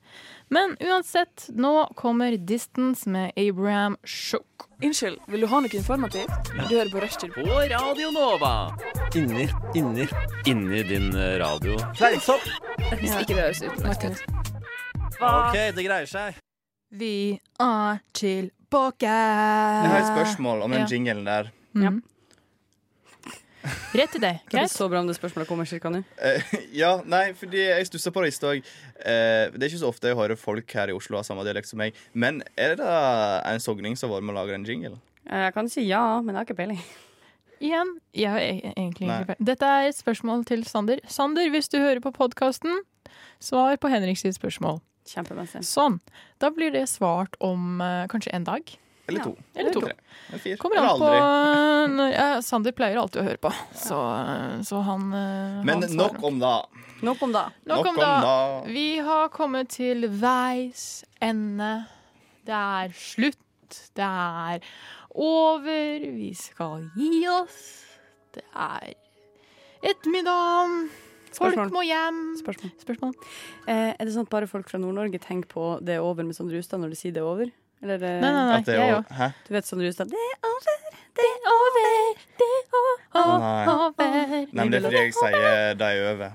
Men 0.53 0.75
uansett, 0.79 1.47
nå 1.55 1.73
kommer 1.99 2.37
Distance 2.37 3.09
med 3.09 3.33
Abraham 3.35 3.97
Shook. 4.05 4.67
Unnskyld, 4.83 5.17
vil 5.27 5.43
du 5.43 5.49
ha 5.51 5.61
noe 5.63 5.73
informativt? 5.79 6.51
Du 6.53 6.75
hører 6.75 6.91
på 6.93 7.01
Rushtid. 7.03 7.33
På 7.35 7.61
Radio 7.73 8.11
Nova. 8.15 8.53
Inni, 9.17 9.47
inni, 9.75 10.07
inni 10.45 10.83
din 10.87 11.09
eh, 11.15 11.37
radio. 11.41 11.79
Fleinsopp! 11.97 12.45
Hvis 13.01 13.15
ikke 13.17 13.33
det 13.33 13.41
høres 13.41 13.63
ut. 13.65 14.21
OK, 15.17 15.57
det 15.73 15.87
greier 15.87 16.09
seg. 16.09 16.37
Vi 16.93 17.15
er 17.59 18.05
tilbake. 18.69 19.07
Jeg 19.07 19.89
har 19.91 19.99
et 20.01 20.11
spørsmål 20.11 20.61
om 20.63 20.71
den 20.71 20.81
Ja. 20.81 20.87
jingelen 20.87 21.25
der. 21.25 21.51
Mm. 21.73 22.01
Rett 23.93 24.11
til 24.13 24.21
deg. 24.21 24.37
Det 24.47 24.53
er 24.53 24.59
Greit? 24.61 24.71
så 24.71 24.87
bra 24.89 24.99
om 25.01 25.07
det 25.07 25.15
spørsmålet 25.17 25.47
kommer 25.49 25.65
cirka 25.67 25.89
nå. 25.89 26.03
Eh, 26.21 26.41
ja, 26.81 27.01
nei, 27.05 27.33
fordi 27.33 27.57
jeg 27.67 27.87
stussa 27.89 28.11
på 28.11 28.21
det 28.23 28.29
i 28.31 28.35
stad. 28.35 28.55
Eh, 29.03 29.49
det 29.51 29.63
er 29.63 29.67
ikke 29.69 29.81
så 29.81 29.89
ofte 29.89 30.07
jeg 30.07 30.15
hører 30.15 30.37
folk 30.39 30.71
her 30.71 30.87
i 30.87 30.95
Oslo 30.95 31.17
ha 31.17 31.23
samme 31.23 31.43
dialekt 31.43 31.67
som 31.67 31.77
meg. 31.81 31.93
Men 32.13 32.43
er 32.55 32.75
det 32.75 32.77
da 32.85 33.41
en 33.51 33.59
sogning 33.59 33.97
som 33.97 34.09
har 34.09 34.19
vært 34.21 34.27
med 34.29 34.35
å 34.35 34.39
lage 34.39 34.55
en 34.55 34.65
jingle? 34.67 34.99
Jeg 35.27 35.53
kan 35.53 35.67
si 35.69 35.83
ja, 35.89 36.21
men 36.21 36.33
jeg 36.35 36.39
har 36.39 36.45
ikke 36.47 36.59
peiling. 36.61 36.79
Igjen, 37.59 37.95
jeg 38.13 38.29
har 38.29 38.39
e- 38.39 38.73
egentlig 38.77 39.07
Nei. 39.09 39.17
ikke 39.19 39.27
peiling. 39.33 39.45
Dette 39.49 39.65
er 39.65 39.87
et 39.89 39.97
spørsmål 39.97 40.45
til 40.47 40.63
Sander. 40.63 41.01
Sander, 41.11 41.49
hvis 41.51 41.67
du 41.73 41.79
hører 41.81 41.99
på 41.99 42.13
podkasten, 42.15 42.79
svar 43.43 43.75
på 43.81 43.89
Henriks 43.91 44.21
sitt 44.23 44.37
spørsmål. 44.37 44.79
Kjempemessig. 45.07 45.63
Sånn. 45.65 45.99
Da 46.41 46.49
blir 46.51 46.71
det 46.75 46.85
svart 46.91 47.35
om 47.39 47.79
eh, 47.81 48.05
kanskje 48.11 48.33
en 48.35 48.43
dag. 48.47 48.73
Eller 49.07 49.19
Ja. 49.19 49.23
to? 49.23 49.35
Eller 49.55 49.71
to. 49.73 49.81
Tre? 49.85 49.93
Eller 50.29 50.39
fire? 50.43 50.57
Kommer 50.59 50.75
Eller 50.81 50.89
an 50.89 50.99
på 50.99 51.07
aldri? 51.07 51.93
når, 51.95 52.11
ja, 52.19 52.41
Sander 52.43 52.71
pleier 52.75 52.99
alltid 52.99 53.21
å 53.21 53.25
høre 53.29 53.39
på, 53.39 53.51
så, 53.73 53.99
så 54.67 54.81
han 54.83 55.05
eh, 55.15 55.63
Men 55.63 55.81
han 55.81 55.87
svarer. 55.87 56.13
nok 56.17 56.23
om 56.27 56.39
da. 56.43 56.53
Nok 57.07 57.21
om 57.23 57.31
da. 57.31 57.45
Nok 57.71 57.87
om 57.93 57.95
da. 58.01 58.63
Vi 58.67 58.97
har 59.05 59.29
kommet 59.31 59.69
til 59.77 60.09
veis 60.19 61.05
ende. 61.23 61.85
Det 62.43 62.53
er 62.57 62.91
slutt. 62.97 63.39
Det 63.95 64.03
er 64.03 64.59
over. 65.15 65.99
Vi 66.17 66.33
skal 66.35 66.89
gi 66.97 67.23
oss. 67.31 67.61
Det 68.35 68.43
er 68.55 68.93
ettermiddag. 71.27 71.55
Folk 71.61 71.73
må 71.75 71.83
hjem. 71.87 72.19
Spørsmål. 72.41 72.71
Spørsmål? 72.83 73.13
Eh, 73.67 73.93
er 73.93 74.03
det 74.07 74.13
sånn 74.15 74.27
at 74.27 74.33
bare 74.33 74.47
folk 74.49 74.69
fra 74.71 74.79
Nord-Norge 74.81 75.19
tenker 75.23 75.49
på 75.51 75.69
det 75.85 75.97
er 75.97 76.03
over 76.05 76.23
med 76.27 76.35
Sondre 76.37 76.57
Justad 76.59 76.79
når 76.83 76.93
de 76.95 76.99
sier 76.99 77.15
det 77.15 77.21
er 77.23 77.29
over? 77.29 77.51
Eller 77.83 78.01
eh, 78.01 78.19
Nei, 78.23 78.31
nei, 78.33 78.45
nei. 78.51 78.61
Det 78.65 78.73
er 78.73 78.81
jeg 78.81 78.95
òg. 78.97 79.05
Du 79.47 79.53
vet 79.53 79.67
Sondre 79.69 79.89
Justad? 79.91 80.09
Det 80.09 80.17
er 80.17 80.37
over. 80.49 80.77
Det 81.17 81.25
er 81.25 81.49
over, 81.49 81.85
det 82.37 82.45
er 82.45 82.63
over. 82.77 83.97
Nei, 84.53 84.63
men 84.63 84.71
det 84.71 84.79
er 84.79 84.85
fordi 84.85 85.01
jeg 85.01 85.13
sier 85.17 85.75
de 85.79 85.89
er 85.89 86.07
over. 86.13 86.31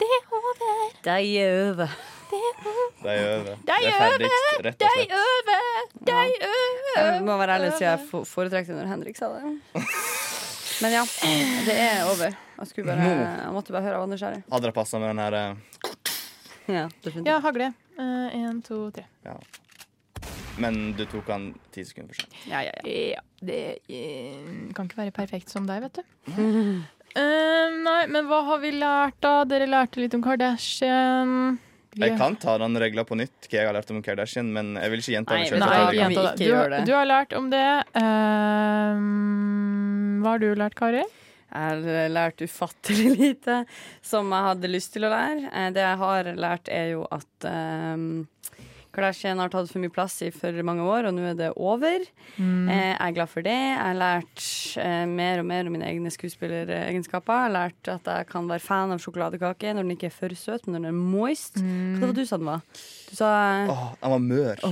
Det 0.00 0.08
er 0.16 0.22
over, 0.38 0.54
De 1.04 1.10
er 1.10 1.62
over. 1.66 1.88
De 2.30 2.38
er 2.38 3.24
over. 3.34 3.56
De 3.66 3.74
er 3.74 3.90
og 3.90 4.18
de 4.20 4.28
slett. 4.30 4.84
er 4.86 5.14
over, 5.18 5.62
de 6.06 6.12
er 6.14 6.46
over. 6.46 7.00
Jeg 7.00 7.22
må 7.26 7.36
være 7.42 7.56
ærlig 7.58 7.72
og 7.72 7.78
si 7.80 7.84
jeg 7.84 8.26
foretrekker 8.30 8.74
det 8.76 8.82
når 8.84 8.92
Henrik 8.94 9.18
sa 9.18 9.32
det. 9.34 9.42
Men 10.80 10.92
ja, 10.94 11.02
det 11.66 11.74
er 11.76 12.02
over. 12.08 12.36
Jeg, 12.60 12.84
bare, 12.86 13.08
jeg 13.08 13.52
måtte 13.56 13.72
bare 13.74 13.84
høre 13.84 13.98
av 13.98 14.04
Anders 14.06 14.20
Kjære. 14.22 14.42
Hadde 14.52 14.68
det 14.70 14.74
passa 14.76 15.00
med 15.00 15.10
den 15.12 15.20
her 15.22 15.36
eh, 15.38 15.54
Ja, 16.70 16.84
definitivt. 17.04 17.28
Ja, 17.28 17.38
hagle. 17.44 17.70
Én, 18.00 18.60
to, 18.64 18.82
tre. 18.94 19.04
Men 20.60 20.78
du 20.96 21.04
tok 21.08 21.28
han 21.32 21.50
ti 21.72 21.84
sekunder 21.88 22.12
for 22.16 22.24
sent. 22.24 22.36
Ja, 22.50 22.62
ja, 22.66 22.72
ja. 22.84 22.96
Ja, 23.16 23.22
det 23.44 23.60
eh, 23.88 24.40
kan 24.76 24.88
ikke 24.88 25.00
være 25.04 25.14
perfekt 25.16 25.52
som 25.52 25.68
deg, 25.68 25.84
vet 25.86 26.00
du. 26.00 26.04
Uh, 27.10 27.68
nei, 27.82 28.04
men 28.12 28.28
hva 28.30 28.42
har 28.46 28.60
vi 28.62 28.70
lært, 28.76 29.16
da? 29.24 29.40
Dere 29.48 29.66
lærte 29.70 29.98
litt 30.02 30.14
om 30.14 30.22
Kardashian. 30.22 31.58
Vi- 31.96 32.04
Jeg 32.06 32.18
kan 32.20 32.36
ta 32.38 32.56
den 32.62 32.76
regla 32.78 33.02
på 33.04 33.16
nytt, 33.18 33.48
hva 33.50 33.56
jeg 33.58 33.66
har 33.66 33.74
lært 33.74 33.90
om 33.90 34.02
Kardashian, 34.04 34.52
men 34.54 34.76
jeg 34.78 34.90
vil 34.92 35.00
ikke 35.02 35.14
gjenta 35.16 35.34
Nei, 35.34 35.48
sjøl. 35.48 35.58
Nei, 35.58 35.70
vi 35.90 35.98
ikke 36.04 36.26
det. 36.28 36.36
Du, 36.38 36.52
det? 36.76 36.84
du 36.86 36.92
har 36.94 37.08
lært 37.10 37.32
om 37.40 37.50
det. 37.50 37.64
Eh, 37.98 38.94
hva 40.20 40.36
har 40.36 40.42
du 40.42 40.50
lært, 40.54 40.76
Kari? 40.78 41.02
Jeg 41.50 41.82
har 41.82 42.10
lært 42.14 42.42
ufattelig 42.46 43.08
lite 43.18 43.62
som 44.06 44.30
jeg 44.30 44.48
hadde 44.52 44.70
lyst 44.70 44.92
til 44.94 45.08
å 45.08 45.10
lære. 45.10 45.48
Eh, 45.50 45.70
Det 45.74 45.82
jeg 45.82 45.98
har 46.04 46.34
lært, 46.38 46.68
er 46.70 46.92
jo 46.92 47.06
at 47.10 47.46
um, 47.50 48.04
Kardashian 48.94 49.38
har 49.38 49.50
tatt 49.52 49.68
for 49.70 49.78
mye 49.82 49.90
plass 49.94 50.16
i 50.26 50.32
for 50.34 50.54
mange 50.66 50.82
år, 50.82 51.06
og 51.06 51.14
nå 51.14 51.22
er 51.30 51.36
det 51.38 51.48
over. 51.54 52.02
Mm. 52.36 52.68
Eh, 52.70 52.88
jeg 52.90 52.96
er 53.06 53.14
glad 53.18 53.30
for 53.30 53.46
det. 53.46 53.54
Jeg 53.54 53.78
har 53.82 53.98
lært 53.98 54.46
eh, 54.82 55.04
mer 55.10 55.42
og 55.42 55.46
mer 55.50 55.66
om 55.70 55.74
mine 55.76 55.86
egne 55.90 56.10
skuespilleregenskaper. 56.14 57.34
Jeg 57.38 57.46
har 57.48 57.54
lært 57.54 57.90
at 57.96 58.10
jeg 58.14 58.28
kan 58.30 58.50
være 58.50 58.64
fan 58.66 58.94
av 58.94 59.02
sjokoladekake 59.02 59.74
når 59.74 59.86
den 59.86 59.94
ikke 59.94 60.10
er 60.10 60.16
for 60.16 60.34
søt, 60.38 60.66
men 60.66 60.74
når 60.78 60.86
den 60.86 60.90
er 60.90 61.12
moist. 61.16 61.58
Hva 61.62 62.02
var 62.02 62.14
det 62.14 62.24
du 62.26 62.30
sa 62.30 62.38
den 62.42 62.50
var? 62.50 62.62
Du 63.10 63.14
sa 63.18 63.32
Åh, 63.74 63.84
den 64.02 64.14
var 64.14 64.24
mør. 64.26 64.64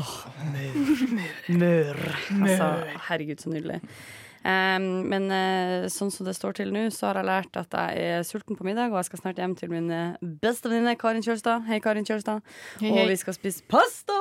Mør. 1.59 2.03
Altså, 2.39 2.71
herregud, 3.11 3.43
så 3.43 3.55
nydelig. 3.55 3.81
Um, 4.47 4.85
men 5.11 5.25
eh, 5.35 5.87
sånn 5.91 6.13
som 6.15 6.27
det 6.29 6.37
står 6.37 6.55
til 6.61 6.71
nå, 6.75 6.85
så 6.95 7.09
har 7.09 7.19
jeg 7.19 7.27
lært 7.27 7.57
at 7.59 7.75
jeg 7.75 8.05
er 8.19 8.27
sulten 8.27 8.59
på 8.59 8.67
middag, 8.67 8.93
og 8.93 9.01
jeg 9.01 9.09
skal 9.09 9.23
snart 9.25 9.41
hjem 9.43 9.57
til 9.59 9.73
min 9.73 9.89
eh, 9.91 10.29
beste 10.45 10.71
venninne 10.71 10.95
Karin 11.01 11.25
Kjølstad. 11.27 11.67
Hei, 11.67 11.81
Karin 11.83 12.07
Kjølstad. 12.07 12.45
Hei, 12.79 12.93
Og 12.93 13.11
vi 13.11 13.17
skal 13.19 13.35
spise 13.37 13.67
pasta! 13.69 14.17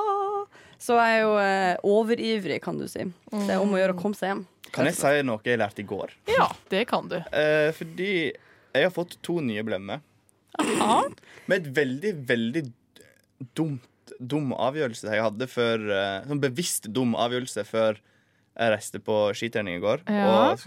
Så 0.81 0.97
jeg 0.97 1.19
er 1.19 1.23
jo 1.23 1.35
eh, 1.41 1.85
overivrig, 1.85 2.59
kan 2.65 2.81
du 2.81 2.87
si. 2.89 3.05
Det 3.33 3.53
er 3.53 3.61
om 3.61 3.73
å 3.73 3.79
gjøre 3.79 3.93
å 3.95 3.99
komme 3.99 4.17
seg 4.17 4.33
hjem. 4.33 4.43
Kan 4.73 4.89
jeg 4.89 4.97
si 4.97 5.13
noe 5.25 5.41
jeg 5.45 5.61
lærte 5.61 5.81
i 5.81 5.87
går? 5.89 6.13
Ja, 6.33 6.49
det 6.73 6.83
kan 6.89 7.07
du. 7.11 7.17
Eh, 7.31 7.69
fordi 7.77 8.11
jeg 8.33 8.83
har 8.87 8.93
fått 8.93 9.19
to 9.25 9.37
nye 9.45 9.63
blemmer. 9.65 10.01
Med 10.57 11.59
et 11.61 11.71
veldig, 11.77 12.13
veldig 12.29 12.65
dumt, 13.57 13.85
dum 14.17 14.49
avgjørelse 14.57 15.11
jeg 15.13 15.21
hadde 15.21 15.45
før 15.51 15.83
Sånn 16.25 16.39
bevisst 16.41 16.87
dum 16.95 17.11
avgjørelse 17.19 17.65
før 17.67 17.99
jeg 18.57 18.73
reiste 18.73 18.99
på 19.03 19.15
skitrening 19.37 19.77
i 19.77 19.83
går. 19.83 20.03
Ja. 20.09 20.51
Og, 20.51 20.65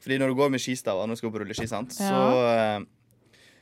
fordi 0.00 0.18
når 0.20 0.28
du 0.32 0.34
går 0.38 0.50
med 0.54 0.60
skistaver 0.62 1.06
når 1.06 1.16
du 1.16 1.20
skal 1.22 1.32
på 1.34 1.40
rulleski, 1.42 1.66
sant, 1.68 1.96
Ja. 2.00 2.08
så 2.10 2.86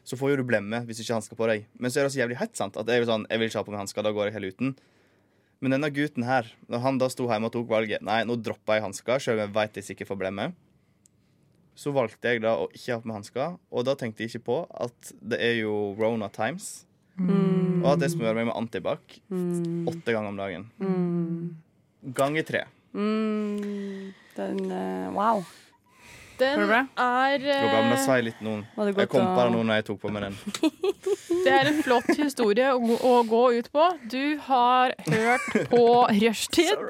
så 0.09 0.16
får 0.16 0.30
jo 0.30 0.36
du 0.40 0.44
blemme 0.48 0.78
hvis 0.86 0.96
du 0.96 1.02
ikke 1.05 1.18
hansker 1.18 1.36
på 1.36 1.46
deg. 1.50 1.66
Men 1.78 1.90
så 1.92 2.00
er 2.00 2.06
det 2.09 2.12
så 2.14 2.20
jævlig 2.22 2.38
hett. 2.40 2.55
sant? 2.56 2.76
At 2.80 2.86
jeg, 2.88 3.05
sånn, 3.05 3.26
jeg 3.28 3.38
vil 3.38 3.48
ikke 3.50 3.59
ha 3.60 3.64
på 3.66 3.70
meg 3.74 3.82
hansker, 3.82 4.02
da 4.02 4.12
går 4.16 4.30
jeg 4.30 4.34
helt 4.38 4.55
uten. 4.55 4.70
Men 5.60 5.74
denne 5.74 5.90
gutten 5.92 6.24
her, 6.24 6.46
når 6.70 6.80
han 6.80 6.98
da 7.02 7.09
sto 7.12 7.26
hjemme 7.28 7.50
og 7.50 7.52
tok 7.52 7.68
valget 7.68 8.00
Nei, 8.06 8.22
nå 8.24 8.36
dropper 8.40 8.78
jeg 8.78 8.82
hansker, 8.86 9.18
selv 9.20 9.36
om 9.36 9.44
jeg 9.44 9.55
vet 9.59 9.74
jeg 9.76 9.84
sikkert 9.84 10.09
får 10.09 10.20
blemme. 10.22 10.46
Så 11.78 11.92
valgte 11.92 12.24
jeg 12.32 12.40
da 12.42 12.55
å 12.56 12.70
ikke 12.72 12.94
ha 12.96 13.00
på 13.02 13.06
meg 13.10 13.18
hansker, 13.20 13.59
og 13.70 13.84
da 13.84 13.94
tenkte 13.94 14.24
jeg 14.24 14.32
ikke 14.32 14.46
på 14.48 14.56
at 14.82 15.12
det 15.20 15.38
er 15.44 15.55
jo 15.60 15.74
Rona 15.98 16.30
Times. 16.32 16.86
Mm. 17.18 17.82
Og 17.84 17.90
at 17.92 18.00
jeg 18.06 18.14
smører 18.16 18.34
meg 18.40 18.46
med 18.48 18.56
antibac 18.56 19.20
Mm. 19.28 19.84
åtte 19.90 20.14
ganger 20.14 20.28
om 20.32 20.36
dagen. 20.40 20.70
Mm. 20.80 22.14
Ganger 22.14 22.42
tre. 22.48 22.64
Mm. 22.94 24.12
Den 24.36 24.60
uh, 24.70 25.10
Wow. 25.15 25.44
Den 26.39 26.60
er 26.70 27.35
uh, 27.43 27.43
går 27.43 27.70
bra, 27.73 27.81
men 27.82 27.98
jeg 27.98 28.24
litt 28.28 28.43
noen. 28.47 28.60
Jeg 28.94 29.09
kom 29.10 29.24
bare 29.24 29.35
på 29.35 29.44
det 29.48 29.55
nå 29.56 29.62
når 29.66 29.81
jeg 29.81 29.86
tok 29.89 30.01
på 30.05 30.12
meg 30.15 30.28
den. 30.28 30.36
Det 31.44 31.51
er 31.55 31.70
en 31.73 31.81
flott 31.82 32.09
historie 32.19 32.69
å, 32.74 32.78
gå- 32.82 32.98
å 33.09 33.15
gå 33.27 33.43
ut 33.59 33.70
på. 33.74 33.86
Du 34.12 34.39
har 34.47 34.94
hørt 35.09 35.48
på 35.73 35.82
Rushtid. 36.23 36.74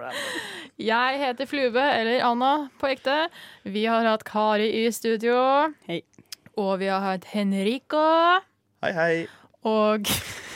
Jeg 0.79 1.19
heter 1.19 1.49
Flube, 1.51 1.83
eller 1.83 2.20
Anna 2.23 2.69
på 2.79 2.87
ekte. 2.93 3.16
Vi 3.66 3.81
har 3.91 4.05
hatt 4.07 4.23
Kari 4.29 4.69
i 4.85 4.93
studio. 4.95 5.35
Hei. 5.89 6.03
Og 6.55 6.77
vi 6.79 6.87
har 6.87 7.03
hatt 7.03 7.25
Henrico. 7.33 8.05
Hei, 8.85 8.93
hei. 8.95 9.15
Og 9.66 10.07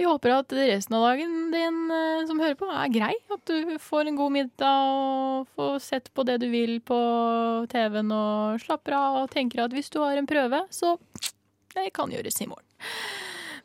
vi 0.00 0.06
håper 0.08 0.32
at 0.32 0.52
resten 0.56 0.96
av 0.96 1.04
dagen 1.04 1.50
din 1.52 1.80
eh, 1.92 2.26
som 2.28 2.40
hører 2.40 2.56
på, 2.56 2.68
er 2.72 2.92
grei. 2.92 3.12
At 3.34 3.42
du 3.50 3.76
får 3.82 4.08
en 4.08 4.16
god 4.16 4.32
middag 4.32 4.92
og 4.94 5.50
får 5.58 5.76
sett 5.84 6.08
på 6.16 6.24
det 6.28 6.38
du 6.40 6.48
vil 6.52 6.78
på 6.80 7.00
TV-en 7.72 8.14
og 8.16 8.64
slapper 8.64 8.96
av 8.96 9.20
og 9.24 9.34
tenker 9.34 9.66
at 9.66 9.76
hvis 9.76 9.92
du 9.92 10.00
har 10.00 10.16
en 10.16 10.30
prøve, 10.30 10.64
så 10.72 10.96
det 11.76 11.90
kan 11.96 12.12
gjøres 12.12 12.40
i 12.40 12.48
morgen. 12.48 12.66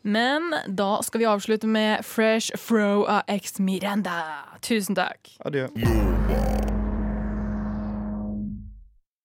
Men 0.05 0.51
da 0.67 0.99
skal 1.01 1.23
vi 1.23 1.31
avslutte 1.31 1.71
med 1.71 2.03
Fresh 2.05 2.59
Fro 2.61 3.07
av 3.09 3.23
X 3.39 3.57
Miranda. 3.63 4.19
Tusen 4.61 4.99
takk. 4.99 5.37
Adjø. 5.47 5.71